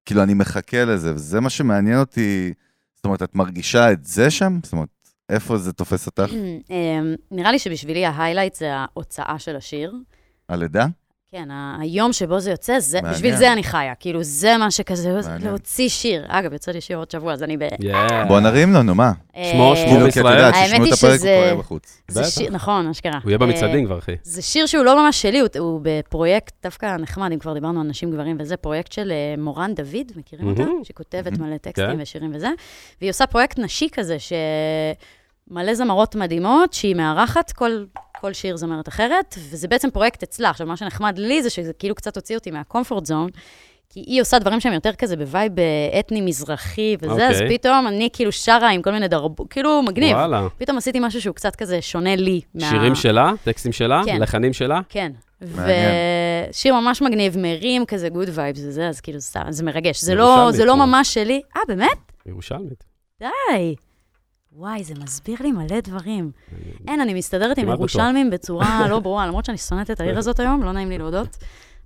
כאילו 0.06 0.24
אני 0.24 0.34
מחכה 0.34 0.86
לזה, 0.86 1.14
וזה 1.16 1.40
מה 1.40 1.50
שמעניין 1.50 2.00
אותי, 2.00 2.54
זאת 2.96 3.06
אומרת, 3.06 3.24
את 3.24 3.36
מרגישה 3.36 3.92
את 3.92 4.06
זה 4.06 4.32
שם? 4.32 4.60
זאת 4.64 4.74
אומרת, 4.74 4.90
איפה 5.30 5.58
זה 5.58 5.74
תופס 5.74 6.06
אותך? 6.08 6.32
אמ, 6.70 7.16
נראה 7.32 7.52
לי 7.52 7.60
שבשבילי 7.60 8.06
ההיילייט 8.06 8.56
זה 8.56 8.74
ההוצאה 8.76 9.40
של 9.40 9.56
השיר. 9.56 9.94
הלידה? 10.50 10.86
כן, 11.36 11.50
היום 11.80 12.14
שבו 12.14 12.40
זה 12.40 12.52
יוצא, 12.52 12.80
זה, 12.80 12.98
מעניין. 13.02 13.14
בשביל 13.14 13.36
זה 13.36 13.54
אני 13.54 13.64
חיה. 13.64 13.96
כאילו, 13.96 14.24
זה 14.24 14.58
מה 14.58 14.72
שכזה, 14.72 15.14
מעניין. 15.14 15.48
להוציא 15.48 15.90
שיר. 15.90 16.26
אגב, 16.28 16.54
יוצא 16.54 16.72
לי 16.72 16.82
שיר 16.82 16.98
עוד 16.98 17.12
שבוע, 17.12 17.34
אז 17.34 17.44
אני 17.44 17.58
ב... 17.58 17.64
Yeah. 17.64 18.28
בוא 18.28 18.40
נרים 18.40 18.74
לנו, 18.74 18.96
מה? 18.96 19.12
שמו, 19.34 19.76
שמו 19.76 19.76
כאילו, 19.76 20.00
כי 20.00 20.00
את 20.00 20.04
בישראל? 20.06 20.36
יודעת, 20.36 20.54
האמת 20.54 20.70
שישמעו 20.70 20.86
את 20.86 20.94
היא 20.94 20.94
הפרק, 20.94 21.20
הוא 21.20 21.28
יהיה 21.28 21.56
בחוץ. 21.56 22.02
זה 22.08 22.22
בטח. 22.22 22.30
שיר, 22.30 22.52
נכון, 22.52 22.88
אשכרה. 22.88 23.20
הוא 23.24 23.30
יהיה 23.30 23.38
במצעדים 23.38 23.80
אה, 23.80 23.86
כבר, 23.86 24.00
אחי. 24.00 24.16
זה 24.24 24.42
שיר 24.42 24.66
שהוא 24.66 24.86
לא 24.86 25.04
ממש 25.04 25.22
שלי, 25.22 25.40
הוא, 25.40 25.50
הוא 25.60 25.80
בפרויקט 25.84 26.54
דווקא 26.64 26.98
נחמד, 26.98 27.32
אם 27.32 27.40
כבר 27.40 27.54
דיברנו 27.54 27.82
על 27.82 27.88
נשים 27.88 28.12
גברים 28.12 28.38
וזה, 28.40 28.58
פרויקט 28.58 28.92
של 28.92 29.12
אה, 29.12 29.42
מורן 29.42 29.74
דוד, 29.76 30.12
מכירים 30.16 30.48
אותה? 30.48 30.64
שכותבת. 30.84 31.38
מלא 31.38 31.58
טקסטים 31.58 31.96
כן. 31.96 32.02
ושירים 32.02 32.32
וזה. 32.34 32.50
והיא 33.02 33.10
עושה 33.10 33.28
פרויקט 33.28 33.60
נשי 33.60 33.88
כזה, 33.92 34.18
שמלא 34.20 35.74
זמרות 35.74 36.16
מדהימות, 36.16 36.74
שהיא 36.74 36.96
מארחת 36.96 37.52
כל, 37.52 37.84
כל 38.22 38.34
שיר 38.34 38.58
זמרת 38.58 38.88
אחרת, 38.88 39.36
וזה 39.52 39.68
בעצם 39.68 39.90
פרויקט 39.92 40.24
אצלה. 40.24 40.50
עכשיו, 40.50 40.68
מה 40.68 40.78
שנחמד 40.78 41.18
לי 41.18 41.44
זה 41.44 41.50
שזה 41.50 41.74
כאילו 41.74 41.96
קצת 41.96 42.16
הוציא 42.16 42.36
אותי 42.36 42.52
מה 42.52 42.64
comfort 42.64 43.06
zone, 43.06 43.30
כי 43.90 44.00
היא 44.00 44.22
עושה 44.22 44.40
דברים 44.40 44.60
שהם 44.60 44.74
יותר 44.74 44.94
כזה 44.94 45.18
ב 45.18 45.26
vibe 45.26 45.60
אה, 45.60 46.00
אתני 46.00 46.22
מזרחי 46.22 46.96
וזה, 47.02 47.28
אז 47.28 47.42
אוקיי. 47.42 47.58
פתאום 47.58 47.88
אני 47.88 48.10
כאילו 48.14 48.32
שרה 48.32 48.70
עם 48.70 48.82
כל 48.82 48.92
מיני 48.92 49.08
דרבו, 49.08 49.50
כאילו 49.50 49.82
מגניב. 49.82 50.18
וואלה. 50.18 50.48
פתאום 50.58 50.78
עשיתי 50.78 51.00
משהו 51.02 51.22
שהוא 51.22 51.36
קצת 51.36 51.56
כזה 51.56 51.82
שונה 51.82 52.16
לי. 52.16 52.42
מה- 52.56 52.70
שירים 52.70 52.96
שלה? 52.96 53.32
טקסטים 53.44 53.72
שלה? 53.72 54.02
כן. 54.06 54.22
לחנים 54.22 54.54
שלה? 54.54 54.80
כן. 54.90 55.12
ושיר 55.42 56.76
ממש 56.76 57.02
מגניב, 57.02 57.38
מרים 57.38 57.86
כזה 57.86 58.10
good 58.10 58.30
vibes 58.34 58.62
וזה, 58.68 58.88
אז 58.88 59.02
כאילו 59.02 59.20
זה 59.50 59.64
מרגש. 59.64 60.02
זה 60.02 60.16
לא, 60.16 60.48
זה 60.52 60.66
לא. 60.66 60.76
ממש 60.78 61.14
שלי. 61.14 61.42
אה, 61.58 61.62
באמת? 61.68 61.98
ירושלמית. 62.26 62.84
די. 63.20 63.76
וואי, 64.56 64.84
זה 64.84 64.94
מסביר 65.04 65.36
לי 65.40 65.52
מלא 65.52 65.80
דברים. 65.84 66.32
אין, 66.88 67.02
אני 67.02 67.14
מסתדרת 67.14 67.58
עם 67.58 67.70
ירושלמים 67.70 68.30
בצורה 68.30 68.80
לא 68.90 69.00
ברורה, 69.00 69.28
למרות 69.28 69.46
שאני 69.46 69.58
שונאת 69.58 69.92
את 69.92 70.00
העיר 70.00 70.18
הזאת 70.18 70.40
היום, 70.40 70.64
לא 70.64 70.72
נעים 70.72 70.90
לי 70.90 70.98
להודות, 70.98 71.38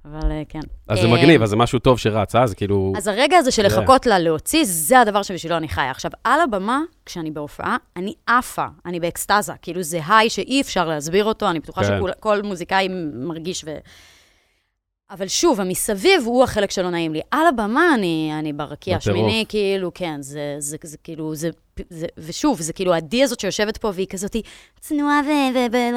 אבל 0.06 0.32
אה, 0.32 0.44
כן. 0.50 0.60
אז 0.88 1.00
זה 1.00 1.08
אה, 1.08 1.14
מגניב, 1.14 1.42
אז 1.42 1.50
זה 1.50 1.56
משהו 1.56 1.80
טוב 1.80 2.00
שרץ, 2.00 2.36
אה? 2.36 2.48
זה 2.48 2.56
כאילו... 2.56 2.94
אז 2.98 3.08
הרגע 3.08 3.38
הזה 3.38 3.52
של 3.52 3.66
לחכות 3.66 4.06
לה 4.06 4.20
להוציא, 4.20 4.64
זה 4.64 5.00
הדבר 5.00 5.24
שבשבילו 5.24 5.58
אני 5.58 5.68
חיה. 5.68 5.92
עכשיו, 5.92 6.12
על 6.24 6.42
הבמה, 6.42 6.82
כשאני 7.06 7.32
בהופעה, 7.32 7.78
אני 7.96 8.14
עפה, 8.28 8.66
אני 8.86 9.00
באקסטזה. 9.00 9.54
כאילו, 9.62 9.84
זה 9.84 10.00
היי 10.08 10.30
שאי 10.30 10.62
אפשר 10.62 10.88
להסביר 10.88 11.26
אותו, 11.26 11.50
אני 11.50 11.60
בטוחה 11.60 11.82
כן. 11.82 12.00
שכל 12.18 12.42
מוזיקאי 12.42 12.88
מרגיש 13.14 13.64
ו... 13.68 13.78
אבל 15.10 15.28
שוב, 15.28 15.62
המסביב 15.62 16.22
הוא 16.26 16.44
החלק 16.44 16.72
שלא 16.72 16.90
נעים 16.90 17.14
לי. 17.14 17.22
על 17.32 17.48
הבמה 17.48 17.94
אני, 17.94 18.32
אני 18.40 18.54
ברקיע. 18.54 18.98
השמיני, 18.98 19.46
כאילו, 19.50 19.92
כן, 19.94 20.22
זה, 20.22 20.56
זה, 20.60 20.78
זה 20.84 20.98
כאילו, 20.98 21.36
זה, 21.36 21.50
זה, 21.90 22.06
ושוב, 22.18 22.62
זה 22.62 22.74
כאילו 22.74 22.94
עדי 22.94 23.24
הזאת 23.24 23.40
שיושבת 23.40 23.78
פה 23.78 23.92
והיא 23.96 24.08
כזאת 24.10 24.36
צנועה 24.80 25.22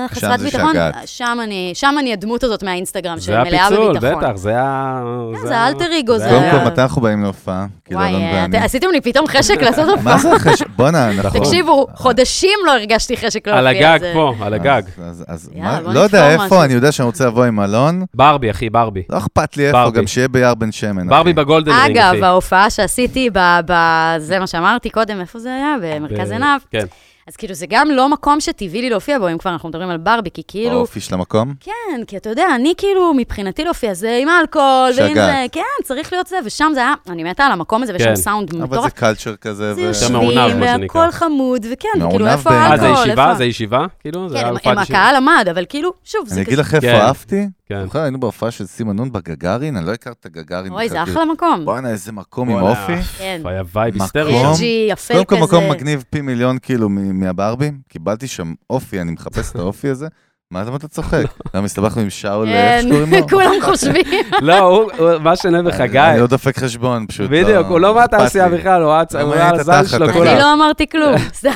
וחסרת 0.06 0.38
זה 0.40 0.44
ביטחון. 0.44 0.72
שם 1.06 1.38
אני, 1.42 1.70
שם 1.74 1.94
אני 1.98 2.12
הדמות 2.12 2.44
הזאת 2.44 2.62
מהאינסטגרם, 2.62 3.18
זה 3.18 3.24
שמלאה 3.24 3.66
הפיצול, 3.66 3.88
בביטחון. 3.98 4.24
בטח, 4.24 4.36
זה 4.36 4.60
ה... 4.60 5.02
כן, 5.42 5.46
זה 5.46 5.58
האלטר 5.58 5.84
אגו, 6.00 6.18
זה- 6.18 6.28
קודם 6.30 6.50
כל, 6.50 6.70
מתי 6.70 6.82
אנחנו 6.82 7.02
באים 7.02 7.22
להופעה? 7.22 7.66
כאילו, 7.84 8.00
וואי, 8.00 8.10
אלון 8.10 8.22
אה, 8.22 8.42
ואני. 8.42 8.58
עשיתם 8.58 8.86
לי 8.92 9.00
פתאום 9.00 9.26
חשק 9.26 9.62
לעשות 9.62 9.88
הופעה. 9.88 10.02
מה 10.14 10.18
זה 10.18 10.38
חשק? 10.38 10.66
בואנה, 10.76 11.10
אנחנו... 11.20 11.40
תקשיבו, 11.40 11.86
חודשים 11.94 12.58
לא 12.66 12.72
הרגשתי 12.72 13.16
חשק 13.16 13.48
על 13.48 13.60
להופיע. 13.64 13.92
הגג 13.92 14.00
זה- 14.00 14.10
פה, 14.14 14.34
על 14.40 14.54
הגג. 14.54 14.82
אז- 15.28 15.50
לא 15.86 16.00
יודע 16.00 16.30
איפה. 16.30 16.64
אני 16.64 16.74
יודע 16.74 16.92
שאני 16.92 17.06
רוצה 17.06 17.26
לבוא 17.26 17.44
עם 17.44 17.60
אלון. 17.60 18.04
ברבי, 18.14 18.50
אחי, 18.50 18.70
ברבי. 18.70 19.02
לא 19.10 19.18
אכפת 19.18 19.56
לי 19.56 19.66
איפה. 19.68 19.90
גם 19.90 20.06
שיהיה 20.06 20.28
ביער 20.28 20.54
בן 20.54 20.72
שמן. 20.72 21.08
ברבי. 21.08 21.32
בגולדן 21.32 21.72
רינג, 21.72 21.98
אחי. 21.98 22.10
אגב, 22.18 22.24
ההופעה 22.24 22.70
שעשיתי, 22.70 23.30
ב- 23.32 23.60
ב- 23.72 24.14
זה 24.18 24.38
מה 24.38 24.46
שאמרתי 24.46 24.90
קודם, 24.90 25.20
איפה 25.20 25.38
זה 25.38 25.54
היה? 25.54 25.67
במרכז 25.82 26.28
ב- 26.28 26.32
עינב. 26.32 26.60
כן. 26.70 26.86
אז 27.28 27.36
כאילו, 27.36 27.54
זה 27.54 27.66
גם 27.68 27.88
לא 27.90 28.08
מקום 28.08 28.40
שטבעי 28.40 28.82
לי 28.82 28.90
להופיע 28.90 29.18
בו, 29.18 29.28
אם 29.28 29.38
כבר 29.38 29.50
אנחנו 29.50 29.68
מדברים 29.68 29.88
על 29.90 29.96
ברבי, 29.96 30.30
כי 30.34 30.42
כאילו, 30.48 30.76
האופי 30.76 31.00
של 31.00 31.14
המקום. 31.14 31.54
כן, 31.60 32.04
כי 32.06 32.16
אתה 32.16 32.30
יודע, 32.30 32.46
אני 32.54 32.72
כאילו, 32.76 33.14
מבחינתי 33.14 33.64
להופיע 33.64 33.94
זה 33.94 34.18
עם 34.22 34.28
אלכוהול, 34.28 34.90
ועם 34.96 35.10
שגעת. 35.10 35.14
זה, 35.34 35.46
כן, 35.52 35.84
צריך 35.84 36.12
להיות 36.12 36.26
זה, 36.26 36.36
ושם 36.44 36.70
זה 36.74 36.80
היה, 36.80 36.94
אני 37.08 37.24
מתה 37.24 37.44
על 37.46 37.52
המקום 37.52 37.82
הזה, 37.82 37.92
ויש 37.92 38.02
כן. 38.02 38.16
שם 38.16 38.22
סאונד 38.22 38.54
אבל 38.54 38.64
מטורף. 38.64 38.84
זה 38.84 38.90
קלצ'ר 38.90 39.36
כזה. 39.36 39.74
זה 39.92 40.06
ו- 40.08 40.12
מעונב, 40.12 40.30
יושבים, 40.38 40.60
מה 40.60 40.66
שנקרא. 40.68 41.00
והכל 41.00 41.12
חמוד, 41.12 41.66
וכן, 41.72 42.08
כאילו, 42.10 42.26
איפה. 42.26 42.50
אה, 42.50 42.56
זה 42.58 42.86
האלכוהול? 42.86 43.06
ישיבה? 43.06 43.24
איפה- 43.28 43.38
זה 43.38 43.44
ישיבה? 43.44 43.86
כאילו? 44.00 44.28
זה 44.28 44.34
כן, 44.34 44.40
היה 44.44 44.48
הופעת 44.50 44.64
ישיבה? 44.82 44.98
הקהל 44.98 45.16
עמד, 45.16 45.46
אבל 45.50 45.64
כאילו, 45.68 45.92
שוב, 46.04 46.22
זה 46.28 46.34
אני. 46.34 46.42
אגיד 46.44 46.58
לך 46.58 46.74
איפה 46.74 46.86
כן. 46.86 46.94
אהבתי. 46.94 47.46
כן. 47.68 47.84
זוכר, 47.84 47.98
היינו 48.02 48.20
בהופעה 48.20 48.50
של 48.50 48.66
סימון 48.66 48.96
נון 48.96 49.12
בגגארין, 49.12 49.76
אני 49.76 49.86
לא 49.86 49.92
הכרתי 49.92 50.18
את 50.20 50.26
הגגארין. 50.26 50.72
אוי, 50.72 50.88
זה 50.88 51.02
אחלה 51.02 51.24
מקום. 51.24 51.50
כאילו, 51.50 51.64
בואנה, 51.64 51.90
איזה 51.90 52.12
מקום 52.12 52.50
עם 52.50 52.62
אופי. 52.62 53.02
כן. 53.18 53.42
היה 53.44 53.62
וייב 53.74 53.94
מקום. 53.94 54.02
היסטרי. 54.02 54.40
מקום. 54.40 54.52
אג'י, 54.54 54.86
יפה 54.90 55.14
קודם 55.14 55.24
כל 55.26 55.36
כזה. 55.36 55.44
מקום 55.44 55.70
מגניב 55.70 56.04
פי 56.10 56.20
מיליון 56.20 56.58
כאילו 56.62 56.88
מהברבים. 56.88 57.80
קיבלתי 57.88 58.26
שם 58.26 58.52
אופי, 58.70 59.00
אני 59.00 59.12
מחפש 59.12 59.50
את 59.50 59.56
האופי 59.56 59.88
הזה. 59.88 60.08
מה 60.50 60.62
אתה- 60.62 60.70
מה 60.70 60.76
אתה 60.76 60.88
צוחק? 60.88 61.22
גם 61.56 61.64
הסתבכנו 61.64 62.02
עם 62.02 62.10
שאול, 62.10 62.46
כן, 62.46 62.52
איך 62.78 62.82
שקוראים 62.84 63.12
לו? 63.20 63.28
כולם 63.28 63.52
חושבים. 63.64 64.04
לא, 64.40 64.58
הוא- 64.58 64.90
הוא- 64.98 65.18
מה 65.18 65.36
שונה 65.36 65.62
בחגי. 65.62 65.98
אני 66.00 66.20
לא 66.20 66.26
דופק 66.26 66.58
חשבון, 66.58 67.06
פשוט. 67.06 67.30
בדיוק, 67.30 67.66
הוא 67.66 67.80
לא 67.80 67.90
אכפת 68.04 68.14
מהתעשייה. 68.14 68.48
בכלל, 68.48 68.82
הוא 68.82 68.90
לא 69.34 69.34
על 69.48 69.60
התחת, 69.60 69.86
שלו. 69.88 70.12
כולה. 70.12 70.32
אני 70.32 70.38
לא 70.40 70.52
אמרתי 70.54 70.86
כלום, 70.86 71.14
סתם. 71.38 71.50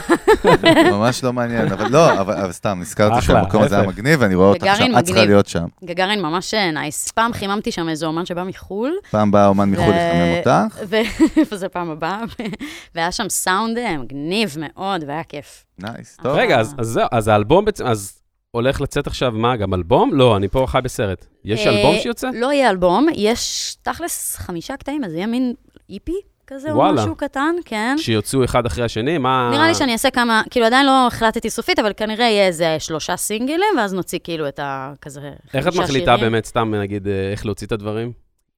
ממש 0.90 1.24
לא 1.24 1.32
מעניין, 1.32 1.72
אבל 1.72 1.90
לא, 1.90 2.20
אבל 2.20 2.52
סתם, 2.52 2.78
נזכרתי 2.80 3.22
שהמקום 3.22 3.62
הזה 3.62 3.78
היה. 3.78 3.88
מגניב, 3.88 4.20
ואני 4.22 4.34
רואה 4.34 4.48
אותך 4.48 4.62
גגארין 4.62 4.92
שם, 4.92 4.98
את 4.98 5.04
צריכה. 5.04 5.24
להיות 5.24 5.46
שם. 5.46 5.64
גגארין 5.84 6.22
ממש 6.22 6.54
נייס. 6.54 7.10
פעם 7.10 7.32
חיממתי 7.32 7.72
שם 7.72 7.88
איזה 7.88 8.06
אומן 8.06 8.26
שבא 8.26 8.44
מחו"ל. 8.44 8.92
פעם 9.10 9.30
באה 9.30 9.46
אומן 9.46 9.70
מחו"ל 9.70 9.84
לחמם 9.94 10.38
אותך. 10.38 10.76
ואיפה 10.88 11.56
זה 11.62 11.68
פעם 11.68 11.90
הבאה? 11.90 12.20
והיה 12.94 13.12
שם 13.12 13.28
סאונד 13.28 13.78
אה, 13.78 13.96
מגניב 13.98 14.56
מאוד, 14.58 15.04
והיה 15.06 15.22
כיף. 15.24 15.64
נייס, 15.78 16.16
טוב. 16.22 16.32
רגע, 16.36 16.60
אז 16.60 16.74
אז 16.78 16.86
זהו, 16.86 17.06
אז 17.12 17.28
האלבום 17.28 17.64
בעצם, 17.64 17.86
אז 17.86 18.21
הולך 18.52 18.80
לצאת 18.80 19.06
עכשיו, 19.06 19.32
מה, 19.32 19.56
גם 19.56 19.74
אלבום? 19.74 20.14
לא, 20.14 20.36
אני 20.36 20.48
פה 20.48 20.64
חי 20.68 20.78
בסרט. 20.84 21.26
יש 21.44 21.66
אה, 21.66 21.72
אלבום 21.72 22.00
שיוצא? 22.00 22.30
לא 22.34 22.52
יהיה 22.52 22.70
אלבום, 22.70 23.06
יש 23.14 23.74
תכלס 23.82 24.36
חמישה 24.36 24.76
קטעים, 24.76 25.04
אז 25.04 25.14
יהיה 25.14 25.26
מין 25.26 25.54
איפי 25.90 26.20
כזה, 26.46 26.72
או. 26.72 26.92
משהו 26.92 27.16
קטן, 27.16 27.54
כן. 27.64 27.96
שיוצאו 27.98 28.44
אחד 28.44 28.66
אחרי 28.66 28.84
השני? 28.84 29.18
מה... 29.18 29.50
נראה 29.52 29.68
לי 29.68 29.74
שאני 29.74 29.92
אעשה 29.92 30.10
כמה, 30.10 30.42
כאילו 30.50 30.66
עדיין 30.66 30.86
לא 30.86 31.06
החלטתי 31.06 31.50
סופית, 31.50 31.78
אבל 31.78 31.92
כנראה 31.96 32.24
יהיה 32.24 32.46
איזה 32.46 32.76
שלושה 32.78 33.16
סינגלים, 33.16 33.74
ואז 33.78 33.94
נוציא 33.94 34.18
כאילו 34.24 34.48
את 34.48 34.58
ה... 34.58 34.92
כזה 35.00 35.20
איך 35.54 35.66
את 35.66 35.72
חמישה 35.72 35.82
מחליטה 35.82 36.16
שירים. 36.16 36.32
באמת, 36.32 36.44
סתם 36.44 36.74
נגיד, 36.74 37.08
אה, 37.08 37.30
איך 37.32 37.46
להוציא 37.46 37.66
את 37.66 37.72
הדברים? 37.72 38.12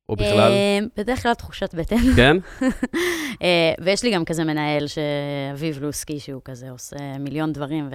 או 0.08 0.16
בכלל? 0.16 0.52
אה, 0.52 0.78
בדרך 0.96 1.22
כלל 1.22 1.34
תחושת 1.34 1.74
בטן. 1.74 2.14
כן? 2.16 2.36
ויש 3.84 4.02
לי 4.02 4.10
גם 4.10 4.24
כזה 4.24 4.44
מנהל, 4.44 4.86
שאביב 4.86 5.78
לוסקי, 5.82 6.20
שהוא 6.20 6.42
כזה 6.44 6.70
עושה 6.70 7.18
מיליון 7.18 7.52
דברים, 7.52 7.88
ו... 7.90 7.94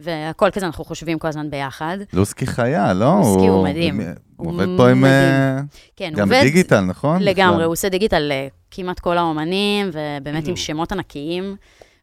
והכל 0.00 0.50
כזה, 0.50 0.66
אנחנו 0.66 0.84
חושבים 0.84 1.18
כל 1.18 1.28
הזמן 1.28 1.50
ביחד. 1.50 1.98
לוסקי 2.12 2.46
חיה, 2.46 2.92
לא? 2.92 3.16
לוסקי 3.18 3.46
הוא 3.46 3.64
מדהים. 3.64 4.00
הוא 4.00 4.06
הוא 4.36 4.52
עובד 4.52 4.66
פה 4.76 4.90
עם... 4.90 5.04
אה, 5.04 5.60
כן, 5.96 6.08
הוא 6.08 6.18
גם 6.18 6.28
עובד... 6.28 6.42
דיגיטל, 6.42 6.80
נכון? 6.80 7.22
לגמרי, 7.22 7.54
בכלל. 7.54 7.64
הוא 7.64 7.72
עושה 7.72 7.88
דיגיטל 7.88 8.32
לכמעט 8.72 9.00
כל 9.00 9.18
האומנים, 9.18 9.90
ובאמת. 9.92 10.48
עם 10.48 10.56
שמות 10.56 10.92
ענקיים, 10.92 11.56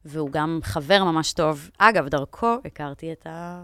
והוא 0.05 0.29
גם 0.31 0.59
חבר 0.63 1.03
ממש 1.03 1.33
טוב. 1.33 1.69
אגב, 1.77 2.07
דרכו 2.07 2.55
הכרתי 2.65 3.11
את 3.11 3.27
ה... 3.29 3.63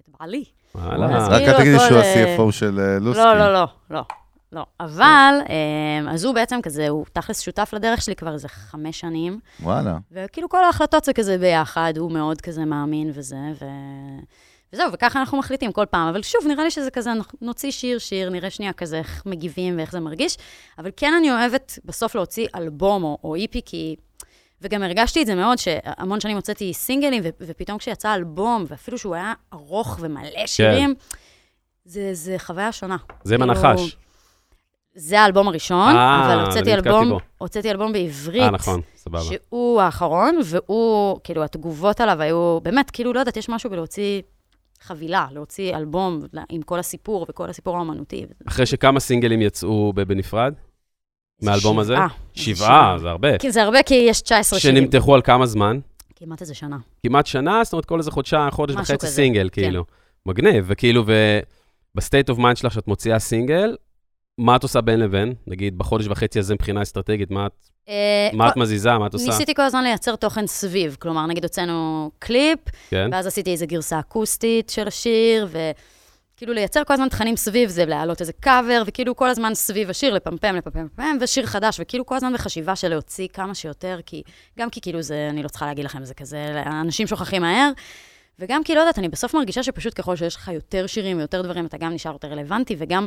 את 0.00 0.16
בעלי. 0.20 0.44
רק 0.74 1.42
אל 1.42 1.58
תגידי 1.58 1.78
שהוא 1.78 1.98
אה, 1.98 2.36
ה-CFO 2.36 2.52
של 2.52 2.80
אה, 2.80 2.98
לוסקי. 2.98 3.22
לא, 3.22 3.38
לא, 3.38 3.52
לא, 3.52 3.66
לא, 3.90 4.02
לא. 4.52 4.66
אבל, 4.80 5.34
אה, 5.48 6.12
אז 6.12 6.24
הוא 6.24 6.34
בעצם 6.34 6.62
כזה, 6.62 6.88
הוא 6.88 7.04
תכלס 7.12 7.40
שותף 7.40 7.70
לדרך 7.72 8.02
שלי 8.02 8.16
כבר 8.16 8.32
איזה 8.32 8.48
חמש 8.48 9.00
שנים, 9.00 9.40
וואלה. 9.62 9.98
וכאילו 10.12 10.48
כל 10.48 10.64
ההחלטות 10.64 11.04
זה 11.04 11.12
כזה 11.12 11.38
ביחד, 11.38 11.92
הוא 11.96 12.12
מאוד 12.12 12.40
כזה 12.40 12.64
מאמין 12.64 13.10
וזה, 13.14 13.36
ו... 13.60 13.64
וזהו, 14.72 14.92
וככה 14.92 15.20
אנחנו 15.20 15.38
מחליטים 15.38 15.72
כל 15.72 15.84
פעם. 15.90 16.08
אבל 16.08 16.22
שוב, 16.22 16.46
נראה 16.48 16.64
לי 16.64 16.70
שזה 16.70 16.90
כזה, 16.90 17.10
נוציא 17.40 17.70
שיר, 17.70 17.98
שיר, 17.98 18.30
נראה 18.30 18.50
שנייה 18.50 18.72
כזה 18.72 18.98
איך 18.98 19.22
מגיבים 19.26 19.76
ואיך 19.76 19.92
זה 19.92 20.00
מרגיש. 20.00 20.36
אבל 20.78 20.90
כן 20.96 21.14
אני 21.18 21.30
אוהבת 21.30 21.78
בסוף 21.84 22.14
להוציא 22.14 22.46
אלבום 22.54 23.04
או, 23.04 23.18
או 23.24 23.34
איפי, 23.34 23.60
כי... 23.64 23.96
וגם 24.62 24.82
הרגשתי 24.82 25.22
את 25.22 25.26
זה 25.26 25.34
מאוד, 25.34 25.58
שהמון 25.58 26.20
שנים 26.20 26.36
הוצאתי 26.36 26.74
סינגלים, 26.74 27.22
ו- 27.24 27.28
ופתאום 27.40 27.78
כשיצא 27.78 28.14
אלבום, 28.14 28.64
ואפילו 28.68 28.98
שהוא 28.98 29.14
היה 29.14 29.32
ארוך 29.52 29.98
ומלא 30.00 30.46
שירים, 30.46 30.94
זה, 31.84 32.10
זה 32.12 32.36
חוויה 32.38 32.72
שונה. 32.72 32.96
זה 33.24 33.36
כאילו, 33.36 33.46
מנחש. 33.46 33.96
זה 34.98 35.20
האלבום 35.20 35.48
הראשון, 35.48 35.96
אה, 35.96 36.26
אבל 36.26 36.44
הוצאתי 36.44 36.74
אלבום, 36.74 37.08
בו. 37.08 37.20
הוצאתי 37.38 37.70
אלבום 37.70 37.92
בעברית. 37.92 38.42
אה, 38.42 38.50
נכון, 38.50 38.80
סבבה. 38.96 39.20
שהוא 39.22 39.80
האחרון, 39.80 40.38
והוא, 40.44 41.18
כאילו, 41.24 41.44
התגובות 41.44 42.00
עליו 42.00 42.22
היו, 42.22 42.58
באמת, 42.62 42.90
כאילו, 42.90 43.12
לא 43.12 43.20
יודעת, 43.20 43.36
יש 43.36 43.48
משהו 43.48 43.70
בלהוציא 43.70 44.22
חבילה, 44.82 45.26
להוציא 45.32 45.76
אלבום 45.76 46.20
עם 46.48 46.62
כל 46.62 46.78
הסיפור 46.78 47.26
וכל 47.28 47.50
הסיפור 47.50 47.76
האומנותי. 47.76 48.26
אחרי 48.48 48.66
שכמה 48.66 49.00
סינגלים 49.00 49.42
יצאו 49.42 49.92
בנפרד? 49.92 50.54
מהאלבום 51.42 51.78
הזה? 51.78 51.94
שבעה. 51.94 52.08
שבעה, 52.34 52.98
זה 52.98 53.10
הרבה. 53.10 53.38
כן, 53.38 53.50
זה 53.50 53.62
הרבה, 53.62 53.82
כי 53.82 53.94
יש 53.94 54.20
19 54.22 54.58
שירים. 54.58 54.76
שנמתחו 54.76 55.14
על 55.14 55.22
כמה 55.22 55.46
זמן? 55.46 55.78
כמעט 56.16 56.40
איזה 56.40 56.54
שנה. 56.54 56.76
כמעט 57.06 57.26
שנה, 57.26 57.64
זאת 57.64 57.72
אומרת, 57.72 57.84
כל 57.84 57.98
איזה 57.98 58.10
חודשיים, 58.10 58.50
חודש 58.50 58.74
וחצי 58.74 58.98
כזה, 58.98 59.06
סינגל, 59.06 59.48
כן. 59.52 59.62
כאילו. 59.62 59.84
מגניב, 60.26 60.64
וכאילו, 60.68 61.04
וב 61.94 62.04
state 62.04 62.30
of 62.30 62.38
mind 62.38 62.56
שלך, 62.56 62.72
שאת 62.72 62.88
מוציאה 62.88 63.18
סינגל, 63.18 63.76
מה 64.38 64.56
את 64.56 64.62
עושה 64.62 64.80
בין 64.80 65.00
לבין? 65.00 65.34
נגיד, 65.46 65.78
בחודש 65.78 66.06
וחצי 66.06 66.38
הזה 66.38 66.54
מבחינה 66.54 66.82
אסטרטגית, 66.82 67.30
מה 67.30 67.46
את, 67.46 67.52
אה, 67.88 68.28
מה 68.32 68.48
את 68.48 68.56
מזיזה, 68.56 68.98
מה 68.98 69.06
את 69.06 69.12
עושה? 69.12 69.26
ניסיתי 69.26 69.54
כל 69.54 69.62
הזמן 69.62 69.84
לייצר 69.84 70.16
תוכן 70.16 70.46
סביב, 70.46 70.96
כלומר, 71.00 71.26
נגיד 71.26 71.42
הוצאנו 71.44 72.10
קליפ, 72.18 72.58
כן? 72.90 73.10
ואז 73.12 73.26
עשיתי 73.26 73.52
איזו 73.52 73.66
גרסה 73.66 74.00
אקוסטית 74.00 74.70
של 74.70 74.88
השיר, 74.88 75.48
וכאילו 75.50 76.52
לייצר 76.52 76.84
כל 76.84 76.94
הזמן 76.94 77.08
תכנים 77.08 77.36
סביב 77.36 77.68
זה, 77.68 77.84
להעלות 77.84 78.20
איזה 78.20 78.32
קאבר, 78.32 78.82
וכאילו 78.86 79.16
כל 79.16 79.28
הזמן 79.28 79.54
סביב 79.54 79.90
השיר, 79.90 80.14
לפמפם, 80.14 80.54
לפמפם, 80.56 80.84
לפמפם, 80.84 81.16
ושיר 81.20 81.46
חדש, 81.46 81.80
וכאילו 81.80 82.06
כל 82.06 82.16
הזמן 82.16 82.32
בחשיבה 82.32 82.76
של 82.76 82.88
להוציא 82.88 83.28
כמה 83.32 83.54
שיותר, 83.54 83.98
כי 84.06 84.22
גם 84.58 84.70
כי 84.70 84.80
כאילו 84.80 85.02
זה, 85.02 85.28
אני 85.30 85.42
לא 85.42 85.48
צריכה 85.48 85.66
להגיד 85.66 85.84
לכם, 85.84 86.04
זה 86.04 86.14
כזה, 86.14 86.62
אנשים 86.66 87.06
שוכחים 87.06 87.42
מהר. 87.42 87.70
וגם 88.38 88.64
כי, 88.64 88.74
לא 88.74 88.80
יודעת, 88.80 88.98
אני 88.98 89.08
בסוף 89.08 89.34
מרגישה 89.34 89.62
שפשוט 89.62 89.92
ככל 90.00 90.16
שיש 90.16 90.36
לך 90.36 90.50
יותר 90.54 90.86
שירים 90.86 91.18
ויותר 91.18 91.42
דברים, 91.42 91.66
אתה 91.66 91.76
גם 91.78 91.92
נשאר 91.92 92.12
יותר 92.12 92.28
רלוונטי, 92.28 92.76
וגם, 92.78 93.06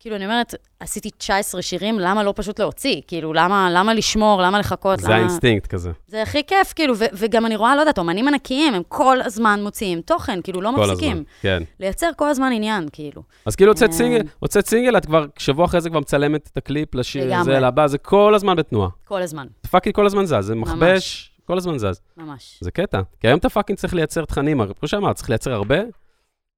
כאילו, 0.00 0.16
אני 0.16 0.24
אומרת, 0.24 0.54
עשיתי 0.80 1.10
19 1.10 1.62
שירים, 1.62 1.98
למה 1.98 2.22
לא 2.22 2.32
פשוט 2.36 2.60
להוציא? 2.60 3.00
כאילו, 3.06 3.32
למה, 3.32 3.68
למה 3.72 3.94
לשמור, 3.94 4.42
למה 4.42 4.58
לחכות? 4.58 4.98
זה 5.00 5.06
למה... 5.08 5.16
האינסטינקט 5.16 5.66
כזה. 5.66 5.90
זה 6.06 6.22
הכי 6.22 6.44
כיף, 6.46 6.72
כאילו, 6.72 6.94
ו- 6.98 7.04
וגם 7.12 7.46
אני 7.46 7.56
רואה, 7.56 7.76
לא 7.76 7.80
יודעת, 7.80 7.98
אומנים 7.98 8.28
ענקיים, 8.28 8.74
הם 8.74 8.82
כל 8.88 9.22
הזמן 9.22 9.60
מוציאים 9.62 10.00
תוכן, 10.00 10.42
כאילו, 10.42 10.60
לא 10.60 10.72
כל 10.76 10.80
מפסיקים. 10.90 11.12
הזמן, 11.12 11.22
כן. 11.42 11.62
לייצר 11.80 12.10
כל 12.16 12.28
הזמן 12.28 12.52
עניין, 12.52 12.88
כאילו. 12.92 13.22
אז 13.46 13.56
כאילו 13.56 13.72
הוצאת 13.72 13.88
אה. 13.90 13.94
סינגל, 13.94 14.22
הוצאת 14.38 14.66
סינגל, 14.66 14.96
את 14.96 15.06
כבר, 15.06 15.26
שבוע 15.38 15.64
אחרי 15.64 15.80
זה 15.80 15.90
כבר 15.90 16.00
מצלמת 16.00 16.48
את 16.52 16.56
הקליפ 16.56 16.94
לשיר. 16.94 17.34
הזה, 17.36 17.60
לבא, 17.60 17.86
זה 17.86 17.98
כל 17.98 18.34
הזמן 18.34 18.56
בתנועה. 18.56 18.88
כל 19.04 19.22
הזמן, 19.22 19.46
זה 19.62 19.68
fucking 19.70 19.94
כל 19.94 20.06
הזמן 20.06 20.24
זז, 20.26 20.34
זה 20.40 20.54
מכבש, 20.54 21.32
כל 21.46 21.56
הזמן 21.56 21.78
זז. 21.78 22.00
ממש. 22.16 22.58
זה 22.60 22.70
קטע. 22.70 23.00
כי 23.20 23.26
היום 23.28 23.38
אתה 23.38 23.48
fucking 23.48 23.78
צריך 23.78 23.94
לייצר 23.94 24.24
תכנים, 24.24 24.60
כמו 24.80 24.88
שאמרת, 24.88 25.16
צריך 25.16 25.28
לייצר 25.30 25.52
הרבה, 25.52 25.76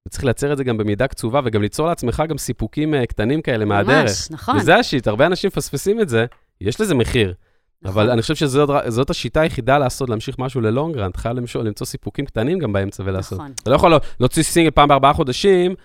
וצריך 0.09 0.23
לייצר 0.23 0.51
את 0.51 0.57
זה 0.57 0.63
גם 0.63 0.77
במידה 0.77 1.07
קצובה, 1.07 1.41
וגם 1.45 1.61
ליצור 1.61 1.87
לעצמך 1.87 2.23
גם 2.29 2.37
סיפוקים 2.37 2.93
אה, 2.93 3.05
קטנים 3.05 3.41
כאלה 3.41 3.65
מהדרך. 3.65 4.09
ממש, 4.09 4.31
נכון. 4.31 4.57
וזה 4.57 4.75
ה 4.75 4.80
shit, 4.80 5.07
הרבה 5.07 5.25
אנשים 5.25 5.47
מפספסים 5.47 6.01
את 6.01 6.09
זה, 6.09 6.25
יש 6.61 6.81
לזה 6.81 6.95
מחיר. 6.95 7.33
נכון. 7.81 8.01
אבל 8.01 8.11
אני 8.11 8.21
חושב 8.21 8.35
שזאת 8.35 8.69
זאת 8.87 9.09
השיטה 9.09 9.41
היחידה 9.41 9.77
לעשות, 9.77 10.09
להמשיך 10.09 10.39
משהו 10.39 10.61
ל 10.61 10.66
long 10.66 10.88
run, 10.88 11.09
אתה 11.09 11.19
חייב 11.19 11.37
למצוא, 11.37 11.63
למצוא 11.63 11.87
סיפוקים 11.87 12.25
קטנים 12.25 12.59
גם 12.59 12.73
באמצע 12.73 13.03
ולעשות. 13.05 13.39
נכון. 13.39 13.51
אתה 13.63 13.69
לא 13.69 13.75
יכול 13.75 13.93
להוציא 14.19 14.43
סינגל 14.43 14.71
פעם 14.71 14.87
בארבעה 14.89 15.13
חודשים, 15.13 15.75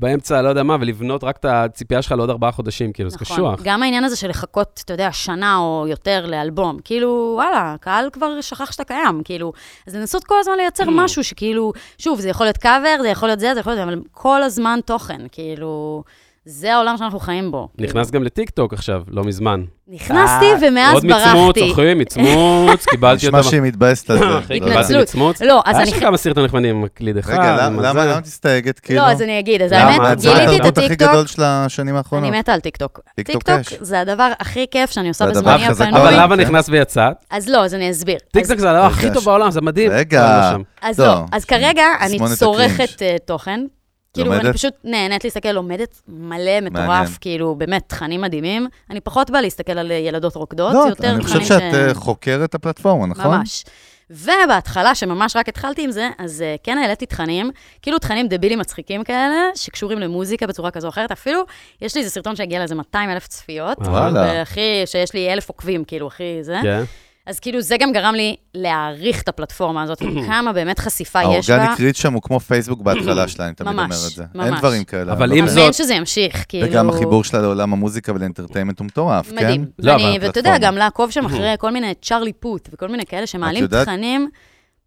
באמצע, 0.00 0.42
לא 0.42 0.48
יודע 0.48 0.62
מה, 0.62 0.76
ולבנות 0.80 1.24
רק 1.24 1.36
את 1.36 1.44
הציפייה 1.44 2.02
שלך 2.02 2.12
לעוד 2.12 2.30
ארבעה 2.30 2.52
חודשים, 2.52 2.92
כאילו, 2.92 3.10
זה 3.10 3.16
נכון. 3.20 3.36
קשוח. 3.36 3.60
גם 3.64 3.82
העניין 3.82 4.04
הזה 4.04 4.16
של 4.16 4.28
לחכות, 4.28 4.80
אתה 4.84 4.94
יודע, 4.94 5.12
שנה 5.12 5.56
או 5.56 5.84
יותר 5.88 6.26
לאלבום, 6.26 6.78
כאילו, 6.84 7.32
וואלה, 7.36 7.72
הקהל 7.74 8.10
כבר 8.12 8.40
שכח 8.40 8.72
שאתה 8.72 8.84
קיים, 8.84 9.22
כאילו, 9.24 9.52
אז 9.86 9.96
לנסות 9.96 10.24
כל 10.24 10.34
הזמן 10.40 10.54
לייצר 10.56 10.84
Mm. 10.84 10.90
משהו 10.94 11.24
שכאילו, 11.24 11.72
שוב, 11.98 12.20
זה 12.20 12.28
יכול 12.28 12.46
להיות 12.46 12.56
קאבר, 12.58 12.96
זה 13.02 13.08
יכול 13.08 13.28
להיות 13.28 13.40
זה, 13.40 13.54
זה 13.54 13.60
יכול 13.60 13.72
להיות 13.72 13.86
זה, 13.88 13.92
אבל 13.92 14.02
כל 14.12 14.42
הזמן 14.42 14.78
תוכן, 14.84 15.20
כאילו, 15.32 16.02
זה 16.44 16.74
העולם 16.74 16.96
שאנחנו 16.96 17.20
חיים 17.20 17.50
בו. 17.50 17.68
נכנס 17.78 18.10
גם 18.10 18.22
לטיקטוק 18.22 18.72
עכשיו, 18.72 19.02
לא 19.08 19.24
מזמן. 19.24 19.64
נכנסתי 19.88 20.44
אה, 20.44 20.56
ומאז 20.62 20.94
עוד 20.94 21.04
מצמוץ, 21.04 21.56
ברחתי. 21.56 21.72
אחי, 21.72 21.94
מצמוץ, 21.94 22.86
קיבלתי 22.90 23.26
נשמע 23.26 23.38
אותה. 23.38 23.50
שהיא 23.50 23.60
מתבאסת 23.60 24.10
על 24.10 24.18
זה. 24.18 24.24
לא 24.26 24.40
קיבלתי 24.40 24.70
התנצלות. 24.70 25.02
מצמוץ. 25.02 25.42
לא, 25.42 25.62
אז 25.64 25.76
אני... 25.76 25.86
שם 25.86 26.00
כמה 26.00 26.16
סרטונים 26.16 26.46
נחמדים 26.46 26.76
עם 26.76 26.82
מקליד 26.82 27.16
אחד. 27.16 27.32
רגע, 27.32 27.68
למה 27.68 28.18
את 28.18 28.26
מסתייגת? 28.26 28.80
כאילו? 28.80 29.00
לא, 29.00 29.10
אז 29.10 29.22
אני 29.22 29.38
אגיד, 29.38 29.62
אז? 29.62 29.72
האמת, 29.72 30.20
גיליתי 30.20 30.56
את 30.56 30.60
התרבות 30.60 30.78
הכי 30.78 30.86
הטיקטוק, 30.86 31.08
גדול 31.08 31.26
של 31.26 31.42
השנים 31.44 31.96
האחרונות. 31.96 32.28
אני 32.28 32.38
מתה 32.38 32.52
על 32.52 32.60
טיקטוק. 32.60 33.00
טיקטוק. 33.16 33.42
זה 33.80 34.00
הדבר 34.00 34.32
הכי 34.40 34.66
כיף 34.70 34.90
שאני 34.90 35.08
עושה 35.08 35.26
בזמני 35.26 35.66
הפנוי. 35.66 36.00
אבל. 36.00 36.22
למה. 36.22 36.36
נכנס 36.36 36.68
ויצאת? 36.68 37.16
אז 37.30 37.48
לא, 37.48 37.64
אז 37.64 37.74
אני 37.74 37.90
אסביר. 37.90 38.18
טיקטוק 38.32 38.58
זה 38.58 38.70
הדבר 38.70 38.86
הכי 38.86 39.06
טוב 39.14 39.24
בעולם, 39.24 39.50
זה 39.50 39.60
מדהים. 39.60 39.90
רגע. 39.90 40.52
לא. 40.52 40.58
אז 40.82 41.00
לא, 41.00 41.06
לא, 41.06 41.24
אז 41.32 41.44
כרגע 41.44 41.84
אני 42.00 42.18
צורכת 42.36 43.02
אה, 43.02 43.16
תוכן. 43.24 43.60
כאילו, 44.14 44.32
אני 44.32 44.38
לומדת? 44.38 44.54
פשוט 44.56 44.74
נהנית 44.84 45.24
להסתכל, 45.24 45.52
לומדת 45.52 46.00
מלא, 46.08 46.60
מעניין. 46.60 46.64
מטורף, 46.64 47.18
כאילו, 47.20 47.54
באמת, 47.54 47.82
תכנים 47.86 48.20
מדהימים. 48.20 48.66
אני 48.90 49.00
פחות 49.00 49.30
באה 49.30 49.40
להסתכל 49.40 49.78
על 49.78 49.90
ילדות 49.90 50.36
רוקדות, 50.36 50.74
לא, 50.74 50.86
יותר 50.88 51.10
אני 51.10 51.22
חושב 51.22 51.34
תכנים 51.34 51.48
שאת 51.48 51.74
אה, 51.74 51.94
חוקרת 51.94 52.50
את 52.50 52.54
הפלטפורמה, 52.54 53.06
נכון? 53.06 53.36
ממש. 53.36 53.64
ובהתחלה, 54.10 54.94
שממש 54.94 55.36
רק 55.36 55.48
התחלתי 55.48 55.84
עם 55.84 55.90
זה, 55.90 56.08
אז 56.18 56.44
אה, 56.56 56.60
כן 56.62 56.78
העליתי 56.78 57.06
תכנים, 57.06 57.50
כאילו 57.82 57.98
תכנים 57.98 58.28
דבילים 58.28 58.58
מצחיקים 58.58 59.04
כאלה, 59.04 59.48
שקשורים 59.54 59.98
למוזיקה 59.98 60.46
בצורה 60.46 60.70
כזו 60.70 60.86
או 60.86 60.90
אחרת. 60.90 61.12
אפילו, 61.12 61.42
יש 61.82 61.94
לי 61.94 62.00
איזה 62.00 62.10
סרטון 62.10 62.36
שהגיע 62.36 62.58
לאיזה 62.58 62.74
200 62.74 63.10
אלף 63.10 63.26
צפיות. 63.26 63.78
וואלה. 63.78 64.20
והכי, 64.20 64.82
שיש 64.86 65.14
לי 65.14 65.32
אלף 65.32 65.48
עוקבים, 65.48 65.84
כאילו, 65.84 66.06
הכי 66.06 66.38
זה. 66.42 66.58
כן. 66.62 66.82
אז 67.26 67.40
כאילו, 67.40 67.60
זה 67.60 67.76
גם 67.80 67.92
גרם 67.92 68.14
לי 68.14 68.36
להעריך 68.54 69.22
את 69.22 69.28
הפלטפורמה 69.28 69.82
הזאת, 69.82 69.98
כמה 70.26 70.52
באמת 70.52 70.78
חשיפה 70.78 71.20
יש 71.34 71.50
בה. 71.50 71.56
האורגניק 71.56 71.80
ריץ' 71.80 71.96
שם 71.96 72.12
הוא 72.12 72.22
כמו 72.22 72.40
פייסבוק 72.40 72.80
בהתחלה 72.82 73.28
שלה, 73.32 73.46
אני 73.46 73.54
תמיד 73.54 73.68
אומר 73.72 73.82
ממש, 73.86 74.06
את 74.10 74.16
זה. 74.16 74.24
ממש. 74.34 74.46
אין 74.46 74.54
דברים 74.58 74.84
כאלה. 74.84 75.12
אבל 75.12 75.32
יודע. 75.32 75.46
זאת- 75.50 75.58
אמן 75.62 75.72
שזה 75.72 75.94
ימשיך, 75.94 76.44
כאילו... 76.48 76.66
וגם 76.68 76.88
החיבור 76.90 77.24
שלה 77.24 77.40
לעולם 77.40 77.72
המוזיקה 77.72 78.12
ולאנטרטיימנט 78.14 78.78
הוא 78.78 78.86
מטורף, 78.86 79.28
כן? 79.30 79.34
מדהים. 79.36 79.66
לא, 79.78 79.92
ואתה 80.20 80.38
יודע. 80.40 80.58
גם 80.58 80.76
לעקוב 80.76 81.10
שם 81.10 81.24
אחרי 81.26 81.54
כל 81.58 81.70
מיני 81.70 81.92
צ'רלי 82.02 82.32
פוט 82.32 82.68
וכל 82.72 82.88
מיני 82.88 83.06
כאלה 83.06 83.26
שמעלים 83.26 83.66
תכנים 83.66 84.28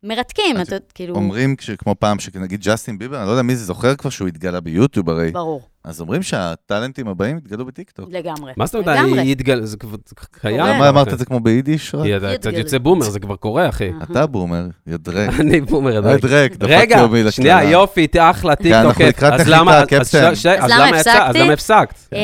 מרתקים, 0.04 0.62
את- 0.62 0.68
אתה 0.68 0.76
כאילו... 0.94 1.16
אומרים, 1.16 1.56
כמו 1.78 1.96
פעם, 2.00 2.20
שנגיד 2.20 2.62
ג'סטין 2.64 2.98
ביבר, 2.98 3.18
אני 3.20 3.26
לא 3.26 3.32
יודע 3.32 3.42
מי 3.42 3.56
זה 3.56 3.66
זוכר 3.66 3.96
כבר 3.96 4.10
שהוא 4.10 4.28
התגלה 4.28 4.60
ביוטיוב 4.60 5.10
הרי, 5.10 5.32
ברור, 5.32 5.62
אז 5.86 6.02
אומרים 6.02 6.24
שהטאלנטים 6.24 7.08
הבאים 7.08 7.38
התגלו 7.38 7.66
בטיקטוק. 7.66 8.10
לגמרי. 8.12 8.52
מה 8.58 8.66
זאת 8.66 8.76
אומרת, 8.76 9.00
יתגל, 9.24 9.66
זה 9.66 9.78
כבר 9.78 9.98
קיים. 10.42 10.60
למה 10.60 10.90
אמרת 10.90 11.14
את 11.14 11.20
זה 11.20 11.26
כמו 11.26 11.40
ביידיש? 11.40 11.96
אתה 11.96 12.38
קצת. 12.38 12.54
יוצא 12.54 12.78
בומר, 12.78 13.10
זה 13.10 13.20
כבר 13.20 13.36
קורה, 13.36 13.70
אחי. 13.70 13.90
אתה 14.04 14.26
בומר, 14.26 14.66
יא 14.88 14.98
דרק. 15.00 15.30
אני 15.40 15.62
בומר, 15.62 15.92
יא 15.92 15.98
עדיין. 15.98 16.18
דרק, 16.18 16.52
דפקתי 16.52 16.74
רגע, 16.76 17.02
לו 17.02 17.10
מילה 17.10 17.32
שנייה. 17.32 17.64
יופי, 17.64 18.08
אחלה, 18.20 18.56
טיקטוק. 18.56 18.86
אנחנו 18.86 19.06
לקראת 19.06 19.34
אז 19.34 19.42
נחיתה, 19.42 19.86
קפטן. 19.86 20.26
אז 20.64 20.70
למה 20.72 20.90
יצא- 20.90 21.00
אז 21.00 21.08
הפסקתי? 21.08 21.40
למה 21.44 21.54
הפסקת? 21.54 21.96
אמ, 22.14 22.18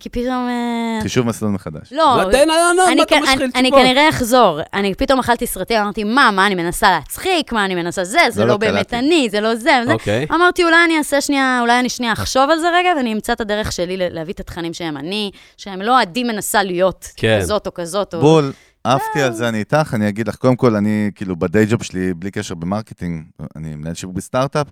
כי 0.00 0.08
פתאום... 0.08 0.48
אה, 0.48 1.02
חישוב 1.02 1.26
מסלול 1.26 1.50
מחדש. 1.50 1.92
לא, 1.92 2.16
לא, 2.26 2.32
תן, 2.32 2.48
לא, 2.48 2.54
לא, 2.76 2.86
אני 2.88 2.94
מה 2.96 3.02
אתה 3.02 3.14
כ- 3.16 3.22
משחיל 3.22 3.42
אני- 3.42 3.50
אני 3.54 3.68
תשובות? 3.70 3.86
כנראה 3.86 4.08
אחזור. 4.08 4.60
אני 4.74 4.94
פתאום 4.94 5.18
אכלתי 5.18 5.46
סרטים, 5.46 5.78
אמרתי, 5.80 6.04
מה, 6.04 6.30
מה, 6.32 6.46
אני 6.46 6.54
מנסה 6.54 6.90
להצחיק, 6.90 7.52
מה, 7.52 7.64
אני 7.64 7.74
מנסה 7.74 8.04
זה, 8.04 8.18
זה 8.30 8.40
לא, 8.40 8.46
לא 8.46 8.52
לא, 8.52 8.56
באמת. 8.58 8.94
אני, 8.94 9.28
זה 9.30 9.40
לא 9.40 9.54
זה, 9.54 9.80
זה. 9.86 9.92
אוקיי. 9.92 10.26
אמרתי, 10.34 10.64
אולי 10.64 10.76
אני 10.84 10.98
אעשה 10.98 11.20
שנייה, 11.20 11.58
אולי 11.60 11.80
אני 11.80 11.88
שנייה 11.88 12.12
אחשוב 12.12 12.50
על 12.50 12.58
זה 12.58 12.68
רגע, 12.72 12.90
ואני 12.96 13.12
אמצא 13.12 13.32
את 13.32 13.40
הדרך 13.40 13.72
שלי 13.72 13.96
ל- 13.96 14.14
להביא 14.14 14.34
את 14.34 14.40
התכנים 14.40 14.74
שהם 14.74 14.96
אני, 14.96 15.30
שהם 15.56 15.82
לא 15.82 16.00
עדי 16.00 16.24
מנסה 16.24 16.62
להיות 16.62 17.08
כן. 17.16 17.38
כזאת 17.40 17.66
או 17.66 17.74
כזאת. 17.74 18.14
או... 18.14 18.20
בול, 18.20 18.52
עפתי 18.84 19.22
על 19.22 19.32
זה, 19.32 19.48
אני 19.48 19.58
איתך, 19.58 19.94
אני 19.94 20.08
אגיד 20.08 20.28
לך, 20.28 20.36
קודם 20.36 20.56
כל, 20.56 20.76
אני 20.76 21.10
כאילו 21.14 21.36
ב 21.36 21.44
day 21.44 21.66
job 21.66 21.82
שלי, 21.82 22.14
בלי 22.14 22.30
קשר 22.30 22.54
ב 22.54 22.60
marketing, 22.60 23.24
אני 23.56 23.74
מנהל 23.74 23.94
שיווק 23.94 24.16
בסטארט-אפ, 24.16 24.66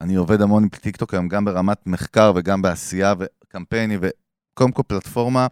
אני 0.00 0.14
עובד 0.14 0.42
המון 0.42 0.62
עם 0.62 0.68
טיקטוק 0.68 1.14
היום, 1.14 1.28
גם 1.28 1.44
ברמת 1.44 1.86
מחקר 1.86 2.32
וגם 2.36 2.62
בעשייה 2.62 3.14
וקמפיינים, 3.18 4.00
וקודם 4.02 4.72
כל 4.72 4.82
פלטפורמה. 4.86 5.46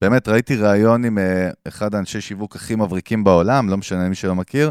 באמת, 0.00 0.28
ראיתי 0.28 0.56
ראיון 0.56 1.04
עם 1.04 1.18
אה, 1.18 1.50
אחד 1.68 1.94
האנשי 1.94 2.20
שיווק 2.20 2.56
הכי 2.56 2.74
מבריקים 2.74 3.24
בעולם, 3.24 3.68
לא 3.68 3.76
משנה 3.76 4.08
מי 4.08 4.14
שלא 4.14 4.34
מכיר, 4.34 4.70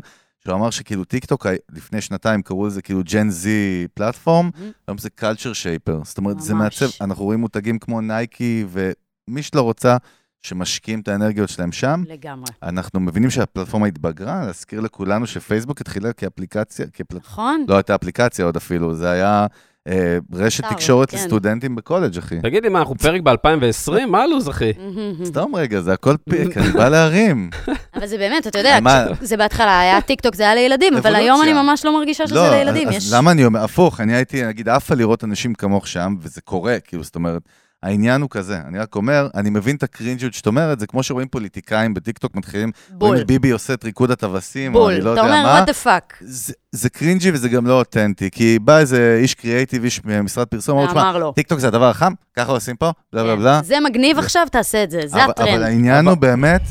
שהוא 0.50 0.58
אמר 0.60 0.70
שכאילו 0.70 1.04
טיקטוק, 1.04 1.46
ה- 1.46 1.50
לפני 1.72 2.02
שנתיים 2.02 2.42
קראו 2.42 2.68
לזה 2.68 2.82
כאילו 2.82 3.02
Gen 3.06 3.30
Z 3.30 3.88
platform. 3.94 4.49
היום 4.88 4.98
זה 4.98 5.10
culture 5.10 5.53
shaper. 5.53 6.02
זאת 6.04 6.18
אומרת, 6.18 6.40
זה 6.40 6.54
ממש. 6.54 6.82
מעצב, 6.84 7.04
אנחנו 7.04 7.24
רואים 7.24 7.40
מותגים 7.40 7.80
כמו 7.80 8.02
נייקי, 8.02 8.66
ומי 8.70 9.44
שלא 9.44 9.62
רוצה, 9.62 9.98
שמשקיעים 10.42 11.00
את 11.00 11.08
האנרגיות 11.08 11.50
שלהם 11.50 11.72
שם. 11.72 12.04
לגמרי. 12.08 12.52
אנחנו 12.64 13.00
מבינים 13.00 13.30
שהפלטפורמה 13.30 13.88
התבגרה, 13.88 14.46
להזכיר 14.46 14.80
לכולנו 14.80 15.28
שפייסבוק 15.28 15.82
התחילה 15.82 16.14
כאפליקציה, 16.14 16.86
כפלט... 16.94 17.22
נכון? 17.26 17.66
לא 17.68 17.76
הייתה 17.76 17.96
אפליקציה 17.96 18.46
עוד 18.46 18.56
אפילו, 18.56 18.94
זה 18.94 19.10
היה 19.12 19.48
אה, 19.88 20.18
רשת 20.34 20.64
תקשורת 20.66 21.10
כן. 21.10 21.18
לסטודנטים 21.18 21.76
בקולג', 21.76 22.18
אחי. 22.18 22.42
תגידי, 22.42 22.70
מה, 22.70 22.80
אנחנו 22.80 22.96
פרק 22.96 23.22
ב-2020? 23.22 24.06
מה 24.08 24.22
הלו"ז, 24.24 24.50
אחי? 24.50 24.72
סתום 25.26 25.56
רגע, 25.56 25.82
זה 25.82 25.94
הכל 25.94 26.16
פיק, 26.30 26.58
אני 26.58 26.72
בא 26.72 26.90
להרים. 26.90 27.50
אבל 28.00 28.08
זה 28.08 28.18
באמת, 28.18 28.48
אתה 28.48 28.60
יודע, 28.60 28.80
מה- 28.82 29.06
זה 29.22 29.38
בהתחלה 29.38 29.80
היה 29.80 30.02
טיק 30.02 30.22
טוק, 30.22 30.36
זה 30.36 30.44
היה 30.44 30.56
לילדים, 30.56 30.96
אבל. 30.98 31.16
היום 31.16 31.42
אני 31.44 31.54
ממש 31.54 31.86
לא 31.86 31.98
מרגישה 31.98 32.28
שזה 32.28 32.36
לא, 32.36 32.50
לילדים. 32.50 32.88
אז. 32.88 33.14
למה 33.14 33.32
אני 33.32 33.46
אומר, 33.46 33.64
הפוך, 33.64 34.00
אני 34.02 34.16
הייתי, 34.16 34.44
נגיד, 34.46 34.70
עפה 34.70 34.96
לראות 34.96 35.24
אנשים 35.24 35.54
כמוך 35.54 35.88
שם, 35.88 36.16
וזה 36.22 36.42
קורה, 36.42 36.78
כאילו, 36.80 37.04
זאת 37.04 37.16
אומרת, 37.16 37.42
העניין 37.84 38.22
הוא 38.22 38.30
כזה, 38.30 38.58
אני 38.68 38.80
רק 38.80 38.96
אומר, 38.96 39.28
אני 39.36 39.50
מבין 39.50 39.76
את 39.76 39.84
הקרינג'יות 39.84 40.34
שאת 40.34 40.48
אומרת, 40.48 40.80
זה 40.80 40.88
כמו 40.88 41.04
שרואים 41.04 41.28
פוליטיקאים 41.28 41.94
בטיקטוק 41.94 42.36
מתחילים, 42.36 42.72
בול, 42.90 43.24
ביבי 43.24 43.50
עושה 43.50 43.74
את 43.74 43.84
ריקוד 43.84 44.12
הטווסים, 44.12 44.76
או 44.76 44.80
בול. 44.80 44.94
אני 44.94 45.02
לא 45.02 45.14
אתה 45.14 45.22
יודע 45.22 45.32
אומר, 45.32 45.44
מה. 45.44 45.64
what 45.64 45.68
the 45.68 45.86
fuck. 45.86 46.16
זה, 46.22 46.54
זה 46.72 46.90
cringey 46.90 47.32
וזה 47.32 47.50
גם 47.50 47.68
לא 47.68 47.74
אותנטי, 47.80 48.30
כי 48.32 48.60
בא 48.60 48.78
איזה 48.80 49.18
איש 49.22 49.34
קריאייטיב, 49.36 49.84
איש 49.84 50.02
ממשרד 50.06 50.48
פרסום, 50.48 50.80
אמר, 50.80 50.88
תשמע, 50.88 51.18
לו. 51.18 51.32
טיקטוק 51.32 51.60
זה 51.60 51.68
הדבר 51.68 51.90
החם, 51.90 52.14
ככה 52.38 52.52
עושים 52.52 52.76
פה, 52.76 52.92
בלה 53.14 53.24
בלה 53.24 53.34
כן. 53.34 53.40
בלה. 53.40 53.62
זה 53.64 53.76
מגניב 53.80 54.20
עכשיו, 54.20 54.48
תעשה 54.52 54.84
את 54.84 54.92
זה, 54.92 55.02
זה 55.06 55.24
הטרנד. 55.24 55.50
אבל 55.50 55.64
העניין 55.64 56.08
הוא 56.08 56.16
באמת, 56.16 56.62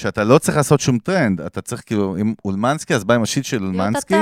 שאתה 0.00 0.24
לא 0.24 0.38
צריך 0.38 0.56
לעשות 0.56 0.80
שום 0.80 0.98
טרנד, 0.98 1.40
אתה 1.40 1.60
צריך 1.60 1.82
כאילו, 1.86 2.16
אם 2.20 2.34
אולמנסקי, 2.44 2.94
אז 2.94 3.04
בא 3.04 3.14
עם 3.14 3.22
ה 3.22 3.26
shit 3.26 3.44
של 3.44 3.62
אולמנסקי. 3.64 4.14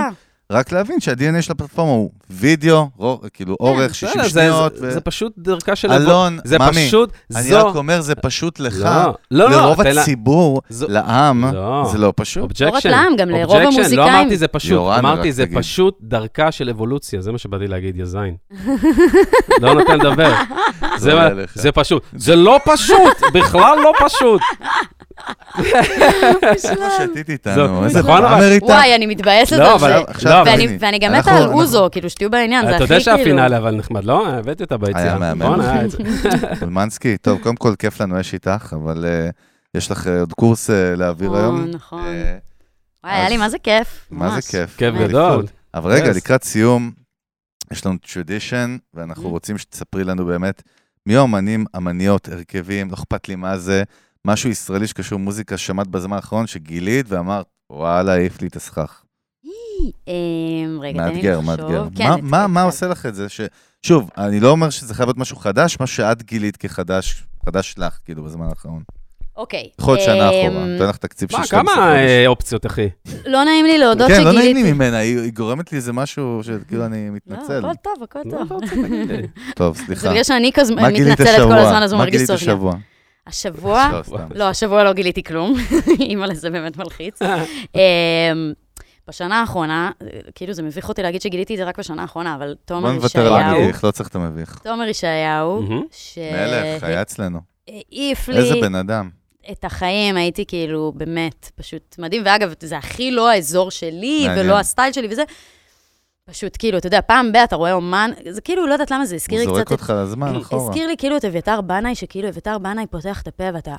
רק 0.52 0.72
להבין 0.72 1.00
שה-DNA 1.00 1.42
של 1.42 1.52
הפלטפורמה 1.52 1.90
הוא 1.92 2.10
וידאו, 2.30 2.88
כאילו 3.32 3.56
אורך 3.60 3.94
60 3.94 4.10
בסדר, 4.20 4.22
זה- 4.28 4.30
שניות. 4.40 4.76
זה- 4.76 4.88
ו- 4.88 4.90
זה 4.90 5.00
פשוט 5.00 5.32
דרכה 5.38 5.76
של... 5.76 5.92
אלון, 5.92 6.38
זה 6.44 6.58
ממי, 6.58 6.86
פשוט, 6.86 7.12
אני 7.36 7.42
זו... 7.42 7.66
רק 7.68 7.76
אומר, 7.76 8.00
זה 8.00 8.14
פשוט 8.14 8.60
לך. 8.60 8.74
לא, 8.78 9.14
לא, 9.30 9.50
לא, 9.50 9.56
לרוב 9.62 9.80
הציבור, 9.80 10.62
זו- 10.68 10.86
לעם, 10.88 11.44
לא. 11.54 11.88
זה 11.92 11.98
לא 11.98 12.12
פשוט. 12.16 12.42
Objection. 12.42 12.64
לא 12.66 12.76
רק 12.76 12.86
לעם, 12.86 13.16
גם 13.16 13.30
לרוב 13.30 13.56
Objection, 13.56 13.62
לא 13.62 13.68
המוזיקאים. 13.78 14.00
אמרתי 14.14 14.36
זה 14.36 14.48
פשוט, 14.48 14.70
יורן, 14.70 14.98
אמרתי 14.98 15.32
זה 15.32 15.46
תגיד. 15.46 15.58
פשוט 15.58 15.98
דרכה 16.00 16.52
של 16.52 16.68
אבולוציה, 16.68 17.20
זה 17.20 17.32
מה 17.32 17.38
שבאתי 17.38 17.66
להגיד, 17.66 17.96
יא 17.96 18.04
זין. 18.04 18.36
לא 19.62 19.74
נותן 19.74 19.98
לדבר. 19.98 20.32
זה 21.54 21.72
פשוט. 21.72 22.02
זה 22.16 22.36
לא 22.36 22.60
פשוט, 22.64 23.16
בכלל 23.34 23.78
לא 23.84 23.92
פשוט. 24.06 24.40
שתית 26.58 27.30
איתנו? 27.30 27.84
איזה 27.84 28.02
פאמר 28.02 28.52
איתך? 28.52 28.64
וואי, 28.66 28.94
אני 28.94 29.06
מתבאסת 29.06 29.52
לא, 29.56 29.68
על 29.68 29.74
אבל- 29.74 29.88
זה. 30.06 30.10
עכשיו 30.10 30.44
ואני- 30.80 30.98
גם 30.98 31.12
מתה 31.12 31.30
על 31.36 31.48
אוזו, 31.48 31.88
כאילו, 31.92 32.10
שתהיו 32.10 32.30
בעניין, 32.30 32.64
זה 32.66 32.76
אתה 32.76 32.84
הכי 32.84 32.94
יודע 32.94 33.04
כאילו... 33.04 33.18
שהפינאלי 33.18 33.56
אבל 33.56 33.70
נחמד, 33.74 34.04
לא? 34.04 34.28
הבאתי 34.28 34.62
אותה 34.62 34.76
ביציאה. 34.76 35.02
היה 35.02 35.18
מהמם. 35.18 35.42
נכון, 35.42 35.60
היה 35.60 35.84
את 35.84 35.90
זה. 35.90 35.98
אולמנסקי, 36.60 37.16
טוב, 37.18 37.38
קודם 37.42 37.56
כל, 37.56 37.74
כיף 37.78 38.00
לנו, 38.00 38.18
יש 38.20 38.34
איתך, 38.34 38.74
אבל 38.82 39.04
אה, 39.04 39.28
יש 39.74 39.90
לך 39.90 40.06
אה, 40.06 40.20
עוד 40.20 40.32
קורס 40.32 40.70
אה, 40.70 40.94
להעביר 40.96 41.36
היום. 41.36 41.64
נכון. 41.74 42.04
אה, 42.06 42.36
וואי, 43.04 43.14
היה 43.16 43.28
לי 43.28 43.36
מה 43.36 43.48
זה 43.48 43.58
כיף. 43.58 44.06
מה 44.10 44.40
זה. 44.40 44.50
כיף. 44.50 44.76
כיף. 44.76 44.94
גדול. 44.94 45.46
אבל 45.74 45.90
רגע. 45.92 46.10
לקראת 46.12 46.44
סיום, 46.44 46.90
יש 47.72 47.86
לנו 47.86 47.96
טרדישן, 48.14 48.76
ואנחנו 48.94 49.24
Mm. 49.28 49.30
רוצים 49.32 49.58
שתספרי 49.58 50.04
לנו 50.04 50.24
באמת 50.26 50.62
מי 51.06 51.16
האמנים, 51.16 51.64
אמניות, 51.76 52.28
הרכבים, 52.28 52.88
לא 52.90 52.94
אכפת 52.94 53.28
לי 53.28 53.34
מה 53.36 53.58
זה, 53.58 53.82
משהו 54.26 54.50
ישראלי 54.50 54.86
שקשור 54.86 55.18
מוזיקה 55.18 55.56
שמעת 55.58 55.86
בזמן 55.86 56.16
האחרון, 56.16 56.46
שגילית 56.46 57.06
ואמרת, 57.08 57.46
וואלה, 57.72 58.12
העיף 58.12 58.42
לי 58.42 58.48
את 58.48 58.56
הסכך. 58.56 59.02
אמ, 60.08 60.78
רגע, 60.80 60.98
תן 60.98 61.08
לי 61.08 61.14
מאתגר, 61.14 61.38
לחשוב. 61.38 61.46
מאתגר. 61.50 61.84
כן, 61.96 62.08
מה- 62.10 62.16
מה- 62.22 62.46
מה 62.46 62.62
עושה 62.62 62.86
לך 62.86 63.06
את 63.06 63.14
זה? 63.14 63.28
ש- 63.28 63.40
שוב, 63.86 64.10
אני 64.18 64.40
לא 64.40 64.48
אומר 64.50 64.70
שזה 64.70 64.94
חייב 64.94 65.08
להיות 65.08 65.18
משהו 65.18 65.36
חדש, 65.36 65.76
מה 65.80 65.86
שאת 65.86 66.22
גילית 66.22 66.56
כחדש, 66.56 67.24
חדש 67.46 67.74
לך, 67.78 67.98
כאילו, 68.04 68.24
בזמן 68.24 68.46
האחרון. 68.48 68.82
אוקיי. 69.36 69.68
יכול 69.80 69.94
להיות 69.94 70.04
שנה 70.06 70.30
אמ, 70.30 70.46
אחורה, 70.48 70.66
נותן 70.66 70.86
לך 70.88 70.96
תקציב 70.96 71.30
של 71.30 71.36
מה, 71.38 71.46
12 71.46 71.74
כמה 71.74 71.84
חודש. 71.84 71.96
אה, 71.96 72.26
אופציות, 72.26 72.66
אחי? 72.66 72.88
לא 73.26 73.44
נעים 73.44 73.66
לי 73.66 73.78
להודות 73.78 74.08
כן, 74.08 74.24
לא 74.24 74.32
נעים 74.32 74.40
שגיליתי. 74.42 74.62
לי 74.62 74.72
ממנה, 74.72 74.96
היא 74.96 75.32
גורמת 75.32 75.72
לי 75.72 75.78
איזה 75.78 75.92
משהו 75.92 76.40
שכאילו 76.42 76.86
אני 76.86 77.08
לא, 77.08 77.14
מתנצל. 77.14 77.58
הכל 77.58 77.74
טוב, 77.82 77.94
הכל 78.02 78.18
מה 78.24 78.46
טוב. 78.48 78.62
לי? 79.08 79.26
טוב, 79.56 79.76
זה 79.76 79.84
סליחה. 79.84 80.10
בגלל 80.10 80.24
שאני 80.24 80.50
כזה 80.54 80.74
מה 80.74 80.90
גילית 80.90 81.12
מתנצלת 81.12 81.36
כל? 81.48 81.52
הזמן, 81.58 81.82
אז 81.82 81.92
הוא 81.92 81.98
מה 81.98 82.04
מרגיש 82.04 82.16
גילית 82.16 82.26
צורך. 82.30 82.42
גם. 82.42 82.48
השבוע? 82.48 82.74
השבוע? 83.26 84.02
לא. 84.10 84.18
לא, 84.34 84.44
השבוע 84.44 84.84
לא 84.84 84.92
גיליתי 84.92 85.22
כלום. 85.22 85.54
אימא'לה, 86.00 86.34
זה 86.34 86.50
באמת 86.50 86.76
מלחיץ. 86.76 87.18
אמ, 87.74 88.52
בשנה 89.08 89.40
האחרונה, 89.40 89.90
כאילו 90.34 90.52
זה 90.52 90.62
מביך 90.62 90.88
אותי 90.88 91.02
להגיד 91.02 91.22
שגיליתי 91.22 91.54
את 91.54 91.58
זה 91.58 91.64
רק 91.64 91.78
בשנה 91.78 92.02
האחרונה, 92.02 92.34
אבל 92.34 92.46
בוא 92.46 92.54
תומר 92.64 92.92
נוותר 92.92 93.34
על 93.34 93.40
ישעיהו, 93.40 93.60
המביך, 93.62 93.84
לא 93.84 93.90
צריך 93.90 94.08
את 94.08 94.14
המביך. 94.14 94.58
תומר 94.62 94.84
ישעיהו, 94.84 95.62
מהמם. 95.62 95.82
מלך, 96.16 96.82
היה 96.84 97.02
אצלנו. 97.02 97.40
שהעיף 97.66 98.28
לי 98.28 98.36
איזה 98.36 98.54
בן 98.60 98.74
אדם. 98.74 99.10
את 99.52 99.64
החיים, 99.64 100.16
הייתי 100.16 100.44
כאילו, 100.46 100.92
באמת, 100.96 101.50
פשוט 101.54 101.96
מדהים. 101.98 102.22
ואגב, 102.24 102.52
זה 102.60 102.78
הכי 102.78 103.10
לא 103.10 103.30
האזור 103.30 103.70
שלי. 103.70 104.26
ולא 104.36 104.58
הסטייל 104.58 104.92
שלי 104.92 105.08
וזה. 105.10 105.22
פשוט 106.30 106.56
כאילו, 106.58 106.78
אתה 106.78 106.86
יודע, 106.86 107.00
פעם 107.06 107.32
ב- 107.32 107.36
אתה 107.36 107.56
רואה 107.56 107.72
אומן, 107.72 108.10
זה 108.30 108.40
כאילו, 108.40 108.66
לא 108.66 108.72
יודעת 108.72 108.90
למה 108.90 109.06
זה 109.06 109.14
הזכיר 109.14 109.38
הוא 109.38 109.48
לי 109.48 109.54
זורק 109.54 109.66
קצת 109.66 109.74
את 109.74 109.80
אותך 109.80 109.92
לזמן 109.96 110.36
אחורה. 110.36 110.62
הזכיר 110.68 110.86
לי 110.86 110.96
כאילו 110.98 111.16
את 111.16 111.24
אביתר 111.24 111.60
בנאי, 111.60 111.94
שכאילו 111.94 112.28
אביתר 112.28 112.58
בנאי 112.58 112.86
פותח 112.90 113.22
את 113.22 113.28
הפה 113.28 113.44
ואתה, 113.54 113.74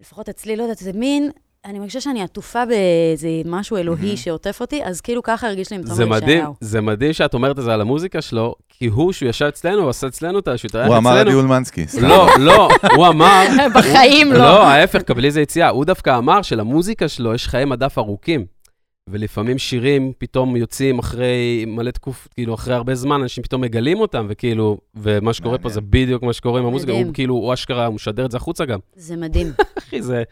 לפחות 0.00 0.28
אצלי, 0.28 0.56
לא 0.56 0.62
יודעת, 0.62 0.78
זה 0.78 0.90
מין, 0.94 1.30
אני 1.64 1.78
מרגישה 1.78 2.00
שאני 2.00 2.22
עטופה 2.22 2.64
באיזה 2.66 3.28
משהו 3.44 3.76
אלוהי 3.76 4.16
שעוטף 4.16 4.60
אותי, 4.60 4.84
אז 4.84 5.00
כאילו 5.00 5.22
ככה 5.22 5.46
הרגיש 5.46 5.70
לי 5.70 5.76
עם 5.76 5.82
זה 5.86 6.02
תומר 6.02 6.16
מדהים, 6.16 6.28
ישעיהו. 6.38 6.54
זה 6.60 6.80
מדהים 6.80 7.12
שאת 7.12 7.34
אומרת 7.34 7.58
את 7.58 7.64
זה 7.64 7.74
על 7.74 7.80
המוזיקה 7.80 8.22
שלו, 8.22 8.54
כי 8.68 8.86
הוא, 8.86 9.12
שהוא 9.12 9.28
ישב 9.28 9.44
אצלנו, 9.46 9.82
הוא 9.82 9.90
עשה 9.90 10.06
אצלנו 10.06 10.38
את 10.38 10.48
התארח 10.48 10.86
הוא 10.86 10.96
אמר 10.96 11.16
עדי. 11.18 11.34
אולמנסקי. 11.34 11.86
לא, 12.02 12.28
לא, 12.38 12.68
הוא 12.96 13.06
אמר, 13.06 13.46
בחיים 13.74 14.32
לא. 14.32 14.38
לא, 14.38 14.62
ההפך, 14.66 15.02
קבלי 15.02 15.26
איזה 15.26 15.40
יציאה. 15.40 15.68
הוא 15.68 15.84
דווקא 15.84 16.18
אמר 16.18 16.42
שלמוזיקה 16.42 17.08
שלו 17.08 17.34
יש 17.34 17.48
חיי 17.48 17.64
מדף 17.64 17.98
ארוכים. 17.98 18.61
ולפעמים 19.10 19.58
שירים 19.58 20.12
פתאום 20.18 20.56
יוצאים 20.56 20.98
אחרי 20.98 21.64
מלא 21.68 21.90
תקוף, 21.90 22.28
כאילו 22.34 22.54
אחרי 22.54 22.74
הרבה 22.74 22.94
זמן, 22.94 23.20
אנשים 23.22 23.44
פתאום 23.44 23.60
מגלים 23.60 24.00
אותם, 24.00 24.26
וכאילו, 24.28 24.78
ומה 24.94 25.32
שקורה 25.32 25.58
פה. 25.58 25.68
זה 25.68 25.80
בדיוק 25.80 26.22
מה 26.22 26.32
שקורה 26.32 26.60
עם 26.60 26.66
המוזיקה. 26.66 26.92
הוא 26.92 27.04
כאילו, 27.14 27.34
הוא 27.34 27.54
אשכרה, 27.54 27.86
הוא 27.86 27.94
משדר 27.94 28.26
את 28.26 28.30
זה 28.30 28.36
החוצה 28.36 28.64
גם. 28.64 28.78
זה 28.96 29.16
מדהים. 29.16 29.52
אחי, 29.78 30.02
זה, 30.02 30.22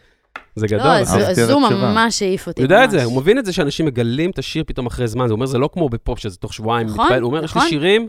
זה 0.55 0.67
גדול. 0.67 0.87
לא. 0.87 0.91
אז- 0.91 1.39
הוא. 1.49 1.61
ממש 1.61 2.21
העיף 2.21 2.47
אותי. 2.47 2.61
הוא 2.61 2.65
יודע 2.65 2.83
את 2.83 2.91
זה. 2.91 3.03
הוא 3.03 3.21
מבין 3.21 3.39
את 3.39 3.45
זה 3.45 3.53
שאנשים 3.53 3.85
מגלים 3.85 4.29
את 4.31 4.39
השיר 4.39 4.63
פתאום 4.67 4.85
אחרי 4.85 5.07
זמן, 5.07 5.25
הוא 5.25 5.31
אומר, 5.31 5.45
זה 5.45 5.57
לא 5.57 5.69
כמו 5.73 5.89
בפופ, 5.89 6.19
שזה 6.19 6.37
תוך 6.37 6.53
שבועיים 6.53 6.87
נכון, 6.87 7.05
מתפעל, 7.05 7.21
הוא 7.21 7.29
אומר, 7.31 7.43
יש 7.43 7.55
לי 7.55 7.59
נכון. 7.59 7.69
שירים, 7.69 8.07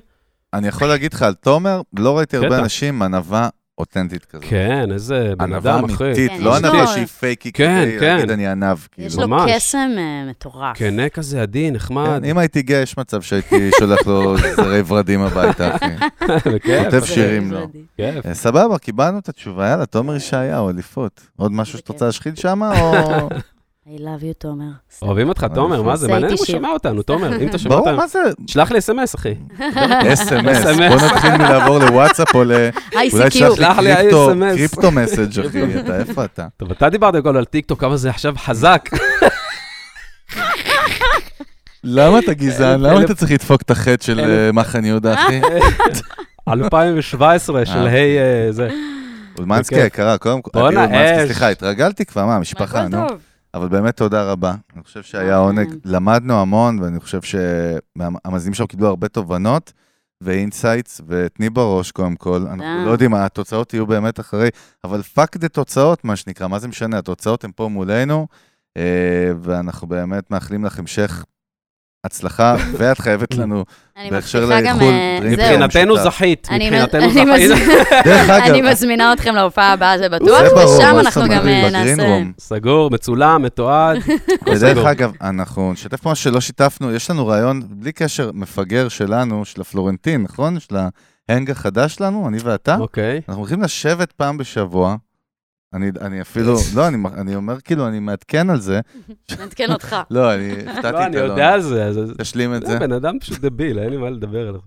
אני 0.54 0.68
יכול 0.68 0.88
להגיד 0.88 1.12
לך 1.14 1.22
על 1.22 1.34
תומר, 1.34 1.80
לא 1.98 2.18
ראיתי 2.18 2.36
הרבה. 2.36 2.58
אנשים 2.58 3.02
ענווה 3.02 3.48
אותנטית 3.82 4.24
כזאת. 4.24 4.44
כן, 4.48 4.92
איזה 4.92 5.32
בן 5.38 5.44
ענווה 5.52 5.76
אדם, 5.78 5.84
אחי. 5.84 6.04
אמיתית, 6.04 6.30
לא 6.30 6.36
יש 6.36 6.62
לו- 6.62 6.68
ענווה 6.70 6.86
שהיא 6.86 7.06
פייקי 7.06 7.52
כן, 7.52 7.82
כדי 7.88 8.00
כן. 8.00 8.14
להגיד 8.16 8.30
אני 8.30 8.46
ענב, 8.46 8.76
יש 8.98 9.12
כאילו. 9.14 9.22
לו 9.22 9.28
ממש. 9.28 9.50
קסם 9.56 9.90
אה, 9.98 10.30
מטורף. 10.30 10.76
כנה 10.78 11.08
כזה 11.08 11.42
עדין, 11.42 11.74
נחמד. 11.74 12.18
כן, 12.22 12.24
אם 12.24 12.38
הייתי 12.38 12.62
גאה, 12.62 12.78
יש 12.80 12.98
מצב 12.98 13.22
שהייתי 13.22 13.70
שולח 13.78 14.06
לו 14.06 14.36
זרי 14.56 14.82
ורדים 14.86 15.20
הביתה, 15.20 15.76
אחי. 15.76 15.86
בכיף, 16.54 16.84
כותב 16.84 17.04
שירים 17.04 17.52
לו. 17.52 17.68
מדהים. 17.68 17.84
כיף. 17.96 18.26
אה, 18.26 18.34
סבבה, 18.34 18.78
קיבלנו 18.78 19.18
את 19.18 19.28
התשובה, 19.28 19.68
יאללה, 19.68 19.86
תומר 19.86 20.16
ישעיהו, 20.16 20.70
אליפות. 20.70 21.20
עוד 21.36 21.52
משהו 21.52 21.78
שאת 21.78 21.88
רוצה 21.88 22.06
להשחיל 22.06 22.34
שם, 22.34 22.62
או... 22.62 23.28
I 23.96 24.00
love 24.00 24.22
you, 24.22 24.34
תומר. 24.38 24.64
אוהבים 25.02 25.28
אותך, 25.28 25.46
תומר, 25.54 25.82
מה 25.82 25.96
זה? 25.96 26.08
מעניין 26.08 26.32
אם 26.32 26.36
הוא. 26.38 26.46
שומע 26.46 26.68
אותנו, 26.68 27.02
תומר, 27.02 27.36
אם 27.42 27.48
אתה 27.48 27.58
שומע 27.58 27.74
ברור, 27.74 27.88
אותנו, 27.88 27.96
מה 28.02 28.06
זה? 28.06 28.18
שלח 28.46 28.70
לי 28.72 28.78
אס.אם.אס, 28.78 29.14
אחי. 29.14 29.34
אס.אם.אס. 30.12 30.66
SMS. 30.66 30.88
בוא 30.98 31.06
נתחיל 31.06 31.36
מלעבור 31.36 31.78
לוואטסאפ 31.78 32.34
או 32.34 32.44
ל... 32.44 32.52
אולי 32.92 33.08
ICQ. 33.08 33.28
תשלח 33.28 33.54
שלח 33.54 33.78
לי 33.78 33.94
קריפטו- 33.96 34.90
מסאג', 34.90 35.46
אחי. 35.46 35.80
אתה, 35.80 35.98
איפה 35.98 36.24
אתה? 36.24 36.46
טוב, 36.56 36.70
אתה 36.70 36.88
דיברת 36.88 37.14
הכל 37.14 37.36
על 37.36 37.44
טיקטוק, 37.44 37.80
כמה 37.80 37.96
זה 37.96 38.10
עכשיו 38.10 38.34
חזק. 38.38 38.88
למה 41.84 42.18
אתה 42.18 42.34
גזען? 42.34 42.80
למה 42.80 43.02
אתה 43.02 43.14
צריך 43.14 43.32
לדפוק 43.32 43.62
את 43.62 43.70
החטא 43.70 44.04
של 44.04 44.20
אה, 44.20 44.52
מחנה 44.52 44.86
יהודה, 44.86 45.14
אחי? 45.14 45.40
2017 46.48 47.66
של 47.66 47.72
אה. 47.78 47.90
היי 47.92 48.18
אה, 48.18 48.52
זה. 48.52 48.68
אולמנסקי 49.38 49.74
בכיף. 49.74 49.84
היקרה, 49.84 50.18
קודם 50.18 50.42
כל, 50.42 50.58
אני 50.66 50.76
אולמנסקי. 50.76 51.26
סליחה, 51.26 51.48
התרגלתי 51.48 52.04
כבר, 52.04 52.26
מה, 52.26 52.38
משפחה, 52.38 52.80
הכל 52.80 52.96
נו. 52.96 53.06
אבל 53.54 53.68
באמת 53.68 53.96
תודה 53.96 54.22
רבה. 54.22 54.54
אני 54.74 54.82
חושב 54.82 55.02
שהיה. 55.02 55.36
עונג, 55.36 55.74
למדנו 55.84 56.40
המון, 56.40 56.78
ואני 56.78 57.00
חושב 57.00 57.20
שהמאזינים 57.22 58.54
שלנו 58.54 58.68
קיבלו 58.68 58.88
הרבה 58.88 59.08
תובנות 59.08 59.72
ו 60.20 60.28
insights, 60.28 61.00
ותני 61.06 61.50
בראש 61.50 61.90
קודם 61.90 62.16
כל. 62.16 62.46
אנחנו. 62.46 62.86
לא 62.86 62.90
יודעים, 62.90 63.14
התוצאות 63.14 63.74
יהיו 63.74 63.86
באמת 63.86 64.20
אחרי, 64.20 64.48
אבל 64.84 65.02
fuck 65.02 65.36
the 65.36 65.48
תוצאות, 65.48 66.04
מה 66.04 66.16
שנקרא, 66.16 66.48
מה 66.48 66.58
זה 66.58 66.68
משנה? 66.68 66.98
התוצאות 66.98 67.44
הן 67.44 67.50
פה 67.56 67.68
מולנו, 67.68 68.26
אה, 68.76 69.32
ואנחנו 69.40 69.86
באמת 69.86 70.30
מאחלים 70.30 70.64
לך 70.64 70.78
המשך 70.78 71.24
הצלחה, 72.04 72.56
ואת 72.72 72.98
חייבת 72.98 73.34
לנו, 73.34 73.64
אני 73.96 74.10
בהקשר 74.10 74.44
לאיחול, 74.44 74.82
אה, 74.82 75.18
drink. 75.20 75.38
מבחינתנו. 75.38 75.96
זכית, 75.96 76.48
אני 76.50 76.70
מבחינתנו 76.70 77.04
אני 77.04 77.48
זכית. 77.48 77.68
דרך 78.04 78.30
אגב, 78.30 78.54
אני 78.54 78.60
מזמינה 78.70 79.12
אתכם 79.12 79.34
להופעה 79.34 79.72
הבאה, 79.72 79.98
זה 79.98 80.08
בטוח, 80.08 80.40
ושם 80.52 80.96
אנחנו 80.98 81.22
גם 81.22 81.48
אה, 81.48 81.70
נעשה... 81.70 82.22
סגור, 82.38 82.90
מצולם, 82.90 83.42
מתועד. 83.42 83.98
ודרך. 84.52 84.86
אגב, 84.86 85.12
אנחנו 85.20 85.72
נשתף 85.72 86.00
פה 86.00 86.08
מה 86.08 86.14
שלא 86.14 86.40
שיתפנו, 86.40 86.94
יש 86.94 87.10
לנו 87.10 87.26
רעיון, 87.26 87.62
בלי 87.70 87.92
קשר, 87.92 88.30
מפגר 88.34 88.88
שלנו, 88.88 89.44
של 89.44 89.60
הפלורנטין, 89.60 90.22
נכון? 90.22 90.60
של 90.60 90.76
ההנג 91.28 91.50
החדש 91.50 91.94
שלנו, 91.94 92.28
אני 92.28 92.38
ואתה. 92.44 92.76
אוקיי. 92.76 93.20
אנחנו 93.28 93.42
הולכים 93.42 93.62
לשבת 93.62 94.12
פעם 94.12 94.38
בשבוע. 94.38 94.96
אני, 95.74 95.90
אני 96.00 96.20
אפילו, 96.20 96.54
לא, 96.76 96.88
אני, 96.88 96.96
אני 97.14 97.36
אומר 97.36 97.60
כאילו, 97.60 97.88
אני 97.88 98.00
מעדכן 98.00 98.50
על 98.50 98.60
זה. 98.60 98.80
נעדכן 99.38 99.72
אותך. 99.72 99.96
לא, 100.10 100.34
אני 100.34 100.52
הפתעתי 100.52 100.82
לא, 100.82 101.00
את 101.00 101.06
אני 101.06 101.16
אלון. 101.16 101.30
יודע 101.30 101.52
על 101.52 101.62
זה. 101.62 101.92
תשלים 102.18 102.54
את 102.54 102.60
זה 102.66 102.72
זה. 102.72 102.78
בן 102.78 102.92
אדם 102.92 103.18
פשוט 103.18 103.38
דביל, 103.40 103.78
אין 103.78 103.90
לי 103.90 103.96
מה 103.96 104.10
לדבר 104.10 104.48
עליו. 104.48 104.60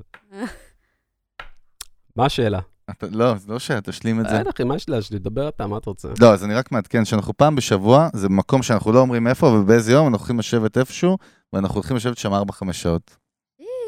מה 2.16 2.26
השאלה? 2.26 2.60
אתה, 2.90 3.08
לא, 3.12 3.36
זה 3.38 3.52
לא 3.54 3.60
שתשלים 3.60 4.20
את 4.20 4.30
זה. 4.30 4.38
אין 4.38 4.48
אחי, 4.48 4.64
מה 4.64 4.76
יש 4.76 4.90
להשלים? 4.90 5.20
דבר 5.22 5.48
אתה, 5.50 5.68
מה 5.68 5.78
אתה 5.78 5.90
רוצה? 5.90 6.08
לא, 6.22 6.34
אז 6.34 6.44
אני 6.44 6.54
רק 6.54 6.72
מעדכן 6.72 7.06
שאנחנו 7.06 7.38
פעם 7.38 7.56
בשבוע, 7.56 8.10
זה 8.14 8.30
מקום 8.30 8.64
שאנחנו 8.64 8.92
לא 8.92 9.00
אומרים 9.00 9.28
איפה 9.28 9.48
ובאיזה 9.48 9.92
יום, 9.92 10.08
אנחנו 10.08 10.18
הולכים 10.20 10.40
לשבת 10.40 10.78
איפשהו, 10.78 11.18
ואנחנו 11.54 11.76
הולכים 11.76 11.98
לשבת 11.98 12.18
שם 12.18 12.34
4-5 12.34 12.74
שעות. 12.74 13.18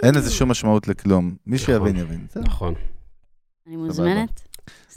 אין 0.03 0.15
לזה 0.15 0.31
שום 0.31 0.51
משמעות 0.51 0.87
לכלום. 0.87 1.35
מי 1.47 1.57
שיבין, 1.57 1.95
יבין. 1.95 2.27
נכון. 2.35 2.73
אני 3.67 3.75
מוזמנת? 3.75 4.46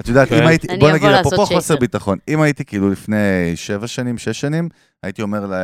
את 0.00 0.08
יודעת, 0.08 0.28
כן. 0.28 0.42
אם 0.42 0.46
הייתי, 0.46 0.66
בוא 0.80 0.90
נגיד, 0.92 1.08
אפרופו 1.10 1.46
חוסר. 1.46 1.76
ביטחון, 1.76 2.18
אם 2.28 2.40
הייתי 2.40 2.64
כאילו 2.64 2.90
לפני 2.90 3.52
שבע 3.54 3.86
שנים, 3.86 4.18
שש 4.18 4.40
שנים, 4.40 4.68
הייתי 5.02 5.22
אומר 5.22 5.46
ל- 5.46 5.54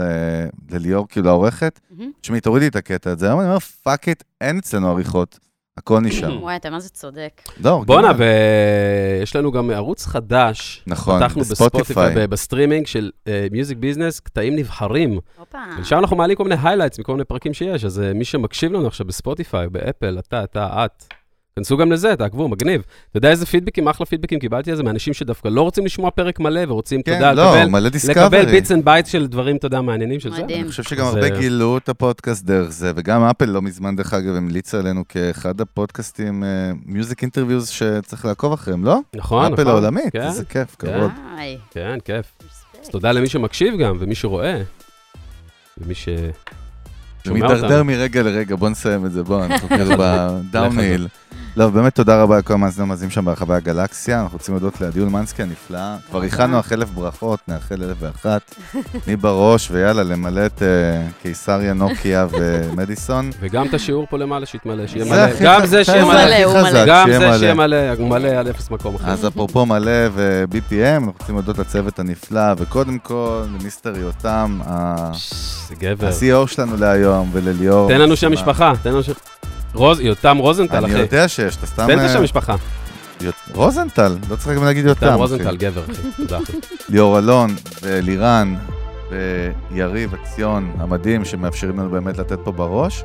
ל- 0.00 0.46
לליאור, 0.70 1.08
כאילו 1.08 1.28
העורכת. 1.28 1.80
תשמעי, 2.20 2.40
תורידי 2.40 2.66
את 2.66 2.76
הקטע 2.76 3.10
הזה. 3.10 3.26
היום 3.26 3.40
אני 3.40 3.48
אומר, 3.48 3.58
fuck 3.58 4.08
it, 4.08 4.22
אין 4.40 4.58
אצלנו 4.58 4.90
עריכות. 4.90 5.38
הכל 5.78 6.00
נשאר. 6.00 6.42
וואי, 6.42 6.56
אתה 6.56 6.70
מה 6.70 6.80
זה 6.80 6.88
צודק. 6.88 7.42
לא, 7.64 7.82
בואנה, 7.86 8.08
original. 8.08 8.28
ויש 9.20 9.36
לנו 9.36 9.52
גם 9.52 9.70
ערוץ 9.70 10.06
חדש. 10.06 10.84
נכון, 10.86 11.20
פתחנו 11.20 11.40
בספוטיפיי. 11.40 12.26
בסטרימינג 12.26 12.86
של 12.86 13.10
Music 13.52 13.78
Business, 13.78 14.20
קטעים 14.20 14.56
נבחרים. 14.56 15.18
הופה. 15.38 15.58
ושם 15.80 15.98
אנחנו 15.98 16.16
מעלים 16.16 16.36
כל 16.36 16.44
מיני 16.44 16.62
highlights 16.62 17.00
מכל 17.00 17.12
מיני 17.12 17.24
פרקים 17.24 17.54
שיש, 17.54 17.84
אז 17.84 18.00
אה, 18.00 18.12
מי 18.14 18.24
שמקשיב 18.24 18.72
לנו 18.72 18.86
עכשיו 18.86 19.06
בספוטיפיי, 19.06 19.68
באפל, 19.68 20.18
אתה, 20.18 20.44
אתה, 20.44 20.84
את, 20.84 21.04
כנסו 21.58 21.76
גם 21.76 21.92
לזה, 21.92 22.16
תעקבו, 22.16 22.48
מגניב. 22.48 22.82
אתה 23.10 23.18
יודע 23.18 23.30
איזה 23.30 23.46
פידבקים, 23.46 23.88
אחלה 23.88 24.06
פידבקים 24.06 24.38
קיבלתי 24.38 24.70
על 24.70 24.76
זה 24.76 24.82
מאנשים 24.82 25.14
שדווקא 25.14 25.48
לא 25.48 25.62
רוצים 25.62 25.84
לשמוע 25.84 26.10
פרק 26.10 26.40
מלא 26.40 26.60
ורוצים, 26.68 27.00
אתה 27.00 27.10
יודע, 27.10 27.30
כן, 27.30 27.36
לא, 27.36 27.56
לקבל, 27.56 27.68
מלא 27.68 27.78
לקבל 27.78 27.88
discovery. 27.88 28.46
bits 28.46 28.72
and 28.72 28.84
bites 28.84 29.10
של 29.10 29.26
דברים, 29.26 29.56
אתה 29.56 29.66
יודע, 29.66 29.80
מעניינים 29.80 30.20
של 30.20 30.30
זה. 30.30 30.44
אני 30.44 30.68
חושב 30.68 30.82
שגם 30.82 31.06
הרבה 31.06 31.22
אה, 31.22 31.40
גילו 31.40 31.78
את 31.78 31.88
הפודקאסט 31.88 32.44
דרך 32.44 32.70
זה, 32.70 32.92
וגם 32.96 33.22
אפל 33.22 33.44
לא 33.44 33.62
מזמן, 33.62 33.96
דרך 33.96 34.14
אגב, 34.14 34.34
המליצה 34.34 34.78
עלינו 34.78 35.04
כאחד 35.08 35.60
הפודקאסטים, 35.60 36.44
music 36.86 37.22
interviews 37.22 37.68
שצריך 37.68 38.24
לעקוב 38.24 38.52
אחריהם, 38.52 38.84
לא? 38.84 38.98
נכון, 39.16 39.44
נכון. 39.44 39.52
אפל 39.52 39.68
העולמית, 39.68 40.12
כן, 40.12 40.22
איזה 40.22 40.44
כיף, 40.44 40.76
כן. 40.78 40.92
כבוד. 40.98 41.10
כן, 41.70 41.98
כיף. 42.04 42.26
אז. 42.82 42.88
תודה 42.88 43.12
למי 43.12 43.28
שמקשיב 43.28 43.76
גם, 43.78 43.96
ומי 43.98 44.14
שרואה, 44.14 44.62
ומי 45.78 45.94
ש... 45.94 46.08
שומע 47.26 47.40
מידרדר 47.40 47.64
אותנו. 47.64 47.84
מרגע 47.84 48.22
לרגע, 48.22 48.56
בוא 48.56 48.68
נסיים 48.68 49.06
את 49.06 49.12
זה, 49.12 49.22
בוא, 49.22 49.44
אנחנו 49.44 49.68
כאילו 49.76 49.94
בדאונהיל. 49.98 51.08
לא, 51.56 51.68
באמת 51.68 51.94
תודה 51.94 52.22
רבה 52.22 52.38
לכל 52.38 52.54
המאזינים 52.54 52.88
המאזינים 52.88 53.10
שם 53.10 53.24
ברחבי 53.24 53.54
הגלקסיה, 53.54 54.20
אנחנו 54.20 54.38
רוצים 54.38 54.54
להודות 54.54 54.80
לעדי 54.80 55.00
אולמנסקי 55.00 55.42
הנפלא. 55.42 55.78
כבר 56.10 56.22
הכנו 56.22 56.60
אך 56.60 56.72
אלף 56.72 56.90
ברכות, 56.90 57.40
נאחל 57.48 57.82
אלף 57.82 57.96
ואחת. 58.00 58.54
תני 59.04 59.16
בראש, 59.16 59.68
ויאללה, 59.70 60.02
למלא 60.02 60.46
את 60.46 60.62
אה, 60.62 60.68
קיסריה, 61.22 61.72
נוקיה 61.72 62.26
ומדיסון. 62.32 63.30
וגם 63.40 63.66
את 63.66 63.74
השיעור 63.74 64.06
פה 64.10 64.18
למעלה 64.18 64.46
שיתמלא, 64.46 64.86
שיהיה 64.86 65.04
זה 65.04 65.10
מלא. 65.10 65.26
גם 65.42 65.66
זה 65.66 65.84
שיהיה 65.84 66.04
מלא. 66.04 66.84
גם 66.86 67.08
זה. 67.18 67.38
שיהיה 67.38 67.54
מלא, 67.54 67.76
הוא 67.98 68.08
מלא 68.08 68.28
עד 68.28 68.48
אפס 68.48 68.70
מקום 68.70 68.94
אחר. 68.94 69.10
אז 69.10 69.26
אפרופו 69.26 69.66
מלא 69.66 69.90
ו-BPM, 70.12 70.74
אנחנו 70.96 71.12
רוצים 71.20 71.34
להודות 71.34 71.58
לצוות 71.58 71.98
הנפלא, 71.98 72.52
וקודם 72.58 72.98
כל 72.98 73.42
למיסטר 73.60 73.96
יותם, 73.96 74.58
ה- 74.66 75.10
זה 75.68 75.74
גבר. 75.74 76.06
ה-CEO 76.06 76.46
שלנו 76.46 76.76
להיום, 76.76 77.30
ולליאור. 77.32 77.88
תן 77.88 78.00
לנו 78.00 78.16
שם 78.16 78.32
משפחה, 78.32 78.72
תן 78.82 78.90
לנו 78.90 79.02
שם... 79.02 79.12
רוז, 79.76 80.00
יותם 80.00 80.36
רוזנטל, 80.36 80.76
אני 80.84 80.92
אחי. 80.92 80.98
יודע 80.98 81.28
שיש, 81.28 81.56
אתה 81.56 81.66
סתם... 81.66 81.86
תן 81.86 81.92
את 81.92 81.98
אה, 81.98 82.04
השם 82.10 82.22
משפחה. 82.22 82.54
רוזנטל, 83.54 84.16
לא 84.30 84.36
צריך 84.36 84.56
גם 84.58 84.64
להגיד 84.64 84.86
יותם. 84.86 85.06
יותם 85.06 85.14
אחי. 85.14 85.20
רוזנטל, 85.20 85.56
גבר, 85.56 85.82
אחי. 85.92 86.02
תודה, 86.16 86.38
אחי. 86.38 86.52
ליאור 86.88 87.18
אלון 87.18 87.54
ולירן 87.82 88.54
ויריב 89.10 90.14
עציון 90.14 90.72
המדהים 90.78 91.24
שמאפשרים 91.24 91.78
לנו 91.78 91.90
באמת 91.90 92.18
לתת 92.18 92.38
פה 92.44 92.52
בראש. 92.52 93.04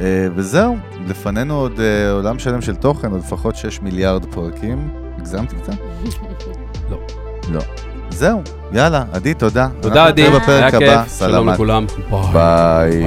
אה, 0.00 0.26
וזהו, 0.34 0.76
לפנינו 1.06 1.54
עוד 1.60 1.80
אה, 1.80 2.10
עולם 2.10 2.38
שלם 2.38 2.60
של 2.60 2.74
תוכן, 2.74 3.10
עוד 3.10 3.20
לפחות 3.20 3.56
6 3.56 3.80
מיליארד 3.80 4.24
פרקים. 4.24 4.88
הגזמתי 5.18 5.56
קצת? 5.56 5.72
לא. 6.90 6.98
לא. 7.52 7.60
זהו, 8.10 8.42
יאללה, 8.72 9.04
עדי, 9.12 9.34
תודה. 9.34 9.68
תודה, 9.80 9.94
אנחנו 9.94 10.08
עדי. 10.08 10.22
נתראה 10.22 10.40
בפרק 10.40 10.74
היה 10.74 10.92
הבא. 10.92 11.04
כיף. 11.04 11.18
שלום. 11.18 11.48
לכולם. 11.48 11.86
ביי. 12.32 13.06